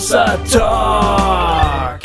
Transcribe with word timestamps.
Hossa 0.00 0.38
Talk. 0.50 2.00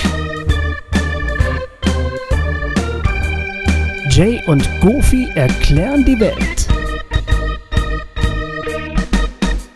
Jay 4.09 4.43
und 4.47 4.67
Goofy 4.81 5.29
erklären 5.33 6.03
die 6.03 6.19
Welt. 6.19 6.67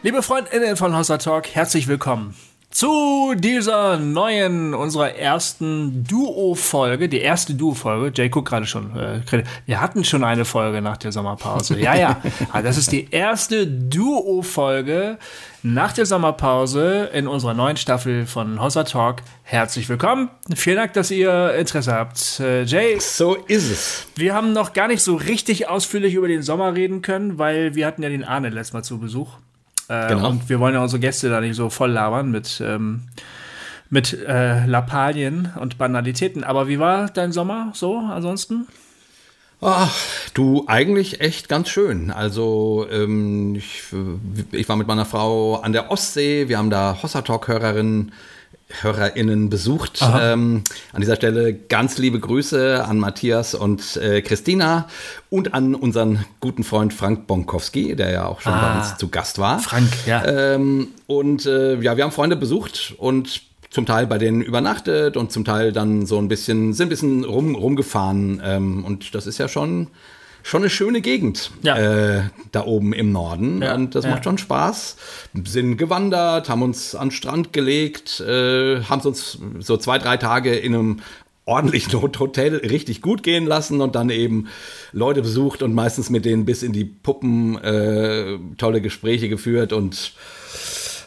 Liebe 0.04 0.22
Freundinnen 0.22 0.76
von 0.76 0.98
Hossa 0.98 1.18
Talk, 1.18 1.48
herzlich 1.48 1.88
willkommen 1.88 2.36
zu 2.72 3.34
dieser 3.36 3.98
neuen, 3.98 4.76
unserer 4.76 5.16
ersten 5.16 6.04
Duo-Folge, 6.04 7.10
die 7.10 7.20
erste 7.20 7.56
Duo-Folge. 7.56 8.12
Jay 8.16 8.30
guckt 8.30 8.48
gerade 8.48 8.68
schon. 8.68 8.96
Äh, 8.96 9.22
wir 9.66 9.82
hatten 9.82 10.04
schon 10.04 10.24
eine 10.24 10.46
Folge 10.46 10.80
nach 10.82 10.98
der 10.98 11.12
Sommerpause. 11.12 11.80
Ja, 11.80 11.96
ja. 11.96 12.22
Aber 12.52 12.62
das 12.64 12.78
ist 12.78 12.92
die 12.92 13.08
erste 13.10 13.66
Duo-Folge 13.66 15.18
nach 15.64 15.94
der 15.94 16.06
Sommerpause 16.06 17.10
in 17.12 17.28
unserer 17.28 17.56
neuen 17.56 17.76
Staffel 17.76 18.28
von 18.28 18.62
Hossa 18.62 18.84
Talk. 18.84 19.24
Herzlich 19.42 19.90
willkommen. 19.90 20.30
Vielen 20.54 20.78
Dank, 20.78 20.94
dass 20.94 21.10
ihr 21.10 21.56
Interesse 21.56 21.94
habt. 21.94 22.40
Äh, 22.40 22.64
Jay. 22.66 23.00
So 23.00 23.34
ist 23.34 23.72
es. 23.72 24.08
Wir 24.16 24.36
haben 24.36 24.54
noch 24.54 24.74
gar 24.74 24.88
nicht 24.88 25.02
so 25.02 25.16
richtig 25.16 25.68
ausführlich 25.68 26.14
über 26.14 26.28
den 26.28 26.44
Sommer 26.44 26.76
reden 26.76 27.02
können, 27.02 27.40
weil 27.40 27.74
wir 27.74 27.88
hatten 27.88 28.04
ja 28.04 28.10
den 28.10 28.24
Arne 28.24 28.50
letztes 28.50 28.74
Mal 28.74 28.84
zu 28.84 29.00
Besuch. 29.00 29.38
Äh, 29.90 30.10
genau. 30.10 30.30
Und 30.30 30.48
wir 30.48 30.60
wollen 30.60 30.76
ja 30.76 30.82
unsere 30.82 31.00
Gäste 31.00 31.30
da 31.30 31.42
nicht 31.42 31.56
so 31.56 31.70
voll 31.70 31.92
labern 31.92 32.32
mit, 32.32 32.62
ähm, 32.64 33.02
mit 33.90 34.14
äh, 34.14 34.66
Lappalien 34.66 35.52
und 35.60 35.78
Banalitäten. 35.78 36.44
Aber 36.44 36.68
wie 36.68 36.80
war 36.80 37.10
dein 37.10 37.32
Sommer 37.32 37.72
so 37.74 37.98
ansonsten? 37.98 38.68
Ach, 39.62 39.94
du, 40.34 40.64
eigentlich 40.68 41.20
echt 41.20 41.50
ganz 41.50 41.68
schön. 41.68 42.12
Also, 42.12 42.88
ähm, 42.90 43.56
ich, 43.56 43.84
ich 44.52 44.70
war 44.70 44.78
mit 44.78 44.88
meiner 44.88 45.06
Frau 45.06 45.56
an 45.56 45.74
der 45.74 45.92
Ostsee. 45.92 46.48
Wir 46.48 46.58
haben 46.58 46.70
da 46.70 46.98
Hossa 47.04 47.24
Talk-Hörerinnen 47.24 48.14
HörerInnen 48.82 49.50
besucht. 49.50 50.00
Ähm, 50.20 50.64
an 50.94 51.02
dieser 51.02 51.16
Stelle 51.16 51.54
ganz 51.54 51.98
liebe 51.98 52.20
Grüße 52.20 52.86
an 52.86 53.00
Matthias 53.00 53.56
und 53.56 53.98
äh, 53.98 54.22
Christina 54.22 54.88
und 55.30 55.54
an 55.54 55.76
unseren 55.76 56.26
guten 56.40 56.64
Freund 56.64 56.94
Frank 56.94 57.28
Bonkowski, 57.28 57.96
der 57.96 58.12
ja 58.12 58.26
auch 58.26 58.42
schon 58.42 58.54
ah, 58.54 58.74
bei 58.74 58.80
uns 58.80 58.98
zu 58.98 59.10
Gast 59.10 59.40
war. 59.40 59.60
Frank, 59.60 59.90
ja. 60.06 60.26
Ähm, 60.26 60.90
und 61.08 61.46
äh, 61.46 61.80
ja, 61.82 61.98
wir 61.98 62.04
haben 62.04 62.12
Freunde 62.12 62.36
besucht 62.36 62.94
und 62.98 63.42
zum 63.70 63.86
Teil 63.86 64.08
bei 64.08 64.18
denen 64.18 64.42
übernachtet 64.42 65.18
und 65.18 65.32
zum 65.32 65.46
Teil 65.46 65.72
dann 65.72 66.06
so 66.06 66.18
ein 66.18 66.28
bisschen, 66.28 66.74
sind 66.74 66.88
ein 66.88 66.90
bisschen 66.90 67.24
rum, 67.24 67.56
rumgefahren. 67.56 68.42
Ähm, 68.44 68.84
und 68.84 69.14
das 69.16 69.28
ist 69.28 69.38
ja 69.38 69.48
schon 69.48 69.88
schon 70.44 70.62
eine 70.62 70.70
schöne 70.70 71.02
Gegend 71.02 71.52
ja. 71.62 71.78
äh, 72.18 72.24
da 72.52 72.66
oben 72.66 72.94
im 72.94 73.12
Norden. 73.12 73.62
Ja. 73.62 73.76
Und 73.76 73.96
das 73.96 74.06
ja. 74.06 74.12
macht 74.12 74.24
schon 74.24 74.38
Spaß. 74.38 74.98
Sind 75.46 75.78
gewandert, 75.78 76.50
haben 76.50 76.62
uns 76.62 76.96
an 76.96 77.08
den 77.10 77.12
Strand 77.12 77.54
gelegt, 77.54 78.20
äh, 78.20 78.82
haben 78.84 79.00
es 79.00 79.06
uns 79.06 79.40
so 79.60 79.78
zwei, 79.78 79.98
drei 79.98 80.18
Tage 80.18 80.56
in 80.56 80.74
einem 80.74 80.98
ordentlichen 81.46 82.02
Hotel 82.20 82.56
richtig 82.58 83.02
gut 83.02 83.24
gehen 83.24 83.46
lassen 83.46 83.82
und 83.82 83.96
dann 83.96 84.10
eben 84.10 84.48
Leute 84.92 85.22
besucht 85.22 85.62
und 85.64 85.74
meistens 85.74 86.10
mit 86.10 86.26
denen 86.26 86.46
bis 86.46 86.64
in 86.64 86.74
die 86.74 86.86
Puppen 86.86 87.58
äh, 87.58 88.38
tolle 88.58 88.82
Gespräche 88.82 89.30
geführt 89.30 89.74
und 89.74 90.14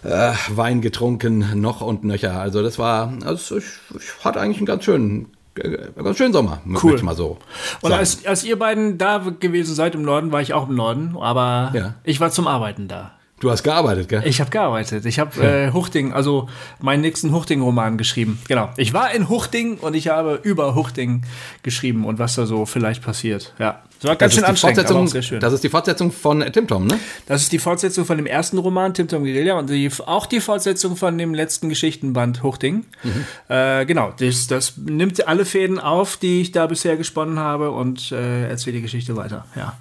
äh, 0.03 0.33
Wein 0.49 0.81
getrunken, 0.81 1.61
noch 1.61 1.81
und 1.81 2.05
nöcher. 2.05 2.39
Also 2.41 2.63
das 2.63 2.79
war, 2.79 3.17
also 3.25 3.57
ich, 3.57 3.65
ich 3.97 4.25
hatte 4.25 4.41
eigentlich 4.41 4.59
einen 4.59 4.67
ganz 4.67 4.85
schönen 4.85 5.29
ganz 5.55 6.19
schönen 6.19 6.33
Sommer, 6.33 6.63
cool. 6.83 7.03
mal 7.03 7.15
so. 7.15 7.39
Und 7.81 7.93
als, 7.93 8.25
als 8.27 8.45
ihr 8.45 8.59
beiden 8.59 8.99
da 8.99 9.19
gewesen 9.19 9.75
seid 9.75 9.95
im 9.95 10.03
Norden, 10.03 10.33
war 10.33 10.41
ich 10.41 10.55
auch 10.55 10.69
im 10.69 10.75
Norden, 10.75 11.17
aber 11.19 11.73
ja. 11.75 11.95
ich 12.05 12.21
war 12.21 12.31
zum 12.31 12.47
Arbeiten 12.47 12.89
da. 12.89 13.13
Du 13.43 13.51
hast 13.51 13.65
gearbeitet, 13.65 14.09
gell? 14.09 14.23
Ich 14.25 14.41
habe 14.41 14.51
gearbeitet. 14.51 15.05
Ich 15.05 15.19
habe 15.19 15.43
äh, 15.45 15.73
Huchting, 15.73 16.13
also 16.13 16.49
meinen 16.81 17.01
nächsten 17.01 17.33
Huchting-Roman 17.33 17.99
geschrieben. 17.99 18.39
Genau. 18.47 18.71
Ich 18.77 18.93
war 18.93 19.13
in 19.13 19.29
Huchting 19.29 19.79
und 19.79 19.95
ich 19.95 20.07
habe 20.07 20.39
über 20.45 20.77
Huchting 20.77 21.23
geschrieben 21.65 22.05
und 22.05 22.21
was 22.21 22.37
da 22.37 22.47
so 22.47 22.67
vielleicht 22.67 23.03
passiert. 23.03 23.53
Ja. 23.59 23.83
Das 23.99 24.09
war 24.09 24.15
ganz 24.15 24.35
das 24.35 24.39
schön 24.39 24.49
anstrengend, 24.49 24.91
aber 24.91 25.01
auch 25.01 25.07
sehr 25.09 25.23
schön. 25.23 25.41
Das 25.41 25.53
ist 25.53 25.65
die 25.65 25.69
Fortsetzung 25.69 26.13
von 26.13 26.41
Tim 26.53 26.69
Tom, 26.69 26.87
ne? 26.87 27.01
Das 27.27 27.43
ist 27.43 27.51
die 27.51 27.59
Fortsetzung 27.59 28.05
von 28.05 28.17
dem 28.17 28.27
ersten 28.27 28.59
Roman, 28.59 28.95
Tim 28.95 29.09
Tom 29.09 29.25
Guerilla, 29.25 29.59
und 29.59 29.69
die, 29.71 29.91
auch 30.07 30.27
die 30.27 30.39
Fortsetzung 30.39 30.95
von 30.95 31.19
dem 31.19 31.35
letzten 31.35 31.69
Geschichtenband 31.69 32.45
Huchting. 32.45 32.85
Mhm. 33.03 33.25
Äh, 33.49 33.87
genau. 33.87 34.13
Das, 34.19 34.47
das 34.47 34.77
nimmt 34.77 35.27
alle 35.27 35.45
Fäden 35.45 35.81
auf, 35.81 36.17
die 36.17 36.43
ich 36.43 36.53
da 36.53 36.69
bisher 36.69 36.97
gesponnen 36.97 37.41
habe 37.41 37.73
und 37.73 38.13
äh, 38.13 38.49
erzählt 38.49 38.77
die 38.77 38.83
Geschichte 38.83 39.17
weiter. 39.17 39.47
Ja. 39.57 39.75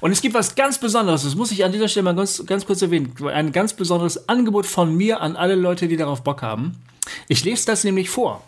Und 0.00 0.12
es 0.12 0.20
gibt 0.20 0.34
was 0.34 0.54
ganz 0.54 0.78
Besonderes, 0.78 1.24
das 1.24 1.34
muss 1.34 1.50
ich 1.50 1.64
an 1.64 1.72
dieser 1.72 1.88
Stelle 1.88 2.04
mal 2.04 2.14
ganz, 2.14 2.44
ganz 2.46 2.66
kurz 2.66 2.82
erwähnen. 2.82 3.14
Ein 3.26 3.52
ganz 3.52 3.74
besonderes 3.74 4.28
Angebot 4.28 4.66
von 4.66 4.94
mir 4.94 5.20
an 5.20 5.36
alle 5.36 5.54
Leute, 5.54 5.88
die 5.88 5.96
darauf 5.96 6.22
Bock 6.22 6.42
haben. 6.42 6.76
Ich 7.28 7.44
lese 7.44 7.66
das 7.66 7.84
nämlich 7.84 8.10
vor. 8.10 8.42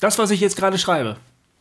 Das, 0.00 0.18
was 0.18 0.30
ich 0.30 0.40
jetzt 0.40 0.56
gerade 0.56 0.78
schreibe. 0.78 1.16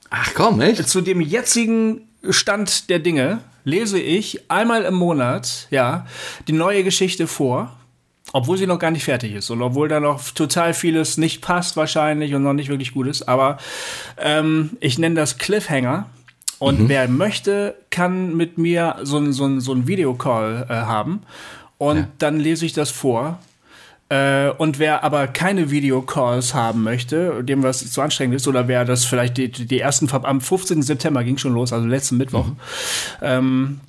Ach 0.09 0.33
komm, 0.33 0.61
echt? 0.61 0.87
Zu 0.87 1.01
dem 1.01 1.21
jetzigen 1.21 2.07
Stand 2.29 2.89
der 2.89 2.99
Dinge 2.99 3.39
lese 3.63 3.99
ich 3.99 4.49
einmal 4.49 4.83
im 4.83 4.93
Monat, 4.93 5.67
ja, 5.69 6.05
die 6.47 6.53
neue 6.53 6.83
Geschichte 6.83 7.27
vor 7.27 7.77
obwohl 8.33 8.57
sie 8.57 8.67
noch 8.67 8.79
gar 8.79 8.91
nicht 8.91 9.05
fertig 9.05 9.33
ist 9.33 9.49
und 9.49 9.61
obwohl 9.61 9.87
da 9.87 9.99
noch 9.99 10.21
total 10.31 10.73
vieles 10.73 11.17
nicht 11.17 11.41
passt 11.41 11.77
wahrscheinlich 11.77 12.33
und 12.35 12.43
noch 12.43 12.53
nicht 12.53 12.69
wirklich 12.69 12.93
gut 12.93 13.07
ist. 13.07 13.27
Aber 13.27 13.57
ähm, 14.17 14.71
ich 14.79 14.99
nenne 14.99 15.15
das 15.15 15.37
Cliffhanger. 15.37 16.09
Und 16.59 16.81
mhm. 16.81 16.89
wer 16.89 17.07
möchte, 17.07 17.75
kann 17.89 18.35
mit 18.35 18.57
mir 18.57 18.97
so 19.03 19.17
ein, 19.17 19.33
so 19.33 19.45
ein, 19.45 19.61
so 19.61 19.73
ein 19.73 19.87
Videocall 19.87 20.65
äh, 20.69 20.73
haben. 20.73 21.21
Und 21.77 21.97
ja. 21.97 22.07
dann 22.17 22.39
lese 22.39 22.65
ich 22.65 22.73
das 22.73 22.89
vor. 22.89 23.39
Äh, 24.09 24.51
und 24.51 24.79
wer 24.79 25.03
aber 25.03 25.27
keine 25.27 25.69
Videocalls 25.69 26.53
haben 26.53 26.83
möchte, 26.83 27.43
dem 27.43 27.61
was 27.61 27.91
zu 27.91 28.01
anstrengend 28.01 28.35
ist, 28.35 28.47
oder 28.47 28.67
wer 28.67 28.85
das 28.85 29.03
vielleicht 29.03 29.37
die, 29.37 29.51
die 29.51 29.79
ersten, 29.79 30.09
am 30.09 30.39
15. 30.39 30.81
September 30.81 31.23
ging 31.23 31.37
schon 31.37 31.53
los, 31.53 31.73
also 31.73 31.85
letzten 31.85 32.15
Mittwoch, 32.15 32.47
mhm. 32.47 32.57
ähm, 33.21 33.79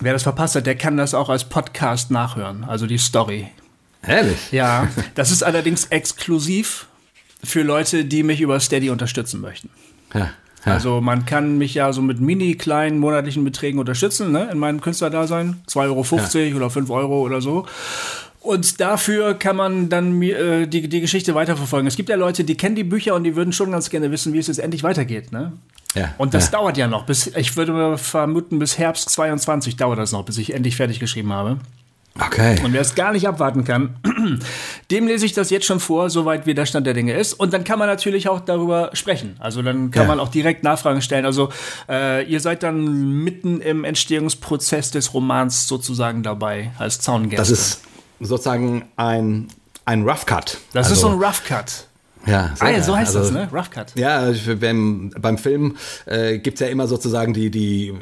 wer 0.00 0.14
das 0.14 0.22
verpasst 0.22 0.56
hat, 0.56 0.64
der 0.64 0.76
kann 0.76 0.96
das 0.96 1.12
auch 1.12 1.28
als 1.28 1.44
Podcast 1.44 2.10
nachhören, 2.10 2.64
also 2.64 2.86
die 2.86 2.96
Story. 2.96 3.48
Ehrlich? 4.06 4.52
Ja, 4.52 4.88
das 5.14 5.30
ist 5.30 5.42
allerdings 5.42 5.84
exklusiv 5.86 6.86
für 7.44 7.62
Leute, 7.62 8.06
die 8.06 8.22
mich 8.22 8.40
über 8.40 8.58
Steady 8.58 8.88
unterstützen 8.88 9.42
möchten. 9.42 9.68
Ja. 10.14 10.30
Also 10.64 11.00
man 11.00 11.26
kann 11.26 11.58
mich 11.58 11.74
ja 11.74 11.92
so 11.92 12.02
mit 12.02 12.20
mini 12.20 12.54
kleinen 12.54 12.98
monatlichen 12.98 13.44
Beträgen 13.44 13.78
unterstützen, 13.78 14.32
ne, 14.32 14.48
in 14.52 14.58
meinem 14.58 14.80
Künstlerdasein. 14.80 15.62
2,50 15.68 15.78
Euro 15.86 16.48
ja. 16.48 16.56
oder 16.56 16.70
5 16.70 16.90
Euro 16.90 17.20
oder 17.20 17.40
so. 17.40 17.66
Und 18.40 18.80
dafür 18.80 19.34
kann 19.34 19.56
man 19.56 19.88
dann 19.88 20.20
äh, 20.22 20.66
die, 20.66 20.88
die 20.88 21.00
Geschichte 21.00 21.34
weiterverfolgen. 21.34 21.86
Es 21.86 21.96
gibt 21.96 22.08
ja 22.08 22.16
Leute, 22.16 22.42
die 22.42 22.56
kennen 22.56 22.74
die 22.74 22.84
Bücher 22.84 23.14
und 23.14 23.22
die 23.22 23.36
würden 23.36 23.52
schon 23.52 23.70
ganz 23.70 23.88
gerne 23.88 24.10
wissen, 24.10 24.32
wie 24.32 24.38
es 24.38 24.48
jetzt 24.48 24.58
endlich 24.58 24.82
weitergeht. 24.82 25.30
Ne? 25.30 25.52
Ja, 25.94 26.14
und 26.18 26.34
das 26.34 26.46
ja. 26.46 26.58
dauert 26.58 26.76
ja 26.76 26.88
noch. 26.88 27.06
Bis, 27.06 27.28
ich 27.28 27.56
würde 27.56 27.96
vermuten, 27.98 28.58
bis 28.58 28.78
Herbst 28.78 29.10
22 29.10 29.76
dauert 29.76 29.98
das 29.98 30.10
noch, 30.10 30.24
bis 30.24 30.38
ich 30.38 30.54
endlich 30.54 30.74
fertig 30.76 30.98
geschrieben 30.98 31.32
habe. 31.32 31.58
Okay. 32.20 32.60
Und 32.62 32.74
wer 32.74 32.82
es 32.82 32.94
gar 32.94 33.12
nicht 33.12 33.26
abwarten 33.26 33.64
kann, 33.64 33.96
dem 34.90 35.06
lese 35.06 35.24
ich 35.24 35.32
das 35.32 35.48
jetzt 35.48 35.64
schon 35.64 35.80
vor, 35.80 36.10
soweit 36.10 36.44
wie 36.46 36.54
der 36.54 36.66
Stand 36.66 36.86
der 36.86 36.92
Dinge 36.92 37.14
ist. 37.14 37.32
Und 37.32 37.54
dann 37.54 37.64
kann 37.64 37.78
man 37.78 37.88
natürlich 37.88 38.28
auch 38.28 38.40
darüber 38.40 38.90
sprechen. 38.92 39.36
Also 39.38 39.62
dann 39.62 39.90
kann 39.90 40.02
ja. 40.02 40.08
man 40.08 40.20
auch 40.20 40.28
direkt 40.28 40.62
Nachfragen 40.62 41.00
stellen. 41.00 41.24
Also 41.24 41.48
äh, 41.88 42.24
ihr 42.24 42.40
seid 42.40 42.62
dann 42.62 43.12
mitten 43.24 43.60
im 43.60 43.84
Entstehungsprozess 43.84 44.90
des 44.90 45.14
Romans 45.14 45.66
sozusagen 45.66 46.22
dabei 46.22 46.72
als 46.78 47.00
Zaungäste. 47.00 47.36
Das 47.36 47.50
ist 47.50 47.80
sozusagen 48.20 48.84
ein, 48.96 49.48
ein 49.86 50.02
Rough 50.02 50.26
Cut. 50.26 50.58
Das 50.74 50.88
also, 50.88 50.94
ist 50.94 51.00
so 51.00 51.08
ein 51.08 51.22
Rough 51.22 51.44
Cut. 51.44 51.86
Ja, 52.26 52.54
ah, 52.60 52.70
ja, 52.70 52.82
so 52.82 52.96
heißt 52.96 53.16
also, 53.16 53.32
das, 53.32 53.32
ne? 53.32 53.48
Rough 53.52 53.70
Cut. 53.70 53.92
Ja, 53.96 54.32
beim, 54.60 55.10
beim 55.18 55.38
Film 55.38 55.76
äh, 56.06 56.38
gibt 56.38 56.54
es 56.54 56.60
ja 56.60 56.68
immer 56.68 56.86
sozusagen 56.86 57.32
die, 57.34 57.50
die, 57.50 57.92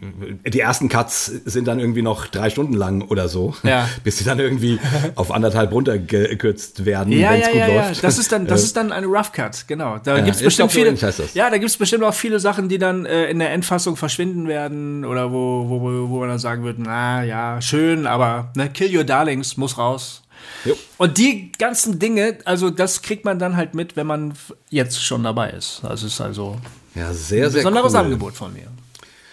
die 0.47 0.60
ersten 0.60 0.88
Cuts 0.88 1.26
sind 1.26 1.66
dann 1.66 1.81
irgendwie 1.81 2.03
noch 2.03 2.26
drei 2.26 2.50
Stunden 2.50 2.75
lang 2.75 3.03
oder 3.03 3.28
so, 3.28 3.54
ja. 3.62 3.89
bis 4.04 4.18
sie 4.18 4.24
dann 4.24 4.39
irgendwie 4.39 4.78
auf 5.15 5.30
anderthalb 5.30 5.72
runtergekürzt 5.72 6.84
werden, 6.84 7.12
ja, 7.12 7.30
wenn 7.30 7.41
es 7.41 7.47
ja, 7.47 7.53
gut 7.53 7.60
ja, 7.60 7.66
läuft. 7.66 7.97
Ja. 7.97 8.03
Das 8.03 8.18
ist 8.18 8.33
dann, 8.33 8.47
das 8.47 8.62
ist 8.65 8.77
dann 8.77 8.92
ein 8.92 9.04
Rough 9.04 9.33
Cut, 9.33 9.66
genau. 9.66 9.98
Da 9.98 10.18
ja, 10.18 10.24
gibt's 10.24 10.42
bestimmt 10.42 10.72
viele, 10.72 10.95
ja, 11.34 11.50
da 11.50 11.59
gibt's 11.59 11.77
bestimmt 11.77 12.04
auch 12.04 12.15
viele 12.15 12.41
Sachen, 12.41 12.68
die 12.68 12.78
dann 12.78 13.06
äh, 13.06 13.27
in 13.27 13.39
der 13.39 13.53
Endfassung 13.53 13.97
verschwinden 13.97 14.48
werden 14.48 15.04
oder 15.04 15.33
wo, 15.33 15.68
wo, 15.68 16.10
wo 16.10 16.21
man 16.21 16.28
dann 16.28 16.39
sagen 16.39 16.65
wird, 16.65 16.78
na 16.78 17.24
ja, 17.24 17.60
schön, 17.60 18.06
aber 18.06 18.50
ne, 18.54 18.68
Kill 18.68 18.95
Your 18.95 19.04
Darlings 19.04 19.56
muss 19.56 19.78
raus. 19.78 20.20
Jo. 20.65 20.77
Und 20.98 21.18
die 21.18 21.53
ganzen 21.59 21.98
Dinge, 21.98 22.39
also 22.45 22.71
das 22.71 23.03
kriegt 23.03 23.24
man 23.24 23.39
dann 23.39 23.57
halt 23.57 23.74
mit, 23.74 23.97
wenn 23.97 24.07
man 24.07 24.34
jetzt 24.68 25.03
schon 25.03 25.22
dabei 25.22 25.51
ist. 25.51 25.80
Also 25.83 26.07
es 26.07 26.15
ist 26.15 26.21
also 26.21 26.59
ja, 26.95 27.12
sehr, 27.12 27.47
ein 27.47 27.53
besonderes 27.53 27.92
cool. 27.92 28.01
Angebot 28.01 28.34
von 28.34 28.53
mir. 28.53 28.66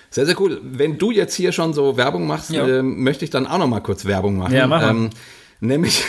Sehr, 0.10 0.26
sehr 0.26 0.40
cool. 0.40 0.62
Wenn 0.64 0.98
du 0.98 1.12
jetzt 1.12 1.36
hier 1.36 1.52
schon 1.52 1.74
so 1.74 1.98
Werbung 1.98 2.28
machst, 2.28 2.52
äh, 2.52 2.82
möchte 2.82 3.26
ich 3.26 3.32
dann 3.32 3.46
auch 3.46 3.58
noch 3.58 3.68
mal 3.68 3.82
kurz 3.82 4.06
Werbung 4.06 4.38
machen. 4.38 4.54
Ja, 4.54 4.68
mach 4.68 4.90
ähm, 4.90 5.10
nämlich 5.60 6.04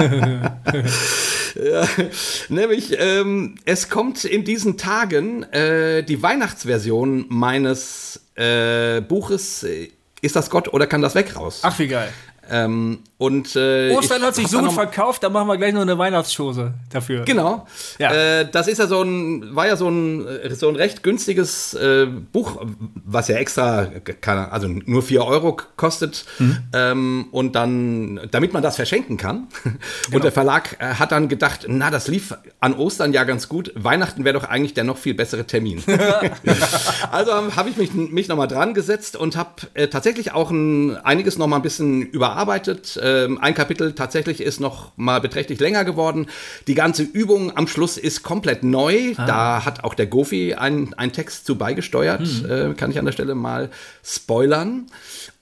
ja, 0.00 1.88
nämlich, 2.48 2.96
ähm, 2.98 3.56
es 3.64 3.88
kommt 3.88 4.24
in 4.24 4.44
diesen 4.44 4.76
Tagen 4.76 5.42
äh, 5.52 6.02
die 6.02 6.22
Weihnachtsversion 6.22 7.26
meines 7.28 8.20
äh, 8.34 9.00
Buches 9.00 9.62
äh, 9.64 9.88
Ist 10.22 10.36
das 10.36 10.50
Gott 10.50 10.72
oder 10.72 10.86
kann 10.86 11.02
das 11.02 11.14
weg 11.14 11.36
raus? 11.36 11.60
Ach, 11.62 11.78
wie 11.78 11.88
geil. 11.88 12.12
Ähm, 12.50 13.04
Und, 13.20 13.54
äh, 13.54 13.90
Ostern 13.90 14.22
hat 14.22 14.34
sich 14.34 14.48
so 14.48 14.60
gut 14.60 14.72
verkauft, 14.72 15.22
da 15.22 15.28
machen 15.28 15.46
wir 15.46 15.58
gleich 15.58 15.74
noch 15.74 15.82
eine 15.82 15.98
Weihnachtsschose 15.98 16.72
dafür. 16.88 17.26
Genau. 17.26 17.66
Ja. 17.98 18.14
Äh, 18.14 18.48
das 18.50 18.66
ist 18.66 18.78
ja 18.78 18.86
so 18.86 19.02
ein, 19.02 19.54
war 19.54 19.66
ja 19.66 19.76
so 19.76 19.90
ein, 19.90 20.26
so 20.54 20.70
ein 20.70 20.74
recht 20.74 21.02
günstiges 21.02 21.74
äh, 21.74 22.06
Buch, 22.06 22.64
was 23.04 23.28
ja 23.28 23.36
extra, 23.36 23.88
kann, 24.22 24.38
also 24.50 24.68
nur 24.68 25.02
4 25.02 25.22
Euro 25.22 25.58
kostet. 25.76 26.24
Mhm. 26.38 26.58
Ähm, 26.72 27.26
und 27.30 27.54
dann, 27.56 28.20
damit 28.30 28.54
man 28.54 28.62
das 28.62 28.76
verschenken 28.76 29.18
kann. 29.18 29.48
Genau. 30.06 30.16
Und 30.16 30.24
der 30.24 30.32
Verlag 30.32 30.76
äh, 30.80 30.94
hat 30.94 31.12
dann 31.12 31.28
gedacht, 31.28 31.66
na, 31.68 31.90
das 31.90 32.08
lief 32.08 32.34
an 32.58 32.74
Ostern 32.74 33.12
ja 33.12 33.24
ganz 33.24 33.48
gut. 33.48 33.72
Weihnachten 33.76 34.24
wäre 34.24 34.38
doch 34.38 34.48
eigentlich 34.48 34.74
der 34.74 34.84
noch 34.84 34.96
viel 34.96 35.14
bessere 35.14 35.44
Termin. 35.44 35.82
also 37.12 37.32
habe 37.54 37.68
ich 37.68 37.76
mich, 37.76 37.92
mich 37.92 38.28
nochmal 38.28 38.48
dran 38.48 38.72
gesetzt 38.72 39.16
und 39.16 39.36
habe 39.36 39.50
äh, 39.74 39.88
tatsächlich 39.88 40.32
auch 40.32 40.50
ein, 40.50 40.96
einiges 40.96 41.38
nochmal 41.38 41.58
ein 41.58 41.62
bisschen 41.62 42.02
überarbeitet 42.02 42.96
ähm, 43.10 43.38
ein 43.38 43.54
Kapitel 43.54 43.92
tatsächlich 43.92 44.40
ist 44.40 44.60
noch 44.60 44.92
mal 44.96 45.20
beträchtlich 45.20 45.60
länger 45.60 45.84
geworden. 45.84 46.26
Die 46.66 46.74
ganze 46.74 47.02
Übung 47.02 47.56
am 47.56 47.66
Schluss 47.66 47.96
ist 47.96 48.22
komplett 48.22 48.62
neu. 48.62 49.14
Ah. 49.16 49.26
Da 49.26 49.64
hat 49.64 49.84
auch 49.84 49.94
der 49.94 50.06
Gofi 50.06 50.54
einen 50.54 50.94
Text 51.12 51.46
zu 51.46 51.56
beigesteuert. 51.56 52.26
Hm. 52.26 52.70
Äh, 52.70 52.74
kann 52.74 52.90
ich 52.90 52.98
an 52.98 53.04
der 53.04 53.12
Stelle 53.12 53.34
mal 53.34 53.70
spoilern. 54.04 54.86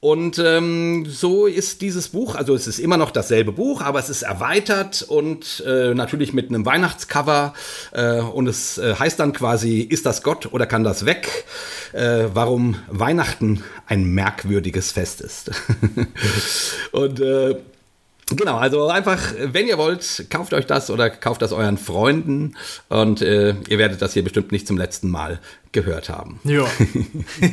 Und 0.01 0.39
ähm, 0.39 1.07
so 1.07 1.47
ist 1.47 1.81
dieses 1.81 2.09
Buch, 2.11 2.37
also 2.37 2.55
es 2.55 2.69
ist 2.69 2.79
immer 2.79 2.97
noch 2.97 3.11
dasselbe 3.11 3.51
Buch, 3.51 3.83
aber 3.83 3.99
es 3.99 4.09
ist 4.09 4.23
erweitert 4.23 5.03
und 5.03 5.65
äh, 5.67 5.93
natürlich 5.93 6.33
mit 6.33 6.51
einem 6.51 6.65
Weihnachtscover. 6.65 7.53
Äh, 7.91 8.21
und 8.21 8.47
es 8.47 8.79
äh, 8.79 8.95
heißt 8.95 9.19
dann 9.19 9.33
quasi, 9.33 9.81
ist 9.81 10.07
das 10.07 10.23
Gott 10.23 10.53
oder 10.53 10.67
kann 10.67 10.85
das 10.85 11.05
weg? 11.05 11.47
Äh, 11.93 12.27
warum 12.33 12.77
Weihnachten 12.87 13.65
ein 13.87 14.05
merkwürdiges 14.05 14.93
Fest 14.93 15.21
ist. 15.21 15.51
und 16.93 17.19
äh, 17.19 17.57
Genau, 18.31 18.57
also 18.59 18.89
einfach, 18.89 19.33
wenn 19.39 19.67
ihr 19.67 19.79
wollt, 19.79 20.27
kauft 20.29 20.53
euch 20.53 20.67
das 20.67 20.91
oder 20.91 21.09
kauft 21.09 21.41
das 21.41 21.53
euren 21.53 21.79
Freunden 21.79 22.57
und 22.89 23.23
äh, 23.23 23.55
ihr 23.69 23.79
werdet 23.79 24.03
das 24.03 24.13
hier 24.13 24.23
bestimmt 24.23 24.53
nicht 24.53 24.67
zum 24.67 24.77
letzten 24.77 25.09
Mal 25.09 25.41
gehört 25.73 26.09
haben. 26.11 26.39
Ja. 26.45 26.65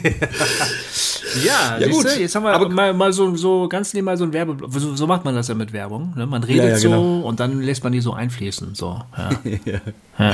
ja, 1.45 1.77
ja 1.79 1.87
gut. 1.87 2.05
Du, 2.05 2.19
jetzt 2.19 2.35
haben 2.35 2.43
wir 2.43 2.53
aber 2.53 2.69
mal, 2.69 2.93
mal 2.93 3.13
so, 3.13 3.35
so 3.35 3.67
ganz 3.69 3.93
nebenbei 3.93 4.15
so 4.15 4.25
ein 4.25 4.33
Werbe. 4.33 4.57
So, 4.69 4.95
so, 4.95 5.07
macht 5.07 5.23
man 5.25 5.35
das 5.35 5.47
ja 5.47 5.55
mit 5.55 5.71
Werbung. 5.73 6.13
Ne? 6.15 6.25
Man 6.25 6.43
redet 6.43 6.63
ja, 6.63 6.69
ja, 6.71 6.79
genau. 6.79 7.21
so 7.21 7.27
und 7.27 7.39
dann 7.39 7.61
lässt 7.61 7.83
man 7.83 7.93
die 7.93 8.01
so 8.01 8.13
einfließen. 8.13 8.75
So. 8.75 9.01
Ja. 9.65 9.81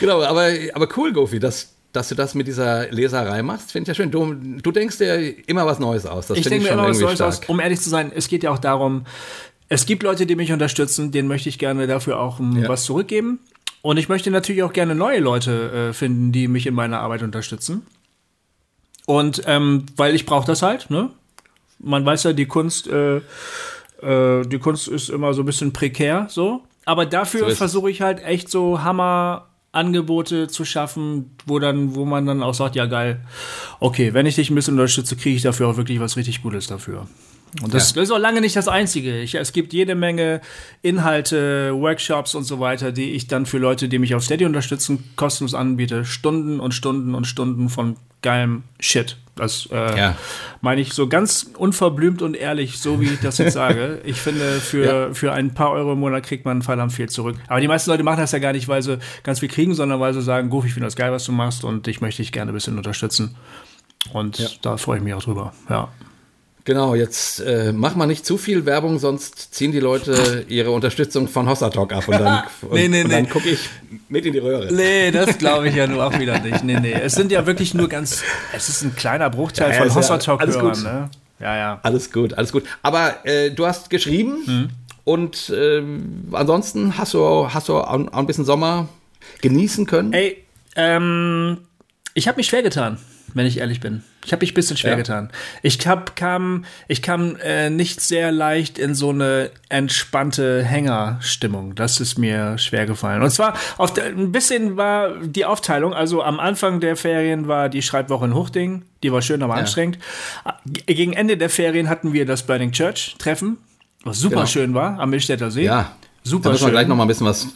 Genau, 0.00 0.22
aber, 0.22 0.50
aber 0.74 0.88
cool, 0.96 1.12
Gofi, 1.12 1.38
dass, 1.38 1.72
dass 1.92 2.08
du 2.08 2.16
das 2.16 2.34
mit 2.34 2.48
dieser 2.48 2.90
Leserei 2.90 3.42
machst, 3.42 3.70
finde 3.70 3.84
ich 3.84 3.96
ja 3.96 4.02
schön. 4.02 4.10
Du, 4.10 4.34
du 4.34 4.72
denkst 4.72 4.98
dir 4.98 5.48
immer 5.48 5.66
was 5.66 5.78
Neues 5.78 6.04
aus. 6.04 6.26
Das 6.26 6.36
ich 6.36 6.48
denke 6.48 6.64
mir 6.64 6.72
immer 6.72 6.88
was 6.88 6.98
Neues 6.98 7.20
aus. 7.20 7.40
Um 7.46 7.60
ehrlich 7.60 7.80
zu 7.80 7.90
sein, 7.90 8.10
es 8.14 8.26
geht 8.26 8.42
ja 8.42 8.50
auch 8.50 8.58
darum, 8.58 9.04
es 9.68 9.86
gibt 9.86 10.02
Leute, 10.02 10.26
die 10.26 10.36
mich 10.36 10.52
unterstützen, 10.52 11.10
denen 11.10 11.28
möchte 11.28 11.48
ich 11.48 11.58
gerne 11.58 11.86
dafür 11.86 12.20
auch 12.20 12.38
um, 12.38 12.60
ja. 12.60 12.68
was 12.68 12.84
zurückgeben. 12.84 13.40
Und 13.82 13.98
ich 13.98 14.08
möchte 14.08 14.30
natürlich 14.30 14.62
auch 14.62 14.72
gerne 14.72 14.94
neue 14.94 15.20
Leute 15.20 15.90
äh, 15.90 15.92
finden, 15.92 16.32
die 16.32 16.48
mich 16.48 16.66
in 16.66 16.74
meiner 16.74 17.00
Arbeit 17.00 17.22
unterstützen. 17.22 17.82
Und 19.06 19.42
ähm, 19.46 19.84
weil 19.96 20.14
ich 20.14 20.24
brauche 20.24 20.46
das 20.46 20.62
halt, 20.62 20.90
ne? 20.90 21.10
Man 21.78 22.06
weiß 22.06 22.22
ja, 22.22 22.32
die 22.32 22.46
Kunst, 22.46 22.86
äh, 22.86 23.16
äh, 24.00 24.46
die 24.46 24.58
Kunst 24.58 24.88
ist 24.88 25.10
immer 25.10 25.34
so 25.34 25.42
ein 25.42 25.46
bisschen 25.46 25.72
prekär, 25.72 26.26
so. 26.30 26.62
Aber 26.86 27.04
dafür 27.04 27.50
so 27.50 27.56
versuche 27.56 27.90
ich 27.90 28.00
halt 28.00 28.22
echt 28.24 28.48
so 28.48 28.82
Hammer-Angebote 28.82 30.48
zu 30.48 30.64
schaffen, 30.64 31.36
wo 31.44 31.58
dann, 31.58 31.94
wo 31.94 32.04
man 32.04 32.24
dann 32.26 32.42
auch 32.42 32.54
sagt, 32.54 32.76
ja 32.76 32.86
geil, 32.86 33.20
okay, 33.80 34.14
wenn 34.14 34.24
ich 34.26 34.36
dich 34.36 34.50
ein 34.50 34.54
bisschen 34.54 34.74
unterstütze, 34.74 35.16
kriege 35.16 35.36
ich 35.36 35.42
dafür 35.42 35.68
auch 35.68 35.76
wirklich 35.76 36.00
was 36.00 36.16
richtig 36.16 36.42
Gutes 36.42 36.66
dafür. 36.66 37.06
Und 37.62 37.72
das, 37.72 37.94
ja. 37.94 38.02
ist 38.02 38.10
auch 38.10 38.18
lange 38.18 38.40
nicht 38.40 38.56
das 38.56 38.68
Einzige. 38.68 39.20
Ich, 39.20 39.34
es 39.34 39.52
gibt 39.52 39.72
jede 39.72 39.94
Menge 39.94 40.40
Inhalte, 40.82 41.72
Workshops 41.74 42.34
und 42.34 42.44
so 42.44 42.58
weiter, 42.58 42.90
die 42.90 43.12
ich 43.12 43.28
dann 43.28 43.46
für 43.46 43.58
Leute, 43.58 43.88
die 43.88 43.98
mich 43.98 44.14
auf 44.14 44.24
Steady 44.24 44.44
unterstützen, 44.44 45.04
kostenlos 45.16 45.54
anbiete. 45.54 46.04
Stunden 46.04 46.58
und 46.58 46.74
Stunden 46.74 47.14
und 47.14 47.26
Stunden 47.26 47.68
von 47.68 47.96
geilem 48.22 48.64
Shit. 48.80 49.18
Das 49.36 49.68
äh, 49.72 49.98
ja. 49.98 50.16
meine 50.60 50.80
ich 50.80 50.92
so 50.92 51.08
ganz 51.08 51.50
unverblümt 51.58 52.22
und 52.22 52.36
ehrlich, 52.36 52.78
so 52.78 53.00
wie 53.00 53.06
ich 53.06 53.20
das 53.20 53.38
jetzt 53.38 53.52
sage. 53.52 54.00
Ich 54.04 54.20
finde, 54.20 54.60
für, 54.60 54.84
ja. 54.84 55.14
für 55.14 55.32
ein 55.32 55.54
paar 55.54 55.70
Euro 55.72 55.92
im 55.92 56.00
Monat 56.00 56.24
kriegt 56.24 56.44
man 56.44 56.62
verdammt 56.62 56.92
viel 56.92 57.08
zurück. 57.08 57.36
Aber 57.48 57.60
die 57.60 57.68
meisten 57.68 57.90
Leute 57.90 58.02
machen 58.02 58.20
das 58.20 58.32
ja 58.32 58.38
gar 58.38 58.52
nicht, 58.52 58.68
weil 58.68 58.82
sie 58.82 58.98
ganz 59.22 59.40
viel 59.40 59.48
kriegen, 59.48 59.74
sondern 59.74 60.00
weil 60.00 60.14
sie 60.14 60.22
sagen, 60.22 60.50
Guf, 60.50 60.64
ich 60.64 60.72
finde 60.72 60.86
das 60.86 60.96
geil, 60.96 61.12
was 61.12 61.24
du 61.24 61.32
machst 61.32 61.64
und 61.64 61.88
ich 61.88 62.00
möchte 62.00 62.22
dich 62.22 62.32
gerne 62.32 62.52
ein 62.52 62.54
bisschen 62.54 62.76
unterstützen. 62.76 63.36
Und 64.12 64.60
da 64.62 64.76
freue 64.76 64.98
ich 64.98 65.04
mich 65.04 65.14
auch 65.14 65.22
drüber. 65.22 65.52
Ja. 65.68 65.88
Genau, 66.66 66.94
jetzt 66.94 67.40
äh, 67.40 67.72
mach 67.74 67.94
mal 67.94 68.06
nicht 68.06 68.24
zu 68.24 68.38
viel 68.38 68.64
Werbung, 68.64 68.98
sonst 68.98 69.54
ziehen 69.54 69.70
die 69.70 69.80
Leute 69.80 70.46
ihre 70.48 70.70
Unterstützung 70.70 71.28
von 71.28 71.46
Hossa 71.46 71.68
Talk 71.68 71.92
ab 71.92 72.08
und 72.08 72.18
dann, 72.18 72.44
nee, 72.72 72.88
nee, 72.88 73.04
nee. 73.04 73.10
dann 73.10 73.28
gucke 73.28 73.50
ich 73.50 73.68
mit 74.08 74.24
in 74.24 74.32
die 74.32 74.38
Röhre. 74.38 74.72
Nee, 74.72 75.10
das 75.10 75.36
glaube 75.38 75.68
ich 75.68 75.74
ja 75.74 75.86
nur 75.86 76.06
auch 76.06 76.18
wieder 76.18 76.38
nicht. 76.40 76.64
Nee, 76.64 76.80
nee. 76.80 76.92
Es 76.94 77.16
sind 77.16 77.30
ja 77.30 77.44
wirklich 77.44 77.74
nur 77.74 77.88
ganz, 77.88 78.22
es 78.54 78.70
ist 78.70 78.82
ein 78.82 78.96
kleiner 78.96 79.28
Bruchteil 79.28 79.72
ja, 79.72 79.82
von 79.82 79.94
Hossa 79.94 80.16
Talk 80.16 80.40
ja, 80.40 80.62
ne? 80.62 81.10
Ja, 81.38 81.56
ja. 81.56 81.80
Alles 81.82 82.10
gut, 82.10 82.32
alles 82.32 82.50
gut. 82.50 82.64
Aber 82.80 83.26
äh, 83.26 83.50
du 83.50 83.66
hast 83.66 83.90
geschrieben 83.90 84.38
hm. 84.46 84.68
und 85.04 85.50
äh, 85.50 85.82
ansonsten 86.32 86.96
hast 86.96 87.12
du, 87.12 87.52
hast 87.52 87.68
du 87.68 87.76
auch 87.76 88.10
ein 88.10 88.26
bisschen 88.26 88.46
Sommer 88.46 88.88
genießen 89.42 89.84
können? 89.84 90.14
Ey, 90.14 90.42
ähm, 90.76 91.58
ich 92.14 92.26
habe 92.26 92.38
mich 92.38 92.46
schwer 92.46 92.62
getan 92.62 92.96
wenn 93.34 93.46
ich 93.46 93.58
ehrlich 93.58 93.80
bin. 93.80 94.02
Ich 94.24 94.32
habe 94.32 94.42
mich 94.42 94.52
ein 94.52 94.54
bisschen 94.54 94.76
schwer 94.76 94.92
ja. 94.92 94.96
getan. 94.96 95.30
Ich 95.62 95.86
hab, 95.86 96.16
kam, 96.16 96.64
ich 96.88 97.02
kam 97.02 97.36
äh, 97.36 97.70
nicht 97.70 98.00
sehr 98.00 98.32
leicht 98.32 98.78
in 98.78 98.94
so 98.94 99.10
eine 99.10 99.50
entspannte 99.68 100.62
Hängerstimmung. 100.62 101.74
Das 101.74 102.00
ist 102.00 102.18
mir 102.18 102.56
schwer 102.58 102.86
gefallen. 102.86 103.22
Und 103.22 103.30
zwar 103.30 103.54
auf 103.76 103.96
ein 103.98 104.32
bisschen 104.32 104.76
war 104.76 105.18
die 105.18 105.44
Aufteilung. 105.44 105.92
Also 105.92 106.22
am 106.22 106.40
Anfang 106.40 106.80
der 106.80 106.96
Ferien 106.96 107.48
war 107.48 107.68
die 107.68 107.82
Schreibwoche 107.82 108.24
in 108.24 108.34
Hochding. 108.34 108.82
Die 109.02 109.12
war 109.12 109.20
schön, 109.20 109.42
aber 109.42 109.54
ja. 109.54 109.60
anstrengend. 109.60 109.98
Gegen 110.64 111.12
Ende 111.12 111.36
der 111.36 111.50
Ferien 111.50 111.88
hatten 111.88 112.12
wir 112.12 112.24
das 112.24 112.44
Burning 112.44 112.72
Church 112.72 113.16
Treffen, 113.18 113.58
was 114.04 114.18
super 114.18 114.36
genau. 114.36 114.46
schön 114.46 114.74
war 114.74 114.98
am 114.98 115.10
Milchstädter 115.10 115.50
See. 115.50 115.64
Ja. 115.64 115.92
Super 116.22 116.44
da 116.44 116.50
müssen 116.52 116.66
wir 116.66 116.70
gleich 116.70 116.88
noch 116.88 116.96
mal 116.96 117.04
ein 117.04 117.08
bisschen 117.08 117.26
was 117.26 117.48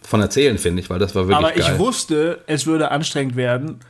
von 0.00 0.20
erzählen, 0.20 0.56
finde 0.56 0.80
ich, 0.80 0.88
weil 0.88 0.98
das 0.98 1.14
war 1.14 1.28
wirklich 1.28 1.36
Aber 1.36 1.52
geil. 1.52 1.72
ich 1.74 1.78
wusste, 1.78 2.42
es 2.46 2.66
würde 2.66 2.90
anstrengend 2.90 3.36
werden 3.36 3.80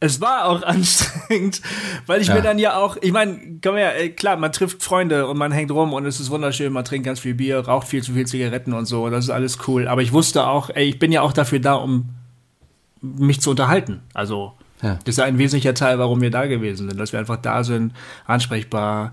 es 0.00 0.20
war 0.20 0.46
auch 0.46 0.62
anstrengend, 0.64 1.60
weil 2.06 2.20
ich 2.20 2.28
ja. 2.28 2.34
mir 2.34 2.42
dann 2.42 2.58
ja 2.58 2.76
auch, 2.76 2.96
ich 3.00 3.12
meine, 3.12 3.58
komm 3.62 3.76
her, 3.76 4.08
klar, 4.10 4.36
man 4.36 4.52
trifft 4.52 4.82
Freunde 4.82 5.26
und 5.26 5.38
man 5.38 5.52
hängt 5.52 5.70
rum 5.70 5.92
und 5.92 6.06
es 6.06 6.20
ist 6.20 6.30
wunderschön, 6.30 6.72
man 6.72 6.84
trinkt 6.84 7.06
ganz 7.06 7.20
viel 7.20 7.34
Bier, 7.34 7.60
raucht 7.60 7.88
viel 7.88 8.02
zu 8.02 8.12
viel 8.12 8.26
Zigaretten 8.26 8.72
und 8.72 8.86
so, 8.86 9.08
das 9.10 9.24
ist 9.24 9.30
alles 9.30 9.58
cool. 9.66 9.88
Aber 9.88 10.02
ich 10.02 10.12
wusste 10.12 10.46
auch, 10.46 10.70
ey, 10.70 10.88
ich 10.88 10.98
bin 10.98 11.12
ja 11.12 11.22
auch 11.22 11.32
dafür 11.32 11.60
da, 11.60 11.74
um 11.74 12.10
mich 13.00 13.40
zu 13.40 13.50
unterhalten. 13.50 14.02
Also, 14.14 14.52
ja. 14.82 14.98
das 15.04 15.14
ist 15.14 15.18
ja 15.18 15.24
ein 15.24 15.38
wesentlicher 15.38 15.74
Teil, 15.74 15.98
warum 15.98 16.20
wir 16.20 16.30
da 16.30 16.46
gewesen 16.46 16.88
sind, 16.88 16.98
dass 16.98 17.12
wir 17.12 17.20
einfach 17.20 17.36
da 17.36 17.64
sind, 17.64 17.92
ansprechbar, 18.26 19.12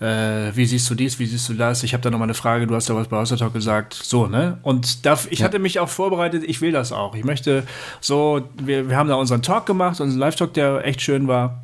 äh, 0.00 0.54
wie 0.54 0.64
siehst 0.64 0.88
du 0.90 0.94
dies, 0.94 1.18
wie 1.18 1.26
siehst 1.26 1.48
du 1.48 1.54
das? 1.54 1.82
Ich 1.82 1.92
habe 1.92 2.02
da 2.02 2.10
noch 2.10 2.18
mal 2.18 2.24
eine 2.24 2.34
Frage, 2.34 2.66
du 2.66 2.74
hast 2.74 2.88
da 2.88 2.94
was 2.94 3.08
bei 3.08 3.16
House 3.16 3.30
Talk 3.30 3.52
gesagt, 3.52 3.94
so, 3.94 4.26
ne? 4.26 4.58
Und 4.62 5.04
da, 5.04 5.18
ich 5.30 5.40
ja. 5.40 5.44
hatte 5.44 5.58
mich 5.58 5.80
auch 5.80 5.88
vorbereitet, 5.88 6.44
ich 6.46 6.60
will 6.60 6.72
das 6.72 6.92
auch. 6.92 7.14
Ich 7.14 7.24
möchte 7.24 7.64
so, 8.00 8.48
wir, 8.62 8.88
wir 8.88 8.96
haben 8.96 9.08
da 9.08 9.16
unseren 9.16 9.42
Talk 9.42 9.66
gemacht, 9.66 10.00
unseren 10.00 10.20
Live-Talk, 10.20 10.54
der 10.54 10.84
echt 10.84 11.02
schön 11.02 11.26
war. 11.26 11.62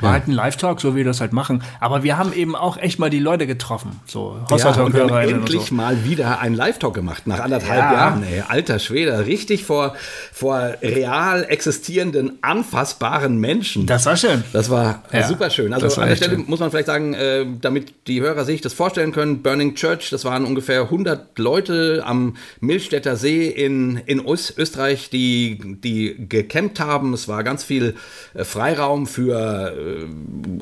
War 0.00 0.10
ja. 0.10 0.12
halt 0.14 0.28
ein 0.28 0.32
Live-Talk, 0.32 0.80
so 0.80 0.92
wie 0.92 0.98
wir 0.98 1.04
das 1.04 1.20
halt 1.20 1.32
machen. 1.32 1.62
Aber 1.80 2.02
wir 2.02 2.18
haben 2.18 2.32
eben 2.32 2.54
auch 2.54 2.76
echt 2.76 2.98
mal 2.98 3.10
die 3.10 3.18
Leute 3.18 3.46
getroffen. 3.46 4.00
So, 4.06 4.36
ja, 4.50 4.82
und 4.82 4.94
wir 4.94 5.02
haben 5.04 5.28
endlich 5.28 5.66
so. 5.66 5.74
mal 5.74 6.04
wieder 6.04 6.40
einen 6.40 6.54
Live-Talk 6.54 6.94
gemacht, 6.94 7.26
nach 7.26 7.40
anderthalb 7.40 7.78
ja. 7.78 7.92
Jahren. 7.92 8.22
Ey, 8.22 8.42
alter 8.46 8.78
Schwede, 8.78 9.26
richtig 9.26 9.64
vor, 9.64 9.94
vor 10.32 10.74
real 10.82 11.44
existierenden, 11.44 12.38
anfassbaren 12.42 13.38
Menschen. 13.38 13.86
Das 13.86 14.06
war 14.06 14.16
schön. 14.16 14.44
Das 14.52 14.70
war 14.70 15.02
ja. 15.12 15.26
super 15.26 15.50
schön. 15.50 15.72
Also 15.72 16.00
an 16.00 16.08
der 16.08 16.16
Stelle 16.16 16.36
schön. 16.36 16.44
muss 16.46 16.60
man 16.60 16.70
vielleicht 16.70 16.86
sagen, 16.86 17.14
äh, 17.14 17.46
damit 17.60 18.06
die 18.06 18.20
Hörer 18.20 18.44
sich 18.44 18.60
das 18.60 18.72
vorstellen 18.72 19.12
können, 19.12 19.42
Burning 19.42 19.74
Church, 19.74 20.10
das 20.10 20.24
waren 20.24 20.44
ungefähr 20.44 20.82
100 20.82 21.38
Leute 21.38 22.02
am 22.04 22.36
Milchstädter 22.60 23.16
See 23.16 23.46
in, 23.46 23.96
in 24.06 24.22
Österreich, 24.26 25.10
die, 25.10 25.58
die 25.82 26.16
gecampt 26.28 26.80
haben. 26.80 27.14
Es 27.14 27.28
war 27.28 27.44
ganz 27.44 27.64
viel 27.64 27.94
äh, 28.34 28.44
Freiraum 28.44 29.06
für 29.06 29.85
äh, 29.86 29.96
äh, 29.96 30.06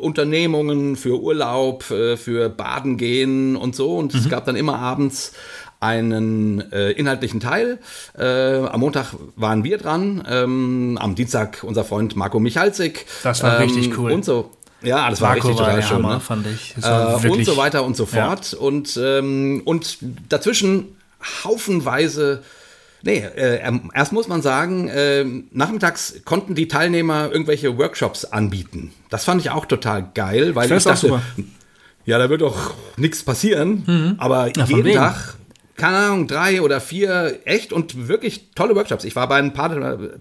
Unternehmungen, 0.00 0.96
für 0.96 1.20
Urlaub, 1.20 1.90
äh, 1.90 2.16
für 2.16 2.48
Baden 2.48 2.96
gehen 2.96 3.56
und 3.56 3.74
so. 3.74 3.96
Und 3.96 4.14
mhm. 4.14 4.20
es 4.20 4.28
gab 4.28 4.44
dann 4.44 4.56
immer 4.56 4.78
abends 4.78 5.32
einen 5.80 6.72
äh, 6.72 6.92
inhaltlichen 6.92 7.40
Teil. 7.40 7.78
Äh, 8.18 8.58
am 8.58 8.80
Montag 8.80 9.14
waren 9.36 9.64
wir 9.64 9.78
dran, 9.78 10.24
ähm, 10.28 10.98
am 11.00 11.14
Dienstag 11.14 11.62
unser 11.62 11.84
Freund 11.84 12.16
Marco 12.16 12.40
Michalzik. 12.40 13.06
Das 13.22 13.42
war 13.42 13.60
ähm, 13.60 13.68
richtig 13.68 13.98
cool. 13.98 14.12
Und 14.12 14.24
so. 14.24 14.50
Ja, 14.82 15.08
das 15.08 15.20
Marco 15.20 15.48
war 15.48 15.50
richtig 15.50 15.56
total 15.56 15.82
schön. 15.82 15.96
Hammer, 15.98 16.14
ne? 16.14 16.20
fand 16.20 16.46
ich. 16.46 16.74
Äh, 16.82 17.28
und 17.28 17.44
so 17.44 17.56
weiter 17.56 17.84
und 17.84 17.96
so 17.96 18.06
fort. 18.06 18.52
Ja. 18.52 18.58
Und, 18.58 18.98
ähm, 19.02 19.62
und 19.64 19.98
dazwischen 20.28 20.96
haufenweise 21.44 22.42
Nee, 23.04 23.18
äh, 23.18 23.56
ähm, 23.62 23.90
erst 23.94 24.12
muss 24.12 24.28
man 24.28 24.40
sagen, 24.40 24.88
äh, 24.88 25.24
nachmittags 25.52 26.22
konnten 26.24 26.54
die 26.54 26.68
Teilnehmer 26.68 27.30
irgendwelche 27.30 27.76
Workshops 27.76 28.24
anbieten. 28.24 28.92
Das 29.10 29.24
fand 29.24 29.42
ich 29.42 29.50
auch 29.50 29.66
total 29.66 30.08
geil, 30.14 30.54
weil 30.54 30.70
ich, 30.70 30.76
ich 30.76 30.84
dachte, 30.84 31.20
ja, 32.06 32.18
da 32.18 32.30
wird 32.30 32.40
doch 32.40 32.74
nichts 32.96 33.22
passieren. 33.22 34.16
Aber 34.18 34.50
Ja, 34.56 34.64
von 34.66 34.76
jeden. 34.76 34.94
Tag, 34.94 35.34
keine 35.76 35.96
Ahnung, 35.96 36.26
drei 36.28 36.62
oder 36.62 36.80
vier 36.80 37.40
echt 37.46 37.72
und 37.72 38.06
wirklich 38.08 38.50
tolle 38.54 38.76
Workshops. 38.76 39.04
Ich 39.04 39.16
war 39.16 39.28
bei 39.28 39.36
ein 39.36 39.52
paar, 39.52 39.70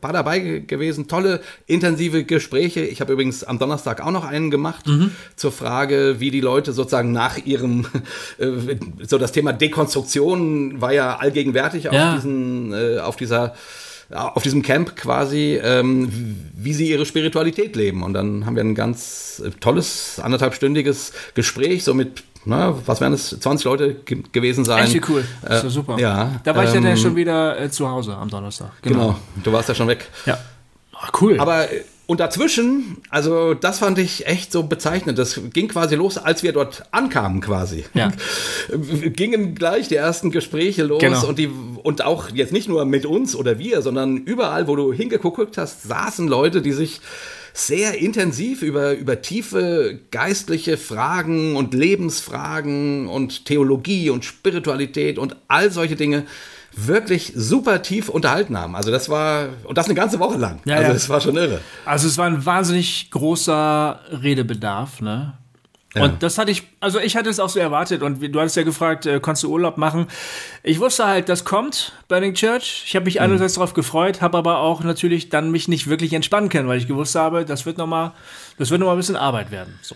paar 0.01 0.13
dabei 0.13 0.39
ge- 0.39 0.59
gewesen, 0.61 1.07
tolle, 1.07 1.41
intensive 1.67 2.23
Gespräche. 2.23 2.81
Ich 2.81 3.01
habe 3.01 3.13
übrigens 3.13 3.43
am 3.43 3.59
Donnerstag 3.59 4.01
auch 4.03 4.11
noch 4.11 4.25
einen 4.25 4.49
gemacht 4.49 4.87
Mhm. 4.87 5.11
zur 5.35 5.51
Frage, 5.51 6.15
wie 6.19 6.31
die 6.31 6.41
Leute 6.41 6.73
sozusagen 6.73 7.11
nach 7.11 7.37
ihrem, 7.45 7.85
äh, 8.39 8.47
so 9.07 9.17
das 9.17 9.31
Thema 9.31 9.53
Dekonstruktion 9.53 10.81
war 10.81 10.91
ja 10.93 11.17
allgegenwärtig 11.17 11.87
auf 11.89 11.93
Ja. 11.95 12.15
diesen, 12.15 12.73
äh, 12.73 12.99
auf 12.99 13.15
dieser 13.15 13.53
auf 14.09 14.43
diesem 14.43 14.61
Camp 14.61 14.95
quasi, 14.95 15.59
ähm, 15.63 16.11
wie 16.55 16.73
sie 16.73 16.87
ihre 16.89 17.05
Spiritualität 17.05 17.75
leben. 17.75 18.03
Und 18.03 18.13
dann 18.13 18.45
haben 18.45 18.55
wir 18.55 18.63
ein 18.63 18.75
ganz 18.75 19.41
äh, 19.43 19.49
tolles, 19.59 20.19
anderthalbstündiges 20.21 21.13
Gespräch, 21.33 21.83
so 21.83 21.95
mit, 21.95 22.23
na, 22.45 22.75
was 22.85 23.01
werden 23.01 23.13
es, 23.13 23.29
20 23.39 23.65
Leute 23.65 23.93
ge 24.05 24.23
gewesen 24.31 24.65
sein. 24.65 24.83
Echt 24.85 25.09
cool. 25.09 25.23
Das 25.41 25.57
ist 25.57 25.63
Äh, 25.63 25.63
ja 25.65 25.69
super. 25.69 25.99
ja, 25.99 26.31
Da 26.43 26.55
war 26.55 26.63
ich 26.63 26.69
ähm, 26.75 26.83
dann 26.83 26.91
ja 26.91 26.97
schon 26.97 27.15
wieder 27.15 27.59
äh, 27.59 27.69
zu 27.69 27.89
Hause 27.89 28.15
am 28.15 28.29
Donnerstag. 28.29 28.71
Genau, 28.81 29.15
du 29.43 29.51
warst 29.53 29.69
ja 29.69 29.75
schon 29.75 29.87
weg. 29.87 30.09
Ja. 30.25 30.37
Ach, 30.93 31.11
cool. 31.21 31.39
Aber 31.39 31.71
äh, 31.71 31.83
und 32.05 32.19
dazwischen, 32.19 32.97
also 33.09 33.53
das 33.53 33.79
fand 33.79 33.97
ich 33.97 34.27
echt 34.27 34.51
so 34.51 34.63
bezeichnend. 34.63 35.17
Das 35.17 35.39
ging 35.53 35.69
quasi 35.69 35.95
los, 35.95 36.17
als 36.17 36.43
wir 36.43 36.51
dort 36.51 36.83
ankamen 36.91 37.39
quasi. 37.39 37.85
Ja. 37.93 38.11
Gingen 39.15 39.55
gleich 39.55 39.87
die 39.87 39.95
ersten 39.95 40.29
Gespräche 40.29 40.83
los 40.83 40.99
Genau. 41.01 41.25
und 41.25 41.39
die 41.39 41.47
und 41.47 42.03
auch 42.03 42.29
jetzt 42.33 42.51
nicht 42.51 42.67
nur 42.67 42.83
mit 42.85 43.05
uns 43.05 43.35
oder 43.35 43.57
wir, 43.57 43.81
sondern 43.81 44.17
überall, 44.17 44.67
wo 44.67 44.75
du 44.75 44.91
hingeguckt 44.93 45.57
hast, 45.57 45.83
saßen 45.83 46.27
Leute, 46.27 46.61
die 46.61 46.73
sich 46.73 46.99
sehr 47.53 47.99
intensiv 47.99 48.63
über, 48.63 48.93
über 48.93 49.21
tiefe 49.21 49.99
geistliche 50.11 50.77
Fragen 50.77 51.55
und 51.55 51.73
Lebensfragen 51.73 53.07
und 53.07 53.45
Theologie 53.45 54.09
und 54.09 54.25
Spiritualität 54.25 55.19
und 55.19 55.35
all 55.47 55.71
solche 55.71 55.95
Dinge 55.95 56.25
wirklich 56.75 57.31
super 57.35 57.83
tief 57.83 58.09
unterhalten 58.09 58.57
haben. 58.57 58.75
Also 58.75 58.89
das 58.89 59.07
war, 59.07 59.49
und 59.65 59.77
das 59.77 59.85
eine 59.85 59.93
ganze 59.93 60.19
Woche 60.19 60.39
lang. 60.39 60.61
Ja, 60.65 60.77
also 60.77 60.87
ja. 60.87 60.93
das 60.93 61.09
war 61.09 61.21
schon 61.21 61.37
irre. 61.37 61.61
Also 61.85 62.07
es 62.07 62.17
war 62.17 62.25
ein 62.25 62.43
wahnsinnig 62.43 63.11
großer 63.11 63.99
Redebedarf, 64.23 65.01
ne? 65.01 65.37
Ja. 65.95 66.03
Und 66.03 66.23
das 66.23 66.37
hatte 66.37 66.49
ich, 66.51 66.63
also 66.79 66.99
ich 66.99 67.15
hatte 67.15 67.29
es 67.29 67.39
auch 67.39 67.49
so 67.49 67.59
erwartet 67.59 68.01
und 68.01 68.19
du 68.19 68.39
hattest 68.39 68.55
ja 68.55 68.63
gefragt, 68.63 69.05
äh, 69.05 69.19
konntest 69.19 69.43
du 69.43 69.51
Urlaub 69.51 69.77
machen? 69.77 70.07
Ich 70.63 70.79
wusste 70.79 71.05
halt, 71.05 71.29
das 71.29 71.45
kommt, 71.45 71.93
Burning 72.07 72.33
Church. 72.33 72.83
Ich 72.87 72.95
habe 72.95 73.05
mich 73.05 73.21
einerseits 73.21 73.53
darauf 73.53 73.73
gefreut, 73.73 74.21
habe 74.21 74.37
aber 74.37 74.57
auch 74.57 74.83
natürlich 74.83 75.29
dann 75.29 75.51
mich 75.51 75.67
nicht 75.67 75.87
wirklich 75.87 76.13
entspannen 76.13 76.49
können, 76.49 76.67
weil 76.67 76.79
ich 76.79 76.87
gewusst 76.87 77.15
habe, 77.15 77.45
das 77.45 77.65
wird 77.65 77.77
nochmal, 77.77 78.11
das 78.57 78.71
wird 78.71 78.79
noch 78.79 78.87
mal 78.87 78.93
ein 78.93 78.97
bisschen 78.97 79.15
Arbeit 79.15 79.51
werden, 79.51 79.77
so. 79.81 79.95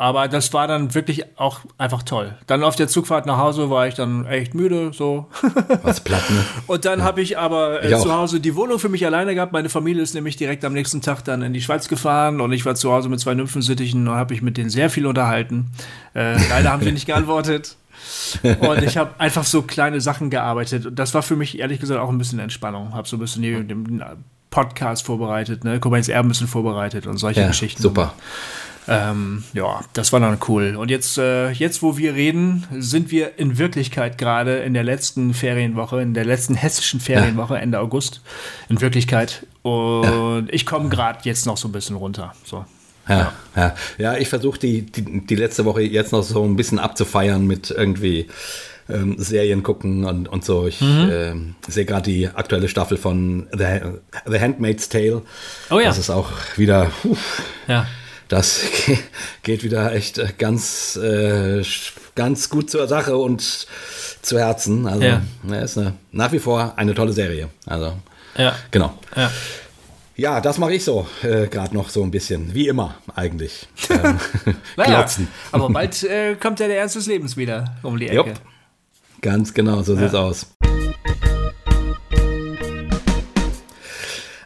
Aber 0.00 0.28
das 0.28 0.50
war 0.54 0.66
dann 0.66 0.94
wirklich 0.94 1.38
auch 1.38 1.60
einfach 1.76 2.02
toll. 2.02 2.34
Dann 2.46 2.64
auf 2.64 2.74
der 2.74 2.88
Zugfahrt 2.88 3.26
nach 3.26 3.36
Hause 3.36 3.68
war 3.68 3.86
ich 3.86 3.92
dann 3.92 4.24
echt 4.24 4.54
müde, 4.54 4.92
so. 4.94 5.26
Was 5.82 6.00
platt, 6.00 6.22
ne? 6.30 6.42
Und 6.68 6.86
dann 6.86 7.02
habe 7.02 7.20
ich 7.20 7.36
aber 7.36 7.82
äh, 7.82 7.92
Ich 7.92 7.98
zu 7.98 8.10
Hause 8.10 8.40
die 8.40 8.56
Wohnung 8.56 8.78
für 8.78 8.88
mich 8.88 9.04
alleine 9.04 9.34
gehabt. 9.34 9.52
Meine 9.52 9.68
Familie 9.68 10.02
ist 10.02 10.14
nämlich 10.14 10.36
direkt 10.36 10.64
am 10.64 10.72
nächsten 10.72 11.02
Tag 11.02 11.22
dann 11.24 11.42
in 11.42 11.52
die 11.52 11.60
Schweiz 11.60 11.86
gefahren 11.86 12.40
und 12.40 12.50
ich 12.52 12.64
war 12.64 12.76
zu 12.76 12.90
Hause 12.90 13.10
mit 13.10 13.20
zwei 13.20 13.34
Nymphensittichen 13.34 14.08
und 14.08 14.14
habe 14.14 14.32
mich 14.32 14.40
mit 14.40 14.56
denen 14.56 14.70
sehr 14.70 14.88
viel 14.88 15.04
unterhalten. 15.04 15.70
Äh, 16.14 16.38
leider 16.48 16.72
haben 16.72 16.82
sie 16.82 16.92
nicht 16.92 17.04
geantwortet. 17.04 17.76
Und 18.42 18.82
ich 18.82 18.96
habe 18.96 19.10
einfach 19.18 19.44
so 19.44 19.60
kleine 19.60 20.00
Sachen 20.00 20.30
gearbeitet. 20.30 20.86
Und 20.86 20.98
das 20.98 21.12
war 21.12 21.22
für 21.22 21.36
mich 21.36 21.58
ehrlich 21.58 21.80
gesagt 21.80 22.00
auch 22.00 22.08
ein 22.08 22.16
bisschen 22.16 22.38
Entspannung. 22.38 22.94
Habe 22.94 23.06
so 23.06 23.16
ein 23.16 23.20
bisschen 23.20 23.42
den 23.42 24.02
Podcast 24.48 25.04
vorbereitet, 25.04 25.64
ne? 25.64 25.78
Jetzt 25.92 26.08
Erben 26.08 26.28
ein 26.28 26.30
bisschen 26.30 26.48
vorbereitet 26.48 27.06
und 27.06 27.18
solche 27.18 27.42
Ja, 27.42 27.48
Geschichten. 27.48 27.82
super. 27.82 28.14
Ähm, 28.88 29.44
ja, 29.52 29.80
das 29.92 30.12
war 30.12 30.20
dann 30.20 30.38
cool. 30.48 30.74
Und 30.76 30.90
jetzt, 30.90 31.18
äh, 31.18 31.50
jetzt, 31.50 31.82
wo 31.82 31.96
wir 31.96 32.14
reden, 32.14 32.66
sind 32.78 33.10
wir 33.10 33.38
in 33.38 33.58
Wirklichkeit 33.58 34.18
gerade 34.18 34.58
in 34.58 34.74
der 34.74 34.82
letzten 34.84 35.34
Ferienwoche, 35.34 36.00
in 36.00 36.14
der 36.14 36.24
letzten 36.24 36.54
hessischen 36.54 36.98
Ferienwoche, 37.00 37.58
Ende 37.58 37.78
August. 37.78 38.20
In 38.68 38.80
Wirklichkeit. 38.80 39.46
Und 39.62 40.48
ich 40.50 40.66
komme 40.66 40.88
gerade 40.88 41.20
jetzt 41.24 41.46
noch 41.46 41.56
so 41.56 41.68
ein 41.68 41.72
bisschen 41.72 41.96
runter. 41.96 42.34
So. 42.44 42.64
Ja, 43.08 43.32
ja. 43.56 43.74
ja 43.98 44.16
ich 44.16 44.28
versuche 44.28 44.58
die, 44.58 44.82
die, 44.82 45.26
die 45.26 45.36
letzte 45.36 45.64
Woche 45.64 45.82
jetzt 45.82 46.12
noch 46.12 46.22
so 46.22 46.44
ein 46.44 46.56
bisschen 46.56 46.78
abzufeiern 46.78 47.46
mit 47.46 47.70
irgendwie 47.70 48.28
ähm, 48.88 49.16
Serien 49.18 49.62
gucken 49.62 50.04
und, 50.04 50.28
und 50.28 50.44
so. 50.44 50.66
Ich 50.66 50.80
Mhm. 50.80 51.08
ähm, 51.12 51.54
sehe 51.68 51.84
gerade 51.84 52.10
die 52.10 52.28
aktuelle 52.28 52.68
Staffel 52.68 52.96
von 52.96 53.46
The, 53.52 53.80
The 54.26 54.40
Handmaid's 54.40 54.88
Tale. 54.88 55.22
Oh 55.70 55.78
ja. 55.78 55.86
Das 55.86 55.98
ist 55.98 56.10
auch 56.10 56.30
wieder, 56.56 56.90
puh, 57.02 57.16
Ja. 57.68 57.86
Das 58.30 58.60
geht 59.42 59.62
wieder 59.62 59.92
echt 59.92 60.16
äh, 60.18 60.28
ganz, 60.38 60.96
äh, 60.96 61.62
ganz 62.14 62.48
gut 62.48 62.70
zur 62.70 62.88
Sache 62.88 63.16
und 63.18 63.66
zu 64.22 64.38
Herzen. 64.38 64.86
Also, 64.86 65.02
Ja. 65.02 65.22
ja. 65.48 65.54
ist 65.56 65.76
eine, 65.76 65.94
nach 66.12 66.32
wie 66.32 66.38
vor 66.38 66.74
eine 66.76 66.94
tolle 66.94 67.12
Serie. 67.12 67.48
Also, 67.66 67.94
Ja. 68.36 68.54
genau. 68.70 68.94
Ja. 69.14 69.30
Ja, 70.16 70.40
das 70.42 70.58
mache 70.58 70.74
ich 70.74 70.84
so 70.84 71.06
äh, 71.22 71.46
gerade 71.48 71.74
noch 71.74 71.88
so 71.88 72.02
ein 72.02 72.10
bisschen. 72.10 72.54
Wie 72.54 72.68
immer 72.68 72.94
eigentlich. 73.14 73.68
Ähm, 73.90 74.18
Naja, 74.76 75.06
aber 75.50 75.68
bald 75.70 76.02
äh, 76.04 76.36
kommt 76.36 76.60
ja 76.60 76.68
der 76.68 76.78
Ernst 76.78 76.94
des 76.94 77.06
Lebens 77.06 77.36
wieder 77.36 77.76
um 77.82 77.98
die 77.98 78.06
Ecke. 78.06 78.16
Jupp. 78.16 78.40
Ganz 79.22 79.52
genau, 79.52 79.82
so 79.82 79.96
sieht's 79.96 80.14
aus. 80.14 80.46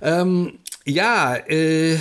Ähm, 0.01 0.59
ja, 0.85 1.37
äh, 1.37 1.99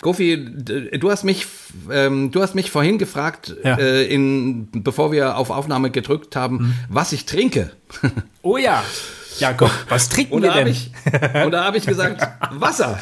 Gofi, 0.00 0.44
d- 0.48 0.98
du 0.98 1.10
hast 1.10 1.24
mich, 1.24 1.46
ähm, 1.90 2.30
du 2.30 2.40
hast 2.42 2.54
mich 2.54 2.70
vorhin 2.70 2.98
gefragt, 2.98 3.54
Ja. 3.64 3.74
Mhm. 3.76 3.80
äh, 3.80 4.02
in, 4.04 4.68
bevor 4.82 5.12
wir 5.12 5.36
auf 5.36 5.50
Aufnahme 5.50 5.90
gedrückt 5.90 6.36
haben, 6.36 6.74
was 6.88 7.12
ich 7.12 7.26
trinke. 7.26 7.70
Oh 8.42 8.56
ja. 8.56 8.82
Ja, 9.38 9.52
komm, 9.52 9.70
was 9.88 10.08
trinken 10.08 10.34
Und 10.34 10.42
wir 10.42 10.52
denn? 10.52 10.66
ich, 10.66 10.90
und 11.44 11.52
da 11.52 11.64
habe 11.64 11.76
ich 11.78 11.86
gesagt, 11.86 12.26
Wasser. 12.52 12.98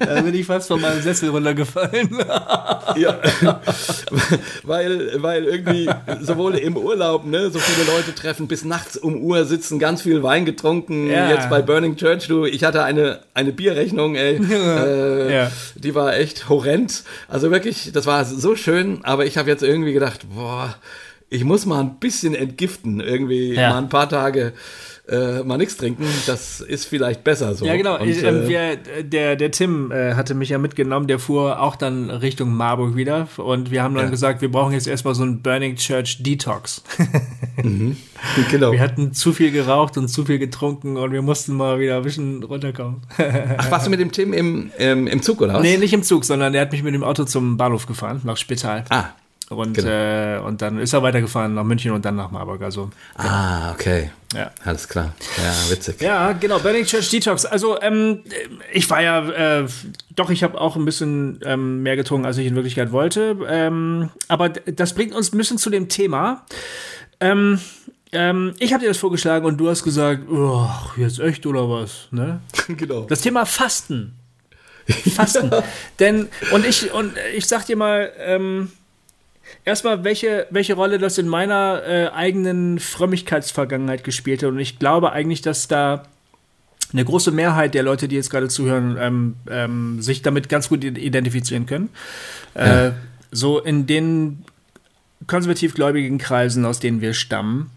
Da 0.00 0.20
bin 0.22 0.34
ich 0.34 0.46
fast 0.46 0.68
von 0.68 0.80
meinem 0.80 1.02
Sessel 1.02 1.28
runtergefallen. 1.30 2.08
Ja, 2.96 3.18
weil, 4.62 5.22
weil 5.22 5.44
irgendwie 5.44 5.88
sowohl 6.20 6.54
im 6.56 6.76
Urlaub, 6.76 7.26
ne, 7.26 7.50
so 7.50 7.58
viele 7.58 7.86
Leute 7.86 8.14
treffen, 8.14 8.48
bis 8.48 8.64
nachts 8.64 8.96
um 8.96 9.16
Uhr 9.22 9.44
sitzen, 9.44 9.78
ganz 9.78 10.02
viel 10.02 10.22
Wein 10.22 10.44
getrunken. 10.44 11.10
Ja. 11.10 11.28
Jetzt 11.30 11.50
bei 11.50 11.62
Burning 11.62 11.96
Church, 11.96 12.26
du, 12.28 12.44
ich 12.46 12.64
hatte 12.64 12.84
eine, 12.84 13.20
eine 13.34 13.52
Bierrechnung, 13.52 14.14
ey, 14.14 14.36
äh, 14.50 15.34
Ja. 15.34 15.52
die 15.74 15.94
war 15.94 16.16
echt 16.16 16.48
horrend. 16.48 17.04
Also 17.28 17.50
wirklich, 17.50 17.90
das 17.92 18.06
war 18.06 18.24
so 18.24 18.56
schön, 18.56 19.00
aber 19.04 19.26
ich 19.26 19.36
habe 19.36 19.50
jetzt 19.50 19.62
irgendwie 19.62 19.92
gedacht, 19.92 20.20
boah, 20.34 20.74
ich 21.28 21.44
muss 21.44 21.66
mal 21.66 21.80
ein 21.80 21.96
bisschen 21.98 22.34
entgiften, 22.34 23.00
irgendwie 23.00 23.54
Ja. 23.54 23.70
mal 23.70 23.78
ein 23.78 23.88
paar 23.88 24.08
Tage. 24.08 24.52
Äh, 25.08 25.44
mal 25.44 25.56
nichts 25.56 25.76
trinken, 25.76 26.04
das 26.26 26.60
ist 26.60 26.86
vielleicht 26.86 27.22
besser 27.22 27.54
so. 27.54 27.64
Ja, 27.64 27.76
genau. 27.76 28.00
Und, 28.00 28.08
ich, 28.08 28.24
ähm, 28.24 28.42
äh, 28.42 28.48
wir, 28.48 28.76
der, 29.04 29.36
der 29.36 29.50
Tim 29.52 29.92
äh, 29.92 30.14
hatte 30.14 30.34
mich 30.34 30.48
ja 30.48 30.58
mitgenommen, 30.58 31.06
der 31.06 31.20
fuhr 31.20 31.60
auch 31.62 31.76
dann 31.76 32.10
Richtung 32.10 32.52
Marburg 32.52 32.96
wieder. 32.96 33.28
Und 33.36 33.70
wir 33.70 33.84
haben 33.84 33.94
dann 33.94 34.06
Ja. 34.06 34.10
gesagt, 34.10 34.42
wir 34.42 34.50
brauchen 34.50 34.72
jetzt 34.72 34.88
erstmal 34.88 35.14
so 35.14 35.22
einen 35.22 35.42
Burning 35.42 35.76
Church 35.76 36.24
Detox. 36.24 36.82
genau. 38.50 38.72
Wir 38.72 38.80
hatten 38.80 39.12
zu 39.12 39.32
viel 39.32 39.52
geraucht 39.52 39.96
und 39.96 40.08
zu 40.08 40.24
viel 40.24 40.38
getrunken 40.38 40.96
und 40.96 41.12
wir 41.12 41.22
mussten 41.22 41.54
mal 41.54 41.78
wieder 41.78 41.98
ein 41.98 42.02
bisschen 42.02 42.42
runterkommen. 42.42 43.02
Ach, 43.58 43.70
warst 43.70 43.86
du 43.86 43.90
mit 43.90 44.00
dem 44.00 44.10
Tim 44.10 44.32
im, 44.32 44.70
im, 44.78 45.06
im 45.06 45.22
Zug 45.22 45.40
oder 45.40 45.54
was? 45.54 45.62
nee, 45.62 45.76
nicht 45.76 45.92
im 45.92 46.02
Zug, 46.02 46.24
sondern 46.24 46.52
der 46.52 46.62
hat 46.62 46.72
mich 46.72 46.82
mit 46.82 46.94
dem 46.94 47.04
Auto 47.04 47.24
zum 47.24 47.56
Bahnhof 47.56 47.86
gefahren, 47.86 48.20
nach 48.24 48.36
Spital. 48.36 48.84
Ah, 48.90 49.04
Und, 49.48 49.74
genau. 49.74 49.88
äh, 49.88 50.38
und 50.40 50.60
dann 50.60 50.78
ist 50.78 50.92
er 50.92 51.02
weitergefahren 51.04 51.54
nach 51.54 51.62
München 51.62 51.92
und 51.92 52.04
dann 52.04 52.16
nach 52.16 52.32
Marburg. 52.32 52.62
Also, 52.62 52.90
Ah, 53.14 53.70
okay. 53.72 54.10
ja. 54.34 54.50
Alles 54.64 54.88
klar. 54.88 55.14
Ja, 55.36 55.70
witzig. 55.70 56.00
Ja, 56.00 56.32
genau, 56.32 56.58
Burning 56.58 56.84
Church 56.84 57.10
Detox. 57.10 57.44
Also, 57.44 57.80
ähm, 57.80 58.24
ich 58.72 58.90
war 58.90 59.00
ja, 59.00 59.60
äh, 59.60 59.66
doch, 60.16 60.30
ich 60.30 60.42
habe 60.42 60.60
auch 60.60 60.74
ein 60.74 60.84
bisschen 60.84 61.38
ähm, 61.44 61.82
mehr 61.84 61.94
getrunken, 61.94 62.26
als 62.26 62.38
ich 62.38 62.46
in 62.46 62.56
Wirklichkeit 62.56 62.90
wollte. 62.90 63.36
Ähm, 63.48 64.10
aber 64.26 64.48
das 64.48 64.94
bringt 64.94 65.14
uns 65.14 65.32
ein 65.32 65.38
bisschen 65.38 65.58
zu 65.58 65.70
dem 65.70 65.88
Thema. 65.88 66.44
Ähm, 67.20 67.60
ähm, 68.12 68.54
ich 68.58 68.72
habe 68.72 68.82
dir 68.82 68.88
das 68.88 68.98
vorgeschlagen 68.98 69.46
und 69.46 69.58
du 69.58 69.68
hast 69.68 69.84
gesagt, 69.84 70.28
oh, 70.28 70.68
jetzt 70.96 71.20
echt 71.20 71.46
oder 71.46 71.68
was? 71.70 72.08
Ne? 72.10 72.40
genau. 72.68 73.02
Das 73.02 73.20
Thema 73.20 73.46
Fasten. 73.46 74.16
Fasten. 75.14 75.50
Denn, 76.00 76.28
und 76.52 76.66
ich, 76.66 76.92
und 76.92 77.12
ich 77.36 77.46
sag 77.46 77.66
dir 77.66 77.76
mal, 77.76 78.12
ähm, 78.18 78.72
erstmal, 79.64 80.04
welche, 80.04 80.46
welche 80.50 80.74
Rolle 80.74 80.98
das 80.98 81.18
in 81.18 81.28
meiner 81.28 81.82
äh, 81.86 82.08
eigenen 82.08 82.78
Frömmigkeitsvergangenheit 82.78 84.04
gespielt 84.04 84.42
hat. 84.42 84.50
Und 84.50 84.58
ich 84.58 84.78
glaube 84.78 85.12
eigentlich, 85.12 85.42
dass 85.42 85.68
da 85.68 86.04
eine 86.92 87.04
große 87.04 87.32
Mehrheit 87.32 87.74
der 87.74 87.82
Leute, 87.82 88.08
die 88.08 88.16
jetzt 88.16 88.30
gerade 88.30 88.48
zuhören, 88.48 88.96
ähm, 88.98 89.36
ähm, 89.50 90.02
sich 90.02 90.22
damit 90.22 90.48
ganz 90.48 90.68
gut 90.68 90.84
identifizieren 90.84 91.66
können. 91.66 91.90
Äh, 92.54 92.92
so 93.32 93.58
in 93.58 93.86
den 93.86 94.44
konservativ-gläubigen 95.26 96.18
Kreisen, 96.18 96.64
aus 96.64 96.78
denen 96.78 97.00
wir 97.00 97.12
stammen, 97.12 97.70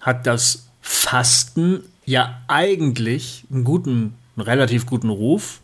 hat 0.00 0.26
das 0.26 0.66
Fasten 0.82 1.82
ja 2.04 2.40
eigentlich 2.48 3.44
einen 3.50 3.64
guten, 3.64 4.14
einen 4.36 4.46
relativ 4.46 4.86
guten 4.86 5.08
Ruf. 5.10 5.60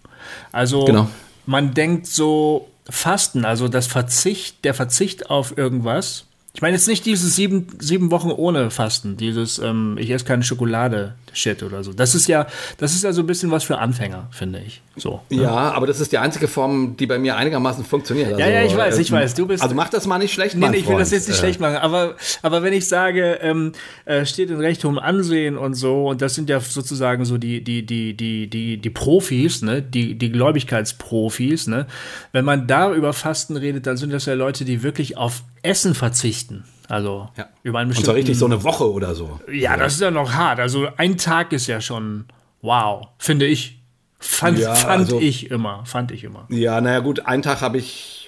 Also 0.52 0.85
Genau. 0.85 1.11
man 1.47 1.75
denkt 1.75 2.07
so, 2.07 2.69
Fasten, 2.92 3.46
also 3.46 3.68
das 3.68 3.87
Verzicht, 3.87 4.64
der 4.64 4.75
Verzicht 4.75 5.30
auf 5.30 5.56
irgendwas, 5.56 6.26
Ich 6.54 6.61
meine 6.61 6.76
jetzt 6.76 6.87
nicht 6.87 7.06
dieses 7.06 7.35
sieben, 7.35 7.66
sieben 7.78 8.11
Wochen 8.11 8.30
ohne 8.30 8.71
Fasten, 8.71 9.16
dieses 9.16 9.59
ähm, 9.59 9.97
ich 9.99 10.11
esse 10.11 10.26
keine 10.26 10.42
Schokolade 10.42 11.14
Shit 11.32 11.62
oder 11.62 11.82
so. 11.82 11.94
Das 11.94 12.14
ist 12.14 12.26
ja, 12.28 12.47
das 12.76 12.92
ist 12.92 13.04
ja 13.04 13.12
so 13.12 13.23
ein 13.23 13.26
bisschen 13.26 13.50
was 13.50 13.64
für 13.64 13.78
Anfänger, 13.78 14.28
finde 14.32 14.61
ich. 14.61 14.82
So. 14.97 15.23
Ne? 15.30 15.44
Ja, 15.44 15.73
aber 15.73 15.87
das 15.87 15.99
ist 15.99 16.12
die 16.12 16.18
einzige 16.18 16.49
Form, 16.49 16.97
die 16.99 17.06
bei 17.06 17.18
mir 17.18 17.37
einigermaßen 17.37 17.87
funktioniert. 17.87 18.28
Also, 18.28 18.40
ja, 18.40 18.49
ja, 18.49 18.62
ich 18.64 18.76
weiß, 18.76 18.99
ich 18.99 19.09
ähm, 19.09 19.16
weiß. 19.16 19.35
Du 19.35 19.47
bist. 19.47 19.62
Also 19.62 19.75
mach 19.75 19.88
das 19.88 20.06
mal 20.06 20.18
nicht 20.18 20.35
schlecht, 20.35 20.54
Nee, 20.54 20.68
nee 20.68 20.76
ich 20.78 20.88
will 20.88 20.99
das 20.99 21.11
jetzt 21.11 21.26
nicht 21.26 21.38
äh. 21.38 21.40
schlecht 21.40 21.59
machen. 21.59 21.76
Aber, 21.76 22.16
aber 22.42 22.62
wenn 22.62 22.75
ich 22.75 22.87
sage, 22.87 23.38
ähm, 23.40 23.73
äh, 24.04 24.26
steht 24.26 24.50
in 24.50 24.61
recht 24.61 24.85
hohem 24.85 24.99
Ansehen 24.99 25.56
und 25.56 25.73
so, 25.73 26.09
und 26.09 26.21
das 26.21 26.35
sind 26.35 26.50
ja 26.50 26.61
sozusagen 26.61 27.25
so 27.25 27.38
die, 27.38 27.64
die, 27.64 27.87
die, 27.87 28.14
die, 28.14 28.49
die, 28.49 28.76
die 28.76 28.90
Profis, 28.90 29.62
ne, 29.62 29.80
die, 29.80 30.18
die 30.18 30.30
Gläubigkeitsprofis, 30.30 31.66
ne, 31.68 31.87
wenn 32.32 32.44
man 32.44 32.66
da 32.66 32.92
über 32.92 33.14
Fasten 33.14 33.56
redet, 33.56 33.87
dann 33.87 33.97
sind 33.97 34.12
das 34.12 34.26
ja 34.26 34.35
Leute, 34.35 34.66
die 34.66 34.82
wirklich 34.82 35.16
auf 35.16 35.42
Essen 35.62 35.95
verzichten. 35.95 36.64
Also 36.88 37.28
ja. 37.37 37.49
über 37.62 37.78
einen 37.78 37.88
bestimmten. 37.88 38.11
Und 38.11 38.14
so 38.14 38.16
richtig 38.16 38.38
so 38.38 38.47
eine 38.47 38.62
Woche 38.64 38.90
oder 38.90 39.14
so. 39.14 39.40
Ja, 39.50 39.76
das 39.76 39.95
ist 39.95 40.00
ja 40.00 40.11
noch 40.11 40.33
hart. 40.35 40.61
Also 40.61 40.88
ein 40.97 41.16
Tag 41.16 41.52
ist 41.52 41.66
ja 41.66 41.81
schon 41.81 42.26
wow, 42.61 43.09
finde 43.19 43.47
ich. 43.47 43.81
Fand, 44.19 44.59
ja, 44.59 44.75
fand 44.75 45.00
also, 45.00 45.21
ich 45.21 45.50
immer, 45.50 45.85
fand 45.85 46.12
ich 46.12 46.23
immer. 46.23 46.47
Ja, 46.49 46.81
naja 46.81 47.00
gut, 47.00 47.26
einen 47.26 47.42
Tag 47.42 47.61
habe 47.61 47.78
ich 47.78 48.22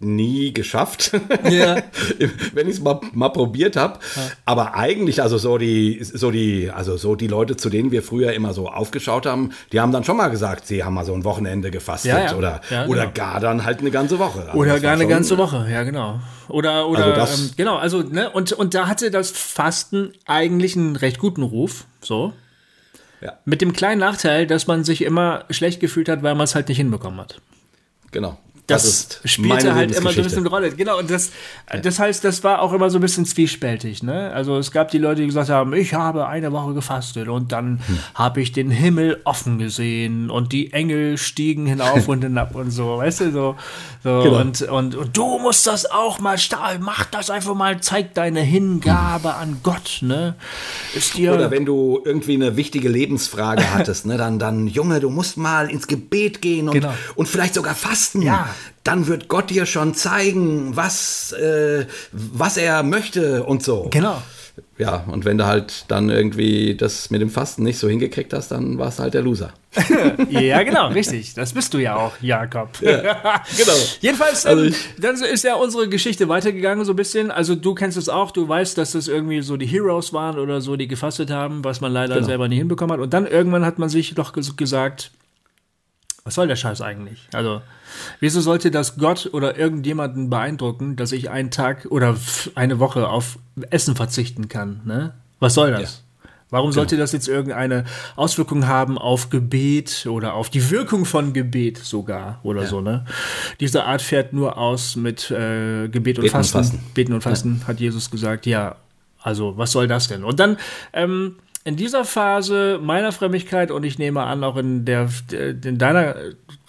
nie 0.00 0.54
geschafft, 0.54 1.12
ja. 1.50 1.76
wenn 2.54 2.66
ich 2.66 2.76
es 2.76 2.80
mal, 2.80 3.00
mal 3.12 3.28
probiert 3.28 3.76
habe. 3.76 3.98
Ja. 4.16 4.22
Aber 4.46 4.74
eigentlich, 4.74 5.22
also 5.22 5.36
so 5.36 5.58
die, 5.58 6.02
so 6.02 6.30
die, 6.30 6.70
also 6.70 6.96
so 6.96 7.14
die 7.14 7.26
Leute, 7.26 7.56
zu 7.56 7.68
denen 7.68 7.90
wir 7.90 8.02
früher 8.02 8.32
immer 8.32 8.54
so 8.54 8.68
aufgeschaut 8.68 9.26
haben, 9.26 9.50
die 9.72 9.80
haben 9.80 9.92
dann 9.92 10.02
schon 10.02 10.16
mal 10.16 10.28
gesagt, 10.28 10.66
sie 10.66 10.82
haben 10.82 10.94
mal 10.94 11.04
so 11.04 11.12
ein 11.12 11.24
Wochenende 11.24 11.70
gefastet 11.70 12.12
ja, 12.12 12.34
oder 12.34 12.62
oder 12.88 13.02
genau. 13.02 13.12
gar 13.12 13.40
dann 13.40 13.64
halt 13.64 13.80
eine 13.80 13.90
ganze 13.90 14.18
Woche. 14.18 14.46
Also 14.46 14.58
oder 14.58 14.80
gar 14.80 14.92
eine 14.92 15.02
schon, 15.02 15.10
ganze 15.10 15.38
Woche, 15.38 15.68
ja 15.70 15.82
genau. 15.82 16.20
Oder 16.48 16.88
oder 16.88 17.04
also 17.04 17.16
das, 17.16 17.38
ähm, 17.38 17.50
genau, 17.58 17.76
also 17.76 18.02
ne 18.02 18.30
und 18.30 18.52
und 18.52 18.72
da 18.72 18.88
hatte 18.88 19.10
das 19.10 19.30
Fasten 19.30 20.12
eigentlich 20.24 20.76
einen 20.76 20.96
recht 20.96 21.18
guten 21.18 21.42
Ruf, 21.42 21.84
so. 22.00 22.32
Ja. 23.20 23.34
Mit 23.44 23.60
dem 23.60 23.74
kleinen 23.74 24.00
Nachteil, 24.00 24.46
dass 24.46 24.66
man 24.66 24.82
sich 24.82 25.02
immer 25.02 25.44
schlecht 25.50 25.78
gefühlt 25.78 26.08
hat, 26.08 26.22
weil 26.22 26.34
man 26.34 26.44
es 26.44 26.54
halt 26.54 26.68
nicht 26.68 26.78
hinbekommen 26.78 27.20
hat. 27.20 27.42
Genau 28.12 28.38
das, 28.70 29.08
das 29.22 29.30
spielte 29.30 29.74
halt 29.74 29.94
immer 29.94 30.12
so 30.12 30.20
ein 30.20 30.24
bisschen 30.24 30.40
eine 30.40 30.48
Rolle. 30.48 30.70
Genau, 30.70 30.98
und 30.98 31.10
das, 31.10 31.30
ja. 31.72 31.80
das 31.80 31.98
heißt, 31.98 32.24
das 32.24 32.42
war 32.44 32.62
auch 32.62 32.72
immer 32.72 32.90
so 32.90 32.98
ein 32.98 33.00
bisschen 33.00 33.26
zwiespältig. 33.26 34.02
Ne? 34.02 34.32
Also 34.32 34.56
es 34.58 34.70
gab 34.70 34.90
die 34.90 34.98
Leute, 34.98 35.20
die 35.20 35.26
gesagt 35.26 35.50
haben, 35.50 35.72
ich 35.74 35.94
habe 35.94 36.26
eine 36.26 36.52
Woche 36.52 36.74
gefastet 36.74 37.28
und 37.28 37.52
dann 37.52 37.80
hm. 37.86 37.98
habe 38.14 38.40
ich 38.40 38.52
den 38.52 38.70
Himmel 38.70 39.20
offen 39.24 39.58
gesehen 39.58 40.30
und 40.30 40.52
die 40.52 40.72
Engel 40.72 41.18
stiegen 41.18 41.66
hinauf 41.66 42.08
und 42.08 42.22
hinab 42.22 42.54
und 42.54 42.70
so, 42.70 42.98
weißt 42.98 43.20
du, 43.20 43.32
so. 43.32 43.56
so 44.02 44.22
genau. 44.22 44.40
und, 44.40 44.62
und, 44.62 44.94
und 44.94 45.16
du 45.16 45.38
musst 45.38 45.66
das 45.66 45.90
auch 45.90 46.18
mal, 46.18 46.36
mach 46.80 47.04
das 47.06 47.30
einfach 47.30 47.54
mal, 47.54 47.80
zeig 47.80 48.14
deine 48.14 48.40
Hingabe 48.40 49.34
an 49.34 49.58
Gott, 49.62 49.98
ne? 50.02 50.34
Ist 50.94 51.16
dir 51.16 51.34
Oder 51.34 51.50
wenn 51.50 51.64
du 51.64 52.00
irgendwie 52.04 52.34
eine 52.34 52.56
wichtige 52.56 52.88
Lebensfrage 52.88 53.74
hattest, 53.74 54.06
ne, 54.06 54.16
dann, 54.16 54.38
dann, 54.38 54.66
Junge, 54.66 55.00
du 55.00 55.10
musst 55.10 55.36
mal 55.36 55.70
ins 55.70 55.86
Gebet 55.86 56.40
gehen 56.40 56.68
und, 56.68 56.74
genau. 56.74 56.92
und 57.14 57.28
vielleicht 57.28 57.54
sogar 57.54 57.74
fasten. 57.74 58.22
Ja 58.22 58.48
dann 58.84 59.06
wird 59.06 59.28
Gott 59.28 59.50
dir 59.50 59.66
schon 59.66 59.94
zeigen, 59.94 60.76
was, 60.76 61.32
äh, 61.32 61.86
was 62.12 62.56
er 62.56 62.82
möchte 62.82 63.44
und 63.44 63.62
so. 63.62 63.88
Genau. 63.90 64.22
Ja, 64.78 65.04
und 65.08 65.24
wenn 65.24 65.36
du 65.36 65.46
halt 65.46 65.84
dann 65.88 66.08
irgendwie 66.08 66.74
das 66.74 67.10
mit 67.10 67.20
dem 67.20 67.28
Fasten 67.28 67.62
nicht 67.62 67.78
so 67.78 67.88
hingekriegt 67.88 68.32
hast, 68.32 68.50
dann 68.50 68.78
warst 68.78 68.98
du 68.98 69.02
halt 69.02 69.14
der 69.14 69.22
Loser. 69.22 69.52
ja, 70.30 70.62
genau, 70.62 70.88
richtig. 70.88 71.34
Das 71.34 71.52
bist 71.52 71.74
du 71.74 71.78
ja 71.78 71.96
auch, 71.96 72.12
Jakob. 72.20 72.70
Ja, 72.80 73.42
genau. 73.56 73.74
Jedenfalls, 74.00 74.44
ähm, 74.46 74.58
also 74.58 74.76
dann 74.98 75.16
ist 75.16 75.44
ja 75.44 75.54
unsere 75.54 75.88
Geschichte 75.88 76.28
weitergegangen 76.28 76.84
so 76.84 76.94
ein 76.94 76.96
bisschen. 76.96 77.30
Also 77.30 77.54
du 77.54 77.74
kennst 77.74 77.98
es 77.98 78.08
auch, 78.08 78.30
du 78.30 78.48
weißt, 78.48 78.78
dass 78.78 78.92
das 78.92 79.06
irgendwie 79.06 79.42
so 79.42 79.56
die 79.56 79.66
Heroes 79.66 80.12
waren 80.14 80.38
oder 80.38 80.60
so, 80.62 80.76
die 80.76 80.88
gefastet 80.88 81.30
haben, 81.30 81.62
was 81.62 81.80
man 81.80 81.92
leider 81.92 82.14
genau. 82.14 82.26
selber 82.26 82.48
nicht 82.48 82.58
hinbekommen 82.58 82.94
hat. 82.94 83.00
Und 83.00 83.12
dann 83.12 83.26
irgendwann 83.26 83.64
hat 83.64 83.78
man 83.78 83.90
sich 83.90 84.14
doch 84.14 84.32
gesagt, 84.32 85.12
was 86.30 86.36
soll 86.36 86.46
der 86.46 86.54
Scheiß 86.54 86.80
eigentlich? 86.80 87.26
Also, 87.32 87.60
wieso 88.20 88.40
sollte 88.40 88.70
das 88.70 88.98
Gott 88.98 89.28
oder 89.32 89.58
irgendjemanden 89.58 90.30
beeindrucken, 90.30 90.94
dass 90.94 91.10
ich 91.10 91.28
einen 91.28 91.50
Tag 91.50 91.88
oder 91.90 92.16
eine 92.54 92.78
Woche 92.78 93.08
auf 93.08 93.40
Essen 93.70 93.96
verzichten 93.96 94.48
kann? 94.48 94.80
Ne? 94.84 95.12
Was 95.40 95.54
soll 95.54 95.72
das? 95.72 95.80
Ja. 95.82 95.88
Warum 96.50 96.70
genau. 96.70 96.82
sollte 96.82 96.96
das 96.96 97.10
jetzt 97.10 97.26
irgendeine 97.26 97.84
Auswirkung 98.14 98.68
haben 98.68 98.96
auf 98.96 99.28
Gebet 99.28 100.06
oder 100.08 100.34
auf 100.34 100.50
die 100.50 100.70
Wirkung 100.70 101.04
von 101.04 101.32
Gebet 101.32 101.78
sogar 101.78 102.38
oder 102.44 102.62
ja. 102.62 102.68
so, 102.68 102.80
ne? 102.80 103.04
Diese 103.58 103.86
Art 103.86 104.00
fährt 104.00 104.32
nur 104.32 104.56
aus 104.56 104.94
mit 104.94 105.32
äh, 105.32 105.88
Gebet 105.88 106.18
und 106.18 106.22
Beten 106.22 106.30
Fasten. 106.30 106.58
und 106.58 106.64
Fasten. 106.64 106.80
Beten 106.94 107.12
und 107.12 107.22
Fasten, 107.22 107.58
ja. 107.62 107.66
hat 107.66 107.80
Jesus 107.80 108.08
gesagt, 108.08 108.46
ja, 108.46 108.76
also 109.20 109.58
was 109.58 109.72
soll 109.72 109.88
das 109.88 110.06
denn? 110.06 110.22
Und 110.22 110.38
dann 110.38 110.58
ähm, 110.92 111.38
in 111.64 111.76
dieser 111.76 112.04
Phase 112.04 112.78
meiner 112.82 113.12
Frömmigkeit 113.12 113.70
und 113.70 113.84
ich 113.84 113.98
nehme 113.98 114.22
an 114.22 114.42
auch 114.44 114.56
in 114.56 114.84
der 114.84 115.08
in 115.30 115.78
deiner 115.78 116.16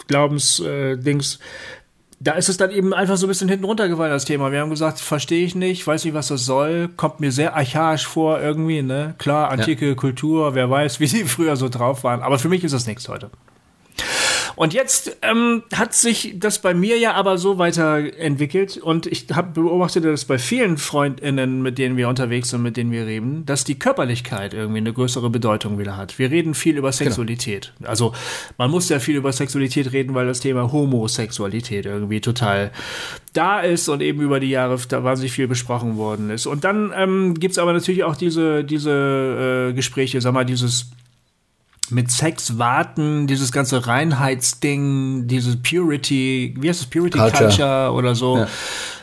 Glaubensdings, 0.08 1.36
äh, 1.36 1.40
da 2.20 2.34
ist 2.34 2.50
es 2.50 2.58
dann 2.58 2.70
eben 2.72 2.94
einfach 2.94 3.18
so 3.18 3.26
ein 3.26 3.30
bisschen 3.30 3.50
hinten 3.50 3.66
runtergefallen, 3.66 4.12
das 4.12 4.26
Thema. 4.26 4.52
Wir 4.52 4.60
haben 4.60 4.70
gesagt, 4.70 5.00
verstehe 5.00 5.44
ich 5.44 5.56
nicht, 5.56 5.88
weiß 5.88 6.06
nicht, 6.06 6.14
was 6.14 6.28
das 6.28 6.46
soll, 6.46 6.90
kommt 6.96 7.20
mir 7.20 7.32
sehr 7.32 7.56
archaisch 7.56 8.06
vor 8.06 8.40
irgendwie, 8.40 8.84
ne? 8.84 9.16
Klar, 9.18 9.50
antike 9.50 9.88
ja. 9.90 9.96
Kultur, 9.96 10.54
wer 10.54 10.70
weiß, 10.70 11.00
wie 11.00 11.08
die 11.08 11.24
früher 11.24 11.56
so 11.56 11.70
drauf 11.70 12.04
waren, 12.04 12.22
aber 12.22 12.38
für 12.38 12.50
mich 12.50 12.64
ist 12.64 12.74
das 12.74 12.86
nichts 12.86 13.08
heute. 13.10 13.32
Und 14.56 14.74
jetzt 14.74 15.18
ähm, 15.22 15.64
hat 15.74 15.94
sich 15.94 16.36
das 16.38 16.60
bei 16.60 16.74
mir 16.74 16.98
ja 16.98 17.14
aber 17.14 17.38
so 17.38 17.58
weiterentwickelt 17.58 18.78
und 18.78 19.08
ich 19.08 19.26
habe 19.34 19.62
beobachtet 19.62 20.06
das 20.06 20.26
bei 20.26 20.38
vielen 20.38 20.78
Freundinnen, 20.78 21.62
mit 21.62 21.78
denen 21.78 21.98
wir 21.98 22.10
unterwegs 22.10 22.50
sind, 22.50 22.62
mit 22.62 22.78
denen 22.78 22.92
wir 22.92 23.06
reden, 23.06 23.46
dass 23.46 23.64
die 23.64 23.78
Körperlichkeit 23.78 24.54
irgendwie 24.54 24.80
eine 24.80 24.94
größere 24.94 25.30
Bedeutung 25.30 25.80
wieder 25.80 25.98
hat. 25.98 26.20
Wir 26.20 26.32
reden 26.32 26.54
viel 26.54 26.78
über 26.78 26.92
genau. 26.92 26.98
Sexualität. 26.98 27.74
Genau. 27.78 27.90
Also 27.90 28.14
man 28.58 28.72
muss 28.72 28.90
ja 28.90 29.00
viel 29.00 29.16
über 29.16 29.32
Sexualität 29.32 29.92
reden, 29.92 30.14
weil 30.14 30.26
das 30.26 30.40
Thema 30.40 30.72
Homosexualität 30.72 31.86
irgendwie 31.86 32.22
total 32.22 32.72
da 33.34 33.62
ist 33.62 33.88
und 33.90 34.02
eben 34.02 34.22
über 34.22 34.40
die 34.40 34.50
Jahre 34.50 34.78
da 34.90 35.04
wahnsinnig 35.04 35.32
viel 35.32 35.48
besprochen 35.48 35.98
worden 35.98 36.30
ist. 36.30 36.46
Und 36.46 36.64
dann 36.64 36.94
ähm, 36.96 37.36
gibt 37.36 37.54
es 37.54 37.58
aber 37.58 37.74
natürlich 37.74 38.04
auch 38.04 38.16
diese, 38.16 38.64
diese 38.64 39.70
äh, 39.70 39.74
Gespräche, 39.74 40.22
sag 40.22 40.34
mal, 40.34 40.46
dieses 40.46 40.92
mit 41.92 42.12
Sex 42.12 42.58
warten, 42.58 43.28
dieses 43.28 43.52
ganze 43.52 43.88
Reinheitsding, 43.88 45.28
dieses 45.28 45.62
Purity, 45.62 46.56
wie 46.60 46.70
heißt 46.70 46.82
das, 46.82 46.90
Purity 46.90 47.18
Culture, 47.18 47.50
Culture 47.50 47.92
oder 47.92 48.16
so. 48.16 48.38
Ja. 48.38 48.48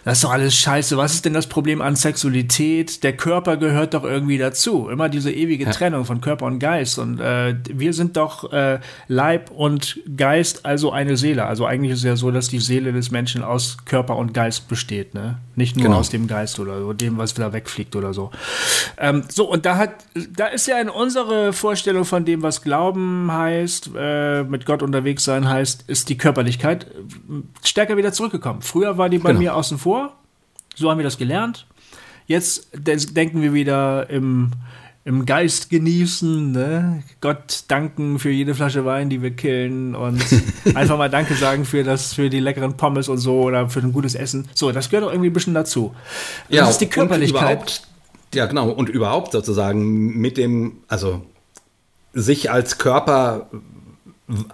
Das 0.09 0.19
ist 0.19 0.25
doch 0.25 0.33
alles 0.33 0.57
scheiße. 0.57 0.97
Was 0.97 1.13
ist 1.13 1.27
denn 1.27 1.35
das 1.35 1.49
Problem 1.49 1.83
an 1.83 1.95
Sexualität? 1.95 3.03
Der 3.05 3.15
Körper 3.15 3.59
gehört 3.59 3.93
doch 3.93 4.05
irgendwie 4.05 4.39
dazu. 4.39 4.89
Immer 4.89 5.11
diese 5.11 5.31
ewige 5.31 5.65
ja. 5.65 5.71
Trennung 5.71 6.07
von 6.07 6.23
Körper 6.23 6.47
und 6.47 6.61
Geist. 6.61 6.99
Und 6.99 7.21
äh, 7.21 7.57
wir 7.69 7.93
sind 7.93 8.17
doch 8.17 8.51
äh, 8.51 8.81
Leib 9.09 9.51
und 9.51 10.01
Geist, 10.17 10.65
also 10.65 10.93
eine 10.93 11.19
Seele. 11.19 11.45
Also 11.45 11.67
eigentlich 11.67 11.93
ist 11.93 11.99
es 11.99 12.05
ja 12.05 12.17
so, 12.17 12.31
dass 12.31 12.49
die 12.49 12.59
Seele 12.59 12.95
des 12.95 13.11
Menschen 13.11 13.43
aus 13.43 13.77
Körper 13.85 14.17
und 14.17 14.33
Geist 14.33 14.69
besteht, 14.69 15.13
ne? 15.13 15.37
Nicht 15.57 15.77
nur 15.77 15.87
genau. 15.87 15.99
aus 15.99 16.09
dem 16.09 16.27
Geist 16.27 16.59
oder 16.61 16.79
so, 16.79 16.93
dem, 16.93 17.19
was 17.19 17.35
da 17.35 17.53
wegfliegt 17.53 17.97
oder 17.97 18.15
so. 18.15 18.31
Ähm, 18.97 19.25
so, 19.29 19.51
und 19.51 19.67
da 19.67 19.77
hat, 19.77 19.91
da 20.35 20.47
ist 20.47 20.69
ja 20.69 20.81
in 20.81 20.89
unsere 20.89 21.53
Vorstellung 21.53 22.05
von 22.05 22.25
dem, 22.25 22.43
was 22.43 22.63
Glauben 22.79 23.33
heißt, 23.33 23.91
äh, 23.97 24.45
mit 24.45 24.67
Gott 24.67 24.83
unterwegs 24.83 25.25
sein 25.25 25.49
heißt, 25.49 25.85
ist 25.89 26.09
die 26.09 26.17
Körperlichkeit 26.17 26.87
stärker 27.65 27.97
wieder 27.97 28.13
zurückgekommen. 28.13 28.63
Früher 28.63 28.99
war 28.99 29.09
die 29.09 29.19
bei 29.19 29.31
genau. 29.31 29.41
mir 29.41 29.57
außen 29.57 29.79
vor 29.79 30.15
so 30.79 30.91
haben 30.91 30.99
wir 30.99 31.05
das 31.05 31.19
gelernt. 31.19 31.67
Jetzt 32.27 32.69
denken 32.75 33.43
wir 33.43 33.53
wieder 33.53 34.09
im, 34.11 34.53
im 35.05 35.27
Geist 35.27 35.71
genießen, 35.71 36.53
ne? 36.53 37.03
Gott 37.21 37.65
danken 37.69 38.19
für 38.19 38.31
jede 38.31 38.55
Flasche 38.55 38.85
Wein, 38.85 39.11
die 39.11 39.23
wir 39.23 39.33
killen 39.33 39.95
und 39.95 40.23
einfach 40.75 40.99
mal 40.99 41.11
Danke 41.11 41.35
sagen 41.35 41.65
für 41.65 41.83
das, 41.83 42.15
für 42.15 42.31
die 42.31 42.41
leckeren 42.41 42.77
Pommes 42.77 43.09
und 43.09 43.19
so 43.19 43.41
oder 43.43 43.69
für 43.69 43.81
ein 43.81 43.93
gutes 43.93 44.15
Essen. 44.15 44.49
So, 44.55 44.71
das 44.71 44.91
gehört 44.91 45.09
auch 45.09 45.13
irgendwie 45.13 45.31
ein 45.31 45.33
bisschen 45.33 45.55
dazu. 45.55 45.95
Das 46.49 46.57
ja, 46.57 46.69
ist 46.69 46.79
die 46.79 46.87
Körperlichkeit. 46.87 47.83
Ja, 48.35 48.47
genau. 48.47 48.71
Und 48.71 48.91
überhaupt 48.91 49.33
sozusagen 49.33 50.19
mit 50.19 50.37
dem, 50.37 50.79
also 50.87 51.23
sich 52.13 52.51
als 52.51 52.79
Körper 52.79 53.49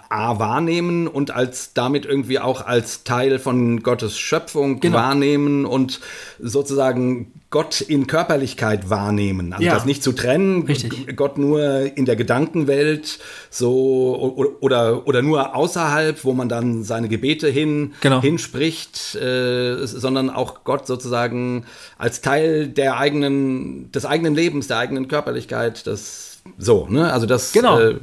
A, 0.09 0.38
wahrnehmen 0.38 1.09
und 1.09 1.33
als 1.33 1.73
damit 1.75 2.07
irgendwie 2.07 2.38
auch 2.38 2.64
als 2.64 3.03
Teil 3.03 3.40
von 3.40 3.83
Gottes 3.83 4.17
Schöpfung 4.17 4.79
genau. 4.79 4.99
wahrnehmen 4.99 5.64
und 5.64 5.99
sozusagen 6.38 7.33
Gott 7.51 7.81
in 7.81 8.07
Körperlichkeit 8.07 8.88
wahrnehmen. 8.88 9.53
Also 9.53 9.64
ja. 9.64 9.75
das 9.75 9.85
nicht 9.85 10.05
zu 10.05 10.12
trennen, 10.12 10.62
Richtig. 10.62 11.17
Gott 11.17 11.38
nur 11.38 11.97
in 11.97 12.05
der 12.05 12.14
Gedankenwelt 12.14 13.19
so 13.51 14.57
oder, 14.61 15.09
oder 15.09 15.23
nur 15.23 15.57
außerhalb, 15.57 16.25
wo 16.25 16.35
man 16.35 16.49
dann 16.49 16.85
seine 16.85 17.09
Gebete 17.09 17.49
hin, 17.49 17.95
genau. 18.01 18.21
hinspricht, 18.21 19.17
äh, 19.17 19.85
sondern 19.87 20.31
auch 20.31 20.62
Gott 20.62 20.87
sozusagen 20.87 21.64
als 21.99 22.21
Teil 22.21 22.69
der 22.69 22.97
eigenen, 22.99 23.90
des 23.90 24.07
eigenen 24.07 24.37
Lebens, 24.37 24.69
der 24.69 24.79
eigenen 24.79 25.09
Körperlichkeit, 25.09 25.88
das 25.88 26.34
so, 26.59 26.87
ne? 26.89 27.13
Also 27.13 27.27
das 27.27 27.53
genau. 27.53 27.79
Äh, 27.79 28.01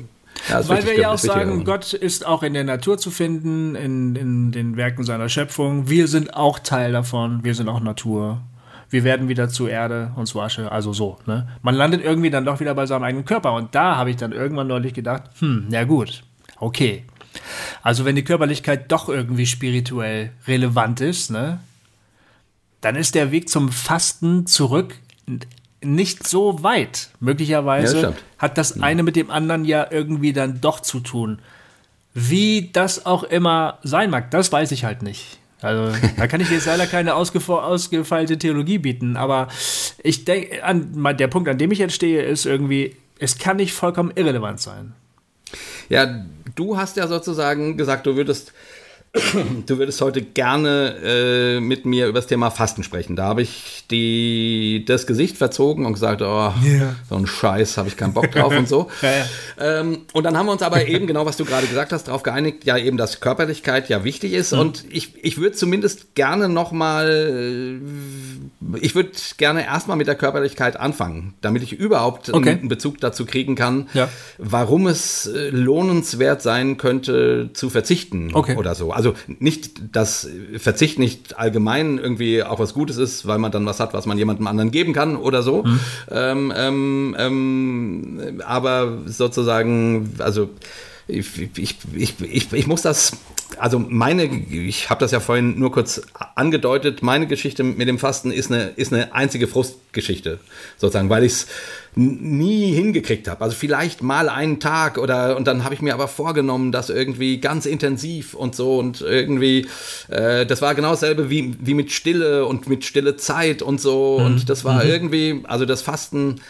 ja, 0.50 0.68
Weil 0.68 0.86
wir 0.86 0.98
ja 0.98 1.12
auch 1.12 1.18
sagen, 1.18 1.64
Gott 1.66 1.94
ist 1.94 2.26
auch 2.26 2.42
in 2.42 2.54
der 2.54 2.64
Natur 2.64 2.98
zu 2.98 3.12
finden, 3.12 3.76
in, 3.76 4.16
in 4.16 4.52
den 4.52 4.76
Werken 4.76 5.04
seiner 5.04 5.30
Schöpfung. 5.30 5.88
Wir 5.88 6.08
sind 6.08 6.34
auch 6.34 6.58
Teil 6.58 6.92
davon, 6.94 7.44
wir 7.44 7.54
sind 7.54 7.70
auch 7.70 7.80
Natur. 7.80 8.42
wir 8.92 9.04
werden 9.06 9.30
wieder 9.30 9.50
zu 9.50 9.68
Erde 9.68 10.12
und 10.16 10.28
zu 10.28 10.42
Asche, 10.42 10.72
also 10.72 10.94
so. 10.94 11.18
Ne? 11.26 11.48
Man 11.62 11.76
landet 11.76 12.04
irgendwie 12.04 12.30
dann 12.30 12.46
doch 12.46 12.60
wieder 12.60 12.76
bei 12.76 12.86
seinem 12.86 13.04
eigenen 13.04 13.26
Körper. 13.26 13.54
Und 13.54 13.74
da 13.74 13.96
habe 13.96 14.10
ich 14.10 14.18
dann 14.18 14.34
irgendwann 14.34 14.68
neulich 14.68 14.94
gedacht, 14.94 15.24
hm, 15.40 15.68
na 15.70 15.86
gut, 15.86 16.24
okay. 16.58 17.06
Also 17.82 18.04
wenn 18.04 18.18
die 18.18 18.24
Körperlichkeit 18.24 18.92
doch 18.92 19.08
irgendwie 19.08 19.46
spirituell 19.46 20.32
relevant 20.48 21.00
ist, 21.00 21.32
ne, 21.32 21.60
dann 22.82 22.96
ist 22.96 23.16
der 23.16 23.32
Weg 23.32 23.48
zum 23.48 23.72
Fasten 23.72 24.46
zurück 24.46 24.96
nicht 25.84 26.28
so 26.28 26.64
weit. 26.64 27.10
Möglicherweise 27.20 28.02
Ja, 28.02 28.14
hat 28.38 28.58
das 28.58 28.82
eine 28.82 29.04
mit 29.04 29.16
dem 29.16 29.32
anderen 29.32 29.66
ja 29.66 29.88
irgendwie 29.90 30.34
dann 30.34 30.62
doch 30.62 30.80
zu 30.80 31.00
tun. 31.00 31.40
Wie 32.14 32.70
das 32.74 33.06
auch 33.06 33.24
immer 33.24 33.80
sein 33.84 34.10
mag, 34.10 34.32
das 34.32 34.52
weiß 34.52 34.72
ich 34.72 34.84
halt 34.84 35.02
nicht. 35.02 35.40
Also 35.62 35.96
da 36.18 36.28
kann 36.28 36.42
ich 36.42 36.50
jetzt 36.50 36.66
leider 36.66 36.88
keine 36.88 37.14
ausgef- 37.14 37.48
ausgefeilte 37.50 38.38
Theologie 38.38 38.80
bieten, 38.80 39.16
aber 39.16 39.48
ich 40.04 40.26
denke, 40.26 40.60
der 41.14 41.28
Punkt, 41.28 41.48
an 41.50 41.58
dem 41.60 41.72
ich 41.72 41.78
jetzt 41.80 41.94
stehe, 41.94 42.24
ist 42.24 42.46
irgendwie, 42.48 42.96
es 43.20 43.38
kann 43.38 43.58
nicht 43.58 43.74
vollkommen 43.74 44.12
irrelevant 44.16 44.60
sein. 44.60 44.94
Ja, 45.88 46.26
du 46.56 46.78
hast 46.78 46.98
ja 46.98 47.08
sozusagen 47.08 47.78
gesagt, 47.78 48.08
du 48.08 48.16
würdest, 48.16 48.54
du 49.68 49.78
würdest 49.78 50.00
heute 50.00 50.22
gerne 50.22 50.96
äh, 51.04 51.60
mit 51.60 51.86
mir 51.86 52.08
über 52.08 52.20
das 52.20 52.28
Thema 52.28 52.50
Fasten 52.50 52.82
sprechen. 52.82 53.18
Da 53.18 53.26
habe 53.26 53.42
ich 53.42 53.84
die, 53.92 54.86
das 54.88 55.06
Gesicht 55.06 55.38
verzogen 55.38 55.86
und 55.86 55.92
gesagt, 55.94 56.22
oh, 56.22 56.54
Ja. 56.64 56.96
so 57.10 57.16
ein 57.16 57.28
Scheiß, 57.28 57.76
habe 57.78 57.90
ich 57.90 57.98
keinen 57.98 58.14
Bock 58.14 58.32
drauf 58.32 58.56
und 58.58 58.70
so. 58.70 58.90
Ja, 59.02 59.10
ja. 59.12 59.26
Ähm, 59.80 60.00
und 60.14 60.24
dann 60.24 60.38
haben 60.38 60.46
wir 60.46 60.54
uns 60.54 60.62
aber 60.62 60.88
eben, 60.88 61.08
genau 61.08 61.26
was 61.26 61.36
du 61.36 61.44
gerade 61.44 61.68
gesagt 61.68 61.92
hast, 61.92 62.08
darauf 62.08 62.24
geeinigt, 62.24 62.64
ja 62.64 62.78
eben, 62.78 62.96
dass 62.96 63.20
Körperlichkeit 63.20 63.90
ja 63.90 64.04
wichtig 64.06 64.32
ist. 64.32 64.54
Und 64.54 64.86
ich, 64.90 65.14
ich 65.24 65.38
würde 65.40 65.56
zumindest 65.58 66.16
gerne 66.16 66.48
nochmal, 66.48 67.80
ich 68.80 68.96
würde 68.96 69.12
gerne 69.38 69.66
erstmal 69.66 69.98
mit 69.98 70.08
der 70.08 70.16
Körperlichkeit 70.16 70.80
anfangen, 70.80 71.34
damit 71.42 71.64
ich 71.64 71.74
überhaupt 71.74 72.30
Okay. 72.34 72.52
einen 72.52 72.70
Bezug 72.70 73.00
dazu 73.02 73.26
kriegen 73.26 73.56
kann, 73.56 73.90
Ja. 73.94 74.08
warum 74.38 74.88
es 74.88 75.26
äh, 75.28 75.50
lohnenswert 75.50 76.42
sein 76.42 76.78
könnte, 76.78 77.50
zu 77.54 77.70
verzichten 77.70 78.30
Okay. 78.34 78.56
oder 78.56 78.74
so. 78.74 78.92
Also 78.92 79.01
nicht, 79.40 79.96
dass 79.96 80.28
Verzicht 80.58 81.00
nicht 81.00 81.38
allgemein 81.38 81.98
irgendwie 81.98 82.44
auch 82.44 82.60
was 82.60 82.74
Gutes 82.74 82.98
ist, 82.98 83.28
weil 83.28 83.38
man 83.38 83.52
dann 83.52 83.66
was 83.66 83.80
hat, 83.80 83.94
was 83.94 84.06
man 84.06 84.18
jemandem 84.18 84.48
anderen 84.48 84.72
geben 84.72 84.94
kann 84.94 85.16
oder 85.16 85.42
so. 85.44 85.64
Mhm. 85.64 85.80
Ähm, 86.10 86.54
ähm, 86.56 87.16
ähm, 87.18 88.42
aber 88.46 89.00
sozusagen, 89.06 90.14
also 90.20 90.50
ich, 91.08 91.58
ich, 91.58 91.78
ich, 92.22 92.54
ich, 92.54 92.68
muss 92.68 92.82
das, 92.82 93.18
also 93.58 93.80
meine, 93.80 94.24
ich 94.26 94.90
habe 94.90 95.00
das 95.00 95.12
ja 95.12 95.20
vorhin 95.20 95.60
nur 95.60 95.72
kurz 95.72 96.02
angedeutet, 96.36 97.02
meine 97.02 97.28
Geschichte 97.28 97.64
mit 97.64 97.88
dem 97.88 98.00
Fasten 98.00 98.32
ist 98.32 98.52
eine, 98.52 98.70
ist 98.76 98.94
eine 98.94 99.14
einzige 99.14 99.48
Frustgeschichte, 99.48 100.40
sozusagen, 100.78 101.10
weil 101.10 101.24
ich 101.24 101.34
es 101.34 101.48
nie 101.96 102.74
hingekriegt 102.74 103.28
habe. 103.28 103.42
Also 103.44 103.56
vielleicht 103.56 104.02
mal 104.02 104.30
einen 104.30 104.60
Tag 104.60 104.98
oder 104.98 105.36
und 105.36 105.48
dann 105.48 105.64
habe 105.64 105.74
ich 105.74 105.82
mir 105.82 105.94
aber 105.94 106.08
vorgenommen, 106.08 106.72
das 106.72 106.90
irgendwie 106.90 107.40
ganz 107.40 107.66
intensiv 107.66 108.34
und 108.34 108.56
so 108.56 108.78
und 108.78 109.02
irgendwie, 109.02 109.68
äh, 110.10 110.46
das 110.46 110.62
war 110.62 110.76
genau 110.76 110.92
dasselbe 110.92 111.30
wie, 111.30 111.56
wie 111.60 111.74
mit 111.74 111.92
Stille 111.92 112.46
und 112.46 112.70
mit 112.70 112.86
stille 112.86 113.18
Zeit 113.18 113.62
und 113.62 113.82
so. 113.82 114.16
Und 114.16 114.50
das 114.50 114.64
war 114.64 114.86
irgendwie, 114.86 115.42
also 115.44 115.66
das 115.66 115.82
Fasten 115.82 116.42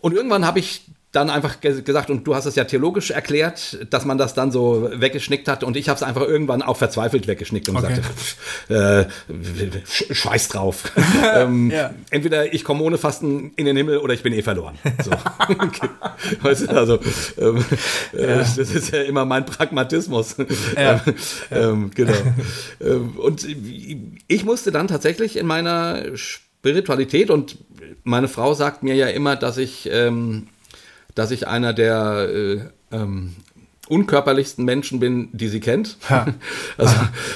und 0.00 0.14
irgendwann 0.14 0.46
habe 0.46 0.60
ich 0.60 0.82
dann 1.12 1.30
einfach 1.30 1.60
ge 1.60 1.80
gesagt, 1.82 2.10
und 2.10 2.26
du 2.26 2.34
hast 2.34 2.44
es 2.46 2.56
ja 2.56 2.64
theologisch 2.64 3.10
erklärt, 3.10 3.78
dass 3.90 4.04
man 4.04 4.18
das 4.18 4.34
dann 4.34 4.50
so 4.50 4.90
weggeschnickt 4.92 5.48
hat. 5.48 5.64
Und 5.64 5.76
ich 5.76 5.88
habe 5.88 5.96
es 5.96 6.02
einfach 6.02 6.22
irgendwann 6.22 6.60
auch 6.60 6.76
verzweifelt 6.76 7.26
weggeschnickt 7.26 7.68
und 7.70 7.76
Okay. 7.76 7.88
gesagt, 7.94 8.06
pff, 8.18 8.70
äh, 8.70 9.06
sch 9.88 10.04
scheiß 10.14 10.48
drauf. 10.48 10.92
ähm, 11.34 11.70
Ja. 11.70 11.94
Entweder 12.10 12.52
ich 12.52 12.64
komme 12.64 12.82
ohne 12.82 12.98
Fasten 12.98 13.52
in 13.56 13.64
den 13.64 13.76
Himmel 13.76 13.98
oder 13.98 14.12
ich 14.14 14.22
bin 14.22 14.32
eh 14.32 14.42
verloren. 14.42 14.78
So. 15.02 15.10
Okay. 15.48 15.88
weißt 16.42 16.62
du, 16.70 16.76
also 16.76 16.98
ähm, 17.38 17.64
äh, 18.12 18.38
das 18.38 18.58
ist 18.58 18.92
ja 18.92 19.02
immer 19.02 19.24
mein 19.24 19.46
Pragmatismus. 19.46 20.36
Ja. 20.76 21.00
ähm, 21.50 21.90
genau. 21.94 22.12
ähm, 22.80 23.16
und 23.16 23.46
ich 24.26 24.44
musste 24.44 24.70
dann 24.72 24.88
tatsächlich 24.88 25.36
in 25.36 25.46
meiner 25.46 26.02
Spiritualität 26.16 27.30
und 27.30 27.58
meine 28.04 28.28
Frau 28.28 28.54
sagt 28.54 28.82
mir 28.82 28.94
ja 28.94 29.06
immer, 29.06 29.36
dass 29.36 29.56
ich 29.56 29.88
ähm, 29.92 30.48
dass 31.16 31.32
ich 31.32 31.48
einer 31.48 31.72
der 31.72 32.28
äh, 32.32 32.60
ähm, 32.92 33.34
unkörperlichsten 33.88 34.64
Menschen 34.64 34.98
bin, 34.98 35.28
die 35.32 35.48
sie 35.48 35.60
kennt. 35.60 35.96
Ha. 36.10 36.26
Also, 36.78 36.94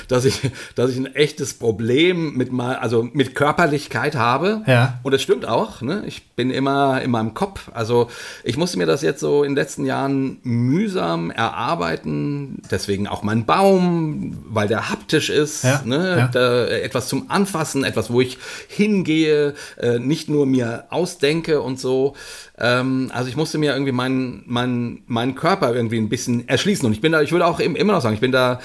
dass 0.09 0.25
ich, 0.27 0.51
dass 0.75 0.91
ich 0.91 0.97
ein 0.99 1.15
echtes 1.15 1.55
Problem 1.55 2.35
mit 2.35 2.53
mal, 2.53 2.77
also 2.77 3.09
mit 3.13 3.35
Körperlichkeit 3.35 4.15
habe. 4.17 4.63
Ja. 4.67 4.99
Und 5.03 5.13
das 5.13 5.23
stimmt 5.23 5.47
auch. 5.47 5.81
Ne? 5.81 6.03
Ich 6.07 6.29
bin 6.33 6.51
immer 6.51 7.01
in 7.01 7.11
meinem 7.11 7.33
Kopf. 7.33 7.71
Also 7.73 8.11
ich 8.45 8.59
musste 8.59 8.77
mir 8.77 8.85
das 8.85 9.01
jetzt 9.01 9.21
so 9.21 9.45
in 9.45 9.51
den 9.53 9.57
letzten 9.57 9.87
Jahren 9.87 10.39
mühsam 10.43 11.31
erarbeiten. 11.31 12.61
Deswegen 12.71 13.07
auch 13.07 13.23
mein 13.23 13.47
Baum, 13.47 14.37
weil 14.47 14.69
der 14.69 14.91
haptisch 14.91 15.31
ist. 15.31 15.65
Ja, 15.65 15.81
Ne? 15.87 16.17
ja. 16.19 16.29
Da, 16.29 16.67
etwas 16.67 17.09
zum 17.09 17.31
Anfassen, 17.31 17.85
etwas, 17.85 18.13
wo 18.13 18.21
ich 18.21 18.37
hingehe, 18.69 19.55
äh, 19.79 19.99
nicht 19.99 20.29
nur 20.29 20.45
mir 20.45 20.85
ausdenke 20.91 21.63
und 21.63 21.81
so. 21.81 22.15
Ähm, 22.61 23.11
also 23.15 23.29
ich 23.29 23.37
musste 23.37 23.59
mir 23.59 23.73
irgendwie 23.73 23.93
meinen 23.93 24.43
meinen 24.47 25.03
meinen 25.07 25.35
Körper 25.35 25.75
irgendwie 25.75 25.99
ein 25.99 26.09
bisschen 26.09 26.47
erschließen. 26.49 26.87
Und 26.87 26.93
ich 26.93 27.01
bin 27.01 27.13
da, 27.13 27.23
ich 27.23 27.33
würde 27.33 27.47
auch 27.47 27.61
im- 27.61 27.77
immer 27.77 27.93
noch 27.95 28.03
sagen, 28.03 28.15
ich 28.15 28.21
bin 28.21 28.33
da 28.33 28.61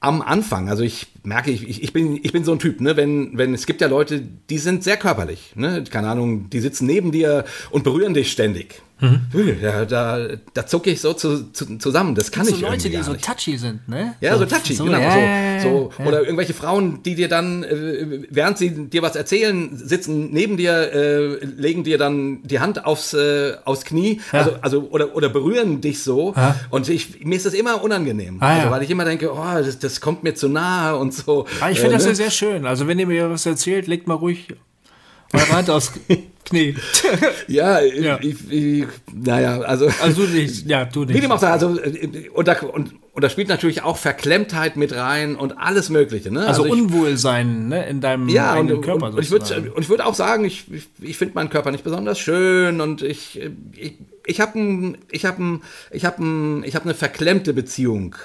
am 0.00 0.20
Anfang, 0.20 0.68
also 0.68 0.82
ich 0.82 1.06
merke, 1.22 1.52
ich, 1.52 1.80
ich, 1.80 1.92
bin, 1.92 2.18
ich 2.20 2.32
bin 2.32 2.42
so 2.42 2.50
ein 2.50 2.58
Typ, 2.58 2.80
ne? 2.80 2.96
wenn, 2.96 3.38
wenn 3.38 3.54
es 3.54 3.66
gibt 3.66 3.80
ja 3.80 3.86
Leute, 3.86 4.20
die 4.50 4.58
sind 4.58 4.82
sehr 4.82 4.96
körperlich, 4.96 5.52
ne? 5.54 5.84
keine 5.88 6.08
Ahnung, 6.08 6.50
die 6.50 6.58
sitzen 6.58 6.86
neben 6.86 7.12
dir 7.12 7.44
und 7.70 7.84
berühren 7.84 8.12
dich 8.12 8.32
ständig. 8.32 8.82
Ja, 9.60 9.84
da, 9.84 10.28
da 10.54 10.66
zucke 10.66 10.90
ich 10.90 11.00
so 11.00 11.12
zu, 11.12 11.50
zu, 11.52 11.78
zusammen, 11.78 12.14
das 12.14 12.30
kann 12.30 12.44
so 12.46 12.54
ich 12.54 12.60
Leute, 12.60 12.74
irgendwie 12.74 12.88
die 12.90 12.94
gar 12.96 13.04
so 13.04 13.12
nicht. 13.12 13.24
touchy 13.24 13.56
sind, 13.58 13.88
ne? 13.88 14.14
Ja, 14.20 14.38
so 14.38 14.44
touchy, 14.46 14.74
genau. 14.76 14.98
ja, 14.98 15.60
so, 15.60 15.68
so, 15.68 16.02
ja. 16.02 16.06
Oder 16.08 16.22
irgendwelche 16.22 16.54
Frauen, 16.54 17.02
die 17.02 17.14
dir 17.16 17.28
dann, 17.28 17.64
äh, 17.64 18.20
während 18.30 18.58
sie 18.58 18.70
dir 18.88 19.02
was 19.02 19.16
erzählen, 19.16 19.70
sitzen 19.76 20.30
neben 20.32 20.56
dir, 20.56 20.92
äh, 20.92 21.44
legen 21.44 21.82
dir 21.84 21.98
dann 21.98 22.42
die 22.44 22.60
Hand 22.60 22.84
aufs, 22.84 23.12
äh, 23.14 23.54
aufs 23.64 23.84
Knie, 23.84 24.20
Ja. 24.32 24.38
also, 24.40 24.52
also 24.60 24.80
oder, 24.90 25.16
oder 25.16 25.28
berühren 25.28 25.80
dich 25.80 26.02
so. 26.02 26.32
Ja. 26.36 26.54
Und 26.70 26.88
ich, 26.88 27.24
mir 27.24 27.36
ist 27.36 27.46
das 27.46 27.54
immer 27.54 27.82
unangenehm. 27.82 28.36
Ah, 28.40 28.50
also, 28.54 28.66
ja. 28.66 28.70
weil 28.70 28.82
ich 28.82 28.90
immer 28.90 29.04
denke, 29.04 29.32
oh, 29.32 29.44
das, 29.54 29.78
das 29.78 30.00
kommt 30.00 30.22
mir 30.22 30.34
zu 30.34 30.48
nahe 30.48 30.96
und 30.96 31.12
so. 31.12 31.46
Aber 31.60 31.70
ich 31.70 31.78
finde 31.80 31.94
Äh, 31.94 31.98
das 31.98 32.04
ne? 32.04 32.10
ja 32.10 32.14
sehr 32.14 32.30
schön. 32.30 32.66
Also 32.66 32.86
wenn 32.86 32.98
ihr 32.98 33.06
mir 33.06 33.30
was 33.30 33.46
erzählt, 33.46 33.86
legt 33.88 34.06
mal 34.06 34.14
ruhig 34.14 34.48
eure 35.32 35.48
Hand 35.50 35.70
aufs 35.70 35.92
Knie. 36.44 36.74
Ja, 37.48 37.80
Ja. 37.80 38.18
Ich, 38.20 38.50
ich, 38.50 38.86
naja, 39.12 39.60
also. 39.60 39.88
Also 40.00 40.26
du 40.26 40.32
nicht, 40.32 40.66
ja, 40.66 40.84
du 40.84 41.02
Wie 41.08 41.12
nicht. 41.12 41.24
dem 41.24 41.32
auch 41.32 41.38
sei, 41.38 41.50
also, 41.50 41.78
äh, 41.78 42.28
und 42.30 42.48
da, 42.48 42.60
und, 42.60 42.94
und 43.12 43.22
da 43.22 43.30
spielt 43.30 43.48
natürlich 43.48 43.82
auch 43.82 43.96
Verklemmtheit 43.96 44.76
mit 44.76 44.94
rein 44.94 45.36
und 45.36 45.58
alles 45.58 45.88
Mögliche. 45.88 46.30
Ne? 46.30 46.46
Also, 46.46 46.64
ich, 46.64 46.72
Unwohlsein 46.72 47.68
ne, 47.68 47.86
in 47.86 48.00
deinem 48.00 48.28
Ja, 48.28 48.52
eigenen 48.52 48.76
und, 48.76 48.82
Körper 48.82 49.06
und 49.06 49.18
ich 49.18 49.30
würde 49.30 49.72
und 49.74 49.82
ich 49.82 49.88
würd 49.88 50.00
auch 50.00 50.14
sagen, 50.14 50.44
ich, 50.44 50.64
ich, 50.72 50.88
ich 51.00 51.18
finde 51.18 51.34
meinen 51.34 51.50
Körper 51.50 51.70
nicht 51.70 51.84
besonders 51.84 52.18
schön 52.18 52.80
und 52.80 53.02
ich, 53.02 53.40
ich, 53.76 53.94
ich 54.26 54.40
habe 54.40 54.58
ein, 54.58 54.98
ich 55.10 55.24
hab 55.24 55.38
ein, 55.38 55.62
ich 55.90 56.04
hab 56.04 56.18
ein, 56.18 56.64
ich 56.64 56.74
hab 56.74 56.84
eine 56.84 56.94
verklemmte 56.94 57.52
Beziehung 57.52 58.16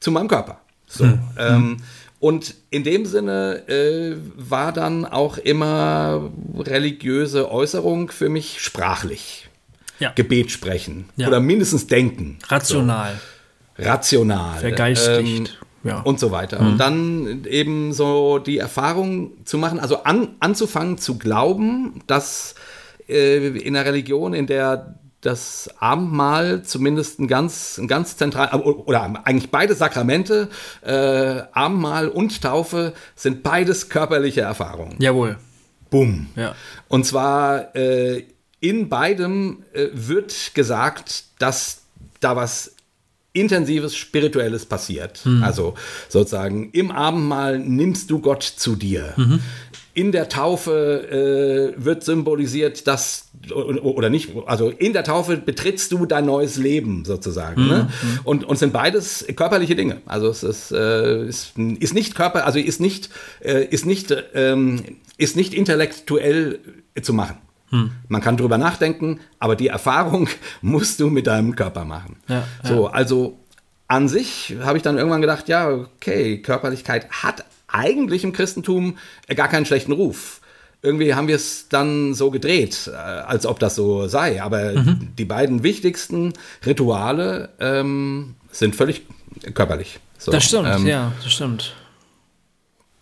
zu 0.00 0.10
meinem 0.10 0.28
Körper. 0.28 0.60
So. 0.86 1.04
Hm. 1.04 1.20
Ähm, 1.38 1.76
und 2.22 2.54
in 2.70 2.84
dem 2.84 3.04
Sinne 3.04 3.68
äh, 3.68 4.14
war 4.36 4.72
dann 4.72 5.04
auch 5.04 5.38
immer 5.38 6.30
religiöse 6.56 7.50
Äußerung 7.50 8.12
für 8.12 8.28
mich 8.28 8.60
sprachlich. 8.60 9.48
Ja. 9.98 10.12
Gebet 10.14 10.52
sprechen 10.52 11.06
Ja. 11.16 11.26
oder 11.26 11.40
mindestens 11.40 11.88
denken. 11.88 12.38
Rational, 12.46 13.18
rational. 13.76 14.60
vergeistigt. 14.60 15.58
ja. 15.82 16.00
und 16.02 16.20
so 16.20 16.30
weiter. 16.30 16.60
Und 16.60 16.78
dann 16.78 17.44
eben 17.44 17.92
so 17.92 18.38
die 18.38 18.58
Erfahrung 18.58 19.32
zu 19.44 19.58
machen, 19.58 19.80
also 19.80 20.04
an, 20.04 20.36
anzufangen 20.38 20.98
zu 20.98 21.18
glauben, 21.18 22.04
dass 22.06 22.54
äh, 23.08 23.48
in 23.48 23.74
einer 23.76 23.84
Religion, 23.84 24.32
in 24.32 24.46
der 24.46 24.94
das 25.22 25.70
Abendmahl 25.78 26.62
zumindest 26.64 27.20
ein 27.20 27.28
ganz, 27.28 27.78
ein 27.78 27.88
ganz 27.88 28.16
zentral, 28.16 28.60
oder 28.60 29.24
eigentlich 29.24 29.50
beide 29.50 29.74
Sakramente, 29.74 30.48
äh, 30.82 31.42
Abendmahl 31.52 32.08
und 32.08 32.42
Taufe, 32.42 32.92
sind 33.14 33.42
beides 33.42 33.88
körperliche 33.88 34.42
Erfahrungen. 34.42 34.96
Jawohl. 34.98 35.38
Bumm. 35.90 36.28
Ja. 36.36 36.54
Und 36.88 37.06
zwar 37.06 37.74
äh, 37.76 38.24
in 38.60 38.88
beidem 38.88 39.62
äh, 39.72 39.88
wird 39.92 40.54
gesagt, 40.54 41.24
dass 41.38 41.82
da 42.20 42.36
was 42.36 42.74
intensives 43.32 43.96
Spirituelles 43.96 44.66
passiert. 44.66 45.22
Also 45.40 45.74
sozusagen 46.08 46.70
im 46.72 46.90
Abendmahl 46.90 47.58
nimmst 47.58 48.10
du 48.10 48.20
Gott 48.20 48.42
zu 48.42 48.76
dir. 48.76 49.14
In 49.94 50.10
der 50.10 50.28
Taufe 50.28 51.74
äh, 51.76 51.84
wird 51.84 52.02
symbolisiert, 52.02 52.86
dass 52.86 53.30
oder 53.52 54.08
nicht, 54.08 54.30
also 54.46 54.70
in 54.70 54.92
der 54.92 55.04
Taufe 55.04 55.36
betrittst 55.36 55.92
du 55.92 56.06
dein 56.06 56.24
neues 56.24 56.56
Leben 56.56 57.04
sozusagen. 57.04 57.66
Ne? 57.66 57.88
Mhm. 58.02 58.18
Und, 58.24 58.44
und 58.44 58.58
sind 58.58 58.72
beides 58.72 59.26
körperliche 59.36 59.74
Dinge. 59.74 60.00
Also 60.06 60.28
es 60.28 60.42
ist, 60.42 60.72
äh, 60.72 61.26
ist, 61.26 61.58
ist 61.58 61.94
nicht 61.94 62.14
Körper, 62.14 62.46
also 62.46 62.58
ist 62.58 62.80
nicht, 62.80 63.10
äh, 63.40 63.64
ist 63.64 63.84
nicht, 63.84 64.14
ähm, 64.34 64.82
ist 65.18 65.36
nicht 65.36 65.52
intellektuell 65.52 66.60
zu 67.02 67.12
machen. 67.12 67.36
Hm. 67.70 67.90
Man 68.08 68.20
kann 68.20 68.36
drüber 68.36 68.58
nachdenken, 68.58 69.20
aber 69.38 69.56
die 69.56 69.68
Erfahrung 69.68 70.28
musst 70.62 71.00
du 71.00 71.08
mit 71.08 71.26
deinem 71.26 71.56
Körper 71.56 71.84
machen. 71.84 72.16
Ja, 72.28 72.44
so, 72.62 72.86
also 72.86 73.38
an 73.88 74.08
sich 74.08 74.56
habe 74.62 74.76
ich 74.76 74.82
dann 74.82 74.96
irgendwann 74.96 75.20
gedacht, 75.20 75.48
ja, 75.48 75.70
okay, 75.70 76.40
Körperlichkeit 76.40 77.10
hat 77.10 77.44
eigentlich 77.72 78.24
im 78.24 78.32
Christentum 78.32 78.98
gar 79.34 79.48
keinen 79.48 79.66
schlechten 79.66 79.92
Ruf. 79.92 80.40
Irgendwie 80.84 81.14
haben 81.14 81.28
wir 81.28 81.36
es 81.36 81.68
dann 81.68 82.12
so 82.14 82.30
gedreht, 82.32 82.90
äh, 82.92 82.96
als 82.96 83.46
ob 83.46 83.58
das 83.60 83.76
so 83.76 84.08
sei. 84.08 84.42
Aber 84.42 84.72
Mhm. 84.72 85.08
die 85.16 85.24
beiden 85.24 85.62
wichtigsten 85.62 86.32
Rituale 86.66 87.50
ähm, 87.60 88.34
sind 88.50 88.74
völlig 88.74 89.02
körperlich. 89.54 90.00
So, 90.18 90.32
Das 90.32 90.44
stimmt, 90.44 90.68
ähm, 90.68 90.86
ja, 90.86 91.12
das 91.22 91.32
stimmt. 91.32 91.74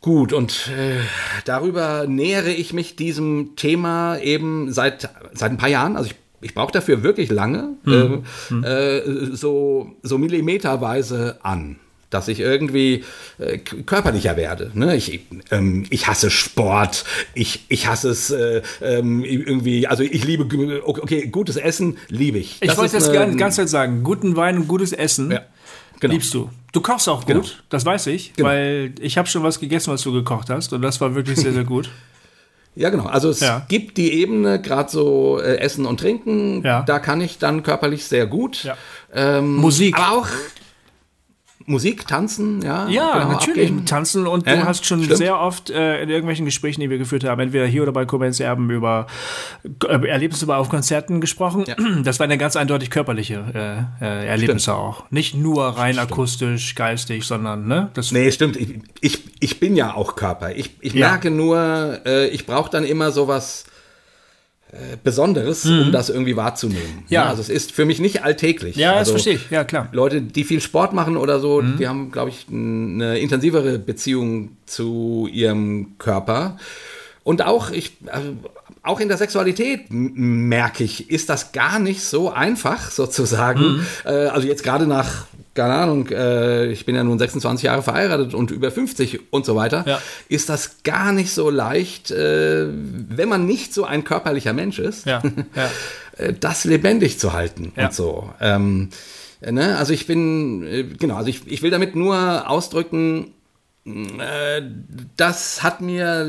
Gut, 0.03 0.33
und 0.33 0.69
äh, 0.69 0.97
darüber 1.45 2.07
nähere 2.07 2.51
ich 2.51 2.73
mich 2.73 2.97
diesem 2.97 3.55
Thema 3.57 4.19
eben 4.19 4.73
seit, 4.73 5.11
seit 5.35 5.51
ein 5.51 5.59
paar 5.59 5.69
Jahren. 5.69 5.97
Also 5.97 6.09
ich, 6.11 6.17
ich 6.41 6.55
brauche 6.55 6.73
dafür 6.73 7.03
wirklich 7.03 7.29
lange, 7.31 7.77
Mhm. 7.85 8.25
äh, 8.65 8.99
äh, 8.99 9.37
so, 9.37 9.93
so 10.03 10.17
millimeterweise 10.17 11.39
an. 11.43 11.79
Dass 12.11 12.27
ich 12.27 12.41
irgendwie 12.41 13.05
äh, 13.39 13.59
körperlicher 13.59 14.37
werde. 14.37 14.73
Ne? 14.75 14.97
Ich, 14.97 15.21
ähm, 15.53 15.87
ich 15.91 16.09
hasse 16.09 16.29
Sport, 16.31 17.05
ich, 17.35 17.65
ich 17.69 17.87
hasse 17.87 18.11
es 18.11 18.31
äh, 18.31 18.63
ähm, 18.83 19.25
irgendwie, 19.25 19.87
also 19.87 20.03
ich 20.03 20.25
liebe, 20.25 20.45
okay, 20.87 21.29
gutes 21.29 21.55
Essen 21.57 21.99
liebe 22.09 22.39
ich. 22.39 22.57
Ich 22.61 22.69
Das 22.69 22.77
wollte 22.79 22.95
das 22.97 23.09
eine- 23.09 23.19
ganz, 23.19 23.37
ganz 23.37 23.57
Zeit 23.57 23.69
sagen. 23.69 24.03
Guten 24.03 24.35
Wein 24.37 24.57
und 24.57 24.67
gutes 24.67 24.93
Essen 24.93 25.31
Ja, 25.31 25.43
genau. 26.01 26.13
liebst 26.15 26.35
du. 26.35 26.51
Du 26.73 26.81
kochst 26.81 27.09
auch 27.09 27.21
gut, 27.27 27.29
Genau. 27.29 27.47
das 27.69 27.87
weiß 27.87 28.09
ich, 28.09 28.33
Genau. 28.35 28.49
weil 28.49 28.93
ich 29.01 29.17
habe 29.17 29.29
schon 29.29 29.45
was 29.45 29.61
gegessen, 29.61 29.93
was 29.93 30.03
du 30.03 30.13
gekocht 30.13 30.51
hast 30.51 30.73
und 30.73 30.83
das 30.83 31.01
war 31.01 31.15
wirklich 31.15 31.39
sehr, 31.39 31.53
sehr 31.53 31.65
gut. 31.65 31.91
Ja, 32.77 32.89
genau. 32.91 33.07
Also 33.07 33.31
es 33.31 33.41
Ja. 33.41 33.67
gibt 33.69 33.99
die 33.99 34.13
Ebene, 34.13 34.63
gerade 34.63 34.89
so 34.91 35.41
äh, 35.41 35.57
Essen 35.57 35.87
und 35.87 35.99
Trinken, 35.99 36.63
Ja. 36.65 36.83
da 36.83 37.01
kann 37.01 37.21
ich 37.21 37.39
dann 37.39 37.65
körperlich 37.65 38.05
sehr 38.05 38.27
gut. 38.27 38.63
Ja. 38.63 38.77
Ähm, 39.13 39.57
Musik. 39.57 39.97
Aber 39.99 40.19
auch 40.19 40.29
Musik, 41.67 42.07
Tanzen, 42.07 42.63
ja. 42.63 42.89
Ja, 42.89 43.13
genau, 43.19 43.33
natürlich. 43.33 43.69
abgehen. 43.71 43.87
Tanzen 43.87 44.27
und 44.27 44.47
du 44.47 44.65
hast 44.65 44.87
schon 44.87 45.03
stimmt. 45.05 45.19
sehr 45.19 45.39
oft 45.39 45.71
äh, 45.71 46.03
in 46.03 46.09
irgendwelchen 46.09 46.45
Gesprächen, 46.47 46.81
die 46.81 46.91
wir 46.91 46.99
geführt 46.99 47.23
haben, 47.25 47.39
entweder 47.41 47.67
hier 47.67 47.83
oder 47.83 47.93
bei 47.93 48.07
Koblenz 48.07 48.41
Erben 48.41 48.71
über 48.71 49.07
äh, 49.87 50.09
Erlebnisse 50.09 50.47
bei 50.47 50.57
auf 50.57 50.69
Konzerten 50.69 51.21
gesprochen. 51.21 51.65
Ja. 51.67 51.77
Das 52.03 52.19
waren 52.19 52.31
ja 52.31 52.37
ganz 52.37 52.57
eindeutig 52.57 52.91
körperliche 52.91 53.89
äh, 54.01 54.05
äh, 54.05 54.27
Erlebnisse 54.27 54.75
auch. 54.75 55.05
Nicht 55.11 55.35
nur 55.35 55.65
rein 55.67 55.99
akustisch, 55.99 56.75
geistig, 56.75 57.25
sondern 57.27 57.69
ne? 57.69 57.91
Das 57.95 58.11
Nee, 58.11 58.33
stimmt. 58.33 58.57
Ich, 58.57 58.81
ich, 59.01 59.25
ich 59.41 59.61
bin 59.61 59.77
ja 59.77 59.95
auch 59.95 60.17
Körper. 60.17 60.57
Ich, 60.57 60.77
ich 60.81 60.95
Ja. 60.95 61.11
merke 61.11 61.31
nur, 61.31 62.01
äh, 62.07 62.29
ich 62.29 62.47
brauche 62.47 62.71
dann 62.71 62.85
immer 62.85 63.11
sowas 63.13 63.65
äh, 64.73 64.97
Besonderes, 65.03 65.65
um 65.67 65.91
das 65.93 66.11
irgendwie 66.11 66.37
wahrzunehmen. 66.37 66.81
Mhm. 66.99 67.05
Ja. 67.09 67.25
Also 67.27 67.43
es 67.43 67.49
ist 67.49 67.73
für 67.73 67.85
mich 67.85 67.99
nicht 68.01 68.23
alltäglich. 68.25 68.77
ja, 68.77 68.91
das 68.91 68.99
also, 69.01 69.13
verstehe 69.13 69.35
ich. 69.35 69.51
Ja, 69.51 69.65
klar. 69.65 69.89
Leute, 69.93 70.23
die 70.23 70.45
viel 70.45 70.61
Sport 70.61 70.93
machen 70.93 71.17
oder 71.17 71.41
so, 71.41 71.61
Mhm. 71.63 71.77
die 71.79 71.89
haben, 71.89 72.11
glaube 72.13 72.31
ich, 72.31 72.47
eine 72.51 73.19
intensivere 73.19 73.79
Beziehung 73.79 74.57
zu 74.67 75.29
ihrem 75.33 75.99
Körper. 75.99 76.57
Und 77.25 77.43
auch, 77.43 77.71
ich, 77.71 77.97
also 78.07 78.33
auch 78.83 78.99
in 79.01 79.09
der 79.09 79.19
Sexualität 79.19 79.87
merke 79.91 80.85
ich, 80.85 81.11
ist 81.11 81.29
das 81.29 81.53
gar 81.53 81.79
nicht 81.79 82.03
so 82.03 82.31
einfach, 82.31 82.91
sozusagen. 82.93 83.61
Mhm. 83.61 83.87
Äh, 84.05 84.11
also 84.29 84.47
jetzt 84.47 84.63
gerade 84.63 84.87
nach, 84.87 85.27
keine 85.61 85.75
Ahnung, 85.75 86.09
äh, 86.09 86.67
ich 86.73 86.87
bin 86.87 86.95
ja 86.97 87.05
nun 87.05 87.19
26 87.19 87.65
Jahre 87.65 87.83
verheiratet 87.83 88.33
und 88.33 88.51
über 88.51 88.71
50 88.71 89.21
und 89.31 89.45
so 89.45 89.57
weiter, 89.57 89.85
Ja. 89.87 90.01
ist 90.31 90.49
das 90.49 90.83
gar 90.85 91.13
nicht 91.13 91.33
so 91.35 91.51
leicht, 91.51 92.11
äh, 92.11 92.67
wenn 92.71 93.29
man 93.29 93.45
nicht 93.45 93.75
so 93.75 93.85
ein 93.85 94.03
körperlicher 94.05 94.55
Mensch 94.55 94.79
ist 94.79 95.05
Ja, 95.05 95.23
ja. 95.55 95.71
äh, 96.17 96.33
das 96.33 96.65
lebendig 96.65 97.19
zu 97.19 97.35
halten 97.35 97.73
und 97.77 97.93
so. 97.93 98.33
Ähm, 98.41 98.89
äh, 99.43 99.53
ne? 99.53 99.77
Also 99.77 99.93
ich 99.93 100.07
bin, 100.07 100.63
äh, 100.67 100.85
genau, 100.85 101.17
also 101.17 101.29
ich, 101.29 101.43
ich 101.47 101.61
will 101.61 101.71
damit 101.71 101.95
nur 101.95 102.49
ausdrücken, 102.49 103.33
das 105.17 105.63
hat 105.63 105.81
mir 105.81 106.25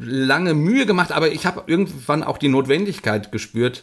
lange 0.00 0.54
Mühe 0.54 0.86
gemacht, 0.86 1.12
aber 1.12 1.32
ich 1.32 1.46
habe 1.46 1.62
irgendwann 1.66 2.22
auch 2.22 2.38
die 2.38 2.48
Notwendigkeit 2.48 3.32
gespürt, 3.32 3.82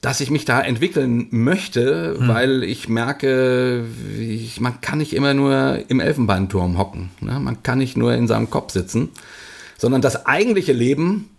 dass 0.00 0.20
ich 0.20 0.30
mich 0.30 0.44
da 0.44 0.60
entwickeln 0.60 1.26
möchte, 1.30 2.16
weil 2.20 2.62
ich 2.62 2.88
merke, 2.88 3.84
ich, 4.16 4.60
man 4.60 4.80
kann 4.80 4.98
nicht 4.98 5.12
immer 5.12 5.34
nur 5.34 5.82
im 5.88 5.98
Elfenbeinturm 5.98 6.78
hocken. 6.78 7.10
Ne? 7.20 7.40
Man 7.40 7.62
kann 7.64 7.78
nicht 7.78 7.96
nur 7.96 8.14
in 8.14 8.28
seinem 8.28 8.48
Kopf 8.48 8.72
sitzen, 8.72 9.08
sondern 9.76 10.00
das 10.00 10.24
eigentliche 10.24 10.72
Leben 10.72 11.30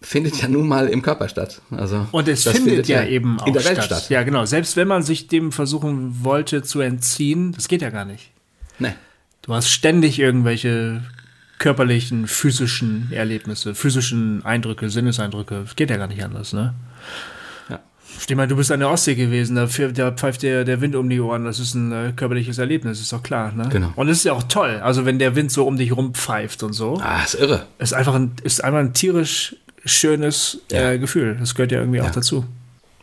findet 0.00 0.40
ja 0.40 0.48
nun 0.48 0.66
mal 0.66 0.88
im 0.88 1.02
Körper 1.02 1.28
statt. 1.28 1.60
Also 1.70 2.06
Und 2.12 2.28
es 2.28 2.44
das 2.44 2.56
findet, 2.56 2.88
ja, 2.88 3.04
eben 3.04 3.38
auch 3.38 3.46
in 3.46 3.52
der 3.52 3.64
Welt 3.64 3.82
statt. 3.82 4.00
statt. 4.00 4.10
Ja, 4.10 4.22
genau. 4.22 4.46
Selbst 4.46 4.76
wenn 4.76 4.88
man 4.88 5.02
sich 5.02 5.28
dem 5.28 5.52
versuchen 5.52 6.24
wollte 6.24 6.62
zu 6.62 6.80
entziehen, 6.80 7.52
das 7.52 7.68
geht 7.68 7.82
ja 7.82 7.90
gar 7.90 8.04
nicht. 8.04 8.30
Nee. 8.78 8.94
Du 9.42 9.52
hast 9.54 9.68
ständig 9.68 10.18
irgendwelche 10.18 11.02
körperlichen, 11.58 12.28
physischen 12.28 13.10
Erlebnisse, 13.12 13.74
physischen 13.74 14.44
Eindrücke, 14.44 14.88
Sinneseindrücke. 14.88 15.62
Das 15.64 15.76
geht 15.76 15.90
ja 15.90 15.96
gar 15.96 16.06
nicht 16.06 16.22
anders, 16.22 16.52
ne? 16.52 16.74
Ja. 18.14 18.20
Steh 18.20 18.34
mal, 18.34 18.48
du 18.48 18.56
bist 18.56 18.72
an 18.72 18.80
der 18.80 18.90
Ostsee 18.90 19.14
gewesen, 19.14 19.56
da, 19.56 19.64
pf- 19.64 19.92
da 19.92 20.10
pfeift 20.12 20.42
dir 20.42 20.64
der 20.64 20.80
Wind 20.80 20.96
um 20.96 21.08
die 21.08 21.20
Ohren, 21.20 21.44
das 21.44 21.58
ist 21.60 21.74
ein 21.74 21.92
äh, 21.92 22.12
körperliches 22.16 22.58
Erlebnis, 22.58 23.00
ist 23.00 23.12
doch 23.12 23.22
klar, 23.22 23.52
ne? 23.52 23.68
Genau. 23.70 23.92
Und 23.96 24.08
es 24.08 24.18
ist 24.18 24.24
ja 24.24 24.32
auch 24.32 24.42
toll, 24.44 24.80
also 24.82 25.04
wenn 25.04 25.18
der 25.18 25.36
Wind 25.36 25.52
so 25.52 25.66
um 25.66 25.76
dich 25.76 25.96
rumpfeift 25.96 26.62
und 26.62 26.72
so, 26.72 27.00
Ah, 27.02 27.22
ist 27.24 27.34
irre. 27.34 27.66
ist 27.78 27.94
einfach 27.94 28.14
ein, 28.14 28.32
ist 28.42 28.64
einfach 28.64 28.80
ein 28.80 28.92
tierisch 28.94 29.56
schönes 29.84 30.58
Ja. 30.70 30.90
äh, 30.92 30.98
Gefühl. 30.98 31.36
Das 31.38 31.54
gehört 31.54 31.72
ja 31.72 31.78
irgendwie 31.80 32.00
auch 32.00 32.10
dazu. 32.10 32.44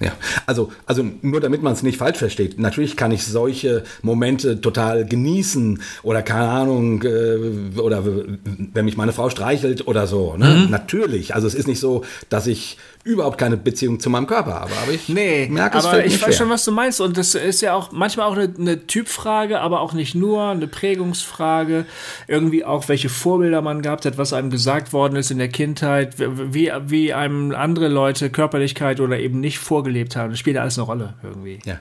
Ja, 0.02 0.12
also, 0.46 0.74
also 0.86 1.06
nur 1.22 1.40
damit 1.40 1.64
man 1.64 1.72
es 1.72 1.82
nicht 1.82 1.98
falsch 1.98 2.18
versteht. 2.18 2.60
Natürlich 2.60 2.98
kann 2.98 3.14
ich 3.14 3.24
solche 3.26 3.84
Momente 4.02 4.60
total 4.60 5.06
genießen 5.06 5.82
oder 6.04 6.22
keine 6.22 6.50
Ahnung, 6.50 7.02
äh, 7.04 7.80
oder 7.80 8.04
wenn 8.06 8.84
mich 8.84 8.98
meine 8.98 9.14
Frau 9.14 9.30
streichelt 9.30 9.88
oder 9.88 10.06
so. 10.06 10.36
Ne? 10.36 10.68
Natürlich. 10.70 11.34
Also 11.34 11.48
es 11.48 11.56
ist 11.56 11.70
nicht 11.70 11.80
so, 11.80 12.04
dass 12.28 12.46
ich 12.46 12.78
überhaupt 13.06 13.38
keine 13.38 13.56
Beziehung 13.56 14.00
zu 14.00 14.10
meinem 14.10 14.26
Körper 14.26 14.56
habe, 14.56 14.72
aber 14.82 14.92
ich 14.92 15.08
Nee, 15.08 15.48
merke 15.50 15.78
es 15.78 15.86
aber 15.86 16.04
ich 16.04 16.20
weiß 16.20 16.36
schon, 16.36 16.50
was 16.50 16.66
du 16.66 16.72
meinst. 16.72 17.00
Und 17.00 17.16
das 17.18 17.36
ist 17.36 17.62
ja 17.62 17.76
auch 17.76 17.92
manchmal 17.92 18.26
auch 18.28 18.36
eine, 18.36 18.52
eine 18.58 18.88
Typfrage, 18.88 19.62
aber 19.62 19.80
auch 19.82 19.94
nicht 19.94 20.16
nur 20.16 20.50
eine 20.50 20.68
Prägungsfrage. 20.68 21.86
Irgendwie 22.28 22.66
auch, 22.66 22.90
welche 22.90 23.10
Vorbilder 23.10 23.62
man 23.62 23.84
gehabt 23.84 24.06
hat, 24.06 24.18
was 24.18 24.34
einem 24.34 24.50
gesagt 24.50 24.92
worden 24.92 25.18
ist 25.18 25.30
in 25.30 25.38
der 25.38 25.50
Kindheit, 25.50 26.16
wie, 26.18 26.72
wie 26.88 27.14
einem 27.14 27.54
andere 27.54 27.90
Leute 27.90 28.32
Körperlichkeit 28.32 29.00
oder 29.00 29.20
eben 29.20 29.40
nicht 29.40 29.60
vorgelebt 29.60 30.16
haben. 30.16 30.32
Das 30.32 30.40
spielt 30.40 30.56
ja 30.56 30.64
alles 30.64 30.80
eine 30.80 30.88
Rolle 30.88 31.14
irgendwie. 31.22 31.60
Ja. 31.64 31.80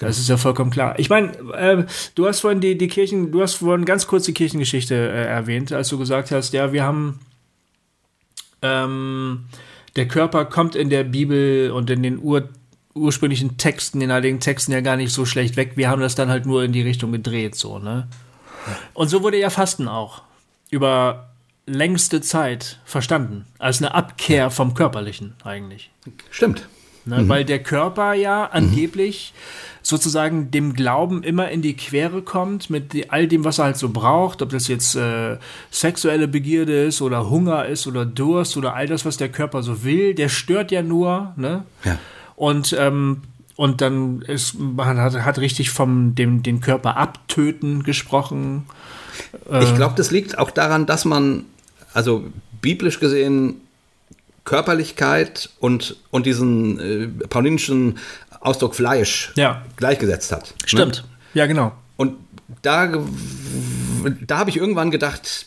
Das 0.00 0.18
ist 0.18 0.28
ja 0.28 0.38
vollkommen 0.38 0.70
klar. 0.70 0.98
Ich 0.98 1.10
meine, 1.10 1.32
äh, 1.52 1.84
du 2.14 2.26
hast 2.26 2.40
vorhin 2.40 2.60
die, 2.60 2.78
die 2.78 2.88
Kirchen, 2.88 3.32
du 3.32 3.42
hast 3.42 3.56
vorhin 3.56 3.84
ganz 3.84 4.06
kurz 4.06 4.24
die 4.24 4.34
Kirchengeschichte 4.34 4.94
äh, 4.94 5.26
erwähnt, 5.26 5.72
als 5.72 5.88
du 5.88 5.98
gesagt 5.98 6.30
hast, 6.30 6.54
ja, 6.54 6.72
wir 6.72 6.84
haben 6.84 7.20
ähm, 8.62 9.44
der 9.98 10.08
Körper 10.08 10.44
kommt 10.44 10.76
in 10.76 10.90
der 10.90 11.04
Bibel 11.04 11.72
und 11.72 11.90
in 11.90 12.02
den 12.02 12.18
ur, 12.18 12.48
ursprünglichen 12.94 13.58
Texten, 13.58 14.00
den 14.00 14.12
heiligen 14.12 14.40
Texten 14.40 14.72
ja 14.72 14.80
gar 14.80 14.96
nicht 14.96 15.12
so 15.12 15.26
schlecht 15.26 15.56
weg. 15.56 15.72
Wir 15.74 15.90
haben 15.90 16.00
das 16.00 16.14
dann 16.14 16.30
halt 16.30 16.46
nur 16.46 16.62
in 16.62 16.72
die 16.72 16.82
Richtung 16.82 17.12
gedreht, 17.12 17.54
so, 17.56 17.78
ne? 17.78 18.08
Und 18.94 19.08
so 19.08 19.22
wurde 19.22 19.38
ja 19.38 19.50
Fasten 19.50 19.88
auch 19.88 20.22
über 20.70 21.30
längste 21.66 22.20
Zeit 22.20 22.78
verstanden. 22.84 23.44
Als 23.58 23.82
eine 23.82 23.94
Abkehr 23.94 24.50
vom 24.50 24.74
Körperlichen 24.74 25.34
eigentlich. 25.42 25.90
Stimmt. 26.30 26.68
Ne? 27.04 27.28
Weil 27.28 27.44
der 27.44 27.62
Körper 27.62 28.12
ja 28.12 28.46
angeblich 28.46 29.32
sozusagen 29.88 30.50
dem 30.50 30.74
Glauben 30.74 31.22
immer 31.22 31.48
in 31.48 31.62
die 31.62 31.74
Quere 31.74 32.20
kommt 32.20 32.68
mit 32.68 33.10
all 33.10 33.26
dem, 33.26 33.46
was 33.46 33.58
er 33.58 33.64
halt 33.64 33.78
so 33.78 33.88
braucht, 33.88 34.42
ob 34.42 34.50
das 34.50 34.68
jetzt 34.68 34.94
äh, 34.96 35.38
sexuelle 35.70 36.28
Begierde 36.28 36.84
ist 36.84 37.00
oder 37.00 37.30
Hunger 37.30 37.64
ist 37.64 37.86
oder 37.86 38.04
Durst 38.04 38.58
oder 38.58 38.74
all 38.74 38.86
das, 38.86 39.06
was 39.06 39.16
der 39.16 39.30
Körper 39.30 39.62
so 39.62 39.84
will, 39.84 40.14
der 40.14 40.28
stört 40.28 40.72
ja 40.72 40.82
nur, 40.82 41.32
ne? 41.36 41.64
Ja. 41.84 41.98
Und, 42.36 42.76
ähm, 42.78 43.22
und 43.56 43.80
dann 43.80 44.20
ist, 44.20 44.58
man 44.58 44.98
hat, 44.98 45.14
hat 45.14 45.38
richtig 45.38 45.70
vom 45.70 46.14
dem, 46.14 46.42
den 46.42 46.60
Körper 46.60 46.98
abtöten 46.98 47.82
gesprochen. 47.82 48.66
Ich 49.60 49.74
glaube, 49.74 49.94
das 49.96 50.10
liegt 50.10 50.36
auch 50.36 50.50
daran, 50.50 50.84
dass 50.84 51.06
man, 51.06 51.46
also 51.94 52.24
biblisch 52.60 53.00
gesehen, 53.00 53.62
Körperlichkeit 54.44 55.50
und, 55.60 55.96
und 56.10 56.24
diesen 56.24 56.78
äh, 56.78 57.26
paulinischen 57.26 57.98
Ausdruck 58.40 58.74
Fleisch 58.74 59.32
Ja. 59.36 59.62
gleichgesetzt 59.76 60.32
hat. 60.32 60.50
Ne? 60.50 60.68
Stimmt. 60.68 61.04
Ja, 61.34 61.46
genau. 61.46 61.72
Und 61.96 62.16
da, 62.62 62.90
da 64.26 64.38
habe 64.38 64.50
ich 64.50 64.56
irgendwann 64.56 64.90
gedacht, 64.90 65.46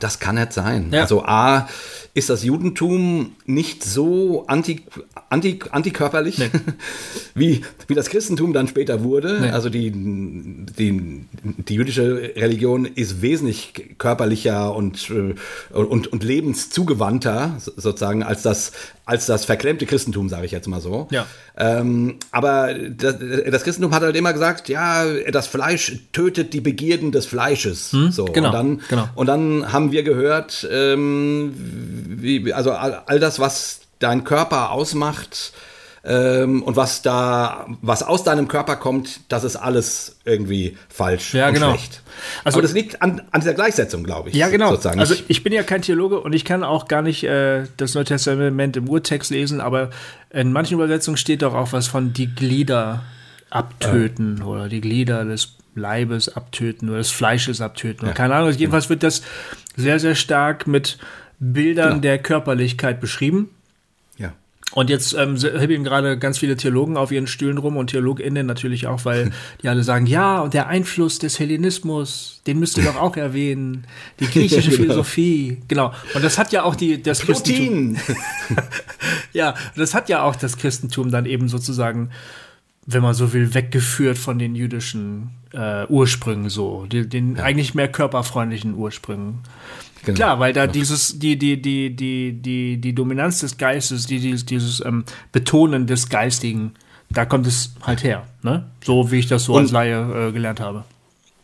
das 0.00 0.18
kann 0.18 0.36
nicht 0.36 0.52
sein. 0.52 0.88
Ja. 0.92 1.02
Also 1.02 1.24
A, 1.24 1.68
ist 2.14 2.30
das 2.30 2.42
Judentum 2.42 3.36
nicht 3.44 3.84
so 3.84 4.44
anti, 4.46 4.82
anti, 5.28 5.60
antikörperlich, 5.70 6.38
nee. 6.38 6.50
wie, 7.34 7.62
wie 7.86 7.94
das 7.94 8.08
Christentum 8.08 8.52
dann 8.52 8.66
später 8.66 9.04
wurde. 9.04 9.40
Nee. 9.40 9.50
Also 9.50 9.68
die, 9.68 9.92
die, 9.92 11.26
die 11.68 11.74
jüdische 11.74 12.32
Religion 12.34 12.86
ist 12.86 13.22
wesentlich 13.22 13.96
körperlicher 13.98 14.74
und, 14.74 15.10
äh, 15.10 15.34
und, 15.72 16.06
und 16.08 16.24
lebenszugewandter 16.24 17.56
sozusagen 17.58 18.22
als 18.22 18.42
das, 18.42 18.72
als 19.04 19.26
das 19.26 19.44
verklemmte 19.44 19.86
Christentum, 19.86 20.28
sage 20.28 20.46
ich 20.46 20.52
jetzt 20.52 20.66
mal 20.66 20.80
so. 20.80 21.08
Ja. 21.10 21.26
Ähm, 21.56 22.16
aber 22.30 22.74
das, 22.74 23.16
das, 23.50 23.64
Christentum 23.64 23.94
hat 23.94 24.02
halt 24.02 24.16
immer 24.16 24.32
gesagt, 24.32 24.68
ja, 24.68 25.04
das 25.30 25.46
Fleisch 25.46 25.98
tötet 26.12 26.52
die 26.52 26.60
Begierden 26.60 27.12
des 27.12 27.26
Fleisches. 27.26 27.92
Hm, 27.92 28.10
so. 28.10 28.24
Genau, 28.26 28.48
und, 28.48 28.54
dann, 28.54 28.80
genau. 28.88 29.08
und 29.14 29.26
dann 29.26 29.57
haben 29.72 29.92
wir 29.92 30.02
gehört, 30.02 30.66
ähm, 30.70 31.54
wie, 31.56 32.52
also 32.52 32.72
all, 32.72 33.02
all, 33.06 33.20
das, 33.20 33.38
was 33.40 33.80
dein 33.98 34.24
Körper 34.24 34.70
ausmacht 34.70 35.52
ähm, 36.04 36.62
und 36.62 36.76
was 36.76 37.02
da, 37.02 37.66
was 37.82 38.02
aus 38.02 38.24
deinem 38.24 38.48
Körper 38.48 38.76
kommt, 38.76 39.20
das 39.28 39.44
ist 39.44 39.56
alles 39.56 40.16
irgendwie 40.24 40.76
falsch 40.88 41.34
ja, 41.34 41.48
und 41.48 41.54
genau. 41.54 41.70
schlecht. 41.70 42.02
Also, 42.44 42.56
Aber 42.56 42.62
das 42.62 42.72
liegt 42.72 43.02
an, 43.02 43.22
an 43.30 43.40
dieser 43.40 43.54
Gleichsetzung, 43.54 44.04
glaube 44.04 44.30
ich. 44.30 44.34
Ja, 44.34 44.48
genau. 44.48 44.70
Sozusagen. 44.70 45.00
Also 45.00 45.14
ich 45.28 45.42
bin 45.42 45.52
ja 45.52 45.62
kein 45.62 45.82
Theologe 45.82 46.20
und 46.20 46.32
ich 46.32 46.44
kann 46.44 46.64
auch 46.64 46.88
gar 46.88 47.02
nicht 47.02 47.24
äh, 47.24 47.64
das 47.76 47.94
Neue 47.94 48.04
Testament 48.04 48.76
im 48.76 48.88
Urtext 48.88 49.30
lesen, 49.30 49.60
aber 49.60 49.90
in 50.30 50.52
manchen 50.52 50.74
Übersetzungen 50.74 51.16
steht 51.16 51.42
doch 51.42 51.54
auch 51.54 51.72
was 51.72 51.86
von 51.86 52.12
die 52.12 52.34
Glieder 52.34 53.02
abtöten 53.50 54.40
äh. 54.40 54.44
oder 54.44 54.68
die 54.68 54.80
Glieder 54.80 55.24
des 55.24 55.57
Leibes 55.78 56.28
abtöten 56.28 56.88
oder 56.88 56.98
des 56.98 57.10
Fleisches 57.10 57.60
abtöten. 57.60 58.08
Ja. 58.08 58.14
Keine 58.14 58.34
Ahnung. 58.34 58.52
Jedenfalls 58.52 58.90
wird 58.90 59.02
das 59.02 59.22
sehr, 59.76 59.98
sehr 59.98 60.14
stark 60.14 60.66
mit 60.66 60.98
Bildern 61.40 61.88
genau. 61.88 62.00
der 62.00 62.18
Körperlichkeit 62.18 63.00
beschrieben. 63.00 63.50
Ja. 64.16 64.32
Und 64.72 64.90
jetzt 64.90 65.14
ähm, 65.14 65.36
hibbeln 65.36 65.84
gerade 65.84 66.18
ganz 66.18 66.38
viele 66.38 66.56
Theologen 66.56 66.96
auf 66.96 67.12
ihren 67.12 67.26
Stühlen 67.26 67.58
rum 67.58 67.76
und 67.76 67.90
TheologInnen 67.90 68.46
natürlich 68.46 68.86
auch, 68.86 69.04
weil 69.04 69.30
die 69.62 69.68
alle 69.68 69.84
sagen, 69.84 70.06
ja, 70.06 70.40
und 70.40 70.52
der 70.52 70.66
Einfluss 70.66 71.18
des 71.18 71.38
Hellenismus, 71.38 72.42
den 72.46 72.58
müsst 72.58 72.76
ihr 72.76 72.84
doch 72.84 72.96
auch 72.96 73.16
erwähnen. 73.16 73.86
Die 74.20 74.26
griechische 74.30 74.70
genau. 74.70 74.82
Philosophie, 74.82 75.58
genau. 75.68 75.94
Und 76.14 76.24
das 76.24 76.38
hat 76.38 76.52
ja 76.52 76.64
auch 76.64 76.74
die, 76.74 77.00
das 77.02 77.20
Christentum. 77.20 77.96
ja, 79.32 79.54
das 79.76 79.94
hat 79.94 80.08
ja 80.08 80.22
auch 80.22 80.36
das 80.36 80.58
Christentum 80.58 81.10
dann 81.10 81.24
eben 81.24 81.48
sozusagen, 81.48 82.10
wenn 82.84 83.02
man 83.02 83.14
so 83.14 83.32
will, 83.32 83.54
weggeführt 83.54 84.18
von 84.18 84.38
den 84.38 84.54
jüdischen 84.54 85.30
äh, 85.52 85.86
Ursprüngen 85.86 86.48
so, 86.48 86.86
den, 86.86 87.08
den 87.08 87.36
ja. 87.36 87.44
eigentlich 87.44 87.74
mehr 87.74 87.88
körperfreundlichen 87.88 88.74
Ursprüngen. 88.74 89.40
Genau. 90.04 90.16
Klar, 90.16 90.38
weil 90.38 90.52
da 90.52 90.66
dieses, 90.66 91.18
die, 91.18 91.38
die, 91.38 91.60
die, 91.60 91.94
die, 91.94 92.32
die, 92.32 92.80
die 92.80 92.94
Dominanz 92.94 93.40
des 93.40 93.58
Geistes, 93.58 94.06
die, 94.06 94.20
dieses, 94.20 94.46
dieses 94.46 94.84
ähm, 94.84 95.04
Betonen 95.32 95.86
des 95.86 96.08
Geistigen, 96.08 96.72
da 97.10 97.24
kommt 97.24 97.46
es 97.46 97.74
halt 97.82 98.02
her, 98.04 98.26
ne? 98.42 98.66
So 98.84 99.10
wie 99.10 99.18
ich 99.18 99.26
das 99.26 99.44
so 99.44 99.54
und, 99.54 99.62
als 99.62 99.70
Laie 99.72 100.28
äh, 100.28 100.32
gelernt 100.32 100.60
habe. 100.60 100.84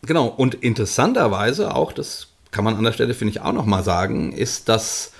Genau, 0.02 0.26
und 0.26 0.54
interessanterweise 0.54 1.74
auch, 1.74 1.92
das 1.92 2.28
kann 2.50 2.64
man 2.64 2.76
an 2.76 2.84
der 2.84 2.92
Stelle, 2.92 3.14
finde 3.14 3.32
ich, 3.32 3.40
auch 3.40 3.52
nochmal 3.52 3.82
sagen, 3.82 4.32
ist, 4.32 4.68
dass 4.68 5.12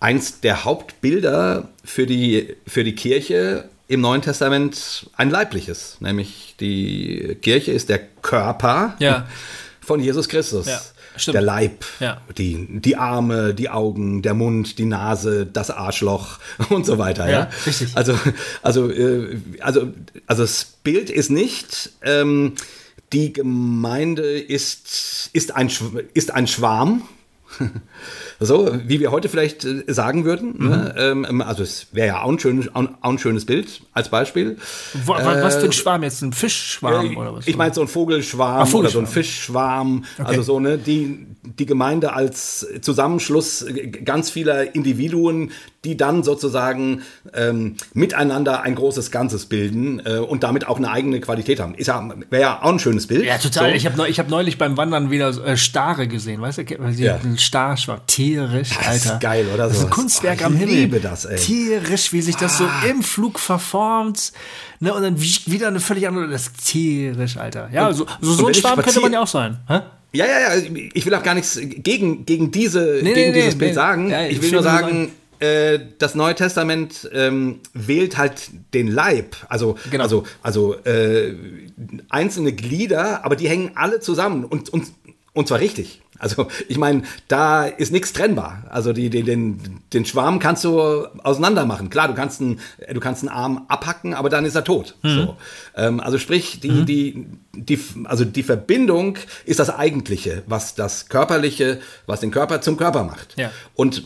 eins 0.00 0.40
der 0.40 0.64
Hauptbilder 0.64 1.68
für 1.84 2.06
die, 2.06 2.56
für 2.66 2.82
die 2.82 2.94
Kirche 2.94 3.68
im 3.90 4.02
Neuen 4.02 4.22
Testament 4.22 5.10
ein 5.16 5.30
leibliches, 5.30 5.96
nämlich 5.98 6.54
die 6.60 7.36
Kirche 7.42 7.72
ist 7.72 7.88
der 7.88 7.98
Körper 7.98 8.94
ja. 9.00 9.26
von 9.80 9.98
Jesus 9.98 10.28
Christus. 10.28 10.66
Ja. 10.66 10.80
Der 11.32 11.40
Leib, 11.42 11.84
ja. 11.98 12.20
die, 12.38 12.68
die 12.70 12.94
Arme, 12.94 13.52
die 13.52 13.68
Augen, 13.68 14.22
der 14.22 14.34
Mund, 14.34 14.78
die 14.78 14.84
Nase, 14.84 15.44
das 15.44 15.70
Arschloch 15.72 16.38
und 16.70 16.86
so 16.86 16.98
weiter. 16.98 17.26
Ja, 17.26 17.32
ja? 17.32 17.50
richtig. 17.66 17.96
Also, 17.96 18.16
also, 18.62 18.88
äh, 18.88 19.36
also, 19.58 19.92
also 20.28 20.42
das 20.42 20.66
Bild 20.84 21.10
ist 21.10 21.30
nicht, 21.30 21.90
ähm, 22.02 22.54
die 23.12 23.32
Gemeinde 23.32 24.38
ist, 24.38 25.30
ist, 25.32 25.56
ein, 25.56 25.68
ist 26.14 26.30
ein 26.30 26.46
Schwarm. 26.46 27.02
So, 28.42 28.74
wie 28.86 29.00
wir 29.00 29.10
heute 29.10 29.28
vielleicht 29.28 29.66
äh, 29.66 29.84
sagen 29.86 30.24
würden. 30.24 30.54
Mhm. 30.56 30.68
Ne? 30.68 30.94
Ähm, 30.96 31.42
also 31.42 31.62
es 31.62 31.88
wäre 31.92 32.06
ja 32.06 32.22
auch 32.22 32.30
ein, 32.30 32.38
schönes, 32.38 32.74
auch 32.74 32.86
ein 33.02 33.18
schönes 33.18 33.44
Bild 33.44 33.82
als 33.92 34.08
Beispiel. 34.08 34.56
Wo, 35.04 35.14
äh, 35.14 35.42
was 35.42 35.56
für 35.56 35.66
ein 35.66 35.72
Schwarm 35.72 36.02
jetzt? 36.02 36.22
Ein 36.22 36.32
Fischschwarm 36.32 37.12
äh, 37.12 37.16
oder 37.16 37.34
was? 37.34 37.46
Ich 37.46 37.56
meine 37.56 37.74
so 37.74 37.82
ein 37.82 37.88
Vogelschwarm, 37.88 38.62
Ach, 38.62 38.66
Vogelschwarm, 38.66 38.80
oder 38.80 38.90
so 38.90 38.98
ein 39.00 39.06
Fischschwarm. 39.06 40.04
Okay. 40.18 40.26
Also 40.26 40.42
so, 40.42 40.58
ne, 40.58 40.78
die, 40.78 41.26
die 41.42 41.66
Gemeinde 41.66 42.12
als 42.12 42.66
Zusammenschluss 42.82 43.64
ganz 44.04 44.30
vieler 44.30 44.74
Individuen, 44.74 45.52
die 45.84 45.96
dann 45.96 46.22
sozusagen 46.22 47.02
ähm, 47.32 47.76
miteinander 47.94 48.62
ein 48.62 48.74
großes 48.74 49.10
Ganzes 49.10 49.46
bilden 49.46 50.02
äh, 50.04 50.18
und 50.18 50.42
damit 50.42 50.66
auch 50.66 50.76
eine 50.76 50.90
eigene 50.90 51.20
Qualität 51.20 51.58
haben. 51.58 51.74
Ist 51.74 51.86
ja, 51.86 52.06
wäre 52.28 52.42
ja 52.42 52.62
auch 52.62 52.72
ein 52.72 52.78
schönes 52.78 53.06
Bild. 53.06 53.24
Ja, 53.24 53.38
total. 53.38 53.70
So. 53.70 53.76
Ich 53.76 53.86
habe 53.86 53.96
ne, 53.96 54.12
hab 54.12 54.28
neulich 54.28 54.58
beim 54.58 54.76
Wandern 54.76 55.10
wieder 55.10 55.28
äh, 55.46 55.56
Stare 55.56 56.06
gesehen, 56.06 56.42
weißt 56.42 56.58
du? 56.58 56.62
Ja. 56.98 57.16
Ein 57.16 57.38
Star, 57.38 57.76
tierisch, 58.06 58.76
Alter. 58.76 58.90
Das 58.90 59.04
ist 59.06 59.20
geil, 59.20 59.46
oder 59.54 59.68
so? 59.68 59.70
Das 59.70 59.78
ist 59.78 59.84
ein 59.84 59.90
Kunstwerk 59.90 60.40
oh, 60.42 60.46
am 60.46 60.56
Himmel. 60.56 60.74
Ich 60.74 60.80
liebe 60.80 61.00
das, 61.00 61.24
ey. 61.24 61.36
Tierisch, 61.36 62.12
wie 62.12 62.20
sich 62.20 62.36
das 62.36 62.58
so 62.58 62.64
ah. 62.64 62.82
im 62.86 63.02
Flug 63.02 63.38
verformt. 63.38 64.32
Ne, 64.80 64.92
und 64.92 65.02
dann 65.02 65.20
wieder 65.20 65.68
eine 65.68 65.80
völlig 65.80 66.06
andere, 66.06 66.28
das 66.28 66.48
ist 66.48 66.66
tierisch, 66.66 67.38
Alter. 67.38 67.70
Ja, 67.72 67.88
und, 67.88 67.94
so, 67.94 68.06
so, 68.20 68.34
so 68.34 68.46
ein 68.46 68.54
Schwarm 68.54 68.82
könnte 68.82 69.00
man 69.00 69.12
ja 69.12 69.22
auch 69.22 69.26
sein. 69.26 69.58
Hä? 69.66 69.80
Ja, 70.12 70.26
ja, 70.26 70.56
ja, 70.56 70.62
ich 70.92 71.06
will 71.06 71.14
auch 71.14 71.22
gar 71.22 71.34
nichts 71.34 71.58
gegen, 71.60 72.26
gegen, 72.26 72.50
diese, 72.50 73.00
nee, 73.02 73.14
gegen 73.14 73.30
nee, 73.30 73.32
dieses 73.32 73.54
nee, 73.54 73.58
Bild 73.58 73.74
sagen. 73.74 74.10
Ja, 74.10 74.26
ich, 74.26 74.32
ich 74.32 74.42
will 74.42 74.50
nur 74.50 74.62
sagen, 74.62 75.12
äh, 75.40 75.78
das 75.98 76.14
Neue 76.14 76.34
Testament 76.34 77.08
ähm, 77.14 77.60
wählt 77.72 78.18
halt 78.18 78.50
den 78.74 78.88
Leib, 78.88 79.36
also, 79.48 79.76
genau. 79.90 80.04
also, 80.04 80.24
also 80.42 80.74
äh, 80.84 81.34
einzelne 82.08 82.52
Glieder, 82.52 83.24
aber 83.24 83.36
die 83.36 83.48
hängen 83.48 83.72
alle 83.74 84.00
zusammen 84.00 84.44
und, 84.44 84.68
und, 84.68 84.88
und 85.32 85.48
zwar 85.48 85.60
richtig. 85.60 86.02
Also 86.20 86.48
ich 86.68 86.76
meine, 86.76 87.02
da 87.28 87.64
ist 87.64 87.92
nichts 87.92 88.12
trennbar. 88.12 88.64
Also 88.68 88.92
die, 88.92 89.08
die, 89.08 89.22
den, 89.22 89.80
den 89.92 90.04
Schwarm 90.04 90.38
kannst 90.38 90.64
du 90.64 91.06
auseinander 91.24 91.64
machen. 91.64 91.88
Klar, 91.88 92.08
du 92.08 92.14
kannst 92.14 92.42
einen, 92.42 92.60
du 92.92 93.00
kannst 93.00 93.22
einen 93.22 93.30
Arm 93.30 93.64
abhacken, 93.68 94.12
aber 94.12 94.28
dann 94.28 94.44
ist 94.44 94.54
er 94.54 94.62
tot. 94.62 94.96
Mhm. 95.02 95.08
So. 95.08 95.36
Ähm, 95.76 96.00
also 96.00 96.18
sprich, 96.18 96.60
die, 96.60 96.70
mhm. 96.70 96.86
die, 96.86 97.26
die, 97.54 97.80
also 98.04 98.26
die 98.26 98.42
Verbindung 98.42 99.16
ist 99.46 99.58
das 99.58 99.70
Eigentliche, 99.70 100.42
was 100.46 100.74
das 100.74 101.08
Körperliche, 101.08 101.80
was 102.06 102.20
den 102.20 102.30
Körper 102.30 102.60
zum 102.60 102.76
Körper 102.76 103.02
macht. 103.02 103.36
Ja. 103.38 103.50
Und 103.74 104.04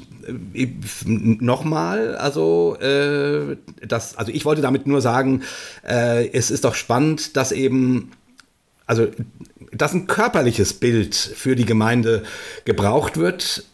äh, 0.55 0.69
nochmal, 1.03 2.17
also 2.17 2.77
äh, 2.81 3.57
das, 3.87 4.17
also 4.17 4.31
ich 4.31 4.45
wollte 4.45 4.63
damit 4.63 4.87
nur 4.87 5.01
sagen, 5.01 5.43
äh, 5.85 6.29
es 6.29 6.53
ist 6.53 6.65
doch 6.65 6.77
spannend, 6.77 7.37
dass 7.37 7.51
eben 7.51 8.13
also 8.87 9.09
dass 9.77 9.93
ein 9.93 10.07
körperliches 10.07 10.75
Bild 10.75 11.15
für 11.15 11.57
die 11.57 11.65
Gemeinde 11.65 12.23
gebraucht 12.65 13.17
wird, 13.17 13.65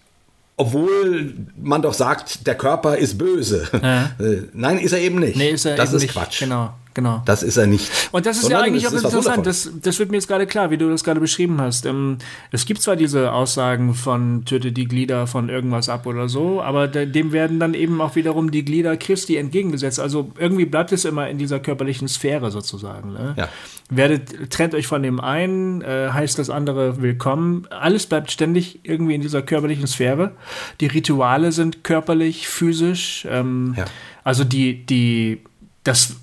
obwohl 0.56 1.32
man 1.56 1.80
doch 1.80 1.94
sagt, 1.94 2.46
der 2.46 2.54
Körper 2.54 2.98
ist 2.98 3.16
böse. 3.16 3.68
Ja. 3.82 4.10
Äh, 4.18 4.42
nein, 4.52 4.78
ist 4.78 4.92
er 4.92 4.98
eben 4.98 5.18
nicht. 5.18 5.36
Nee, 5.36 5.50
ist 5.50 5.64
er 5.64 5.76
das 5.76 5.92
ist 5.92 6.02
nicht. 6.02 6.12
Quatsch. 6.12 6.40
Genau. 6.40 6.74
Genau. 6.94 7.22
Das 7.24 7.42
ist 7.42 7.56
er 7.56 7.66
nicht. 7.66 7.90
Und 8.10 8.26
das 8.26 8.36
ist 8.36 8.42
Sondern 8.42 8.60
ja 8.60 8.66
eigentlich 8.66 8.86
auch 8.88 8.92
interessant. 8.92 9.46
Das, 9.46 9.70
das 9.80 9.98
wird 9.98 10.10
mir 10.10 10.16
jetzt 10.16 10.26
gerade 10.26 10.46
klar, 10.46 10.70
wie 10.70 10.76
du 10.76 10.88
das 10.88 11.04
gerade 11.04 11.20
beschrieben 11.20 11.60
hast. 11.60 11.86
Ähm, 11.86 12.18
es 12.50 12.66
gibt 12.66 12.82
zwar 12.82 12.96
diese 12.96 13.32
Aussagen 13.32 13.94
von 13.94 14.44
töte 14.44 14.72
die 14.72 14.86
Glieder 14.86 15.26
von 15.26 15.48
irgendwas 15.48 15.88
ab 15.88 16.06
oder 16.06 16.28
so, 16.28 16.60
aber 16.60 16.88
dem 16.88 17.32
werden 17.32 17.60
dann 17.60 17.74
eben 17.74 18.00
auch 18.00 18.16
wiederum 18.16 18.50
die 18.50 18.64
Glieder 18.64 18.96
Christi 18.96 19.36
entgegengesetzt. 19.36 20.00
Also 20.00 20.32
irgendwie 20.38 20.64
bleibt 20.64 20.90
es 20.92 21.04
immer 21.04 21.28
in 21.28 21.38
dieser 21.38 21.60
körperlichen 21.60 22.08
Sphäre 22.08 22.50
sozusagen. 22.50 23.12
Ne? 23.12 23.34
Ja. 23.36 23.48
Werdet, 23.88 24.50
trennt 24.50 24.74
euch 24.74 24.86
von 24.86 25.02
dem 25.02 25.20
einen, 25.20 25.82
äh, 25.82 26.10
heißt 26.12 26.38
das 26.38 26.50
andere 26.50 27.00
willkommen. 27.00 27.66
Alles 27.70 28.06
bleibt 28.06 28.32
ständig 28.32 28.80
irgendwie 28.82 29.14
in 29.14 29.20
dieser 29.20 29.42
körperlichen 29.42 29.86
Sphäre. 29.86 30.32
Die 30.80 30.86
Rituale 30.86 31.52
sind 31.52 31.84
körperlich, 31.84 32.48
physisch. 32.48 33.26
Ähm, 33.30 33.74
ja. 33.76 33.84
Also 34.24 34.44
die, 34.44 34.84
die, 34.84 35.42
das 35.84 36.16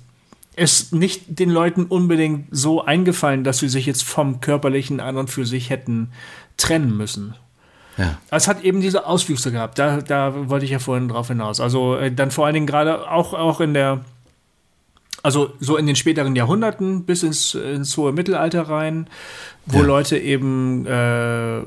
ist 0.58 0.92
nicht 0.92 1.38
den 1.38 1.50
Leuten 1.50 1.84
unbedingt 1.84 2.48
so 2.50 2.84
eingefallen, 2.84 3.44
dass 3.44 3.58
sie 3.58 3.68
sich 3.68 3.86
jetzt 3.86 4.04
vom 4.04 4.40
körperlichen 4.40 5.00
an 5.00 5.16
und 5.16 5.30
für 5.30 5.46
sich 5.46 5.70
hätten 5.70 6.10
trennen 6.56 6.96
müssen. 6.96 7.34
Ja. 7.96 8.18
Es 8.30 8.46
hat 8.46 8.62
eben 8.62 8.80
diese 8.80 9.06
Auswüchse 9.06 9.50
gehabt. 9.50 9.78
Da, 9.78 10.00
da 10.00 10.48
wollte 10.48 10.64
ich 10.64 10.70
ja 10.70 10.78
vorhin 10.78 11.08
drauf 11.08 11.28
hinaus. 11.28 11.60
Also 11.60 11.96
äh, 11.96 12.12
dann 12.12 12.30
vor 12.30 12.46
allen 12.46 12.54
Dingen 12.54 12.66
gerade 12.66 13.10
auch, 13.10 13.34
auch 13.34 13.60
in 13.60 13.74
der, 13.74 14.04
also 15.22 15.52
so 15.58 15.76
in 15.76 15.86
den 15.86 15.96
späteren 15.96 16.36
Jahrhunderten 16.36 17.04
bis 17.04 17.22
ins, 17.22 17.54
ins 17.54 17.96
hohe 17.96 18.12
Mittelalter 18.12 18.62
rein, 18.62 19.08
wo 19.66 19.78
ja. 19.78 19.84
Leute 19.84 20.18
eben 20.18 20.86
äh, 20.86 21.62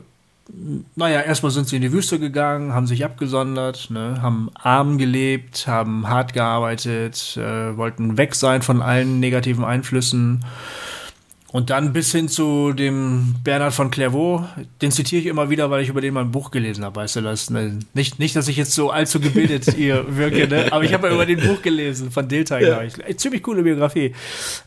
naja, 0.96 1.22
erstmal 1.22 1.52
sind 1.52 1.68
sie 1.68 1.78
in 1.78 1.82
die 1.82 1.94
Wüste 1.94 2.20
gegangen, 2.20 2.74
haben 2.74 2.88
sich 2.88 3.06
abgesondert, 3.06 3.90
ne, 3.90 4.22
haben 4.22 4.50
arm 4.54 4.98
gelebt, 4.98 5.68
haben 5.68 6.08
hart 6.08 6.34
gearbeitet, 6.34 7.38
äh, 7.38 7.78
wollten 7.78 8.18
weg 8.18 8.36
sein 8.36 8.62
von 8.62 8.82
allen 8.82 9.20
negativen 9.20 9.64
Einflüssen. 9.64 10.44
Und 11.52 11.70
dann 11.70 11.92
bis 11.92 12.14
hin 12.14 12.30
zu 12.30 12.72
dem 12.72 13.36
Bernhard 13.44 13.74
von 13.74 13.92
Clairvaux, 13.92 14.46
den 14.82 14.90
zitiere 14.92 15.22
ich 15.22 15.28
immer 15.28 15.50
wieder, 15.50 15.70
weil 15.70 15.84
ich 15.84 15.90
über 15.90 16.00
den 16.00 16.14
mal 16.14 16.22
ein 16.22 16.32
Buch 16.32 16.50
gelesen 16.50 16.86
habe, 16.86 16.96
weißt 16.96 17.18
du 17.18 17.22
das? 17.22 17.50
Ne? 17.50 17.78
Nicht, 17.94 18.20
nicht, 18.20 18.38
dass 18.38 18.48
ich 18.48 18.56
jetzt 18.56 18.74
so 18.74 18.90
allzu 18.90 19.20
gebildet 19.20 19.66
hier 19.76 20.06
wirke, 20.16 20.48
ne? 20.48 20.72
aber 20.72 20.86
ich 20.86 20.94
habe 20.94 21.10
ja 21.10 21.14
über 21.14 21.26
den 21.26 21.42
Buch 21.42 21.62
gelesen, 21.62 22.10
von 22.10 22.28
Dilthey, 22.30 22.64
ja. 22.64 22.82
ich. 22.82 23.18
Ziemlich 23.18 23.44
coole 23.44 23.64
Biografie. 23.64 24.16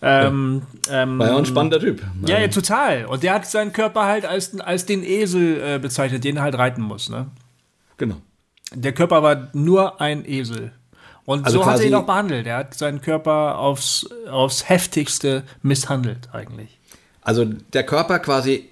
Ähm, 0.03 0.62
ja. 0.87 1.03
Ähm, 1.05 1.18
War 1.18 1.28
ja 1.28 1.37
ein 1.39 1.47
spannender 1.47 1.80
Typ. 1.80 2.03
Ja, 2.26 2.39
ja, 2.39 2.49
total. 2.49 3.07
Und 3.07 3.22
der 3.22 3.32
hat 3.32 3.47
seinen 3.47 3.72
Körper 3.72 4.05
halt 4.05 4.26
als, 4.26 4.61
als 4.61 4.85
den 4.85 5.03
Esel 5.05 5.62
äh, 5.62 5.78
bezeichnet, 5.78 6.22
den 6.22 6.37
er 6.37 6.43
halt 6.43 6.59
reiten 6.59 6.82
muss. 6.82 7.09
Ne? 7.09 7.28
Genau. 7.97 8.16
Der 8.74 8.93
Körper 8.93 9.22
war 9.22 9.49
nur 9.55 10.03
ein 10.03 10.28
Esel. 10.28 10.72
Und 11.27 11.47
also 11.47 11.59
so 11.59 11.66
hat 11.66 11.81
er 11.81 11.87
ihn 11.87 11.95
auch 11.95 12.07
behandelt. 12.07 12.47
Er 12.47 12.59
hat 12.59 12.75
seinen 12.75 13.01
Körper 13.01 13.59
aufs, 13.59 14.07
aufs 14.31 14.68
heftigste 14.68 15.45
misshandelt 15.62 16.29
eigentlich. 16.33 16.79
Also 17.22 17.45
der 17.45 17.85
Körper 17.85 18.18
quasi 18.18 18.70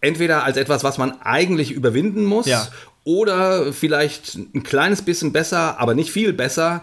entweder 0.00 0.44
als 0.44 0.56
etwas, 0.56 0.84
was 0.84 0.98
man 0.98 1.20
eigentlich 1.20 1.72
überwinden 1.72 2.24
muss, 2.24 2.46
ja. 2.46 2.66
oder 3.04 3.72
vielleicht 3.72 4.36
ein 4.36 4.62
kleines 4.62 5.02
bisschen 5.02 5.32
besser, 5.32 5.78
aber 5.78 5.94
nicht 5.94 6.10
viel 6.10 6.32
besser, 6.32 6.82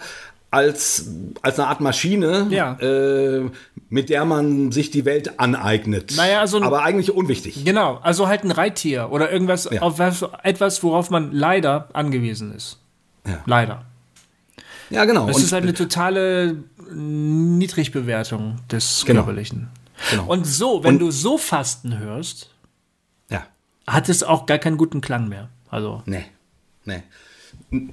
als, 0.52 1.10
als 1.42 1.58
eine 1.60 1.68
Art 1.68 1.82
Maschine, 1.82 2.46
ja. 2.52 2.74
äh, 2.80 3.50
mit 3.90 4.10
der 4.10 4.24
man 4.26 4.72
sich 4.72 4.92
die 4.92 5.04
Welt 5.04 5.40
aneignet. 5.40 6.14
Naja, 6.16 6.42
also 6.42 6.62
aber 6.62 6.84
eigentlich 6.84 7.12
unwichtig. 7.12 7.66
Genau, 7.66 8.00
also 8.04 8.28
halt 8.28 8.44
ein 8.44 8.52
Reittier 8.52 9.10
oder 9.12 9.32
irgendwas, 9.32 9.68
ja. 9.72 9.82
auf 9.82 9.98
was, 9.98 10.24
etwas, 10.44 10.84
worauf 10.84 11.10
man 11.10 11.32
leider 11.32 11.90
angewiesen 11.94 12.54
ist. 12.54 12.78
Ja. 13.26 13.42
Leider. 13.48 13.86
Ja, 14.94 15.06
genau. 15.06 15.28
Es 15.28 15.40
ist 15.40 15.52
halt 15.52 15.64
eine 15.64 15.74
totale 15.74 16.56
Niedrigbewertung 16.94 18.58
des 18.72 19.04
genau. 19.06 19.24
Körperlichen. 19.24 19.70
Genau. 20.12 20.26
Und 20.26 20.46
so, 20.46 20.84
wenn 20.84 20.96
Und, 20.96 21.00
du 21.00 21.12
so 21.12 21.38
Fasten 21.38 21.98
hörst, 21.98 22.50
ja. 23.30 23.46
hat 23.88 24.10
es 24.10 24.24
auch 24.24 24.46
gar 24.46 24.60
keinen 24.60 24.78
guten 24.78 25.02
Klang 25.02 25.28
mehr. 25.30 25.50
Also. 25.70 26.04
Nee. 26.06 26.26
Nee. 26.86 27.04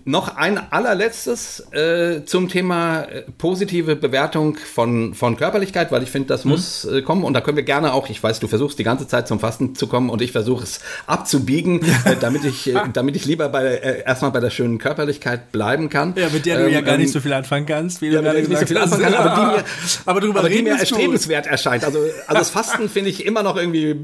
Noch 0.05 0.37
ein 0.37 0.61
allerletztes 0.71 1.61
äh, 1.73 2.25
zum 2.27 2.49
Thema 2.49 3.03
äh, 3.03 3.23
positive 3.39 3.97
Bewertung 3.97 4.57
von, 4.57 5.15
von 5.15 5.37
Körperlichkeit, 5.37 5.91
weil 5.91 6.03
ich 6.03 6.11
finde, 6.11 6.29
das 6.29 6.45
mhm. 6.45 6.51
muss 6.51 6.85
äh, 6.85 7.01
kommen 7.01 7.25
und 7.25 7.33
da 7.33 7.41
können 7.41 7.57
wir 7.57 7.65
gerne 7.65 7.95
auch, 7.95 8.11
ich 8.11 8.23
weiß, 8.23 8.41
du 8.41 8.49
versuchst 8.49 8.79
die 8.79 8.85
ganze 8.85 9.09
Zeit 9.09 9.27
zum 9.27 9.41
Fasten 9.41 9.75
zu 9.75 9.87
kommen 9.87 10.11
und 10.11 10.21
ich 10.21 10.33
versuche 10.33 10.65
es 10.65 10.81
abzubiegen, 11.07 11.81
äh, 12.05 12.17
damit, 12.21 12.45
ich, 12.45 12.69
äh, 12.69 12.79
damit 12.93 13.17
ich 13.17 13.25
lieber 13.25 13.49
bei, 13.49 13.65
äh, 13.65 14.03
erstmal 14.05 14.31
bei 14.33 14.41
der 14.41 14.51
schönen 14.51 14.79
Körperlichkeit 14.79 15.51
bleiben 15.51 15.89
kann. 15.89 16.15
Ja, 16.15 16.29
mit 16.29 16.45
der 16.45 16.59
du 16.59 16.67
ähm, 16.67 16.75
ja 16.75 16.81
gar 16.83 16.99
nicht 16.99 17.07
ähm, 17.07 17.13
so 17.13 17.21
viel 17.21 17.33
anfangen 17.33 17.65
kannst, 17.65 18.03
wie 18.03 18.09
ja, 18.09 18.19
du 18.19 18.25
gerade 18.25 18.43
gesagt 18.43 18.69
so 18.69 18.79
hast. 18.79 19.01
Kann, 19.01 19.15
aber 19.15 19.35
die 19.35 19.57
mir, 19.57 19.65
aber 20.05 20.21
darüber 20.21 20.41
aber 20.41 20.51
die 20.51 20.63
mir 20.63 20.79
erstrebenswert 20.79 21.45
gut. 21.45 21.53
erscheint. 21.53 21.85
Also, 21.85 22.01
also 22.01 22.39
das 22.39 22.51
Fasten 22.51 22.89
finde 22.91 23.09
ich 23.09 23.25
immer 23.25 23.43
noch 23.43 23.57
irgendwie 23.57 23.97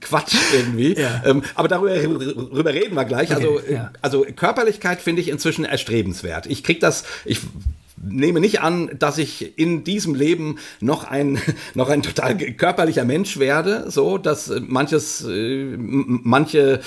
Quatsch 0.00 0.36
irgendwie. 0.54 0.94
Ja. 0.96 1.22
Ähm, 1.24 1.42
aber 1.56 1.66
darüber, 1.66 1.96
darüber 1.96 2.72
reden 2.72 2.94
wir 2.94 3.04
gleich. 3.04 3.32
Okay, 3.32 3.34
also, 3.34 3.60
ja. 3.68 3.90
also 4.00 4.24
Körperlichkeit 4.36 5.02
finde 5.02 5.22
ich 5.22 5.23
inzwischen 5.28 5.64
erstrebenswert. 5.64 6.46
Ich 6.46 6.62
krieg 6.62 6.80
das, 6.80 7.04
ich 7.24 7.40
nehme 7.96 8.40
nicht 8.40 8.60
an, 8.60 8.90
dass 8.98 9.18
ich 9.18 9.58
in 9.58 9.84
diesem 9.84 10.14
Leben 10.14 10.58
noch 10.80 11.04
ein 11.04 11.38
noch 11.74 11.88
ein 11.88 12.02
total 12.02 12.36
körperlicher 12.36 13.04
Mensch 13.04 13.38
werde, 13.38 13.90
so 13.90 14.18
dass 14.18 14.52
manches 14.60 15.24
äh, 15.26 15.76
manche 15.76 16.80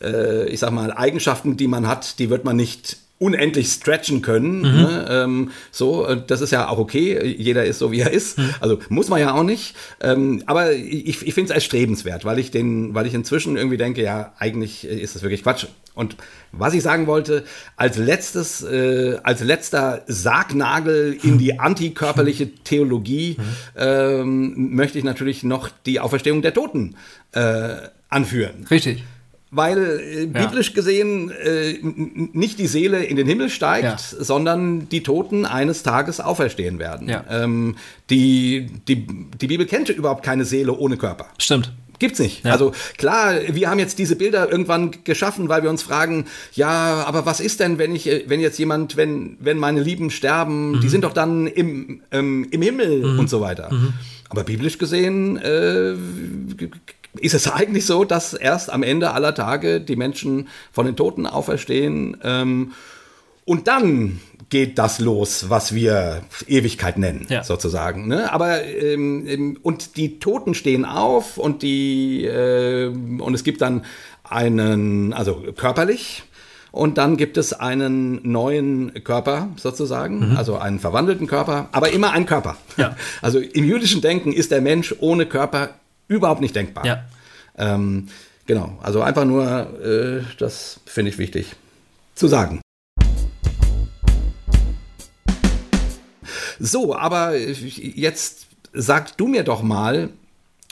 äh, 0.00 0.48
ich 0.48 0.60
sag 0.60 0.70
mal 0.72 0.92
Eigenschaften, 0.92 1.56
die 1.56 1.68
man 1.68 1.88
hat, 1.88 2.18
die 2.18 2.30
wird 2.30 2.44
man 2.44 2.56
nicht 2.56 2.98
unendlich 3.20 3.70
stretchen 3.70 4.22
können. 4.22 4.58
Mhm. 4.58 4.62
Ne? 4.62 5.06
Ähm, 5.10 5.50
so, 5.70 6.06
äh, 6.06 6.20
das 6.26 6.40
ist 6.40 6.50
ja 6.52 6.68
auch 6.68 6.78
okay. 6.78 7.22
Jeder 7.38 7.64
ist 7.66 7.78
so, 7.78 7.92
wie 7.92 8.00
er 8.00 8.10
ist. 8.10 8.38
Mhm. 8.38 8.54
Also 8.60 8.78
muss 8.88 9.08
man 9.08 9.20
ja 9.20 9.34
auch 9.34 9.42
nicht. 9.42 9.76
Ähm, 10.00 10.42
aber 10.46 10.72
ich, 10.72 11.26
ich 11.26 11.34
finde 11.34 11.50
es 11.50 11.54
erstrebenswert, 11.54 12.24
weil 12.24 12.38
ich 12.38 12.50
den, 12.50 12.94
weil 12.94 13.06
ich 13.06 13.12
inzwischen 13.12 13.58
irgendwie 13.58 13.76
denke, 13.76 14.02
ja, 14.02 14.32
eigentlich 14.38 14.86
ist 14.86 15.14
das 15.14 15.22
wirklich 15.22 15.42
Quatsch. 15.42 15.66
Und 15.94 16.16
was 16.50 16.72
ich 16.72 16.82
sagen 16.82 17.06
wollte, 17.06 17.44
als 17.76 17.98
letztes, 17.98 18.62
äh, 18.62 19.18
als 19.22 19.42
letzter 19.42 20.02
Sargnagel 20.06 21.14
in 21.22 21.36
die 21.36 21.60
antikörperliche 21.60 22.54
Theologie 22.64 23.36
mhm. 23.38 23.44
ähm, 23.76 24.74
möchte 24.74 24.96
ich 24.96 25.04
natürlich 25.04 25.42
noch 25.42 25.68
die 25.84 26.00
Auferstehung 26.00 26.40
der 26.40 26.54
Toten 26.54 26.96
äh, 27.32 27.74
anführen. 28.08 28.66
Richtig 28.70 29.04
weil 29.50 30.00
äh, 30.00 30.26
biblisch 30.26 30.74
gesehen 30.74 31.30
äh, 31.30 31.78
nicht 31.82 32.58
die 32.58 32.66
Seele 32.66 33.04
in 33.04 33.16
den 33.16 33.26
Himmel 33.26 33.50
steigt, 33.50 33.84
ja. 33.84 34.24
sondern 34.24 34.88
die 34.88 35.02
Toten 35.02 35.44
eines 35.44 35.82
Tages 35.82 36.20
auferstehen 36.20 36.78
werden. 36.78 37.08
Ja. 37.08 37.24
Ähm, 37.28 37.76
die, 38.10 38.68
die, 38.86 39.06
die 39.06 39.46
Bibel 39.46 39.66
kennt 39.66 39.88
überhaupt 39.88 40.24
keine 40.24 40.44
Seele 40.44 40.76
ohne 40.76 40.96
Körper. 40.96 41.26
Stimmt. 41.38 41.72
Gibt's 41.98 42.18
nicht. 42.18 42.44
Ja. 42.46 42.52
Also 42.52 42.72
klar, 42.96 43.34
wir 43.48 43.68
haben 43.68 43.78
jetzt 43.78 43.98
diese 43.98 44.16
Bilder 44.16 44.50
irgendwann 44.50 45.04
geschaffen, 45.04 45.50
weil 45.50 45.62
wir 45.62 45.68
uns 45.68 45.82
fragen, 45.82 46.24
ja, 46.54 47.04
aber 47.04 47.26
was 47.26 47.40
ist 47.40 47.60
denn, 47.60 47.76
wenn 47.76 47.94
ich, 47.94 48.08
wenn 48.26 48.40
jetzt 48.40 48.58
jemand, 48.58 48.96
wenn, 48.96 49.36
wenn 49.38 49.58
meine 49.58 49.82
Lieben 49.82 50.10
sterben, 50.10 50.72
mhm. 50.72 50.80
die 50.80 50.88
sind 50.88 51.04
doch 51.04 51.12
dann 51.12 51.46
im, 51.46 52.00
ähm, 52.10 52.48
im 52.50 52.62
Himmel 52.62 53.06
mhm. 53.06 53.18
und 53.18 53.28
so 53.28 53.42
weiter. 53.42 53.70
Mhm. 53.70 53.92
Aber 54.30 54.44
biblisch 54.44 54.78
gesehen 54.78 55.36
äh, 55.38 55.94
ist 57.18 57.34
es 57.34 57.50
eigentlich 57.50 57.86
so, 57.86 58.04
dass 58.04 58.34
erst 58.34 58.70
am 58.70 58.82
Ende 58.82 59.12
aller 59.12 59.34
Tage 59.34 59.80
die 59.80 59.96
Menschen 59.96 60.48
von 60.72 60.86
den 60.86 60.96
Toten 60.96 61.26
auferstehen 61.26 62.16
ähm, 62.22 62.72
und 63.44 63.66
dann 63.66 64.20
geht 64.48 64.78
das 64.78 64.98
los, 64.98 65.46
was 65.48 65.74
wir 65.74 66.22
Ewigkeit 66.46 66.98
nennen, 66.98 67.26
ja. 67.28 67.42
sozusagen. 67.42 68.08
Ne? 68.08 68.32
Aber 68.32 68.64
ähm, 68.64 69.26
ähm, 69.26 69.58
und 69.62 69.96
die 69.96 70.18
Toten 70.18 70.54
stehen 70.54 70.84
auf 70.84 71.38
und 71.38 71.62
die 71.62 72.24
äh, 72.24 72.88
und 72.88 73.34
es 73.34 73.44
gibt 73.44 73.60
dann 73.60 73.84
einen, 74.24 75.12
also 75.12 75.42
körperlich, 75.56 76.24
und 76.72 76.98
dann 76.98 77.16
gibt 77.16 77.36
es 77.36 77.52
einen 77.52 78.20
neuen 78.22 79.02
Körper 79.02 79.48
sozusagen, 79.56 80.30
mhm. 80.30 80.36
also 80.36 80.56
einen 80.56 80.78
verwandelten 80.78 81.26
Körper, 81.26 81.68
aber 81.72 81.90
immer 81.92 82.12
ein 82.12 82.26
Körper. 82.26 82.56
Ja. 82.76 82.96
Also 83.22 83.40
im 83.40 83.64
jüdischen 83.64 84.00
Denken 84.00 84.32
ist 84.32 84.50
der 84.50 84.60
Mensch 84.60 84.94
ohne 85.00 85.26
Körper 85.26 85.70
überhaupt 86.10 86.40
nicht 86.40 86.54
denkbar. 86.54 86.84
Ja. 86.84 87.04
Ähm, 87.56 88.08
genau, 88.46 88.78
also 88.82 89.00
einfach 89.00 89.24
nur, 89.24 89.44
äh, 89.80 90.22
das 90.38 90.80
finde 90.84 91.10
ich 91.10 91.18
wichtig 91.18 91.54
zu 92.14 92.26
sagen. 92.26 92.60
So, 96.58 96.94
aber 96.94 97.36
jetzt 97.36 98.48
sag 98.72 99.16
du 99.16 99.28
mir 99.28 99.44
doch 99.44 99.62
mal, 99.62 100.10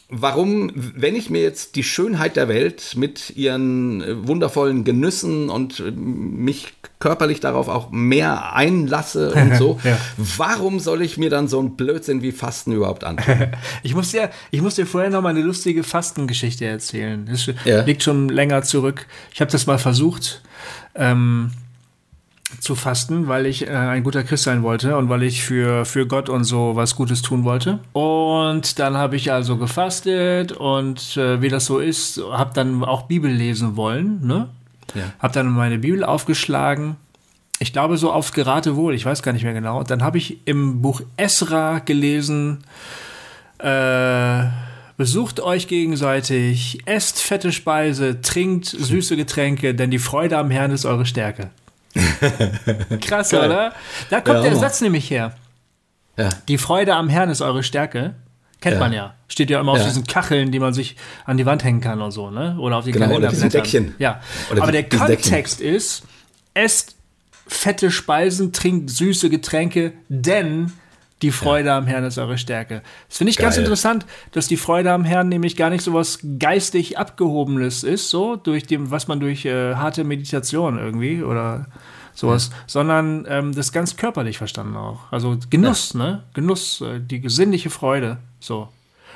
warum, 0.09 0.72
wenn 0.74 1.14
ich 1.14 1.28
mir 1.28 1.42
jetzt 1.42 1.76
die 1.76 1.82
Schönheit 1.82 2.36
der 2.36 2.48
Welt 2.48 2.94
mit 2.96 3.36
ihren 3.36 4.00
äh, 4.02 4.26
wundervollen 4.26 4.84
Genüssen 4.84 5.50
und 5.50 5.80
äh, 5.80 5.90
mich 5.90 6.72
körperlich 6.98 7.40
darauf 7.40 7.68
auch 7.68 7.90
mehr 7.90 8.54
einlasse 8.54 9.32
und 9.34 9.56
so, 9.56 9.78
ja. 9.84 9.98
warum 10.16 10.80
soll 10.80 11.02
ich 11.02 11.18
mir 11.18 11.30
dann 11.30 11.46
so 11.46 11.61
ein 11.61 11.76
Blödsinn 11.76 12.22
wie 12.22 12.32
Fasten 12.32 12.72
überhaupt 12.72 13.04
antun? 13.04 13.48
ich 13.82 13.94
muss 13.94 14.11
dir, 14.11 14.30
ich 14.50 14.62
muss 14.62 14.76
dir 14.76 14.86
vorher 14.86 15.11
noch 15.11 15.20
mal 15.20 15.30
eine 15.30 15.42
lustige 15.42 15.82
Fastengeschichte 15.82 16.64
erzählen. 16.64 17.28
Das 17.30 17.46
ja. 17.64 17.82
liegt 17.82 18.02
schon 18.02 18.30
länger 18.30 18.62
zurück. 18.62 19.06
Ich 19.32 19.40
habe 19.40 19.50
das 19.50 19.66
mal 19.66 19.78
versucht. 19.78 20.42
Ähm, 20.94 21.52
zu 22.61 22.74
fasten, 22.74 23.28
weil 23.28 23.46
ich 23.46 23.66
äh, 23.66 23.70
ein 23.70 24.03
guter 24.03 24.24
Christ 24.24 24.44
sein 24.44 24.62
wollte 24.62 24.96
und 24.96 25.09
weil 25.09 25.22
ich 25.22 25.42
für, 25.42 25.84
für 25.84 26.07
Gott 26.07 26.28
und 26.28 26.44
so 26.44 26.76
was 26.76 26.96
Gutes 26.96 27.22
tun 27.22 27.44
wollte. 27.44 27.80
Und 27.92 28.78
dann 28.78 28.96
habe 28.96 29.16
ich 29.16 29.32
also 29.32 29.57
gefastet 29.57 30.53
und 30.53 31.16
äh, 31.16 31.42
wie 31.42 31.49
das 31.49 31.66
so 31.66 31.78
ist, 31.78 32.20
habe 32.32 32.53
dann 32.55 32.82
auch 32.84 33.03
Bibel 33.03 33.30
lesen 33.30 33.76
wollen. 33.76 34.26
Ne? 34.26 34.49
Ja. 34.94 35.05
Habe 35.18 35.34
dann 35.34 35.49
meine 35.49 35.78
Bibel 35.78 36.05
aufgeschlagen. 36.05 36.96
Ich 37.59 37.72
glaube 37.72 37.99
so 37.99 38.12
aufs 38.12 38.32
Geratewohl, 38.32 38.94
ich 38.94 39.05
weiß 39.05 39.22
gar 39.22 39.32
nicht 39.32 39.44
mehr 39.44 39.55
genau. 39.55 39.82
Dann 39.82 40.03
habe 40.03 40.18
ich 40.18 40.38
im 40.46 40.80
Buch 40.80 41.03
Esra 41.16 41.80
gelesen, 41.80 42.64
äh, 43.59 44.44
Besucht 44.99 45.38
euch 45.38 45.68
gegenseitig, 45.68 46.80
esst 46.84 47.20
fette 47.20 47.53
Speise, 47.53 48.20
trinkt 48.20 48.64
süße 48.66 49.16
Getränke, 49.16 49.72
denn 49.72 49.92
die 49.92 50.01
Freude 50.01 50.36
am 50.36 50.51
Herrn 50.51 50.72
ist 50.72 50.86
eure 50.86 51.07
Stärke. 51.07 51.51
Krass, 53.01 53.30
Geil. 53.30 53.46
oder? 53.46 53.72
Da 54.11 54.20
kommt 54.20 54.44
ja, 54.44 54.51
der 54.51 54.57
Satz 54.57 54.80
nämlich 54.80 55.11
her. 55.11 55.34
Ja. 56.16 56.28
Die 56.49 56.59
Freude 56.59 56.94
am 56.94 57.09
Herrn 57.09 57.30
ist 57.30 57.40
eure 57.40 57.62
Stärke. 57.62 58.14
Kennt 58.61 58.74
ja. 58.74 58.80
man 58.80 58.92
ja. 58.92 59.14
Steht 59.28 59.51
ja 59.51 59.61
immer 59.61 59.72
auf 59.72 59.84
diesen 59.84 60.05
Kacheln, 60.05 60.51
die 60.51 60.59
man 60.59 60.74
sich 60.74 60.96
an 61.24 61.36
die 61.36 61.46
Wand 61.46 61.62
hängen 61.62 61.80
kann 61.80 62.03
und 62.03 62.11
so, 62.11 62.30
ne? 62.30 62.57
Oder 62.59 62.78
auf 62.78 62.84
die 62.84 62.92
genau, 62.92 63.07
Kalenderblättern. 63.07 63.49
Oder 63.49 63.59
Deckchen. 63.61 63.94
Ja. 63.99 64.20
Oder 64.51 64.62
Aber 64.62 64.72
der 64.72 64.88
Kontext 64.88 65.61
Deckchen. 65.61 65.74
ist, 65.74 66.03
esst 66.55 66.96
fette 67.46 67.90
Speisen, 67.90 68.53
trinkt 68.53 68.90
süße 68.90 69.30
Getränke, 69.30 69.92
denn 70.09 70.72
die 71.22 71.32
Freude 71.32 71.68
ja. 71.68 71.78
am 71.78 71.86
Herrn 71.86 72.04
ist 72.04 72.18
eure 72.18 72.38
Stärke. 72.38 72.82
Das 73.08 73.18
finde 73.18 73.30
ich 73.30 73.36
Geil. 73.36 73.46
ganz 73.46 73.56
interessant, 73.56 74.06
dass 74.32 74.46
die 74.46 74.56
Freude 74.56 74.92
am 74.92 75.04
Herrn 75.04 75.28
nämlich 75.28 75.56
gar 75.56 75.70
nicht 75.70 75.82
so 75.82 75.92
was 75.92 76.20
geistig 76.38 76.98
abgehobenes 76.98 77.82
ist, 77.82 78.10
so 78.10 78.36
durch 78.36 78.66
dem, 78.66 78.90
was 78.90 79.08
man 79.08 79.20
durch 79.20 79.44
äh, 79.44 79.74
harte 79.74 80.04
Meditation 80.04 80.78
irgendwie 80.78 81.22
oder 81.22 81.66
sowas, 82.14 82.50
ja. 82.50 82.56
sondern 82.66 83.26
ähm, 83.28 83.54
das 83.54 83.72
ganz 83.72 83.96
körperlich 83.96 84.38
verstanden 84.38 84.76
auch. 84.76 85.00
Also 85.10 85.36
Genuss, 85.50 85.92
ja. 85.94 85.98
ne? 85.98 86.22
Genuss, 86.34 86.80
äh, 86.80 87.00
die 87.00 87.22
sinnliche 87.28 87.70
Freude, 87.70 88.18
so. 88.40 88.68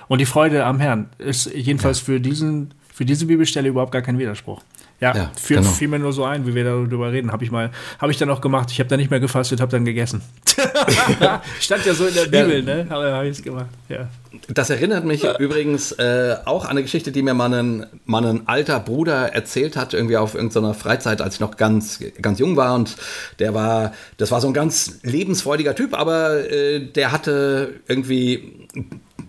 Und 0.08 0.18
die 0.18 0.26
Freude 0.26 0.64
am 0.64 0.80
Herrn 0.80 1.08
ist 1.18 1.46
jedenfalls 1.54 2.00
für, 2.00 2.20
diesen, 2.20 2.74
für 2.92 3.04
diese 3.04 3.26
Bibelstelle 3.26 3.68
überhaupt 3.68 3.92
gar 3.92 4.02
kein 4.02 4.18
Widerspruch. 4.18 4.60
Ja, 5.02 5.16
ja 5.16 5.32
fiel, 5.34 5.56
genau. 5.56 5.68
fiel 5.68 5.88
mir 5.88 5.98
nur 5.98 6.12
so 6.12 6.24
ein, 6.24 6.46
wie 6.46 6.54
wir 6.54 6.62
darüber 6.62 7.10
reden. 7.10 7.32
Habe 7.32 7.42
ich 7.42 7.50
mal, 7.50 7.72
habe 7.98 8.12
ich 8.12 8.18
dann 8.18 8.30
auch 8.30 8.40
gemacht. 8.40 8.70
Ich 8.70 8.78
habe 8.78 8.88
dann 8.88 9.00
nicht 9.00 9.10
mehr 9.10 9.18
gefastet, 9.18 9.60
habe 9.60 9.72
dann 9.72 9.84
gegessen. 9.84 10.22
Stand 11.60 11.84
ja 11.84 11.92
so 11.92 12.06
in 12.06 12.14
der 12.14 12.26
Bibel, 12.26 12.64
ja. 12.64 12.84
ne? 12.84 12.86
Aber 12.88 13.12
habe 13.12 13.26
ich 13.26 13.38
es 13.38 13.42
gemacht. 13.42 13.66
Ja. 13.88 14.08
Das 14.46 14.70
erinnert 14.70 15.04
mich 15.04 15.24
übrigens 15.40 15.90
äh, 15.90 16.36
auch 16.44 16.66
an 16.66 16.70
eine 16.70 16.82
Geschichte, 16.82 17.10
die 17.10 17.22
mir 17.22 17.34
mal 17.34 17.52
ein, 17.52 17.86
mal 18.04 18.24
ein 18.24 18.46
alter 18.46 18.78
Bruder 18.78 19.34
erzählt 19.34 19.76
hat, 19.76 19.92
irgendwie 19.92 20.16
auf 20.16 20.36
irgendeiner 20.36 20.72
Freizeit, 20.72 21.20
als 21.20 21.34
ich 21.34 21.40
noch 21.40 21.56
ganz, 21.56 21.98
ganz 22.22 22.38
jung 22.38 22.56
war. 22.56 22.76
Und 22.76 22.96
der 23.40 23.54
war, 23.54 23.94
das 24.18 24.30
war 24.30 24.40
so 24.40 24.46
ein 24.46 24.54
ganz 24.54 25.00
lebensfreudiger 25.02 25.74
Typ, 25.74 25.98
aber 25.98 26.48
äh, 26.48 26.78
der 26.78 27.10
hatte 27.10 27.80
irgendwie 27.88 28.68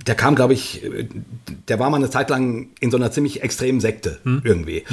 der 0.07 0.15
kam, 0.15 0.36
glaube 0.36 0.53
ich, 0.53 0.82
der 1.68 1.80
war 1.80 1.89
mal 1.89 1.97
eine 1.97 2.09
Zeit 2.09 2.30
lang 2.30 2.70
in 2.80 2.91
so 2.91 2.97
einer 2.97 3.11
ziemlich 3.11 3.41
extremen 3.41 3.80
Sekte 3.80 4.20
hm. 4.24 4.41
irgendwie. 4.43 4.84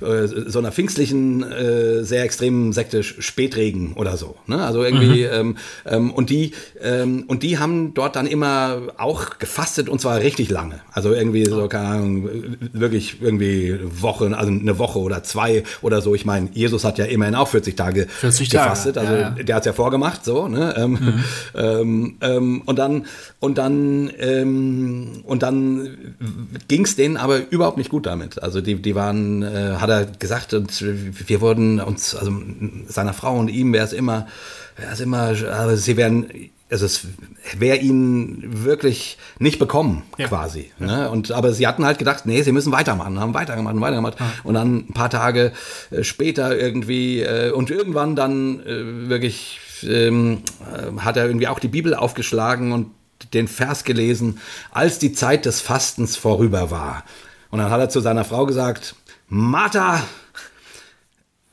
Hm. 0.00 0.46
So 0.46 0.58
einer 0.58 0.72
pfingstlichen, 0.72 1.42
äh, 1.42 2.04
sehr 2.04 2.22
extremen 2.24 2.72
Sekte, 2.72 3.02
Spätregen 3.02 3.94
oder 3.94 4.16
so. 4.16 4.36
Ne? 4.46 4.64
Also 4.64 4.82
irgendwie, 4.82 5.24
mhm. 5.24 5.32
ähm, 5.32 5.56
ähm, 5.86 6.12
und, 6.12 6.30
die, 6.30 6.52
ähm, 6.80 7.24
und 7.26 7.42
die 7.42 7.58
haben 7.58 7.94
dort 7.94 8.16
dann 8.16 8.26
immer 8.26 8.82
auch 8.96 9.38
gefastet 9.38 9.88
und 9.88 10.00
zwar 10.00 10.20
richtig 10.20 10.50
lange. 10.50 10.80
Also 10.92 11.12
irgendwie 11.12 11.44
so, 11.44 11.68
keine 11.68 11.88
Ahnung, 11.88 12.28
wirklich 12.72 13.18
irgendwie 13.20 13.78
Wochen, 13.82 14.34
also 14.34 14.50
eine 14.50 14.78
Woche 14.78 14.98
oder 14.98 15.22
zwei 15.22 15.64
oder 15.82 16.00
so. 16.00 16.14
Ich 16.14 16.24
meine, 16.24 16.48
Jesus 16.52 16.84
hat 16.84 16.98
ja 16.98 17.04
immerhin 17.04 17.34
auch 17.34 17.48
40 17.48 17.76
Tage 17.76 18.06
40 18.08 18.50
gefastet. 18.50 18.96
Tage. 18.96 19.08
Also 19.08 19.20
ja, 19.20 19.34
ja. 19.36 19.42
der 19.42 19.56
hat 19.56 19.62
es 19.62 19.66
ja 19.66 19.72
vorgemacht, 19.72 20.24
so, 20.24 20.48
ne? 20.48 20.74
Ähm, 20.76 20.90
mhm. 20.90 21.24
Ähm, 21.56 22.16
ähm, 22.20 22.62
und 22.66 22.78
dann, 22.78 23.06
und 23.38 23.58
dann, 23.58 24.10
und 25.24 25.42
dann 25.42 26.13
ging 26.68 26.84
es 26.84 26.96
denen 26.96 27.16
aber 27.16 27.50
überhaupt 27.50 27.76
nicht 27.76 27.90
gut 27.90 28.06
damit. 28.06 28.42
Also 28.42 28.60
die, 28.60 28.76
die 28.76 28.94
waren, 28.94 29.42
äh, 29.42 29.76
hat 29.78 29.90
er 29.90 30.06
gesagt, 30.06 30.54
und 30.54 30.82
wir 30.82 31.40
wurden 31.40 31.80
uns, 31.80 32.14
also 32.14 32.32
seiner 32.88 33.12
Frau 33.12 33.38
und 33.38 33.48
ihm 33.48 33.72
wäre 33.72 33.84
es 33.84 33.92
immer, 33.92 34.26
wäre 34.76 34.92
es 34.92 35.00
immer, 35.00 35.20
also 35.20 35.76
sie 35.76 35.96
wären, 35.96 36.26
also 36.70 36.86
es 36.86 37.06
wäre 37.56 37.76
ihnen 37.76 38.64
wirklich 38.64 39.18
nicht 39.38 39.58
bekommen, 39.58 40.02
ja. 40.18 40.28
quasi. 40.28 40.70
Ja. 40.78 40.86
Ne? 40.86 41.10
Und, 41.10 41.30
aber 41.32 41.52
sie 41.52 41.66
hatten 41.66 41.84
halt 41.84 41.98
gedacht, 41.98 42.26
nee, 42.26 42.42
sie 42.42 42.52
müssen 42.52 42.72
weitermachen, 42.72 43.20
haben 43.20 43.34
weitergemacht, 43.34 43.80
weitergemacht. 43.80 44.18
Ja. 44.18 44.32
Und 44.44 44.54
dann 44.54 44.76
ein 44.88 44.94
paar 44.94 45.10
Tage 45.10 45.52
äh, 45.90 46.02
später 46.04 46.56
irgendwie 46.58 47.20
äh, 47.20 47.50
und 47.50 47.70
irgendwann 47.70 48.16
dann 48.16 48.60
äh, 48.60 49.08
wirklich 49.08 49.60
ähm, 49.82 50.42
äh, 50.72 51.00
hat 51.00 51.16
er 51.16 51.26
irgendwie 51.26 51.48
auch 51.48 51.58
die 51.58 51.68
Bibel 51.68 51.94
aufgeschlagen 51.94 52.72
und 52.72 52.86
den 53.32 53.48
Vers 53.48 53.84
gelesen, 53.84 54.40
als 54.70 54.98
die 54.98 55.12
Zeit 55.12 55.46
des 55.46 55.60
Fastens 55.60 56.16
vorüber 56.16 56.70
war. 56.70 57.04
Und 57.50 57.58
dann 57.58 57.70
hat 57.70 57.80
er 57.80 57.88
zu 57.88 58.00
seiner 58.00 58.24
Frau 58.24 58.46
gesagt, 58.46 58.94
Martha, 59.28 60.02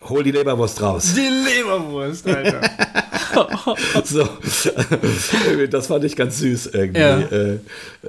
hol 0.10 0.24
die 0.24 0.32
Leberwurst 0.32 0.82
raus. 0.82 1.14
Die 1.16 1.22
Leberwurst, 1.22 2.28
Alter. 2.28 2.62
so, 4.04 4.28
das 5.70 5.88
fand 5.88 6.04
ich 6.04 6.16
ganz 6.16 6.40
süß 6.40 6.68
irgendwie. 6.74 7.00
Ja, 7.00 7.20
äh, 7.20 7.60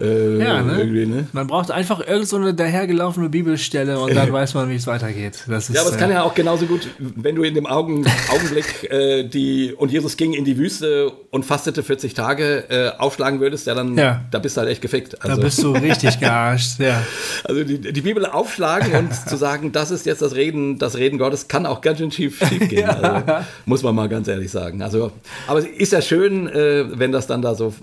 äh, 0.00 0.38
ja 0.38 0.62
ne? 0.62 0.84
ne? 0.84 1.26
Man 1.32 1.46
braucht 1.46 1.70
einfach 1.70 2.06
irgend 2.06 2.28
so 2.28 2.36
eine 2.36 2.54
dahergelaufene 2.54 3.28
Bibelstelle 3.28 3.98
und 3.98 4.14
dann 4.14 4.32
weiß 4.32 4.54
man, 4.54 4.70
wie 4.70 4.76
es 4.76 4.86
weitergeht. 4.86 5.44
Das 5.46 5.68
ist, 5.68 5.76
ja, 5.76 5.82
aber 5.82 5.90
es 5.90 5.96
äh, 5.96 5.98
kann 5.98 6.10
ja 6.10 6.22
auch 6.22 6.34
genauso 6.34 6.66
gut, 6.66 6.88
wenn 6.98 7.34
du 7.34 7.42
in 7.42 7.54
dem 7.54 7.66
Augen, 7.66 8.04
Augenblick 8.30 8.90
äh, 8.90 9.24
die 9.24 9.72
und 9.76 9.92
Jesus 9.92 10.16
ging 10.16 10.32
in 10.32 10.44
die 10.44 10.56
Wüste 10.56 11.12
und 11.30 11.44
fastete 11.44 11.82
40 11.82 12.14
Tage 12.14 12.64
äh, 12.68 12.98
aufschlagen 12.98 13.40
würdest, 13.40 13.66
ja 13.66 13.74
dann, 13.74 13.96
ja. 13.96 14.24
da 14.30 14.38
bist 14.38 14.56
du 14.56 14.62
halt 14.62 14.70
echt 14.70 14.82
gefickt. 14.82 15.22
Also, 15.22 15.36
da 15.36 15.42
bist 15.42 15.62
du 15.62 15.72
richtig 15.72 16.18
gearscht, 16.20 16.80
ja. 16.80 17.02
Also 17.44 17.64
die, 17.64 17.92
die 17.92 18.00
Bibel 18.00 18.26
aufschlagen 18.26 18.94
und 18.94 19.28
zu 19.28 19.36
sagen, 19.36 19.72
das 19.72 19.90
ist 19.90 20.06
jetzt 20.06 20.22
das 20.22 20.34
Reden, 20.34 20.78
das 20.78 20.96
Reden 20.96 21.18
Gottes, 21.18 21.48
kann 21.48 21.66
auch 21.66 21.81
ganz 21.82 21.98
schön 21.98 22.10
schief, 22.10 22.38
schief 22.48 22.68
gehen. 22.68 22.80
ja. 22.88 22.88
also, 22.88 23.46
muss 23.66 23.82
man 23.82 23.94
mal 23.94 24.08
ganz 24.08 24.28
ehrlich 24.28 24.50
sagen. 24.50 24.82
Also 24.82 25.12
aber 25.46 25.58
es 25.58 25.66
ist 25.66 25.92
ja 25.92 26.00
schön, 26.00 26.48
äh, 26.48 26.98
wenn 26.98 27.12
das 27.12 27.26
dann 27.26 27.42
da 27.42 27.54
so, 27.54 27.74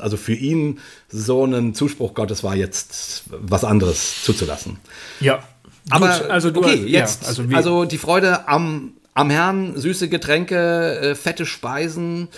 also 0.00 0.16
für 0.16 0.34
ihn 0.34 0.80
so 1.08 1.44
ein 1.44 1.74
Zuspruch 1.74 2.14
Gottes 2.14 2.42
war, 2.42 2.56
jetzt 2.56 3.24
was 3.30 3.64
anderes 3.64 4.24
zuzulassen. 4.24 4.78
Ja. 5.20 5.42
Aber 5.90 6.08
Gut, 6.08 6.30
also 6.30 6.50
du, 6.50 6.60
okay, 6.60 6.84
jetzt, 6.86 7.22
ja, 7.22 7.28
also, 7.28 7.42
also, 7.54 7.84
die 7.84 7.96
Freude 7.96 8.46
am, 8.46 8.92
am 9.14 9.30
Herrn, 9.30 9.74
süße 9.74 10.08
Getränke, 10.08 11.00
äh, 11.00 11.14
fette 11.14 11.46
Speisen, 11.46 12.28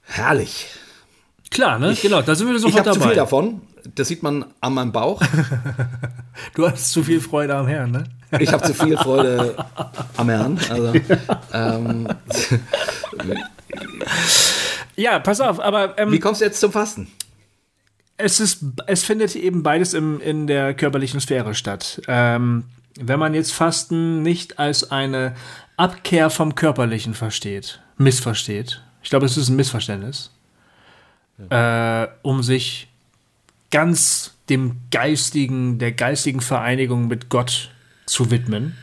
herrlich. 0.00 0.68
Klar, 1.50 1.78
ne? 1.78 1.92
Ich, 1.92 2.00
genau, 2.00 2.22
da 2.22 2.34
sind 2.34 2.48
wir 2.48 2.58
sofort 2.58 2.70
ich 2.70 2.76
dabei. 2.76 2.90
Ich 2.90 2.96
habe 2.96 3.02
zu 3.02 3.08
viel 3.08 3.16
davon. 3.16 3.60
Das 3.94 4.08
sieht 4.08 4.22
man 4.22 4.44
an 4.60 4.74
meinem 4.74 4.92
Bauch. 4.92 5.22
du 6.54 6.68
hast 6.68 6.92
zu 6.92 7.02
viel 7.02 7.20
Freude 7.20 7.54
am 7.54 7.66
Herrn, 7.66 7.90
ne? 7.90 8.04
Ich 8.38 8.52
habe 8.52 8.64
zu 8.64 8.74
viel 8.74 8.96
Freude 8.96 9.56
am 10.16 10.28
Herrn. 10.28 10.58
Also, 10.70 10.92
ähm, 11.52 12.08
ja, 14.96 15.18
pass 15.18 15.40
auf, 15.40 15.60
aber. 15.60 15.98
Ähm, 15.98 16.12
Wie 16.12 16.18
kommst 16.20 16.40
du 16.40 16.44
jetzt 16.44 16.60
zum 16.60 16.72
Fasten? 16.72 17.08
Es, 18.16 18.40
ist, 18.40 18.64
es 18.86 19.04
findet 19.04 19.34
eben 19.36 19.62
beides 19.62 19.94
im, 19.94 20.20
in 20.20 20.46
der 20.46 20.74
körperlichen 20.74 21.20
Sphäre 21.20 21.54
statt. 21.54 22.00
Ähm, 22.06 22.64
wenn 23.00 23.18
man 23.18 23.34
jetzt 23.34 23.52
Fasten 23.52 24.22
nicht 24.22 24.58
als 24.58 24.90
eine 24.90 25.34
Abkehr 25.76 26.30
vom 26.30 26.54
Körperlichen 26.54 27.14
versteht, 27.14 27.80
missversteht, 27.96 28.82
ich 29.02 29.10
glaube, 29.10 29.26
es 29.26 29.36
ist 29.36 29.48
ein 29.48 29.56
Missverständnis, 29.56 30.30
ja. 31.50 32.04
äh, 32.04 32.08
um 32.22 32.42
sich 32.42 32.91
ganz 33.72 34.34
dem 34.48 34.76
geistigen, 34.92 35.78
der 35.80 35.90
geistigen 35.90 36.40
Vereinigung 36.40 37.08
mit 37.08 37.28
Gott 37.28 37.70
zu 38.06 38.30
widmen, 38.30 38.76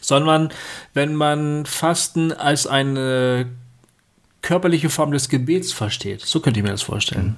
sondern 0.00 0.50
wenn 0.94 1.14
man 1.14 1.66
Fasten 1.66 2.32
als 2.32 2.66
eine 2.66 3.46
körperliche 4.42 4.90
Form 4.90 5.12
des 5.12 5.28
Gebets 5.28 5.72
versteht. 5.72 6.22
So 6.22 6.40
könnte 6.40 6.60
ich 6.60 6.64
mir 6.64 6.70
das 6.70 6.82
vorstellen. 6.82 7.36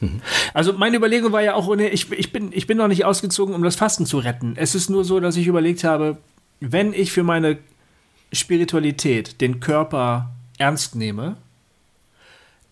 Mhm. 0.00 0.08
mhm. 0.08 0.22
Also 0.54 0.72
meine 0.72 0.96
Überlegung 0.96 1.32
war 1.32 1.42
ja 1.42 1.54
auch, 1.54 1.74
ich, 1.76 2.10
ich, 2.12 2.32
bin, 2.32 2.50
ich 2.52 2.66
bin 2.66 2.78
noch 2.78 2.88
nicht 2.88 3.04
ausgezogen, 3.04 3.54
um 3.54 3.62
das 3.62 3.76
Fasten 3.76 4.06
zu 4.06 4.18
retten. 4.18 4.54
Es 4.56 4.74
ist 4.74 4.90
nur 4.90 5.04
so, 5.04 5.20
dass 5.20 5.36
ich 5.36 5.46
überlegt 5.46 5.84
habe, 5.84 6.18
wenn 6.60 6.92
ich 6.92 7.12
für 7.12 7.22
meine 7.22 7.58
Spiritualität 8.32 9.40
den 9.40 9.60
Körper 9.60 10.32
ernst 10.58 10.96
nehme, 10.96 11.36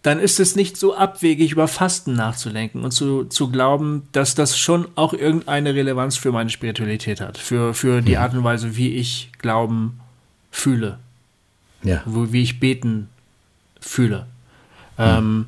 dann 0.02 0.18
ist 0.18 0.40
es 0.40 0.56
nicht 0.56 0.76
so 0.76 0.94
abwegig, 0.94 1.52
über 1.52 1.68
Fasten 1.68 2.14
nachzulenken 2.14 2.84
und 2.84 2.90
zu, 2.92 3.24
zu 3.24 3.50
glauben, 3.50 4.08
dass 4.12 4.34
das 4.34 4.58
schon 4.58 4.88
auch 4.94 5.12
irgendeine 5.12 5.74
Relevanz 5.74 6.16
für 6.16 6.32
meine 6.32 6.48
Spiritualität 6.48 7.20
hat, 7.20 7.36
für, 7.36 7.74
für 7.74 8.00
die 8.00 8.12
mhm. 8.12 8.18
Art 8.18 8.34
und 8.34 8.44
Weise, 8.44 8.76
wie 8.76 8.94
ich 8.94 9.30
Glauben 9.38 10.00
fühle, 10.50 10.98
ja. 11.82 12.02
Wo, 12.04 12.32
wie 12.32 12.42
ich 12.42 12.60
beten 12.60 13.08
fühle. 13.80 14.26
Mhm. 14.98 15.04
Ähm, 15.04 15.46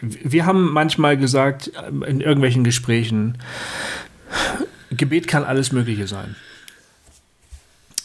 wir 0.00 0.46
haben 0.46 0.72
manchmal 0.72 1.16
gesagt, 1.16 1.72
in 2.06 2.20
irgendwelchen 2.20 2.64
Gesprächen, 2.64 3.38
Gebet 4.90 5.28
kann 5.28 5.44
alles 5.44 5.72
Mögliche 5.72 6.06
sein. 6.06 6.36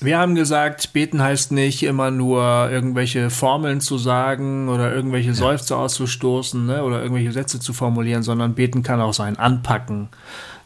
Wir 0.02 0.18
haben 0.18 0.36
gesagt, 0.36 0.94
beten 0.94 1.22
heißt 1.22 1.52
nicht 1.52 1.84
immer 1.84 2.10
nur 2.10 2.70
irgendwelche 2.72 3.30
Formeln 3.30 3.82
zu 3.82 3.98
sagen 3.98 4.70
oder 4.70 4.94
irgendwelche 4.94 5.34
Seufzer 5.34 5.78
auszustoßen 5.78 6.66
ne, 6.66 6.84
oder 6.84 7.02
irgendwelche 7.02 7.34
Sätze 7.34 7.60
zu 7.60 7.74
formulieren, 7.74 8.24
sondern 8.24 8.56
beten 8.56 8.82
kann 8.82 9.02
auch 9.02 9.14
sein 9.14 9.38
anpacken, 9.38 10.08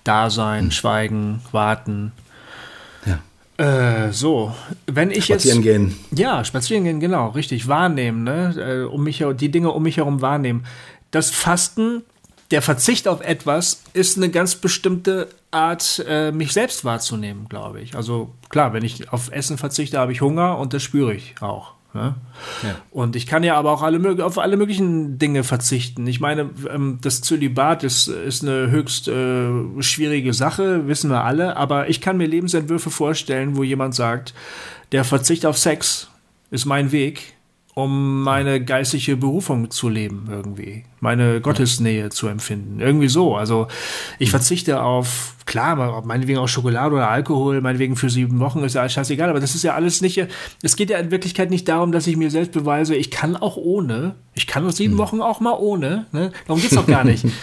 da 0.04 0.30
sein, 0.30 0.66
hm. 0.66 0.72
schweigen, 0.72 1.42
warten. 1.52 2.12
Ja. 3.06 4.06
Äh, 4.06 4.12
so, 4.12 4.54
wenn 4.86 5.10
ich 5.10 5.26
spazieren 5.26 5.64
jetzt. 5.64 5.66
Spazieren 5.66 5.90
gehen. 5.90 6.20
Ja, 6.20 6.46
spazieren 6.46 6.84
gehen, 6.84 7.00
genau, 7.00 7.30
richtig. 7.30 7.68
Wahrnehmen, 7.68 8.24
ne? 8.24 8.56
Äh, 8.58 8.84
um 8.86 9.04
mich, 9.04 9.24
die 9.36 9.50
Dinge 9.50 9.72
um 9.72 9.82
mich 9.82 9.98
herum 9.98 10.22
wahrnehmen. 10.22 10.66
Das 11.10 11.32
Fasten 11.32 12.04
der 12.52 12.62
Verzicht 12.62 13.08
auf 13.08 13.22
etwas 13.22 13.82
ist 13.94 14.18
eine 14.18 14.30
ganz 14.30 14.54
bestimmte 14.54 15.28
Art, 15.54 16.04
äh, 16.08 16.32
mich 16.32 16.54
selbst 16.54 16.84
wahrzunehmen, 16.86 17.48
glaube 17.50 17.82
ich. 17.82 17.96
Also 17.96 18.34
klar, 18.50 18.74
wenn 18.74 18.84
ich 18.84 19.12
auf 19.12 19.32
Essen 19.32 19.58
verzichte, 19.58 20.00
habe 20.00 20.12
ich 20.12 20.22
Hunger 20.22 20.58
und 20.58 20.74
das 20.74 20.84
spüre 20.84 21.14
ich 21.14 21.36
auch. 21.42 21.74
Ne? 21.94 22.16
Ja. 22.64 22.76
Und 22.90 23.16
ich 23.16 23.28
kann 23.28 23.44
ja 23.44 23.56
aber 23.56 23.72
auch 23.72 23.84
alle, 23.84 24.26
auf 24.26 24.40
alle 24.40 24.58
möglichen 24.58 25.20
Dinge 25.20 25.44
verzichten. 25.44 26.08
Ich 26.08 26.20
meine, 26.20 26.50
ähm, 26.70 26.98
das 27.02 27.22
Zölibat 27.22 27.84
ist, 27.84 28.08
ist 28.08 28.42
eine 28.42 28.72
höchst 28.72 29.08
äh, 29.08 29.82
schwierige 29.82 30.34
Sache, 30.34 30.88
wissen 30.88 31.12
wir 31.12 31.24
alle, 31.24 31.56
aber 31.56 31.90
ich 31.90 32.02
kann 32.02 32.18
mir 32.18 32.28
Lebensentwürfe 32.28 32.90
vorstellen, 32.90 33.56
wo 33.56 33.64
jemand 33.64 33.94
sagt, 33.94 34.34
der 34.92 35.04
Verzicht 35.04 35.46
auf 35.46 35.58
Sex 35.58 36.10
ist 36.50 36.66
mein 36.66 36.92
Weg 36.92 37.36
um 37.76 38.22
meine 38.22 38.64
geistige 38.64 39.18
Berufung 39.18 39.72
zu 39.72 39.90
leben 39.90 40.28
irgendwie, 40.30 40.84
meine 41.00 41.42
Gottesnähe 41.42 42.10
zu 42.10 42.28
empfinden, 42.28 42.80
irgendwie 42.80 43.08
so. 43.08 43.36
Also 43.36 43.68
ich 44.20 44.30
verzichte 44.30 44.84
auf, 44.84 45.36
klar, 45.46 46.04
meinetwegen 46.06 46.38
auch 46.38 46.48
Schokolade 46.48 46.94
oder 46.94 47.10
Alkohol, 47.10 47.62
meinetwegen 47.62 47.96
für 47.96 48.12
sieben 48.12 48.40
Wochen 48.40 48.64
ist 48.64 48.76
ja 48.76 48.82
alles 48.82 48.94
scheißegal, 48.94 49.30
aber 49.30 49.40
das 49.40 49.56
ist 49.56 49.64
ja 49.64 49.74
alles 49.74 50.02
nicht, 50.02 50.24
es 50.62 50.76
geht 50.76 50.92
ja 50.92 51.00
in 51.00 51.10
Wirklichkeit 51.10 51.50
nicht 51.50 51.68
darum, 51.68 51.92
dass 51.92 52.06
ich 52.06 52.16
mir 52.16 52.30
selbst 52.30 52.52
beweise, 52.52 52.96
ich 52.96 53.10
kann 53.10 53.36
auch 53.36 53.58
ohne, 53.58 54.16
ich 54.36 54.46
kann 54.46 54.66
aus 54.68 54.78
sieben 54.78 54.94
hm. 54.94 55.00
Wochen 55.00 55.22
auch 55.22 55.40
mal 55.40 55.58
ohne, 55.58 56.06
ne? 56.12 56.32
darum 56.46 56.62
geht's 56.62 56.76
doch 56.76 56.88
gar 56.88 57.04
nicht. 57.04 57.26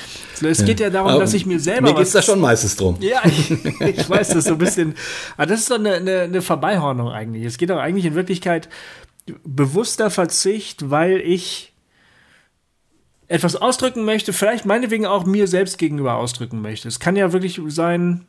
Es 0.43 0.65
geht 0.65 0.81
ja 0.81 0.89
darum, 0.89 1.21
dass 1.21 1.35
ich 1.35 1.45
mir 1.45 1.61
selber. 1.61 1.91
Mir 1.91 1.97
geht's 1.97 2.13
da 2.13 2.23
schon 2.23 2.41
meistens 2.41 2.75
drum. 2.75 2.97
Ja, 3.01 3.21
ich, 3.27 3.51
ich 3.81 4.09
weiß, 4.09 4.31
das 4.31 4.45
so 4.45 4.53
ein 4.53 4.59
bisschen. 4.59 4.95
Aber 5.37 5.45
das 5.45 5.61
ist 5.61 5.71
doch 5.71 5.79
eine, 5.79 5.97
eine, 5.97 6.21
eine 6.21 6.41
Verbeihornung 6.41 7.11
eigentlich. 7.11 7.45
Es 7.45 7.59
geht 7.59 7.69
doch 7.69 7.77
eigentlich 7.77 8.07
in 8.07 8.15
Wirklichkeit 8.15 8.71
bewusster 9.45 10.11
Verzicht, 10.11 10.91
weil 10.91 11.19
ich 11.19 11.73
etwas 13.29 13.57
ausdrücken 13.57 14.05
möchte, 14.05 14.33
vielleicht 14.33 14.67
meinetwegen 14.67 15.07
auch 15.07 15.25
mir 15.25 15.47
selbst 15.47 15.79
gegenüber 15.79 16.17
ausdrücken 16.17 16.61
möchte. 16.63 16.89
Es 16.89 16.99
kann 16.99 17.15
ja 17.15 17.33
wirklich 17.33 17.61
sein, 17.69 18.27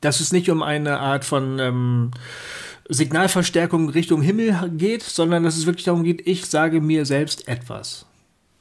dass 0.00 0.20
es 0.20 0.32
nicht 0.32 0.50
um 0.50 0.62
eine 0.62 0.98
Art 0.98 1.24
von 1.24 1.58
ähm, 1.58 2.10
Signalverstärkung 2.88 3.88
Richtung 3.88 4.20
Himmel 4.20 4.70
geht, 4.76 5.02
sondern 5.02 5.44
dass 5.44 5.56
es 5.56 5.66
wirklich 5.66 5.84
darum 5.84 6.04
geht, 6.04 6.26
ich 6.26 6.46
sage 6.46 6.80
mir 6.80 7.06
selbst 7.06 7.48
etwas. 7.48 8.04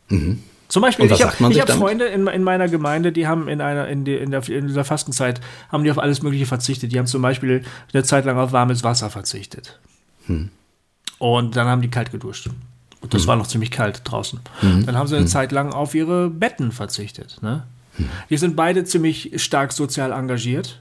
Mhm. 0.07 0.43
Zum 0.69 0.83
Beispiel, 0.83 1.11
ich 1.11 1.23
habe 1.23 1.33
hab 1.33 1.71
Freunde 1.71 2.05
in, 2.05 2.27
in, 2.27 2.43
meiner 2.43 2.69
Gemeinde, 2.69 3.11
die 3.11 3.25
haben 3.25 3.47
in 3.47 3.59
einer 3.59 3.87
in, 3.87 4.05
die, 4.05 4.15
in, 4.15 4.29
der, 4.29 4.47
in 4.47 4.67
dieser 4.67 4.85
Fastenzeit 4.85 5.41
haben 5.69 5.83
die 5.83 5.89
auf 5.89 5.97
alles 5.97 6.21
Mögliche 6.21 6.45
verzichtet. 6.45 6.91
Die 6.91 6.99
haben 6.99 7.07
zum 7.07 7.23
Beispiel 7.23 7.63
eine 7.91 8.03
Zeit 8.03 8.25
lang 8.25 8.37
auf 8.37 8.51
warmes 8.51 8.83
Wasser 8.83 9.09
verzichtet. 9.09 9.79
Hm. 10.27 10.51
Und 11.19 11.55
dann 11.55 11.67
haben 11.67 11.81
die 11.81 11.89
kalt 11.89 12.11
geduscht. 12.11 12.49
Und 13.01 13.13
das 13.13 13.23
mhm. 13.23 13.27
war 13.27 13.35
noch 13.35 13.47
ziemlich 13.47 13.71
kalt 13.71 14.01
draußen. 14.03 14.39
Mhm. 14.61 14.85
Dann 14.85 14.97
haben 14.97 15.07
sie 15.07 15.15
eine 15.15 15.25
mhm. 15.25 15.29
Zeit 15.29 15.51
lang 15.51 15.73
auf 15.73 15.95
ihre 15.95 16.29
Betten 16.29 16.71
verzichtet. 16.71 17.37
Ne? 17.41 17.63
Mhm. 17.97 18.05
Die 18.29 18.37
sind 18.37 18.55
beide 18.55 18.85
ziemlich 18.85 19.41
stark 19.41 19.73
sozial 19.73 20.11
engagiert. 20.11 20.79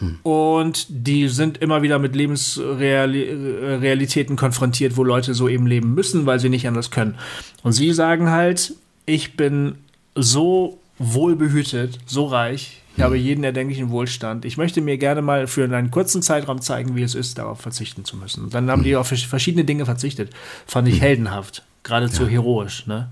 Mhm. 0.00 0.18
Und 0.22 0.86
die 0.88 1.28
sind 1.28 1.58
immer 1.58 1.82
wieder 1.82 1.98
mit 1.98 2.16
Lebensrealitäten 2.16 4.36
konfrontiert, 4.36 4.96
wo 4.96 5.04
Leute 5.04 5.34
so 5.34 5.48
eben 5.48 5.66
leben 5.66 5.92
müssen, 5.94 6.24
weil 6.26 6.40
sie 6.40 6.48
nicht 6.48 6.66
anders 6.66 6.90
können. 6.90 7.16
Und 7.62 7.72
sie 7.72 7.92
sagen 7.92 8.30
halt, 8.30 8.72
ich 9.06 9.36
bin 9.36 9.74
so 10.14 10.78
wohlbehütet, 10.98 11.98
so 12.06 12.24
reich, 12.26 12.82
ich 12.98 13.04
habe 13.04 13.16
jeden 13.16 13.44
erdenklichen 13.44 13.90
Wohlstand. 13.90 14.44
Ich 14.44 14.56
möchte 14.56 14.80
mir 14.80 14.98
gerne 14.98 15.22
mal 15.22 15.46
für 15.46 15.62
einen 15.62 15.92
kurzen 15.92 16.20
Zeitraum 16.20 16.60
zeigen, 16.60 16.96
wie 16.96 17.02
es 17.02 17.14
ist, 17.14 17.38
darauf 17.38 17.60
verzichten 17.60 18.04
zu 18.04 18.16
müssen. 18.16 18.42
Und 18.42 18.54
dann 18.54 18.68
haben 18.72 18.82
die 18.82 18.96
auf 18.96 19.06
verschiedene 19.06 19.64
Dinge 19.64 19.86
verzichtet. 19.86 20.32
Fand 20.66 20.88
ich 20.88 20.94
hm. 20.94 21.02
heldenhaft, 21.02 21.62
geradezu 21.84 22.24
ja. 22.24 22.30
heroisch. 22.30 22.88
Ne? 22.88 23.08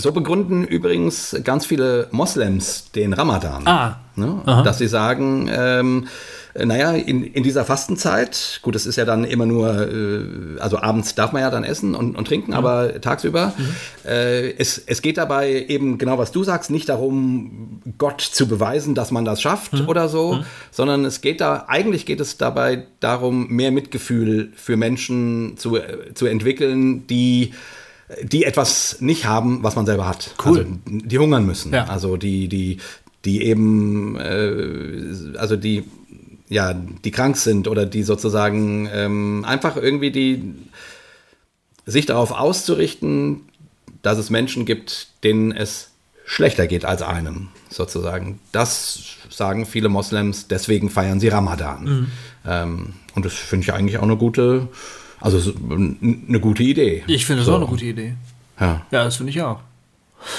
So 0.00 0.12
begründen 0.12 0.64
übrigens 0.64 1.36
ganz 1.44 1.66
viele 1.66 2.08
Moslems 2.10 2.90
den 2.92 3.12
Ramadan. 3.12 3.66
Ah. 3.66 4.00
Ne? 4.16 4.42
Dass 4.44 4.78
sie 4.78 4.88
sagen, 4.88 5.48
ähm, 5.52 6.08
äh, 6.54 6.66
naja, 6.66 6.92
in, 6.92 7.22
in 7.22 7.42
dieser 7.42 7.64
Fastenzeit, 7.64 8.60
gut, 8.62 8.74
es 8.74 8.86
ist 8.86 8.96
ja 8.96 9.04
dann 9.04 9.24
immer 9.24 9.46
nur, 9.46 9.88
äh, 9.88 10.60
also 10.60 10.78
abends 10.78 11.14
darf 11.14 11.32
man 11.32 11.42
ja 11.42 11.50
dann 11.50 11.64
essen 11.64 11.94
und, 11.94 12.16
und 12.16 12.26
trinken, 12.26 12.50
mhm. 12.50 12.56
aber 12.56 13.00
tagsüber, 13.00 13.52
mhm. 13.56 13.74
äh, 14.04 14.50
es, 14.52 14.78
es 14.78 15.02
geht 15.02 15.16
dabei 15.16 15.64
eben 15.68 15.98
genau, 15.98 16.18
was 16.18 16.32
du 16.32 16.44
sagst, 16.44 16.70
nicht 16.70 16.88
darum, 16.88 17.80
Gott 17.98 18.20
zu 18.20 18.48
beweisen, 18.48 18.94
dass 18.94 19.10
man 19.10 19.24
das 19.24 19.40
schafft 19.40 19.74
mhm. 19.74 19.88
oder 19.88 20.08
so, 20.08 20.34
mhm. 20.34 20.44
sondern 20.70 21.04
es 21.04 21.20
geht 21.20 21.40
da, 21.40 21.66
eigentlich 21.68 22.04
geht 22.06 22.20
es 22.20 22.36
dabei 22.36 22.86
darum, 23.00 23.48
mehr 23.48 23.70
Mitgefühl 23.70 24.52
für 24.54 24.76
Menschen 24.76 25.56
zu, 25.56 25.76
äh, 25.76 26.14
zu 26.14 26.26
entwickeln, 26.26 27.06
die 27.06 27.52
die 28.22 28.44
etwas 28.44 29.00
nicht 29.00 29.26
haben, 29.26 29.62
was 29.62 29.76
man 29.76 29.86
selber 29.86 30.06
hat. 30.06 30.34
Cool. 30.44 30.58
Also, 30.58 30.70
die 30.86 31.18
hungern 31.18 31.46
müssen. 31.46 31.72
Ja. 31.72 31.84
Also 31.86 32.16
die, 32.16 32.48
die, 32.48 32.78
die 33.24 33.44
eben, 33.44 34.16
äh, 34.16 35.38
also 35.38 35.56
die 35.56 35.84
ja, 36.50 36.74
die 36.74 37.12
krank 37.12 37.36
sind 37.36 37.68
oder 37.68 37.86
die 37.86 38.02
sozusagen 38.02 38.88
ähm, 38.92 39.44
einfach 39.46 39.76
irgendwie 39.76 40.10
die 40.10 40.54
sich 41.86 42.06
darauf 42.06 42.32
auszurichten, 42.32 43.42
dass 44.02 44.18
es 44.18 44.30
Menschen 44.30 44.66
gibt, 44.66 45.08
denen 45.22 45.52
es 45.52 45.90
schlechter 46.24 46.66
geht 46.66 46.84
als 46.84 47.02
einem, 47.02 47.48
sozusagen. 47.70 48.40
Das 48.52 49.02
sagen 49.30 49.64
viele 49.64 49.88
Moslems, 49.88 50.48
deswegen 50.48 50.90
feiern 50.90 51.20
sie 51.20 51.28
Ramadan. 51.28 51.84
Mhm. 51.84 52.06
Ähm, 52.46 52.92
und 53.14 53.24
das 53.24 53.32
finde 53.32 53.64
ich 53.64 53.72
eigentlich 53.72 53.98
auch 53.98 54.04
eine 54.04 54.16
gute, 54.16 54.68
also 55.20 55.52
eine 55.70 56.40
gute 56.40 56.62
Idee. 56.62 57.04
Ich 57.06 57.26
finde 57.26 57.42
es 57.42 57.46
so. 57.46 57.52
auch 57.52 57.58
eine 57.58 57.66
gute 57.66 57.84
Idee. 57.84 58.14
Ja, 58.58 58.86
ja 58.90 59.04
das 59.04 59.16
finde 59.16 59.30
ich 59.30 59.42
auch. 59.42 59.60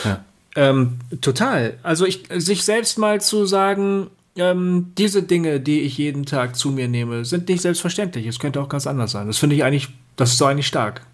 Ja. 0.04 0.24
Ähm, 0.56 1.00
total. 1.22 1.78
Also 1.84 2.06
ich, 2.06 2.24
sich 2.30 2.64
selbst 2.64 2.98
mal 2.98 3.22
zu 3.22 3.46
sagen, 3.46 4.08
ähm, 4.36 4.92
diese 4.98 5.24
Dinge, 5.24 5.60
die 5.60 5.82
ich 5.82 5.98
jeden 5.98 6.26
Tag 6.26 6.56
zu 6.56 6.72
mir 6.72 6.88
nehme, 6.88 7.26
sind 7.26 7.50
nicht 7.50 7.62
selbstverständlich. 7.62 8.26
Es 8.28 8.40
könnte 8.40 8.62
auch 8.62 8.70
ganz 8.70 8.88
anders 8.88 9.12
sein. 9.12 9.28
Das 9.28 9.38
finde 9.38 9.56
ich 9.56 9.64
eigentlich, 9.64 9.90
das 10.16 10.32
ist 10.32 10.38
so 10.38 10.46
eigentlich 10.46 10.68
stark. 10.68 11.06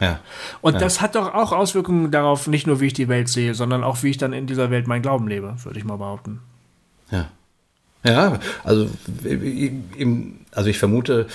Ja. 0.00 0.20
Und 0.60 0.74
ja. 0.74 0.80
das 0.80 1.00
hat 1.00 1.16
doch 1.16 1.34
auch 1.34 1.52
Auswirkungen 1.52 2.10
darauf, 2.10 2.46
nicht 2.46 2.66
nur 2.66 2.80
wie 2.80 2.86
ich 2.86 2.92
die 2.92 3.08
Welt 3.08 3.28
sehe, 3.28 3.54
sondern 3.54 3.82
auch 3.82 4.02
wie 4.02 4.10
ich 4.10 4.16
dann 4.16 4.32
in 4.32 4.46
dieser 4.46 4.70
Welt 4.70 4.86
meinen 4.86 5.02
Glauben 5.02 5.26
lebe, 5.26 5.56
würde 5.64 5.78
ich 5.78 5.84
mal 5.84 5.96
behaupten. 5.96 6.40
Ja. 7.10 7.28
Ja, 8.08 8.40
also, 8.64 8.88
also 10.52 10.70
ich 10.70 10.78
vermute, 10.78 11.26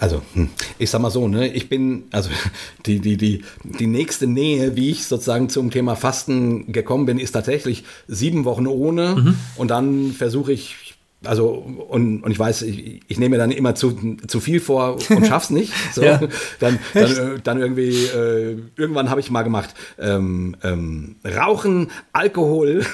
also 0.00 0.22
hm, 0.32 0.48
ich 0.78 0.88
sag 0.88 1.02
mal 1.02 1.10
so, 1.10 1.28
ne, 1.28 1.52
ich 1.52 1.68
bin, 1.68 2.04
also 2.12 2.30
die, 2.86 3.00
die, 3.00 3.16
die, 3.16 3.44
die 3.62 3.86
nächste 3.86 4.26
Nähe, 4.26 4.74
wie 4.74 4.90
ich 4.90 5.04
sozusagen 5.04 5.50
zum 5.50 5.70
Thema 5.70 5.96
Fasten 5.96 6.72
gekommen 6.72 7.04
bin, 7.04 7.18
ist 7.18 7.32
tatsächlich 7.32 7.84
sieben 8.08 8.44
Wochen 8.46 8.66
ohne 8.66 9.16
mhm. 9.16 9.36
und 9.56 9.70
dann 9.70 10.12
versuche 10.12 10.52
ich 10.52 10.94
also 11.26 11.48
und, 11.48 12.22
und 12.22 12.30
ich 12.30 12.38
weiß, 12.38 12.62
ich, 12.62 13.00
ich 13.08 13.18
nehme 13.18 13.36
mir 13.36 13.38
dann 13.38 13.50
immer 13.50 13.74
zu, 13.74 14.18
zu 14.26 14.40
viel 14.40 14.60
vor 14.60 14.98
und 15.08 15.26
schaff's 15.26 15.50
nicht. 15.50 15.72
So, 15.94 16.02
ja. 16.02 16.20
dann, 16.60 16.78
dann, 16.92 17.40
dann 17.42 17.60
irgendwie, 17.60 18.04
äh, 18.06 18.58
irgendwann 18.76 19.10
habe 19.10 19.20
ich 19.20 19.30
mal 19.30 19.42
gemacht, 19.42 19.74
ähm, 19.98 20.56
ähm, 20.62 21.16
Rauchen, 21.24 21.90
Alkohol, 22.12 22.84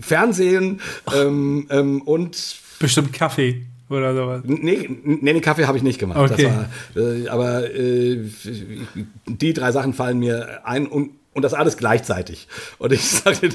Fernsehen 0.00 0.80
ähm, 1.14 1.66
ähm, 1.70 2.02
und 2.02 2.56
bestimmt 2.78 3.12
Kaffee 3.12 3.66
oder 3.88 4.14
sowas. 4.14 4.42
Nee, 4.44 4.88
nee, 5.04 5.32
nee 5.32 5.40
Kaffee 5.40 5.66
habe 5.66 5.78
ich 5.78 5.84
nicht 5.84 5.98
gemacht. 5.98 6.18
Okay. 6.18 6.50
War, 6.94 7.02
äh, 7.02 7.28
aber 7.28 7.72
äh, 7.74 8.24
die 9.26 9.52
drei 9.52 9.72
Sachen 9.72 9.92
fallen 9.92 10.18
mir 10.18 10.66
ein 10.66 10.86
und 10.86 11.10
und 11.36 11.42
das 11.42 11.52
alles 11.52 11.76
gleichzeitig. 11.76 12.48
Und 12.78 12.92
ich 12.92 13.06
sagte, 13.10 13.50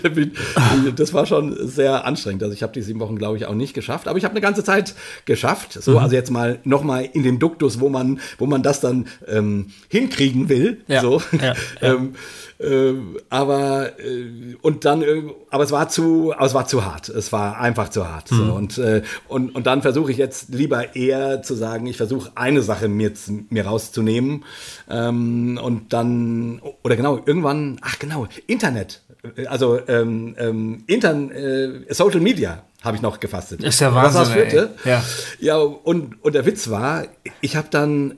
das 0.96 1.14
war 1.14 1.26
schon 1.26 1.68
sehr 1.68 2.06
anstrengend. 2.06 2.44
Also 2.44 2.54
ich 2.54 2.62
habe 2.62 2.74
die 2.74 2.84
sieben 2.84 3.00
Wochen, 3.00 3.18
glaube 3.18 3.38
ich, 3.38 3.48
auch 3.48 3.56
nicht 3.56 3.74
geschafft. 3.74 4.08
Aber 4.08 4.20
ich 4.20 4.24
habe 4.24 4.34
eine 4.34 4.42
ganze 4.42 4.64
Zeit 4.64 4.94
geschafft. 5.26 5.74
So, 5.74 5.94
mhm. 5.94 5.98
also 5.98 6.16
jetzt 6.16 6.30
mal 6.30 6.60
noch 6.64 6.84
mal 6.84 7.02
in 7.02 7.24
den 7.24 7.40
Duktus, 7.40 7.80
wo 7.80 7.90
man, 7.90 8.20
wo 8.38 8.46
man 8.46 8.62
das 8.62 8.82
dann 8.82 9.08
ähm, 9.28 9.72
hinkriegen 9.90 10.48
will. 10.48 10.82
Ja. 10.88 11.02
So. 11.02 11.24
Ja, 11.32 11.48
ja. 11.48 11.56
ähm, 11.82 12.14
äh, 12.62 12.94
aber 13.30 14.00
äh, 14.00 14.56
und 14.62 14.86
dann 14.86 15.04
aber 15.50 15.64
es 15.64 15.72
war 15.72 15.90
zu 15.90 16.32
aber 16.36 16.46
es 16.46 16.54
war 16.54 16.68
zu 16.68 16.86
hart 16.86 17.10
es 17.10 17.32
war 17.32 17.60
einfach 17.60 17.90
zu 17.90 18.08
hart 18.08 18.32
mhm. 18.32 18.36
so. 18.36 18.54
und, 18.54 18.78
äh, 18.78 19.02
und 19.28 19.56
und 19.56 19.66
dann 19.66 19.82
versuche 19.82 20.12
ich 20.12 20.18
jetzt 20.18 20.54
lieber 20.54 20.96
eher 20.96 21.42
zu 21.42 21.56
sagen 21.56 21.88
ich 21.88 21.98
versuche 21.98 22.32
eine 22.36 22.62
Sache 22.62 22.88
mir 22.88 23.12
mir 23.50 23.66
rauszunehmen 23.66 24.46
ähm, 24.90 25.60
und 25.62 25.92
dann 25.94 26.62
oder 26.84 26.96
genau 26.96 27.20
irgendwann 27.26 27.71
ach 27.82 28.00
genau. 28.00 28.28
Internet. 28.48 29.02
Also 29.48 29.80
ähm, 29.88 30.36
ähm, 30.38 30.84
Intern 30.88 31.32
äh, 31.32 31.94
Social 31.94 32.20
Media 32.20 32.64
habe 32.82 32.96
ich 32.96 33.04
noch 33.04 33.20
gefastet. 33.20 33.64
Ist 33.64 33.80
ja 33.80 33.94
Wahnsinn. 33.94 34.22
Das 34.22 34.32
vierte? 34.32 34.72
Ja. 34.86 35.04
ja, 35.40 35.58
und, 35.58 36.24
und 36.24 36.34
der 36.34 36.48
Witz 36.48 36.70
war, 36.72 37.06
ich 37.40 37.56
habe 37.56 37.68
dann, 37.70 38.16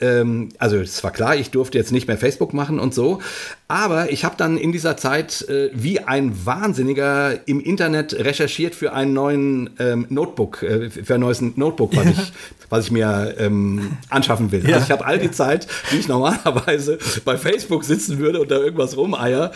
ähm, 0.00 0.48
also 0.58 0.78
es 0.78 1.02
war 1.04 1.12
klar, 1.12 1.36
ich 1.36 1.50
durfte 1.50 1.78
jetzt 1.78 1.92
nicht 1.92 2.08
mehr 2.08 2.18
Facebook 2.18 2.52
machen 2.52 2.80
und 2.80 2.92
so, 2.92 3.20
aber 3.68 4.10
ich 4.10 4.24
habe 4.24 4.34
dann 4.36 4.56
in 4.58 4.72
dieser 4.72 4.96
Zeit 4.96 5.48
äh, 5.48 5.70
wie 5.72 6.00
ein 6.00 6.44
Wahnsinniger 6.44 7.46
im 7.46 7.60
Internet 7.60 8.14
recherchiert 8.14 8.74
für 8.74 8.92
einen 8.92 9.12
neuen 9.12 9.70
ähm, 9.78 10.06
Notebook, 10.08 10.64
äh, 10.64 10.90
für 10.90 11.14
ein 11.14 11.20
neues 11.20 11.40
Notebook, 11.40 11.94
was, 11.94 12.04
ja. 12.04 12.10
ich, 12.10 12.32
was 12.68 12.86
ich 12.86 12.90
mir 12.90 13.36
ähm, 13.38 13.96
anschaffen 14.08 14.50
will. 14.50 14.68
Ja. 14.68 14.74
Also 14.74 14.86
ich 14.86 14.90
habe 14.90 15.06
all 15.06 15.20
die 15.20 15.30
Zeit, 15.30 15.68
die 15.92 15.98
ich 15.98 16.08
normalerweise 16.08 16.98
bei 17.24 17.36
Facebook 17.36 17.84
sitzen 17.84 18.18
würde 18.18 18.40
und 18.40 18.50
da 18.50 18.56
irgendwas 18.56 18.96
rumeier, 18.96 19.52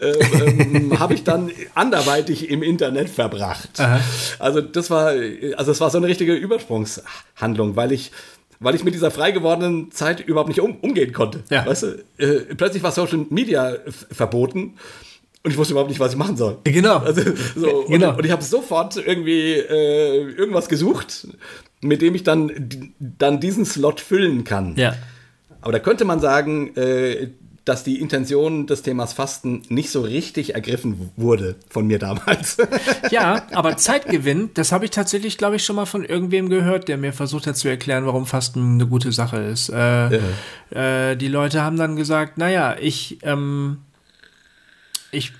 äh, 0.00 0.12
ähm, 0.12 0.98
habe 0.98 1.12
ich 1.12 1.24
dann 1.24 1.50
anderweitig 1.74 2.48
im 2.48 2.62
Internet 2.62 3.10
verbracht. 3.10 3.68
Aha. 3.76 3.97
Also 4.38 4.60
das 4.60 4.90
war, 4.90 5.08
also 5.08 5.70
das 5.70 5.80
war 5.80 5.90
so 5.90 5.98
eine 5.98 6.06
richtige 6.06 6.34
Übersprungshandlung, 6.34 7.76
weil 7.76 7.92
ich 7.92 8.12
weil 8.60 8.74
ich 8.74 8.82
mit 8.82 8.94
dieser 8.94 9.10
frei 9.10 9.30
gewordenen 9.30 9.92
Zeit 9.92 10.20
überhaupt 10.20 10.48
nicht 10.48 10.60
um, 10.60 10.76
umgehen 10.80 11.12
konnte. 11.12 11.44
Ja. 11.50 11.64
Weißt 11.64 11.84
du, 11.84 12.04
äh, 12.18 12.54
plötzlich 12.56 12.82
war 12.82 12.90
Social 12.90 13.26
Media 13.30 13.76
verboten 14.10 14.74
und 15.44 15.52
ich 15.52 15.56
wusste 15.56 15.74
überhaupt 15.74 15.90
nicht, 15.90 16.00
was 16.00 16.12
ich 16.12 16.18
machen 16.18 16.36
soll. 16.36 16.58
Genau. 16.64 16.98
Also, 16.98 17.22
so, 17.54 17.84
genau. 17.88 18.10
Und, 18.10 18.18
und 18.18 18.26
ich 18.26 18.32
habe 18.32 18.42
sofort 18.42 18.96
irgendwie 18.96 19.52
äh, 19.52 20.32
irgendwas 20.32 20.68
gesucht, 20.68 21.28
mit 21.80 22.02
dem 22.02 22.14
ich 22.14 22.24
dann, 22.24 22.90
dann 22.98 23.40
diesen 23.40 23.64
Slot 23.64 24.00
füllen 24.00 24.44
kann. 24.44 24.74
Ja. 24.76 24.94
oder 25.64 25.80
könnte 25.80 26.04
man 26.04 26.20
sagen, 26.20 26.76
äh, 26.76 27.28
dass 27.68 27.84
die 27.84 28.00
Intention 28.00 28.66
des 28.66 28.80
Themas 28.80 29.12
Fasten 29.12 29.60
nicht 29.68 29.90
so 29.90 30.00
richtig 30.00 30.54
ergriffen 30.54 31.10
wurde 31.16 31.56
von 31.68 31.86
mir 31.86 31.98
damals. 31.98 32.56
ja, 33.10 33.46
aber 33.52 33.76
Zeitgewinn, 33.76 34.50
das 34.54 34.72
habe 34.72 34.86
ich 34.86 34.90
tatsächlich, 34.90 35.36
glaube 35.36 35.56
ich, 35.56 35.64
schon 35.64 35.76
mal 35.76 35.84
von 35.84 36.02
irgendwem 36.02 36.48
gehört, 36.48 36.88
der 36.88 36.96
mir 36.96 37.12
versucht 37.12 37.46
hat 37.46 37.58
zu 37.58 37.68
erklären, 37.68 38.06
warum 38.06 38.24
Fasten 38.24 38.74
eine 38.74 38.86
gute 38.86 39.12
Sache 39.12 39.36
ist. 39.36 39.68
Äh, 39.68 39.74
ja. 39.74 41.10
äh, 41.10 41.16
die 41.16 41.28
Leute 41.28 41.62
haben 41.62 41.76
dann 41.76 41.96
gesagt, 41.96 42.38
naja, 42.38 42.74
ich, 42.80 43.18
ähm, 43.22 43.78
ich 45.10 45.32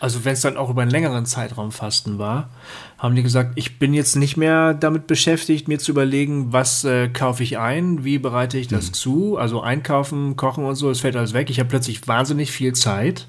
also 0.00 0.24
wenn 0.24 0.34
es 0.34 0.40
dann 0.40 0.56
auch 0.56 0.70
über 0.70 0.82
einen 0.82 0.90
längeren 0.90 1.26
Zeitraum 1.26 1.72
Fasten 1.72 2.18
war, 2.18 2.50
haben 2.98 3.14
die 3.14 3.22
gesagt, 3.22 3.52
ich 3.56 3.78
bin 3.78 3.94
jetzt 3.94 4.16
nicht 4.16 4.36
mehr 4.36 4.74
damit 4.74 5.06
beschäftigt, 5.06 5.68
mir 5.68 5.78
zu 5.78 5.92
überlegen, 5.92 6.52
was 6.52 6.84
äh, 6.84 7.08
kaufe 7.08 7.42
ich 7.42 7.58
ein, 7.58 8.04
wie 8.04 8.18
bereite 8.18 8.58
ich 8.58 8.68
das 8.68 8.88
mhm. 8.88 8.92
zu, 8.94 9.36
also 9.36 9.60
einkaufen, 9.60 10.36
kochen 10.36 10.64
und 10.64 10.76
so, 10.76 10.90
es 10.90 11.00
fällt 11.00 11.16
alles 11.16 11.32
weg. 11.32 11.50
Ich 11.50 11.58
habe 11.58 11.68
plötzlich 11.68 12.06
wahnsinnig 12.06 12.52
viel 12.52 12.74
Zeit 12.74 13.26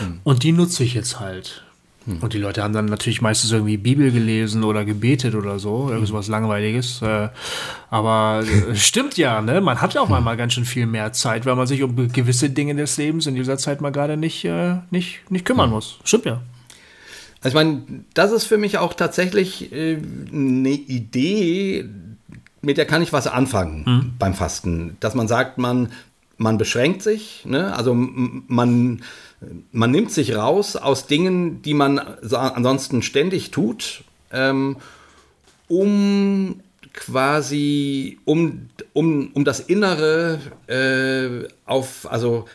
mhm. 0.00 0.20
und 0.24 0.42
die 0.42 0.52
nutze 0.52 0.84
ich 0.84 0.94
jetzt 0.94 1.20
halt. 1.20 1.63
Hm. 2.06 2.18
Und 2.20 2.34
die 2.34 2.38
Leute 2.38 2.62
haben 2.62 2.74
dann 2.74 2.84
natürlich 2.84 3.22
meistens 3.22 3.52
irgendwie 3.52 3.76
Bibel 3.76 4.10
gelesen 4.10 4.62
oder 4.62 4.84
gebetet 4.84 5.34
oder 5.34 5.58
so, 5.58 5.90
irgendwas 5.90 6.28
Langweiliges. 6.28 7.00
Äh, 7.00 7.28
aber 7.90 8.44
äh, 8.44 8.74
stimmt 8.76 9.16
ja, 9.16 9.40
ne? 9.40 9.60
Man 9.60 9.80
hat 9.80 9.94
ja 9.94 10.02
auch 10.02 10.10
einmal 10.10 10.36
ganz 10.36 10.52
schön 10.52 10.66
viel 10.66 10.86
mehr 10.86 11.12
Zeit, 11.12 11.46
weil 11.46 11.56
man 11.56 11.66
sich 11.66 11.82
um 11.82 12.12
gewisse 12.12 12.50
Dinge 12.50 12.74
des 12.74 12.96
Lebens 12.96 13.26
in 13.26 13.34
dieser 13.34 13.56
Zeit 13.56 13.80
mal 13.80 13.90
gerade 13.90 14.16
nicht, 14.16 14.44
äh, 14.44 14.76
nicht, 14.90 15.30
nicht 15.30 15.44
kümmern 15.44 15.70
muss. 15.70 15.98
Stimmt 16.04 16.26
ja. 16.26 16.42
Also 17.40 17.58
ich 17.58 17.64
meine, 17.64 17.82
das 18.14 18.32
ist 18.32 18.44
für 18.44 18.58
mich 18.58 18.78
auch 18.78 18.94
tatsächlich 18.94 19.72
äh, 19.72 19.98
eine 20.32 20.70
Idee, 20.70 21.88
mit 22.62 22.78
der 22.78 22.86
kann 22.86 23.02
ich 23.02 23.12
was 23.12 23.26
anfangen 23.26 23.84
mhm. 23.86 24.12
beim 24.18 24.34
Fasten. 24.34 24.96
Dass 25.00 25.14
man 25.14 25.28
sagt, 25.28 25.58
man, 25.58 25.90
man 26.36 26.58
beschränkt 26.58 27.02
sich, 27.02 27.44
ne? 27.44 27.76
also 27.76 27.94
man 27.94 29.02
man 29.72 29.90
nimmt 29.90 30.12
sich 30.12 30.34
raus 30.34 30.76
aus 30.76 31.06
Dingen, 31.06 31.62
die 31.62 31.74
man 31.74 31.98
ansonsten 31.98 33.02
ständig 33.02 33.50
tut, 33.50 34.04
ähm, 34.32 34.76
um 35.68 36.60
quasi, 36.92 38.18
um, 38.24 38.68
um, 38.92 39.30
um 39.34 39.44
das 39.44 39.60
Innere 39.60 40.38
äh, 40.66 41.48
auf, 41.66 42.10
also 42.10 42.46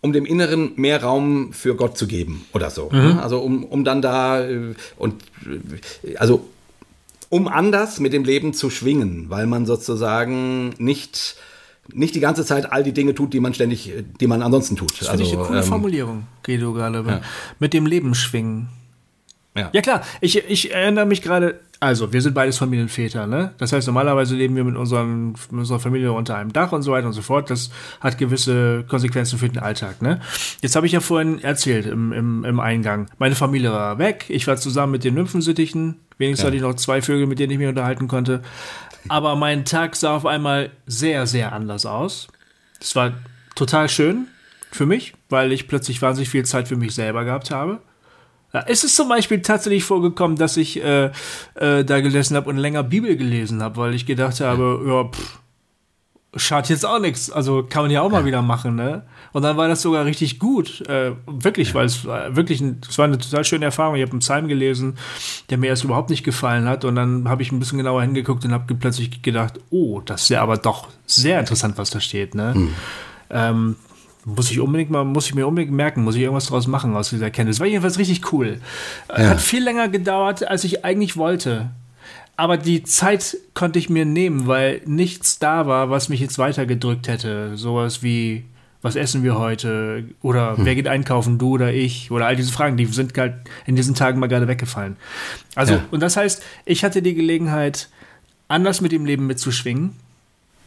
um 0.00 0.12
dem 0.12 0.26
Inneren 0.26 0.72
mehr 0.76 1.02
Raum 1.02 1.52
für 1.52 1.76
Gott 1.76 1.96
zu 1.96 2.06
geben 2.06 2.44
oder 2.52 2.70
so. 2.70 2.90
Mhm. 2.90 2.98
Ne? 2.98 3.22
Also 3.22 3.38
um, 3.40 3.64
um 3.64 3.84
dann 3.84 4.02
da 4.02 4.44
äh, 4.44 4.74
und 4.96 5.22
äh, 6.02 6.16
also 6.16 6.48
um 7.30 7.48
anders 7.48 8.00
mit 8.00 8.12
dem 8.12 8.24
Leben 8.24 8.54
zu 8.54 8.70
schwingen, 8.70 9.26
weil 9.28 9.46
man 9.46 9.66
sozusagen 9.66 10.70
nicht 10.78 11.36
nicht 11.92 12.14
die 12.14 12.20
ganze 12.20 12.44
Zeit 12.44 12.72
all 12.72 12.82
die 12.82 12.92
Dinge 12.92 13.14
tut, 13.14 13.32
die 13.32 13.40
man 13.40 13.54
ständig, 13.54 13.92
die 14.20 14.26
man 14.26 14.42
ansonsten 14.42 14.76
tut. 14.76 14.92
Das 14.92 15.08
finde 15.08 15.24
also, 15.24 15.24
ich 15.24 15.32
eine 15.32 15.46
coole 15.46 15.60
ähm, 15.60 15.64
Formulierung, 15.64 16.26
Guido 16.42 16.72
gerade. 16.72 17.04
Ja. 17.06 17.20
Mit 17.58 17.74
dem 17.74 17.86
Leben 17.86 18.14
schwingen. 18.14 18.68
Ja. 19.56 19.70
ja 19.72 19.82
klar, 19.82 20.02
ich, 20.20 20.36
ich 20.36 20.72
erinnere 20.72 21.06
mich 21.06 21.22
gerade, 21.22 21.60
also 21.78 22.12
wir 22.12 22.20
sind 22.22 22.34
beides 22.34 22.58
Familienväter, 22.58 23.28
ne? 23.28 23.54
Das 23.58 23.72
heißt, 23.72 23.86
normalerweise 23.86 24.34
leben 24.34 24.56
wir 24.56 24.64
mit, 24.64 24.76
unseren, 24.76 25.28
mit 25.28 25.60
unserer 25.60 25.78
Familie 25.78 26.12
unter 26.12 26.36
einem 26.36 26.52
Dach 26.52 26.72
und 26.72 26.82
so 26.82 26.90
weiter 26.90 27.06
und 27.06 27.12
so 27.12 27.22
fort. 27.22 27.50
Das 27.50 27.70
hat 28.00 28.18
gewisse 28.18 28.84
Konsequenzen 28.88 29.38
für 29.38 29.48
den 29.48 29.60
Alltag, 29.62 30.02
ne? 30.02 30.20
Jetzt 30.60 30.74
habe 30.74 30.86
ich 30.86 30.92
ja 30.92 30.98
vorhin 30.98 31.40
erzählt 31.40 31.86
im, 31.86 32.12
im, 32.12 32.44
im 32.44 32.58
Eingang, 32.58 33.06
meine 33.18 33.36
Familie 33.36 33.70
war 33.70 33.98
weg, 33.98 34.24
ich 34.28 34.48
war 34.48 34.56
zusammen 34.56 34.90
mit 34.90 35.04
den 35.04 35.14
Nymphensittichen, 35.14 36.00
wenigstens 36.18 36.42
ja. 36.42 36.46
hatte 36.48 36.56
ich 36.56 36.62
noch 36.62 36.74
zwei 36.74 37.00
Vögel, 37.00 37.28
mit 37.28 37.38
denen 37.38 37.52
ich 37.52 37.58
mich 37.58 37.68
unterhalten 37.68 38.08
konnte. 38.08 38.42
Aber 39.08 39.36
mein 39.36 39.64
Tag 39.64 39.96
sah 39.96 40.16
auf 40.16 40.26
einmal 40.26 40.70
sehr, 40.86 41.26
sehr 41.26 41.52
anders 41.52 41.86
aus. 41.86 42.28
Es 42.80 42.96
war 42.96 43.12
total 43.54 43.88
schön 43.88 44.28
für 44.70 44.86
mich, 44.86 45.14
weil 45.28 45.52
ich 45.52 45.68
plötzlich 45.68 46.02
wahnsinnig 46.02 46.30
viel 46.30 46.44
Zeit 46.44 46.68
für 46.68 46.76
mich 46.76 46.94
selber 46.94 47.24
gehabt 47.24 47.50
habe. 47.50 47.80
Ja, 48.52 48.64
es 48.68 48.84
ist 48.84 48.94
zum 48.94 49.08
Beispiel 49.08 49.42
tatsächlich 49.42 49.84
vorgekommen, 49.84 50.36
dass 50.36 50.56
ich 50.56 50.82
äh, 50.82 51.10
äh, 51.54 51.84
da 51.84 52.00
gelesen 52.00 52.36
habe 52.36 52.48
und 52.48 52.56
länger 52.56 52.84
Bibel 52.84 53.16
gelesen 53.16 53.62
habe, 53.62 53.76
weil 53.78 53.94
ich 53.94 54.06
gedacht 54.06 54.40
habe, 54.40 54.80
ja, 54.86 55.04
pff, 55.04 55.40
schadet 56.36 56.70
jetzt 56.70 56.86
auch 56.86 56.98
nichts. 56.98 57.30
Also 57.30 57.62
kann 57.62 57.82
man 57.82 57.90
ja 57.90 58.02
auch 58.02 58.10
mal 58.10 58.24
wieder 58.24 58.42
machen, 58.42 58.74
ne? 58.74 59.02
Und 59.32 59.42
dann 59.42 59.56
war 59.56 59.68
das 59.68 59.82
sogar 59.82 60.04
richtig 60.04 60.38
gut, 60.38 60.80
äh, 60.88 61.12
wirklich, 61.26 61.68
ja. 61.68 61.74
weil 61.74 61.86
es 61.86 62.04
war 62.04 62.36
wirklich, 62.36 62.60
ein, 62.60 62.80
es 62.88 62.96
war 62.98 63.06
eine 63.06 63.18
total 63.18 63.44
schöne 63.44 63.64
Erfahrung. 63.64 63.96
Ich 63.96 64.02
habe 64.02 64.12
einen 64.12 64.20
Psalm 64.20 64.46
gelesen, 64.46 64.96
der 65.50 65.58
mir 65.58 65.68
erst 65.68 65.84
überhaupt 65.84 66.10
nicht 66.10 66.22
gefallen 66.22 66.68
hat, 66.68 66.84
und 66.84 66.94
dann 66.94 67.28
habe 67.28 67.42
ich 67.42 67.50
ein 67.50 67.58
bisschen 67.58 67.78
genauer 67.78 68.02
hingeguckt 68.02 68.44
und 68.44 68.52
habe 68.52 68.74
plötzlich 68.74 69.22
gedacht, 69.22 69.54
oh, 69.70 70.00
das 70.00 70.22
ist 70.22 70.28
ja 70.28 70.42
aber 70.42 70.56
doch 70.56 70.88
sehr 71.06 71.40
interessant, 71.40 71.78
was 71.78 71.90
da 71.90 72.00
steht, 72.00 72.34
ne? 72.34 72.52
Mhm. 72.54 72.74
Ähm, 73.30 73.76
muss 74.24 74.50
ich 74.50 74.60
unbedingt 74.60 74.90
mal, 74.90 75.04
muss 75.04 75.26
ich 75.26 75.34
mir 75.34 75.46
unbedingt 75.46 75.74
merken, 75.74 76.02
muss 76.04 76.14
ich 76.14 76.22
irgendwas 76.22 76.46
draus 76.46 76.66
machen 76.66 76.96
aus 76.96 77.10
dieser 77.10 77.30
Kenntnis. 77.30 77.60
War 77.60 77.66
jedenfalls 77.66 77.98
richtig 77.98 78.32
cool. 78.32 78.60
Ja. 79.08 79.30
Hat 79.30 79.40
viel 79.40 79.62
länger 79.62 79.88
gedauert, 79.88 80.48
als 80.48 80.64
ich 80.64 80.84
eigentlich 80.84 81.16
wollte. 81.16 81.70
Aber 82.36 82.56
die 82.56 82.82
Zeit 82.82 83.36
konnte 83.54 83.78
ich 83.78 83.88
mir 83.88 84.04
nehmen, 84.04 84.46
weil 84.46 84.82
nichts 84.86 85.38
da 85.38 85.66
war, 85.66 85.90
was 85.90 86.08
mich 86.08 86.20
jetzt 86.20 86.38
weitergedrückt 86.38 87.06
hätte. 87.06 87.56
Sowas 87.56 88.02
wie, 88.02 88.44
was 88.82 88.96
essen 88.96 89.22
wir 89.22 89.38
heute? 89.38 90.04
Oder 90.20 90.56
hm. 90.56 90.64
wer 90.64 90.74
geht 90.74 90.88
einkaufen, 90.88 91.38
du 91.38 91.50
oder 91.50 91.72
ich? 91.72 92.10
Oder 92.10 92.26
all 92.26 92.34
diese 92.34 92.52
Fragen, 92.52 92.76
die 92.76 92.86
sind 92.86 93.16
halt 93.16 93.34
in 93.66 93.76
diesen 93.76 93.94
Tagen 93.94 94.18
mal 94.18 94.26
gerade 94.26 94.48
weggefallen. 94.48 94.96
Also, 95.54 95.74
ja. 95.74 95.84
und 95.92 96.00
das 96.00 96.16
heißt, 96.16 96.42
ich 96.64 96.82
hatte 96.84 97.02
die 97.02 97.14
Gelegenheit, 97.14 97.88
anders 98.48 98.80
mit 98.80 98.92
dem 98.92 99.06
Leben 99.06 99.26
mitzuschwingen, 99.26 99.92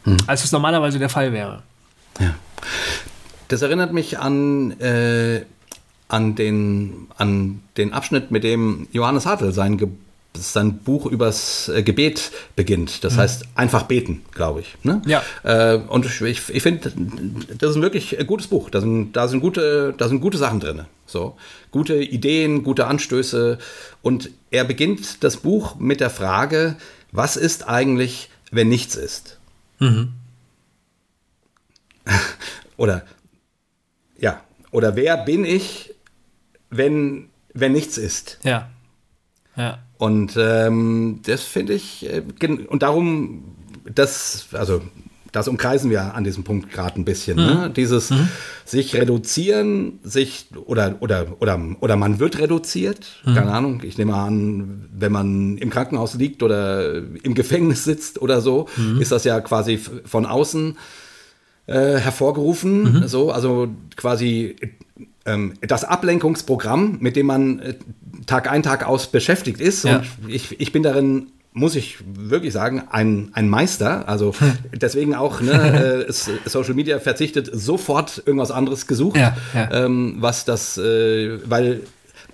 hm. 0.04 0.16
als 0.26 0.44
es 0.44 0.52
normalerweise 0.52 0.98
der 0.98 1.10
Fall 1.10 1.32
wäre. 1.32 1.62
Ja. 2.18 2.34
Das 3.48 3.62
erinnert 3.62 3.92
mich 3.92 4.18
an, 4.18 4.72
äh, 4.80 5.42
an, 6.08 6.34
den, 6.34 7.08
an 7.18 7.60
den 7.76 7.92
Abschnitt, 7.92 8.30
mit 8.30 8.42
dem 8.42 8.88
Johannes 8.90 9.26
Hartl 9.26 9.52
sein 9.52 9.76
Geburtstag 9.76 10.07
sein 10.42 10.78
Buch 10.78 11.06
übers 11.06 11.68
äh, 11.68 11.82
Gebet 11.82 12.32
beginnt. 12.56 13.04
Das 13.04 13.14
mhm. 13.14 13.18
heißt, 13.18 13.44
einfach 13.54 13.84
beten, 13.84 14.24
glaube 14.32 14.60
ich. 14.60 14.76
Ne? 14.82 15.02
Ja. 15.06 15.22
Äh, 15.42 15.78
und 15.78 16.06
ich, 16.06 16.20
ich 16.48 16.62
finde, 16.62 16.92
das 17.58 17.70
ist 17.70 17.76
ein 17.76 17.82
wirklich 17.82 18.16
gutes 18.26 18.46
Buch. 18.46 18.70
Da 18.70 18.80
sind, 18.80 19.12
da 19.12 19.28
sind, 19.28 19.40
gute, 19.40 19.94
da 19.96 20.08
sind 20.08 20.20
gute 20.20 20.38
Sachen 20.38 20.60
drin. 20.60 20.82
So. 21.06 21.36
Gute 21.70 21.96
Ideen, 21.96 22.62
gute 22.64 22.86
Anstöße. 22.86 23.58
Und 24.02 24.30
er 24.50 24.64
beginnt 24.64 25.24
das 25.24 25.38
Buch 25.38 25.76
mit 25.76 26.00
der 26.00 26.10
Frage, 26.10 26.76
was 27.12 27.36
ist 27.36 27.68
eigentlich, 27.68 28.30
wenn 28.50 28.68
nichts 28.68 28.94
ist? 28.94 29.38
Mhm. 29.78 30.12
oder, 32.76 33.04
ja, 34.18 34.42
oder 34.70 34.96
wer 34.96 35.16
bin 35.16 35.44
ich, 35.44 35.94
wenn, 36.70 37.30
wenn 37.54 37.72
nichts 37.72 37.98
ist? 37.98 38.38
Ja. 38.42 38.70
Ja. 39.56 39.78
Und 39.98 40.36
ähm, 40.38 41.20
das 41.24 41.42
finde 41.42 41.74
ich, 41.74 42.06
äh, 42.06 42.22
und 42.68 42.82
darum, 42.82 43.44
das, 43.92 44.48
also 44.52 44.80
das 45.32 45.48
umkreisen 45.48 45.90
wir 45.90 46.14
an 46.14 46.24
diesem 46.24 46.44
Punkt 46.44 46.70
gerade 46.72 47.00
ein 47.00 47.04
bisschen. 47.04 47.36
Ne? 47.36 47.42
Mhm. 47.42 47.60
Ne? 47.60 47.70
Dieses 47.70 48.10
mhm. 48.10 48.28
sich 48.64 48.94
reduzieren, 48.94 49.98
sich 50.02 50.46
oder 50.64 50.96
oder 51.00 51.36
oder 51.40 51.60
oder 51.80 51.96
man 51.96 52.18
wird 52.18 52.38
reduziert. 52.38 53.20
Mhm. 53.24 53.34
Keine 53.34 53.52
Ahnung. 53.52 53.82
Ich 53.84 53.98
nehme 53.98 54.14
an, 54.14 54.88
wenn 54.96 55.12
man 55.12 55.58
im 55.58 55.70
Krankenhaus 55.70 56.14
liegt 56.14 56.42
oder 56.42 56.96
im 56.96 57.34
Gefängnis 57.34 57.84
sitzt 57.84 58.22
oder 58.22 58.40
so, 58.40 58.68
mhm. 58.76 59.00
ist 59.00 59.12
das 59.12 59.24
ja 59.24 59.40
quasi 59.40 59.78
von 59.78 60.24
außen 60.24 60.76
äh, 61.66 61.96
hervorgerufen. 61.98 63.00
Mhm. 63.00 63.08
So, 63.08 63.30
also 63.30 63.68
quasi 63.96 64.56
ähm, 65.26 65.54
das 65.60 65.84
Ablenkungsprogramm, 65.84 66.98
mit 67.00 67.16
dem 67.16 67.26
man 67.26 67.58
äh, 67.60 67.74
Tag 68.28 68.48
ein, 68.50 68.62
Tag 68.62 68.86
aus 68.86 69.08
beschäftigt 69.08 69.60
ist. 69.60 69.84
Ja. 69.84 69.96
Und 69.96 70.28
ich, 70.28 70.60
ich 70.60 70.70
bin 70.70 70.84
darin 70.84 71.32
muss 71.54 71.74
ich 71.74 71.98
wirklich 72.06 72.52
sagen, 72.52 72.84
ein, 72.90 73.30
ein 73.32 73.48
Meister. 73.48 74.08
Also 74.08 74.32
deswegen 74.72 75.16
auch, 75.16 75.40
ne, 75.40 76.06
äh, 76.08 76.12
Social 76.12 76.74
Media 76.74 77.00
verzichtet 77.00 77.50
sofort 77.52 78.22
irgendwas 78.24 78.52
anderes 78.52 78.86
gesucht, 78.86 79.16
ja, 79.16 79.36
ja. 79.54 79.68
Ähm, 79.72 80.16
was 80.20 80.44
das, 80.44 80.78
äh, 80.78 81.40
weil 81.50 81.80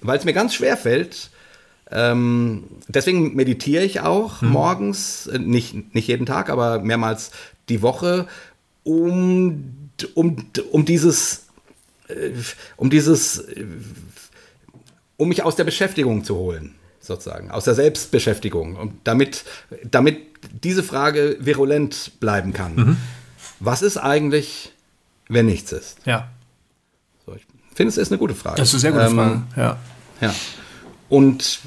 weil 0.05 0.19
es 0.19 0.25
mir 0.25 0.35
ganz 0.35 0.55
schwer 0.55 0.77
fällt. 0.77 1.31
Ähm, 1.91 2.65
deswegen 2.89 3.35
meditiere 3.35 3.85
ich 3.85 4.01
auch 4.01 4.43
mhm. 4.43 4.51
morgens, 4.51 5.27
äh, 5.27 5.39
nicht, 5.39 5.95
nicht 5.95 6.09
jeden 6.09 6.27
Tag, 6.27 6.51
aber 6.51 6.81
mehrmals 6.81 7.31
die 7.69 7.83
Woche, 7.83 8.27
um, 8.85 9.91
um, 10.15 10.37
um 10.71 10.85
dieses, 10.85 11.47
äh, 12.09 12.31
um 12.77 12.91
dieses 12.91 13.39
äh, 13.39 13.65
um 15.17 15.29
mich 15.29 15.43
aus 15.43 15.57
der 15.57 15.65
Beschäftigung 15.65 16.25
zu 16.25 16.37
holen, 16.37 16.75
sozusagen, 17.01 17.51
aus 17.51 17.65
der 17.65 17.75
Selbstbeschäftigung. 17.75 18.77
Und 18.77 18.95
damit, 19.05 19.45
damit 19.85 20.19
diese 20.63 20.83
Frage 20.83 21.37
virulent 21.41 22.13
bleiben 22.21 22.53
kann. 22.53 22.75
Mhm. 22.75 22.97
Was 23.61 23.83
ist 23.83 23.97
eigentlich, 23.97 24.73
wenn 25.29 25.47
nichts 25.47 25.73
ist? 25.73 25.99
Ja. 26.05 26.29
So, 27.25 27.35
ich 27.35 27.47
finde, 27.75 27.91
es 27.91 27.97
ist 27.97 28.11
eine 28.11 28.19
gute 28.19 28.35
Frage. 28.35 28.57
Das 28.57 28.69
ist 28.69 28.75
eine 28.75 28.81
sehr 28.81 28.93
gute 28.93 29.05
ähm, 29.05 29.15
Frage, 29.15 29.43
ja. 29.57 29.79
Ja. 30.21 30.35
Und, 31.09 31.61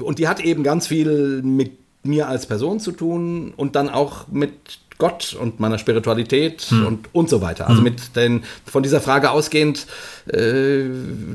und 0.00 0.18
die 0.18 0.28
hat 0.28 0.40
eben 0.40 0.62
ganz 0.62 0.86
viel 0.86 1.42
mit 1.42 1.78
mir 2.04 2.28
als 2.28 2.46
Person 2.46 2.80
zu 2.80 2.92
tun 2.92 3.52
und 3.56 3.76
dann 3.76 3.88
auch 3.88 4.28
mit 4.28 4.80
Gott 5.02 5.34
und 5.34 5.58
meiner 5.58 5.78
Spiritualität 5.78 6.62
hm. 6.62 6.86
und, 6.86 7.08
und 7.12 7.28
so 7.28 7.40
weiter. 7.40 7.66
Also 7.66 7.78
hm. 7.78 7.84
mit 7.84 8.14
den, 8.14 8.44
von 8.64 8.84
dieser 8.84 9.00
Frage 9.00 9.32
ausgehend 9.32 9.88
äh, 10.28 10.84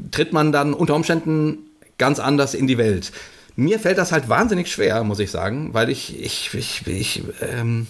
tritt 0.09 0.31
man 0.31 0.53
dann 0.53 0.73
unter 0.73 0.95
Umständen 0.95 1.57
ganz 1.97 2.19
anders 2.19 2.53
in 2.53 2.65
die 2.65 2.77
Welt. 2.77 3.11
Mir 3.57 3.77
fällt 3.77 3.97
das 3.97 4.13
halt 4.13 4.29
wahnsinnig 4.29 4.71
schwer, 4.71 5.03
muss 5.03 5.19
ich 5.19 5.31
sagen, 5.31 5.73
weil 5.73 5.89
ich, 5.89 6.17
ich, 6.17 6.53
ich, 6.53 6.87
ich 6.87 7.23
ähm, 7.41 7.87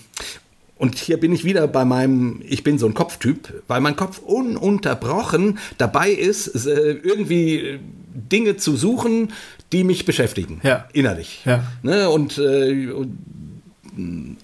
und 0.80 0.96
hier 0.96 1.20
bin 1.20 1.32
ich 1.32 1.44
wieder 1.44 1.68
bei 1.68 1.86
meinem, 1.86 2.42
ich 2.44 2.64
bin 2.64 2.80
so 2.80 2.88
ein 2.88 2.96
Kopftyp, 2.96 3.62
weil 3.68 3.80
mein 3.80 3.96
Kopf 3.96 4.18
ununterbrochen 4.18 5.60
dabei 5.78 6.10
ist, 6.10 6.66
äh, 6.66 6.94
irgendwie 7.04 7.80
Dinge 8.16 8.58
zu 8.58 8.76
suchen, 8.76 9.32
die 9.72 9.84
mich 9.84 10.06
beschäftigen, 10.06 10.60
ja. 10.64 10.88
innerlich. 10.94 11.42
Ja. 11.46 11.64
Ne? 11.84 12.10
Und, 12.10 12.40
äh, 12.40 12.90
und, 12.92 13.18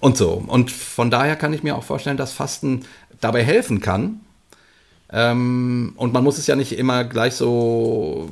und 0.00 0.16
so. 0.16 0.44
Und 0.46 0.70
von 0.70 1.10
daher 1.10 1.36
kann 1.36 1.52
ich 1.52 1.62
mir 1.62 1.76
auch 1.76 1.84
vorstellen, 1.84 2.16
dass 2.16 2.32
Fasten 2.32 2.82
dabei 3.20 3.44
helfen 3.44 3.80
kann. 3.80 4.20
Ähm, 5.10 5.92
und 5.96 6.12
man 6.12 6.24
muss 6.24 6.38
es 6.38 6.46
ja 6.46 6.56
nicht 6.56 6.72
immer 6.72 7.04
gleich 7.04 7.34
so, 7.34 8.30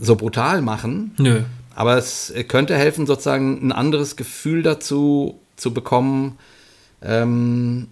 so 0.00 0.16
brutal 0.16 0.62
machen. 0.62 1.12
Nö. 1.18 1.42
Aber 1.74 1.96
es 1.96 2.32
könnte 2.48 2.76
helfen, 2.76 3.06
sozusagen 3.06 3.66
ein 3.66 3.72
anderes 3.72 4.16
Gefühl 4.16 4.62
dazu 4.62 5.38
zu 5.56 5.72
bekommen. 5.72 6.38
Ähm, 7.02 7.88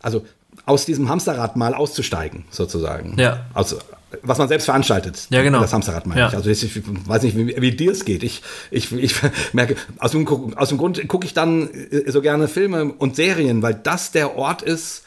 also 0.00 0.24
aus 0.66 0.84
diesem 0.84 1.08
Hamsterrad 1.08 1.56
mal 1.56 1.74
auszusteigen, 1.74 2.44
sozusagen. 2.50 3.18
Ja. 3.18 3.46
Also, 3.54 3.78
was 4.22 4.38
man 4.38 4.48
selbst 4.48 4.64
veranstaltet. 4.64 5.26
Ja, 5.30 5.42
genau. 5.42 5.60
Das 5.60 5.72
Hamsterrad 5.72 6.06
meine 6.06 6.20
ja. 6.20 6.28
ich. 6.28 6.34
Also 6.34 6.50
ich, 6.50 6.82
weiß 6.84 7.22
nicht, 7.22 7.36
wie, 7.36 7.60
wie 7.60 7.72
dir 7.72 7.92
es 7.92 8.04
geht. 8.04 8.22
Ich, 8.22 8.42
ich, 8.70 8.92
ich 8.92 9.14
merke, 9.52 9.76
aus 9.98 10.12
dem, 10.12 10.26
aus 10.56 10.68
dem 10.68 10.78
Grund 10.78 11.06
gucke 11.08 11.26
ich 11.26 11.34
dann 11.34 11.68
äh, 11.70 12.10
so 12.10 12.20
gerne 12.20 12.48
Filme 12.48 12.92
und 12.92 13.16
Serien, 13.16 13.62
weil 13.62 13.74
das 13.74 14.12
der 14.12 14.36
Ort 14.36 14.62
ist, 14.62 15.04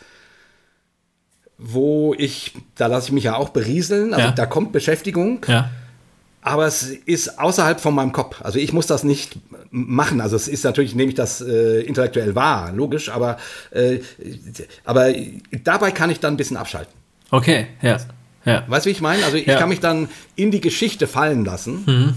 wo 1.58 2.14
ich, 2.18 2.54
da 2.76 2.88
lasse 2.88 3.08
ich 3.08 3.14
mich 3.14 3.26
ja 3.26 3.36
auch 3.36 3.50
berieseln, 3.50 4.14
also 4.14 4.28
ja. 4.28 4.32
da 4.32 4.46
kommt 4.46 4.72
Beschäftigung. 4.72 5.46
Ja 5.48 5.70
aber 6.44 6.68
es 6.68 6.84
ist 6.84 7.40
außerhalb 7.40 7.80
von 7.80 7.96
meinem 7.96 8.12
Kopf. 8.12 8.42
Also 8.42 8.60
ich 8.60 8.74
muss 8.74 8.86
das 8.86 9.04
nicht 9.04 9.38
machen. 9.72 10.22
Also 10.22 10.36
es 10.36 10.48
ist 10.48 10.64
natürlich, 10.64 10.94
nehme 10.94 11.10
ich 11.10 11.16
das 11.16 11.42
äh, 11.42 11.82
intellektuell 11.82 12.36
wahr, 12.36 12.72
logisch, 12.74 13.10
aber, 13.10 13.38
äh, 13.72 14.00
aber 14.84 15.14
dabei 15.64 15.92
kann 15.92 16.10
ich 16.10 16.20
dann 16.20 16.34
ein 16.34 16.38
bisschen 16.38 16.58
abschalten. 16.58 16.94
Okay, 17.32 17.68
ja. 17.82 17.98
Ja. 18.46 18.64
Weißt 18.68 18.86
du, 18.86 18.90
wie 18.90 18.94
ich 18.94 19.02
meine? 19.02 19.24
Also 19.24 19.38
ich 19.38 19.46
ja. 19.46 19.58
kann 19.58 19.70
mich 19.70 19.80
dann 19.80 20.10
in 20.36 20.52
die 20.52 20.62
Geschichte 20.62 21.08
fallen 21.08 21.46
lassen 21.46 21.84
mhm. 21.86 22.14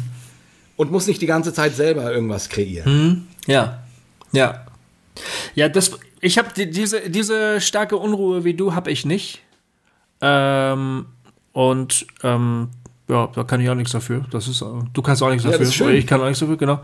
und 0.77 0.91
muss 0.91 1.07
nicht 1.07 1.23
die 1.23 1.27
ganze 1.27 1.53
Zeit 1.53 1.75
selber 1.75 2.13
irgendwas 2.13 2.49
kreieren. 2.49 2.93
Mhm. 2.93 3.27
Ja, 3.47 3.83
ja. 4.33 4.67
Ja, 5.55 5.69
das, 5.69 5.99
ich 6.21 6.39
habe 6.39 6.49
die, 6.55 6.71
diese, 6.71 7.09
diese 7.09 7.61
starke 7.61 7.97
Unruhe 7.97 8.45
wie 8.45 8.55
du 8.55 8.75
habe 8.75 8.91
ich 8.91 9.07
nicht. 9.07 9.43
Ähm, 10.21 11.07
und 11.53 12.07
ähm, 12.23 12.69
ja, 13.09 13.29
da 13.35 13.45
kann 13.45 13.61
ich 13.61 13.71
auch 13.71 13.75
nichts 13.75 13.93
dafür. 13.93 14.25
Das 14.31 14.49
ist, 14.49 14.61
du 14.61 15.03
kannst 15.03 15.23
auch 15.23 15.31
nichts 15.31 15.45
Ja, 15.45 15.53
dafür. 15.53 15.91
Ich 15.91 16.07
kann 16.07 16.21
auch 16.21 16.27
nichts 16.27 16.41
dafür, 16.41 16.57
genau. 16.57 16.81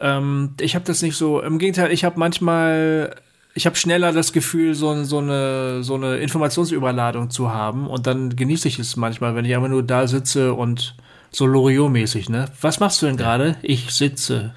Ähm, 0.00 0.54
ich 0.60 0.74
habe 0.74 0.84
das 0.84 1.02
nicht 1.02 1.16
so. 1.16 1.40
Im 1.40 1.58
Gegenteil, 1.58 1.92
ich 1.92 2.04
habe 2.04 2.18
manchmal, 2.18 3.16
ich 3.54 3.66
habe 3.66 3.76
schneller 3.76 4.12
das 4.12 4.32
Gefühl, 4.32 4.74
so, 4.74 5.02
so, 5.04 5.18
eine, 5.18 5.82
so 5.82 5.94
eine 5.94 6.18
Informationsüberladung 6.18 7.30
zu 7.30 7.52
haben. 7.52 7.88
Und 7.88 8.06
dann 8.06 8.36
genieße 8.36 8.68
ich 8.68 8.78
es 8.78 8.96
manchmal, 8.96 9.34
wenn 9.34 9.44
ich 9.44 9.54
einfach 9.54 9.68
nur 9.68 9.82
da 9.82 10.06
sitze 10.06 10.54
und 10.54 10.94
so 11.32 11.46
Loriot-mäßig, 11.46 12.28
ne? 12.28 12.46
Was 12.60 12.80
machst 12.80 13.02
du 13.02 13.06
denn 13.06 13.16
gerade? 13.16 13.54
Ich 13.62 13.92
sitze. 13.92 14.52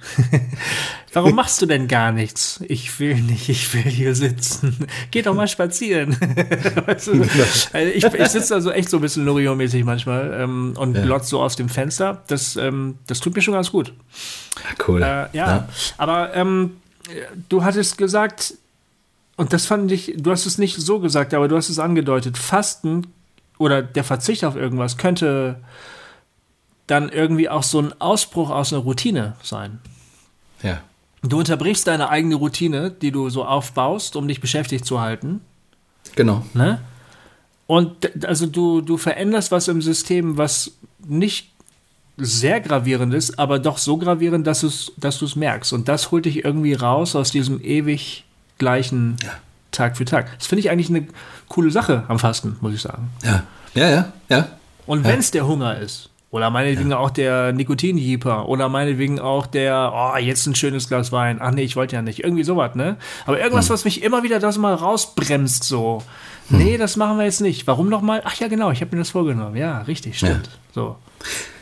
Warum 1.13 1.35
machst 1.35 1.61
du 1.61 1.67
denn 1.67 1.87
gar 1.87 2.11
nichts? 2.11 2.63
Ich 2.67 2.99
will 2.99 3.13
nicht, 3.15 3.47
ich 3.47 3.71
will 3.75 3.83
hier 3.83 4.15
sitzen. 4.15 4.87
Geh 5.11 5.21
doch 5.21 5.35
mal 5.35 5.47
spazieren. 5.47 6.17
weißt 6.87 7.07
du? 7.09 7.21
also 7.21 7.91
ich, 7.93 8.03
ich 8.03 8.27
sitze 8.29 8.55
da 8.55 8.61
so 8.61 8.71
echt 8.71 8.89
so 8.89 8.97
ein 8.97 9.01
bisschen 9.01 9.23
Loriot-mäßig 9.25 9.83
manchmal 9.83 10.35
ähm, 10.39 10.73
und 10.75 10.95
Ja. 10.95 11.03
glotze 11.03 11.27
so 11.29 11.41
aus 11.43 11.55
dem 11.55 11.69
Fenster. 11.69 12.23
Das, 12.25 12.55
ähm, 12.55 12.97
das 13.05 13.19
tut 13.19 13.35
mir 13.35 13.43
schon 13.43 13.53
ganz 13.53 13.71
gut. 13.71 13.93
Cool. 14.87 15.03
Äh, 15.03 15.05
ja. 15.05 15.27
Ja. 15.33 15.69
aber 15.97 16.35
ähm, 16.35 16.77
du 17.49 17.63
hattest 17.63 17.99
gesagt, 17.99 18.55
und 19.35 19.53
das 19.53 19.65
fand 19.65 19.91
ich, 19.91 20.13
du 20.17 20.31
hast 20.31 20.45
es 20.45 20.57
nicht 20.57 20.77
so 20.77 20.99
gesagt, 20.99 21.33
aber 21.33 21.47
du 21.47 21.55
hast 21.55 21.69
es 21.69 21.79
angedeutet, 21.79 22.37
Fasten 22.37 23.07
oder 23.57 23.81
der 23.81 24.03
Verzicht 24.03 24.45
auf 24.45 24.55
irgendwas 24.55 24.97
könnte 24.97 25.59
dann 26.87 27.09
irgendwie 27.09 27.49
auch 27.49 27.63
so 27.63 27.79
ein 27.79 27.99
Ausbruch 28.01 28.49
aus 28.49 28.73
einer 28.73 28.83
Routine 28.83 29.35
sein. 29.41 29.79
ja. 30.61 30.81
Du 31.25 31.39
unterbrichst 31.39 31.87
deine 31.87 32.09
eigene 32.09 32.35
Routine, 32.35 32.91
die 32.91 33.11
du 33.11 33.29
so 33.29 33.45
aufbaust, 33.45 34.17
um 34.17 34.27
dich 34.27 34.41
beschäftigt 34.41 34.83
zu 34.83 34.99
halten. 34.99 35.39
Genau. 36.15 36.45
Ne? 36.53 36.81
Und 37.65 38.25
also 38.25 38.45
du, 38.45 38.81
du 38.81 38.97
veränderst 38.97 39.49
was 39.49 39.69
im 39.69 39.81
System, 39.81 40.37
was 40.37 40.73
nicht 41.07 41.49
sehr 42.17 42.59
gravierend 42.59 43.13
ist, 43.13 43.39
aber 43.39 43.59
doch 43.59 43.77
so 43.77 43.97
gravierend, 43.97 44.45
dass, 44.45 44.63
es, 44.63 44.91
dass 44.97 45.17
du 45.17 45.25
es 45.25 45.37
merkst. 45.37 45.71
Und 45.71 45.87
das 45.87 46.11
holt 46.11 46.25
dich 46.25 46.43
irgendwie 46.43 46.73
raus 46.73 47.15
aus 47.15 47.31
diesem 47.31 47.63
ewig 47.63 48.25
gleichen 48.63 49.17
Ja. 49.23 49.29
Tag 49.71 49.97
für 49.97 50.05
Tag. 50.05 50.27
Das 50.37 50.47
finde 50.47 50.61
ich 50.61 50.69
eigentlich 50.69 50.89
eine 50.89 51.07
coole 51.49 51.71
Sache 51.71 52.03
am 52.07 52.17
Fasten, 52.19 52.57
muss 52.61 52.73
ich 52.73 52.81
sagen. 52.81 53.09
Ja. 53.23 53.43
Ja, 53.73 53.89
ja, 53.89 54.13
ja. 54.29 54.47
Und 54.85 55.03
Ja. 55.03 55.11
wenn 55.11 55.19
es 55.19 55.31
der 55.31 55.45
Hunger 55.47 55.77
ist, 55.79 56.09
oder 56.29 56.49
meinetwegen 56.49 56.93
auch 56.93 57.09
der 57.09 57.53
Nikotinjeeper, 57.53 58.47
oder 58.47 58.69
meinetwegen 58.69 59.19
auch 59.19 59.45
der, 59.47 59.91
oh, 59.95 60.17
jetzt 60.17 60.45
ein 60.47 60.55
schönes 60.55 60.87
Glas 60.87 61.11
Wein, 61.11 61.39
ach 61.41 61.51
nee, 61.51 61.63
ich 61.63 61.75
wollte 61.75 61.95
ja 61.95 62.01
nicht, 62.01 62.23
irgendwie 62.23 62.43
sowas, 62.43 62.75
ne? 62.75 62.97
Aber 63.25 63.39
irgendwas, 63.39 63.69
was 63.69 63.83
mich 63.85 64.01
immer 64.03 64.23
wieder 64.23 64.39
das 64.39 64.57
mal 64.57 64.73
rausbremst, 64.75 65.63
so. 65.63 66.01
Nee, 66.49 66.77
das 66.77 66.95
machen 66.97 67.17
wir 67.17 67.25
jetzt 67.25 67.41
nicht. 67.41 67.65
Warum 67.67 67.89
nochmal? 67.89 68.21
Ach 68.25 68.35
ja, 68.35 68.47
genau, 68.47 68.69
ich 68.71 68.81
habe 68.81 68.95
mir 68.95 69.01
das 69.01 69.09
vorgenommen. 69.11 69.55
Ja, 69.55 69.81
richtig, 69.83 70.17
stimmt. 70.17 70.49
So. 70.73 70.95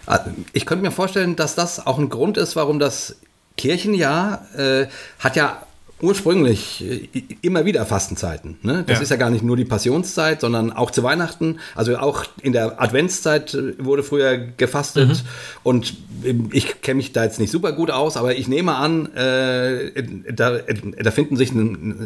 Ah, 0.06 0.20
Ich 0.54 0.66
könnte 0.66 0.84
mir 0.84 0.92
vorstellen, 0.92 1.36
dass 1.38 1.56
das 1.56 1.86
auch 1.86 1.98
ein 2.00 2.10
Grund 2.10 2.38
ist, 2.38 2.56
warum 2.56 2.80
das 2.80 3.16
Kirchenjahr 3.58 4.42
äh, 4.58 4.88
hat 5.20 5.36
ja 5.36 5.62
ursprünglich 6.02 6.84
äh, 6.84 7.08
immer 7.42 7.66
wieder 7.66 7.86
Fastenzeiten. 7.86 8.58
Ne? 8.64 8.84
Das 8.88 8.98
Ja. 8.98 9.04
ist 9.04 9.10
ja 9.10 9.16
gar 9.18 9.30
nicht 9.30 9.44
nur 9.44 9.56
die 9.58 9.66
Passionszeit, 9.66 10.42
sondern 10.42 10.72
auch 10.72 10.92
zu 10.92 11.04
Weihnachten. 11.04 11.60
Also 11.76 11.98
auch 11.98 12.26
in 12.42 12.54
der 12.54 12.82
Adventszeit 12.82 13.54
äh, 13.54 13.74
wurde 13.84 14.04
früher 14.04 14.38
gefastet. 14.38 15.24
Und 15.64 15.94
ähm, 16.26 16.50
ich 16.52 16.82
kenne 16.82 16.98
mich 16.98 17.12
da 17.14 17.24
jetzt 17.24 17.40
nicht 17.40 17.52
super 17.52 17.72
gut 17.72 17.92
aus, 17.92 18.18
aber 18.18 18.36
ich 18.36 18.48
nehme 18.48 18.76
an, 18.76 19.14
äh, 19.14 20.04
da, 20.34 20.58
da 20.60 21.12
finden, 21.12 21.38
sich, 21.38 21.50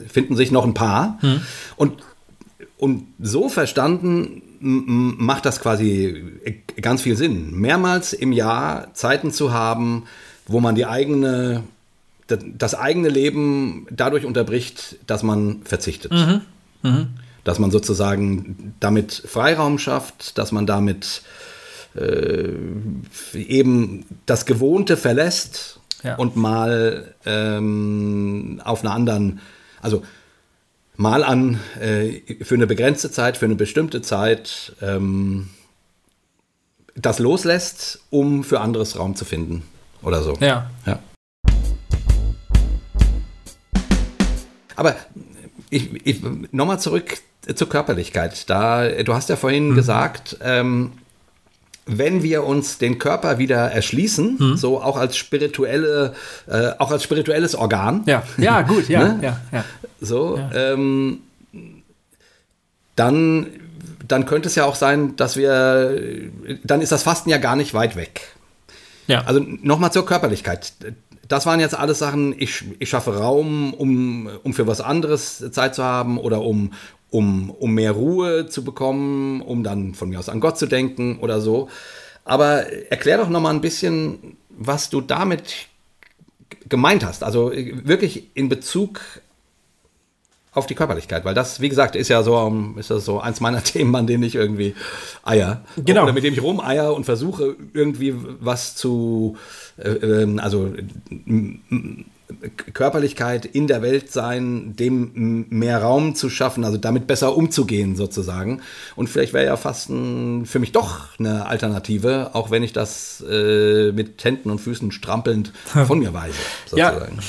finden 0.07 0.35
sich 0.35 0.51
noch 0.51 0.65
ein 0.65 0.73
paar. 0.73 1.19
Und 1.75 2.03
und 2.77 3.03
so 3.19 3.47
verstanden 3.47 4.41
macht 4.59 5.45
das 5.45 5.61
quasi 5.61 6.23
ganz 6.81 7.01
viel 7.01 7.15
Sinn, 7.15 7.51
mehrmals 7.55 8.11
im 8.11 8.33
Jahr 8.33 8.93
Zeiten 8.93 9.31
zu 9.31 9.53
haben, 9.53 10.03
wo 10.45 10.59
man 10.59 10.75
die 10.75 10.85
eigene, 10.85 11.63
das 12.27 12.75
eigene 12.75 13.09
Leben 13.09 13.87
dadurch 13.91 14.25
unterbricht, 14.25 14.97
dass 15.07 15.23
man 15.23 15.61
verzichtet. 15.63 16.11
Dass 17.43 17.59
man 17.59 17.71
sozusagen 17.71 18.73
damit 18.79 19.13
Freiraum 19.13 19.77
schafft, 19.79 20.37
dass 20.37 20.51
man 20.51 20.65
damit 20.65 21.21
äh, 21.95 22.49
eben 23.33 24.05
das 24.25 24.45
Gewohnte 24.45 24.97
verlässt 24.97 25.79
Ja. 26.03 26.15
und 26.15 26.35
mal 26.35 27.13
ähm, 27.25 28.61
auf 28.63 28.81
einer 28.83 28.93
anderen, 28.93 29.39
also 29.81 30.03
mal 30.97 31.23
an 31.23 31.59
äh, 31.79 32.21
für 32.43 32.55
eine 32.55 32.67
begrenzte 32.67 33.11
Zeit, 33.11 33.37
für 33.37 33.45
eine 33.45 33.55
bestimmte 33.55 34.01
Zeit 34.01 34.75
ähm, 34.81 35.49
das 36.95 37.19
loslässt, 37.19 37.99
um 38.09 38.43
für 38.43 38.61
anderes 38.61 38.97
Raum 38.97 39.15
zu 39.15 39.25
finden 39.25 39.63
oder 40.01 40.21
so. 40.21 40.33
Ja. 40.39 40.69
Ja. 40.85 40.99
Aber 44.75 44.95
ich, 45.69 46.05
ich, 46.05 46.21
nochmal 46.51 46.79
zurück 46.79 47.17
zur 47.55 47.69
Körperlichkeit. 47.69 48.49
Da, 48.49 48.87
du 49.03 49.13
hast 49.13 49.29
ja 49.29 49.35
vorhin 49.35 49.69
Mhm. 49.69 49.75
gesagt, 49.75 50.37
ähm, 50.41 50.91
wenn 51.87 52.23
wir 52.23 52.43
uns 52.43 52.79
den 52.79 52.97
Körper 52.97 53.37
wieder 53.37 53.69
erschließen, 53.71 54.37
Mhm. 54.39 54.57
so 54.57 54.81
auch 54.81 54.97
als 54.97 55.17
spirituelle, 55.17 56.15
äh, 56.47 56.71
auch 56.79 56.89
als 56.91 57.03
spirituelles 57.03 57.53
Organ, 57.55 58.01
Ja, 58.07 58.23
ja, 58.37 58.61
gut, 58.63 58.89
ja, 58.89 58.99
Ne? 59.13 59.19
ja, 59.21 59.39
ja. 59.51 59.63
so, 60.01 60.39
ähm, 60.53 61.19
dann, 62.95 63.47
dann 64.07 64.25
könnte 64.25 64.47
es 64.47 64.55
ja 64.55 64.65
auch 64.65 64.75
sein, 64.75 65.15
dass 65.15 65.35
wir, 65.37 65.99
dann 66.63 66.81
ist 66.81 66.91
das 66.91 67.03
Fasten 67.03 67.29
ja 67.29 67.37
gar 67.37 67.55
nicht 67.55 67.73
weit 67.73 67.95
weg. 67.95 68.21
Ja, 69.07 69.21
Also 69.25 69.39
nochmal 69.61 69.91
zur 69.91 70.05
Körperlichkeit. 70.05 70.73
Das 71.27 71.45
waren 71.45 71.59
jetzt 71.59 71.75
alles 71.75 71.99
Sachen, 71.99 72.35
ich, 72.37 72.63
ich 72.79 72.89
schaffe 72.89 73.17
Raum, 73.17 73.73
um, 73.73 74.29
um 74.43 74.53
für 74.53 74.67
was 74.67 74.81
anderes 74.81 75.43
Zeit 75.51 75.75
zu 75.75 75.83
haben 75.83 76.17
oder 76.17 76.41
um, 76.41 76.73
um, 77.09 77.49
um 77.49 77.73
mehr 77.73 77.91
Ruhe 77.91 78.47
zu 78.47 78.63
bekommen, 78.63 79.41
um 79.41 79.63
dann 79.63 79.95
von 79.95 80.09
mir 80.09 80.19
aus 80.19 80.29
an 80.29 80.39
Gott 80.39 80.57
zu 80.57 80.67
denken 80.67 81.19
oder 81.19 81.41
so. 81.41 81.69
Aber 82.25 82.71
erklär 82.91 83.17
doch 83.17 83.29
nochmal 83.29 83.53
ein 83.53 83.61
bisschen, 83.61 84.37
was 84.49 84.89
du 84.89 85.01
damit 85.01 85.67
gemeint 86.67 87.05
hast. 87.05 87.23
Also 87.23 87.51
wirklich 87.51 88.31
in 88.33 88.49
Bezug 88.49 89.01
auf 90.55 90.65
die 90.65 90.75
Körperlichkeit, 90.75 91.25
weil 91.25 91.33
das, 91.33 91.59
wie 91.61 91.69
gesagt, 91.69 91.95
ist 91.95 92.07
ja 92.07 92.23
so, 92.23 92.73
ist 92.77 92.89
das 92.89 93.05
so 93.05 93.19
eins 93.19 93.41
meiner 93.41 93.63
Themen, 93.63 93.95
an 93.95 94.07
denen 94.07 94.23
ich 94.23 94.35
irgendwie 94.35 94.73
eier. 95.23 95.61
Genau. 95.77 96.03
Oder 96.03 96.13
mit 96.13 96.23
dem 96.23 96.33
ich 96.33 96.41
rumeier 96.41 96.93
und 96.93 97.03
versuche 97.03 97.55
irgendwie 97.73 98.15
was 98.39 98.75
zu, 98.75 99.37
äh, 99.77 99.89
ähm, 99.89 100.39
also 100.39 100.73
Körperlichkeit 102.73 103.45
in 103.45 103.67
der 103.67 103.81
Welt 103.81 104.11
sein, 104.11 104.75
dem 104.75 105.45
mehr 105.49 105.81
Raum 105.81 106.15
zu 106.15 106.29
schaffen, 106.29 106.63
also 106.63 106.77
damit 106.77 107.05
besser 107.05 107.35
umzugehen 107.35 107.95
sozusagen. 107.95 108.61
Und 108.95 109.09
vielleicht 109.09 109.33
wäre 109.33 109.45
ja 109.45 109.57
Fasten 109.57 110.45
für 110.45 110.59
mich 110.59 110.71
doch 110.71 111.19
eine 111.19 111.45
Alternative, 111.45 112.31
auch 112.33 112.49
wenn 112.49 112.63
ich 112.63 112.73
das 112.73 113.23
äh, 113.29 113.91
mit 113.91 114.23
Händen 114.23 114.49
und 114.49 114.59
Füßen 114.59 114.91
strampelnd 114.91 115.51
von 115.87 115.99
mir 115.99 116.13
weise. 116.13 116.37
Sozusagen. 116.65 117.17
Ja. 117.17 117.23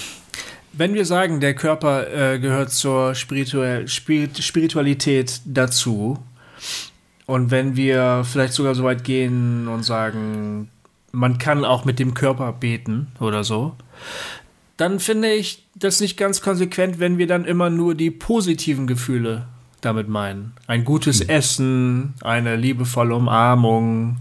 Wenn 0.77 0.95
wir 0.95 1.07
sagen, 1.07 1.41
der 1.41 1.55
Körper 1.55 2.35
äh, 2.35 2.39
gehört 2.39 2.71
zur 2.71 3.15
Spirituell 3.15 3.89
Spirit 3.89 4.43
Spiritualität 4.43 5.41
dazu, 5.45 6.19
und 7.27 7.51
wenn 7.51 7.77
wir 7.77 8.25
vielleicht 8.25 8.53
sogar 8.53 8.75
so 8.75 8.85
weit 8.85 9.03
gehen 9.03 9.67
und 9.69 9.83
sagen, 9.83 10.71
man 11.13 11.39
kann 11.39 11.65
auch 11.65 11.85
mit 11.85 11.99
dem 11.99 12.15
Körper 12.15 12.53
beten 12.53 13.09
oder 13.19 13.43
so, 13.43 13.75
dann 14.77 15.01
finde 15.01 15.33
ich 15.33 15.65
das 15.75 16.01
nicht 16.01 16.17
ganz 16.17 16.41
konsequent, 16.41 17.01
wenn 17.01 17.19
wir 17.19 17.27
dann 17.27 17.45
immer 17.45 17.71
nur 17.71 17.95
die 17.95 18.11
positiven 18.11 18.87
Gefühle 18.87 19.47
damit 19.81 20.09
meinen. 20.09 20.53
Ein 20.67 20.85
gutes 20.85 21.21
hm. 21.21 21.29
Essen, 21.29 22.15
eine 22.23 22.57
liebevolle 22.57 23.15
Umarmung. 23.15 24.19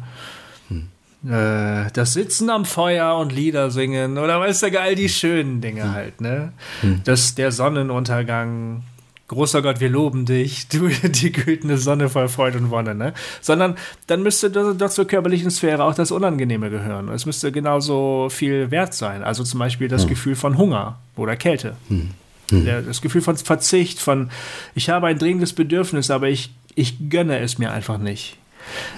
Äh, 1.25 1.91
das 1.93 2.13
Sitzen 2.13 2.49
am 2.49 2.65
Feuer 2.65 3.17
und 3.17 3.31
Lieder 3.31 3.71
singen 3.71 4.17
oder 4.17 4.39
weißt 4.39 4.63
du, 4.63 4.79
all 4.79 4.95
die 4.95 5.09
schönen 5.09 5.61
Dinge 5.61 5.83
hm. 5.83 5.93
halt, 5.93 6.21
ne? 6.21 6.53
Hm. 6.81 7.01
Das, 7.03 7.35
der 7.35 7.51
Sonnenuntergang, 7.51 8.83
großer 9.27 9.61
Gott, 9.61 9.79
wir 9.79 9.89
loben 9.89 10.25
dich, 10.25 10.67
du 10.71 10.87
die 10.89 11.31
gütende 11.31 11.77
Sonne 11.77 12.09
voll 12.09 12.27
Freude 12.27 12.59
und 12.59 12.69
Wonne, 12.69 12.93
ne? 12.93 13.13
Sondern 13.41 13.75
dann 14.07 14.21
müsste 14.21 14.51
doch 14.51 14.89
zur 14.89 15.05
körperlichen 15.05 15.49
Sphäre 15.49 15.83
auch 15.83 15.95
das 15.95 16.11
Unangenehme 16.11 16.69
gehören. 16.69 17.09
Es 17.09 17.25
müsste 17.25 17.51
genauso 17.51 18.27
viel 18.29 18.69
wert 18.69 18.93
sein. 18.93 19.23
Also 19.23 19.43
zum 19.43 19.59
Beispiel 19.59 19.87
das 19.87 20.03
hm. 20.03 20.09
Gefühl 20.09 20.35
von 20.35 20.57
Hunger 20.57 20.99
oder 21.15 21.35
Kälte. 21.35 21.75
Hm. 21.87 22.11
Hm. 22.51 22.65
Das 22.85 23.01
Gefühl 23.01 23.21
von 23.21 23.35
Verzicht, 23.37 23.99
von 23.99 24.29
ich 24.75 24.89
habe 24.89 25.07
ein 25.07 25.17
dringendes 25.17 25.53
Bedürfnis, 25.53 26.11
aber 26.11 26.29
ich, 26.29 26.53
ich 26.75 27.09
gönne 27.09 27.39
es 27.39 27.57
mir 27.57 27.71
einfach 27.71 27.97
nicht. 27.97 28.37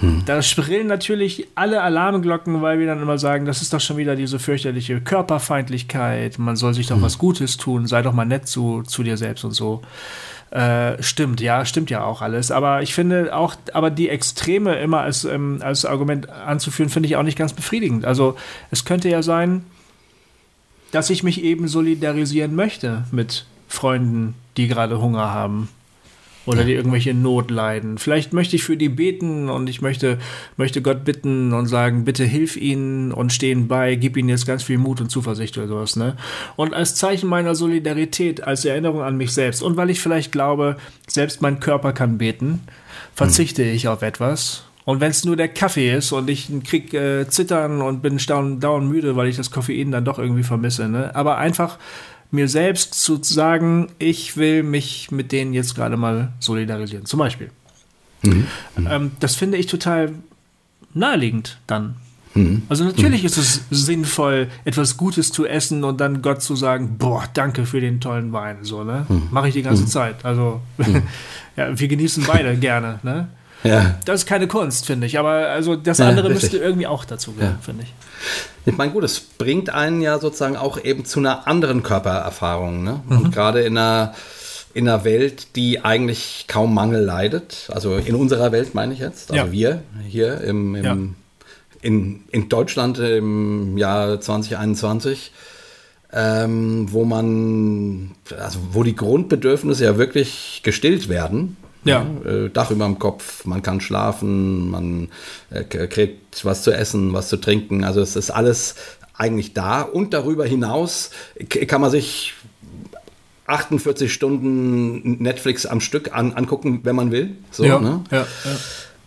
Hm. 0.00 0.22
Da 0.26 0.42
schrillen 0.42 0.86
natürlich 0.86 1.46
alle 1.54 1.82
Alarmglocken, 1.82 2.62
weil 2.62 2.78
wir 2.78 2.86
dann 2.86 3.02
immer 3.02 3.18
sagen, 3.18 3.44
das 3.44 3.62
ist 3.62 3.72
doch 3.72 3.80
schon 3.80 3.96
wieder 3.96 4.16
diese 4.16 4.38
fürchterliche 4.38 5.00
Körperfeindlichkeit, 5.00 6.38
man 6.38 6.56
soll 6.56 6.74
sich 6.74 6.86
doch 6.86 6.96
hm. 6.96 7.02
was 7.02 7.18
Gutes 7.18 7.56
tun, 7.56 7.86
sei 7.86 8.02
doch 8.02 8.12
mal 8.12 8.24
nett 8.24 8.48
zu, 8.48 8.82
zu 8.82 9.02
dir 9.02 9.16
selbst 9.16 9.44
und 9.44 9.52
so. 9.52 9.82
Äh, 10.50 11.02
stimmt, 11.02 11.42
ja, 11.42 11.66
stimmt 11.66 11.90
ja 11.90 12.04
auch 12.04 12.22
alles. 12.22 12.50
Aber 12.50 12.82
ich 12.82 12.94
finde 12.94 13.36
auch, 13.36 13.54
aber 13.74 13.90
die 13.90 14.08
Extreme 14.08 14.76
immer 14.76 15.00
als, 15.00 15.24
ähm, 15.24 15.58
als 15.60 15.84
Argument 15.84 16.30
anzuführen, 16.30 16.88
finde 16.88 17.08
ich 17.08 17.16
auch 17.16 17.22
nicht 17.22 17.36
ganz 17.36 17.52
befriedigend. 17.52 18.06
Also 18.06 18.36
es 18.70 18.86
könnte 18.86 19.10
ja 19.10 19.22
sein, 19.22 19.64
dass 20.90 21.10
ich 21.10 21.22
mich 21.22 21.42
eben 21.42 21.68
solidarisieren 21.68 22.54
möchte 22.54 23.04
mit 23.10 23.44
Freunden, 23.68 24.34
die 24.56 24.68
gerade 24.68 25.00
Hunger 25.02 25.30
haben 25.30 25.68
oder 26.48 26.64
die 26.64 26.72
irgendwelche 26.72 27.12
Not 27.14 27.50
leiden. 27.50 27.98
Vielleicht 27.98 28.32
möchte 28.32 28.56
ich 28.56 28.64
für 28.64 28.76
die 28.76 28.88
beten 28.88 29.50
und 29.50 29.68
ich 29.68 29.82
möchte, 29.82 30.18
möchte 30.56 30.80
Gott 30.80 31.04
bitten 31.04 31.52
und 31.52 31.66
sagen, 31.66 32.04
bitte 32.04 32.24
hilf 32.24 32.56
ihnen 32.56 33.12
und 33.12 33.32
stehen 33.32 33.68
bei, 33.68 33.94
gib 33.96 34.16
ihnen 34.16 34.30
jetzt 34.30 34.46
ganz 34.46 34.62
viel 34.62 34.78
Mut 34.78 35.00
und 35.00 35.10
Zuversicht 35.10 35.58
oder 35.58 35.68
sowas, 35.68 35.96
ne? 35.96 36.16
Und 36.56 36.74
als 36.74 36.94
Zeichen 36.94 37.28
meiner 37.28 37.54
Solidarität, 37.54 38.42
als 38.42 38.64
Erinnerung 38.64 39.02
an 39.02 39.16
mich 39.16 39.32
selbst 39.32 39.62
und 39.62 39.76
weil 39.76 39.90
ich 39.90 40.00
vielleicht 40.00 40.32
glaube, 40.32 40.76
selbst 41.06 41.42
mein 41.42 41.60
Körper 41.60 41.92
kann 41.92 42.18
beten, 42.18 42.60
verzichte 43.14 43.64
hm. 43.64 43.74
ich 43.74 43.88
auf 43.88 44.02
etwas 44.02 44.64
und 44.88 45.02
wenn 45.02 45.10
es 45.10 45.26
nur 45.26 45.36
der 45.36 45.48
Kaffee 45.48 45.94
ist 45.94 46.12
und 46.12 46.30
ich 46.30 46.50
krieg 46.64 46.94
äh, 46.94 47.28
Zittern 47.28 47.82
und 47.82 48.00
bin 48.00 48.16
dauernd 48.16 48.88
müde, 48.88 49.16
weil 49.16 49.28
ich 49.28 49.36
das 49.36 49.50
Koffein 49.50 49.92
dann 49.92 50.06
doch 50.06 50.18
irgendwie 50.18 50.44
vermisse, 50.44 50.88
ne? 50.88 51.14
Aber 51.14 51.36
einfach 51.36 51.76
mir 52.30 52.48
selbst 52.48 52.94
zu 52.94 53.22
sagen, 53.22 53.88
ich 53.98 54.36
will 54.36 54.62
mich 54.62 55.10
mit 55.10 55.32
denen 55.32 55.54
jetzt 55.54 55.74
gerade 55.74 55.96
mal 55.96 56.32
solidarisieren. 56.40 57.06
Zum 57.06 57.18
Beispiel. 57.18 57.50
Mhm. 58.22 58.46
Ähm, 58.88 59.10
das 59.20 59.34
finde 59.34 59.56
ich 59.58 59.66
total 59.66 60.12
naheliegend 60.94 61.58
dann. 61.66 61.96
Mhm. 62.34 62.62
Also 62.68 62.84
natürlich 62.84 63.22
mhm. 63.22 63.26
ist 63.26 63.36
es 63.38 63.62
sinnvoll, 63.70 64.48
etwas 64.64 64.96
Gutes 64.96 65.32
zu 65.32 65.46
essen 65.46 65.84
und 65.84 66.00
dann 66.00 66.22
Gott 66.22 66.42
zu 66.42 66.56
sagen, 66.56 66.96
boah, 66.98 67.24
danke 67.32 67.66
für 67.66 67.80
den 67.80 68.00
tollen 68.00 68.32
Wein. 68.32 68.58
So, 68.62 68.84
ne? 68.84 69.06
Mhm. 69.08 69.28
Mache 69.30 69.48
ich 69.48 69.54
die 69.54 69.62
ganze 69.62 69.84
mhm. 69.84 69.88
Zeit. 69.88 70.24
Also 70.24 70.60
mhm. 70.76 71.02
ja, 71.56 71.78
wir 71.78 71.88
genießen 71.88 72.24
beide 72.26 72.56
gerne, 72.58 73.00
ne? 73.02 73.28
Ja. 73.64 73.98
Das 74.04 74.20
ist 74.20 74.26
keine 74.26 74.46
Kunst, 74.46 74.86
finde 74.86 75.06
ich. 75.06 75.18
Aber 75.18 75.30
also 75.48 75.76
das 75.76 76.00
andere 76.00 76.28
ja, 76.28 76.34
müsste 76.34 76.58
irgendwie 76.58 76.86
auch 76.86 77.04
dazu 77.04 77.32
gehören, 77.32 77.56
ja. 77.58 77.64
finde 77.64 77.84
ich. 77.84 77.94
Ich 78.66 78.76
meine, 78.76 78.92
gut, 78.92 79.04
es 79.04 79.20
bringt 79.20 79.70
einen 79.70 80.00
ja 80.00 80.18
sozusagen 80.18 80.56
auch 80.56 80.82
eben 80.82 81.04
zu 81.04 81.18
einer 81.20 81.46
anderen 81.46 81.82
Körpererfahrung. 81.82 82.84
Ne? 82.84 83.00
Mhm. 83.08 83.18
Und 83.18 83.32
gerade 83.32 83.62
in 83.62 83.76
einer, 83.76 84.14
in 84.74 84.88
einer 84.88 85.04
Welt, 85.04 85.56
die 85.56 85.84
eigentlich 85.84 86.44
kaum 86.46 86.74
Mangel 86.74 87.02
leidet, 87.02 87.68
also 87.72 87.96
in 87.96 88.14
unserer 88.14 88.52
Welt 88.52 88.74
meine 88.74 88.92
ich 88.92 89.00
jetzt, 89.00 89.30
also 89.30 89.46
ja. 89.46 89.52
wir 89.52 89.82
hier 90.06 90.40
im, 90.42 90.74
im 90.74 91.14
in, 91.82 92.24
in 92.30 92.48
Deutschland 92.48 92.98
im 92.98 93.78
Jahr 93.78 94.20
2021, 94.20 95.32
ähm, 96.12 96.86
wo 96.90 97.04
man, 97.04 98.12
also 98.38 98.58
wo 98.72 98.82
die 98.82 98.96
Grundbedürfnisse 98.96 99.84
ja 99.84 99.98
wirklich 99.98 100.62
gestillt 100.64 101.08
werden. 101.08 101.56
Ja. 101.88 102.06
Äh, 102.24 102.50
Dach 102.50 102.70
über 102.70 102.84
dem 102.84 102.98
Kopf, 102.98 103.44
man 103.44 103.62
kann 103.62 103.80
schlafen, 103.80 104.70
man 104.70 105.08
äh, 105.50 105.64
kriegt 105.64 106.44
was 106.44 106.62
zu 106.62 106.72
essen, 106.72 107.12
was 107.12 107.28
zu 107.28 107.36
trinken. 107.36 107.84
Also 107.84 108.00
es 108.00 108.16
ist 108.16 108.30
alles 108.30 108.74
eigentlich 109.14 109.54
da. 109.54 109.82
Und 109.82 110.14
darüber 110.14 110.46
hinaus 110.46 111.10
kann 111.66 111.80
man 111.80 111.90
sich 111.90 112.34
48 113.46 114.12
Stunden 114.12 115.22
Netflix 115.22 115.66
am 115.66 115.80
Stück 115.80 116.14
an, 116.14 116.34
angucken, 116.34 116.80
wenn 116.84 116.94
man 116.94 117.10
will. 117.10 117.36
So, 117.50 117.64
ja, 117.64 117.80
ne? 117.80 118.04
ja, 118.10 118.18
ja. 118.18 118.26